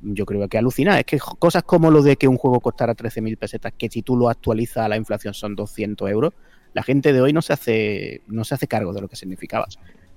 yo 0.00 0.26
creo 0.26 0.46
que 0.48 0.58
alucina. 0.58 0.98
Es 0.98 1.06
que 1.06 1.18
cosas 1.18 1.62
como 1.62 1.90
lo 1.90 2.02
de 2.02 2.16
que 2.16 2.28
un 2.28 2.36
juego 2.36 2.60
costara 2.60 2.94
13.000 2.94 3.38
pesetas, 3.38 3.72
que 3.76 3.88
si 3.88 4.02
tú 4.02 4.16
lo 4.16 4.28
actualizas 4.28 4.84
a 4.84 4.88
la 4.88 4.96
inflación 4.96 5.34
son 5.34 5.56
200 5.56 6.10
euros, 6.10 6.34
la 6.74 6.82
gente 6.82 7.12
de 7.12 7.20
hoy 7.20 7.32
no 7.32 7.42
se 7.42 7.52
hace, 7.52 8.22
no 8.26 8.44
se 8.44 8.54
hace 8.54 8.66
cargo 8.66 8.92
de 8.92 9.00
lo 9.00 9.08
que 9.08 9.16
significaba. 9.16 9.66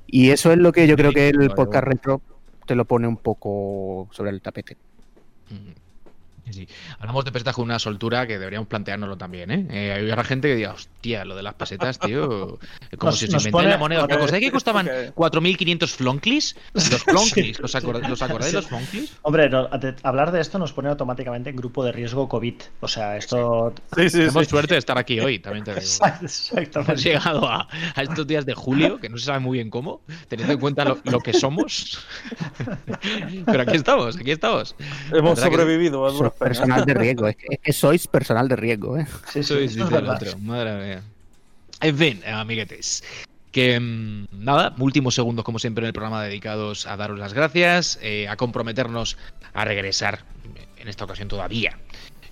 Y 0.08 0.32
eso 0.32 0.52
es 0.52 0.58
lo 0.58 0.72
que 0.72 0.88
yo 0.88 0.96
creo 0.96 1.12
que 1.12 1.30
el 1.30 1.52
podcast 1.52 1.86
retro 1.86 2.22
te 2.66 2.76
lo 2.76 2.86
pone 2.86 3.08
un 3.08 3.18
poco 3.18 4.08
sobre 4.12 4.32
el 4.32 4.42
tapete. 4.42 4.78
Sí. 6.52 6.68
Hablamos 7.00 7.26
de 7.26 7.32
pesetas 7.32 7.56
con 7.56 7.66
una 7.66 7.80
soltura 7.80 8.28
que 8.28 8.38
deberíamos 8.40 8.68
planteárnoslo 8.68 9.18
también, 9.18 9.52
¿eh? 9.52 9.68
eh 9.70 9.94
hay 9.94 10.10
habrá 10.10 10.24
gente 10.24 10.48
que 10.50 10.56
diga, 10.56 10.74
hostia, 10.74 11.24
lo 11.26 11.36
de 11.36 11.44
las 11.44 11.54
pesetas, 11.56 12.00
tío. 12.00 12.60
Como 12.98 13.12
Nos- 13.12 13.20
si 13.20 13.28
se 13.28 13.38
inventara 13.38 13.70
la 13.70 13.78
moneda. 13.78 14.08
cosa. 14.08 14.28
¿Sabéis 14.28 14.46
que 14.46 14.52
costaban 14.52 14.86
que- 14.86 15.14
4.500 15.16 15.88
flonklis? 15.90 16.56
Los 16.74 16.84
flonklis, 17.04 17.60
¿los, 17.60 17.76
acordáis, 17.76 18.10
¿los 18.10 18.22
acordáis 18.22 18.52
de 18.54 18.58
los 18.60 18.68
flonklis? 18.68 19.14
Hombre, 19.22 19.50
no, 19.50 19.68
de- 19.70 19.96
hablar 20.04 20.32
de 20.32 20.42
esto 20.42 20.60
nos 20.60 20.74
pone 20.74 20.90
automáticamente 20.90 21.50
en 21.50 21.56
grupo 21.56 21.84
de 21.86 21.92
riesgo 21.92 22.28
COVID. 22.28 22.56
O 22.82 22.88
sea, 22.88 23.18
esto. 23.18 23.74
Sí, 23.96 24.10
sí, 24.10 24.18
Tenemos 24.20 24.44
sí. 24.46 24.50
suerte 24.50 24.74
de 24.76 24.80
estar 24.80 24.98
aquí 24.98 25.20
hoy, 25.20 25.40
también 25.40 25.64
te 25.66 25.72
digo. 25.76 25.86
Hemos 26.06 26.22
Exactamente. 26.24 27.02
llegado 27.02 27.48
a, 27.50 27.68
a 27.96 28.02
estos 28.04 28.28
días 28.28 28.46
de 28.46 28.54
julio, 28.54 29.00
que 29.00 29.10
no 29.10 29.18
se 29.18 29.26
sabe 29.26 29.40
muy 29.40 29.58
bien 29.58 29.70
cómo, 29.70 30.02
teniendo 30.28 30.54
en 30.54 30.60
cuenta 30.60 30.86
lo, 30.86 31.00
lo 31.04 31.20
que 31.20 31.34
somos. 31.34 32.00
Pero 33.46 33.62
aquí 33.62 33.76
estamos, 33.78 34.18
aquí 34.18 34.32
estamos. 34.32 34.76
Hemos 35.12 35.40
¿Verdad 35.40 35.50
que- 35.50 35.52
Sois 36.42 36.58
personal 36.58 36.86
de 36.86 36.94
riesgo, 36.96 37.28
es 37.28 37.36
que, 37.36 37.48
es 37.50 37.60
que 37.60 37.74
sois 37.74 38.08
personal 38.08 38.48
de 38.48 38.56
riesgo, 38.56 38.98
¿eh? 38.98 39.06
Sí, 39.32 39.40
es 39.40 39.76
del 39.76 40.10
otro, 40.10 40.38
madre 40.40 40.74
mía. 40.74 41.02
En 41.82 41.98
fin, 41.98 42.22
amiguetes. 42.26 43.04
Que 43.52 43.80
mm, 43.80 44.28
nada, 44.32 44.74
últimos 44.80 45.14
segundos, 45.14 45.46
como 45.46 45.60
siempre, 45.60 45.84
en 45.84 45.88
el 45.88 45.94
programa 45.94 46.24
dedicados 46.24 46.88
a 46.88 46.98
daros 46.98 47.20
las 47.20 47.34
gracias, 47.34 48.00
eh, 48.02 48.28
a 48.28 48.38
comprometernos 48.38 49.18
a 49.54 49.66
regresar, 49.66 50.24
en 50.78 50.88
esta 50.88 51.06
ocasión 51.06 51.28
todavía, 51.28 51.78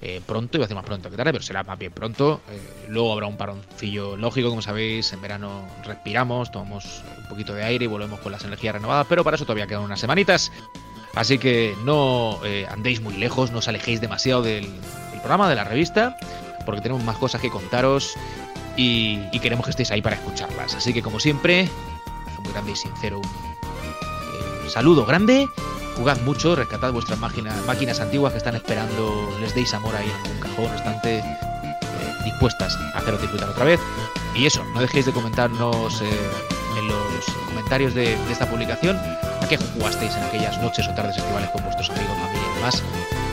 eh, 0.02 0.22
pronto, 0.26 0.58
iba 0.58 0.64
a 0.64 0.68
decir 0.68 0.76
más 0.76 0.86
pronto 0.86 1.10
que 1.12 1.18
tarde, 1.18 1.34
pero 1.34 1.44
será 1.44 1.64
más 1.64 1.78
bien 1.78 1.92
pronto. 1.92 2.42
Eh, 2.50 2.88
luego 2.88 3.12
habrá 3.12 3.28
un 3.28 3.38
paroncillo 3.38 4.16
lógico, 4.16 4.50
como 4.50 4.62
sabéis, 4.62 5.12
en 5.12 5.22
verano 5.22 5.68
respiramos, 5.86 6.52
tomamos 6.52 7.04
un 7.18 7.28
poquito 7.28 7.54
de 7.54 7.64
aire 7.64 7.86
y 7.86 7.88
volvemos 7.88 8.20
con 8.22 8.32
las 8.32 8.44
energías 8.46 8.76
renovadas, 8.76 9.06
pero 9.10 9.24
para 9.24 9.36
eso 9.36 9.46
todavía 9.46 9.68
quedan 9.68 9.84
unas 9.84 10.00
semanitas. 10.00 10.52
Así 11.16 11.38
que 11.38 11.76
no 11.84 12.40
eh, 12.44 12.68
andéis 12.70 13.02
muy 13.02 13.16
lejos, 13.16 13.52
no 13.52 13.60
os 13.60 13.68
alejéis 13.68 14.02
demasiado 14.02 14.42
del, 14.42 14.68
programa, 15.20 15.50
de 15.50 15.56
la 15.56 15.64
revista, 15.66 16.18
porque 16.66 16.82
tenemos 16.82 17.04
más 17.04 17.18
cosas 17.18 17.42
que 17.42 17.50
contaros 17.50 18.16
y, 18.78 19.38
queremos 19.40 19.66
que 19.66 19.72
estéis 19.72 19.92
ahí 19.92 20.02
para 20.02 20.16
escucharlas. 20.16 20.76
Así 20.76 20.94
que 20.94 21.02
como 21.02 21.20
siempre, 21.20 21.70
muy 22.42 22.54
grande 22.54 22.72
y 22.72 22.76
sincero, 22.76 23.20
un, 23.20 23.26
eh, 23.26 24.64
un 24.64 24.70
saludo 24.70 25.06
grande 25.06 25.48
jugad 26.00 26.18
mucho, 26.22 26.56
rescatad 26.56 26.94
vuestras 26.94 27.20
máquinas, 27.20 28.00
antiguas 28.00 28.32
que 28.32 28.38
están 28.38 28.56
esperando, 28.56 29.30
les 29.42 29.54
deis 29.54 29.74
amor 29.74 29.94
ahí 29.98 30.10
en 30.26 30.32
un 30.32 30.40
cajón, 30.40 30.66
bastante 30.68 31.20
eh, 31.20 31.24
dispuestas 32.24 32.78
a 32.94 33.00
haceros 33.00 33.22
disfrutar 33.22 33.50
otra 33.50 33.66
vez. 33.66 33.82
Y 34.34 34.46
eso, 34.46 34.64
no 34.74 34.80
dejéis 34.80 35.08
de 35.08 35.12
comentarnos 35.12 36.02
eh, 36.02 36.08
en 36.78 36.88
los 36.88 37.26
comentarios 37.48 37.94
de, 37.94 38.14
esta 38.32 38.50
publicación 38.50 38.98
qué 39.50 39.58
jugasteis 39.58 40.16
en 40.16 40.24
aquellas 40.24 40.58
noches 40.62 40.88
o 40.88 40.94
tardes 40.94 41.18
estivales 41.18 41.50
con 41.50 41.64
vuestros 41.64 41.90
amigos, 41.90 42.16
familia 42.20 42.48
y 42.52 42.56
demás, 42.56 42.84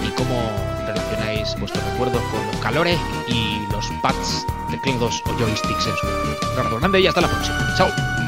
y 0.02 0.10
cómo 0.12 0.50
relacionáis 0.86 1.54
vuestros 1.60 1.84
recuerdos 1.92 2.22
con 2.32 2.46
los 2.46 2.56
calores 2.56 2.98
y 3.28 3.60
los 3.70 3.86
pads, 4.02 4.46
teclados 4.70 5.22
o 5.26 5.32
joysticks 5.38 5.86
en 5.86 5.96
su 5.96 6.58
abrazo 6.58 6.78
grande 6.78 7.00
y 7.00 7.06
hasta 7.06 7.20
la 7.20 7.28
próxima. 7.28 7.74
Chao. 7.76 8.25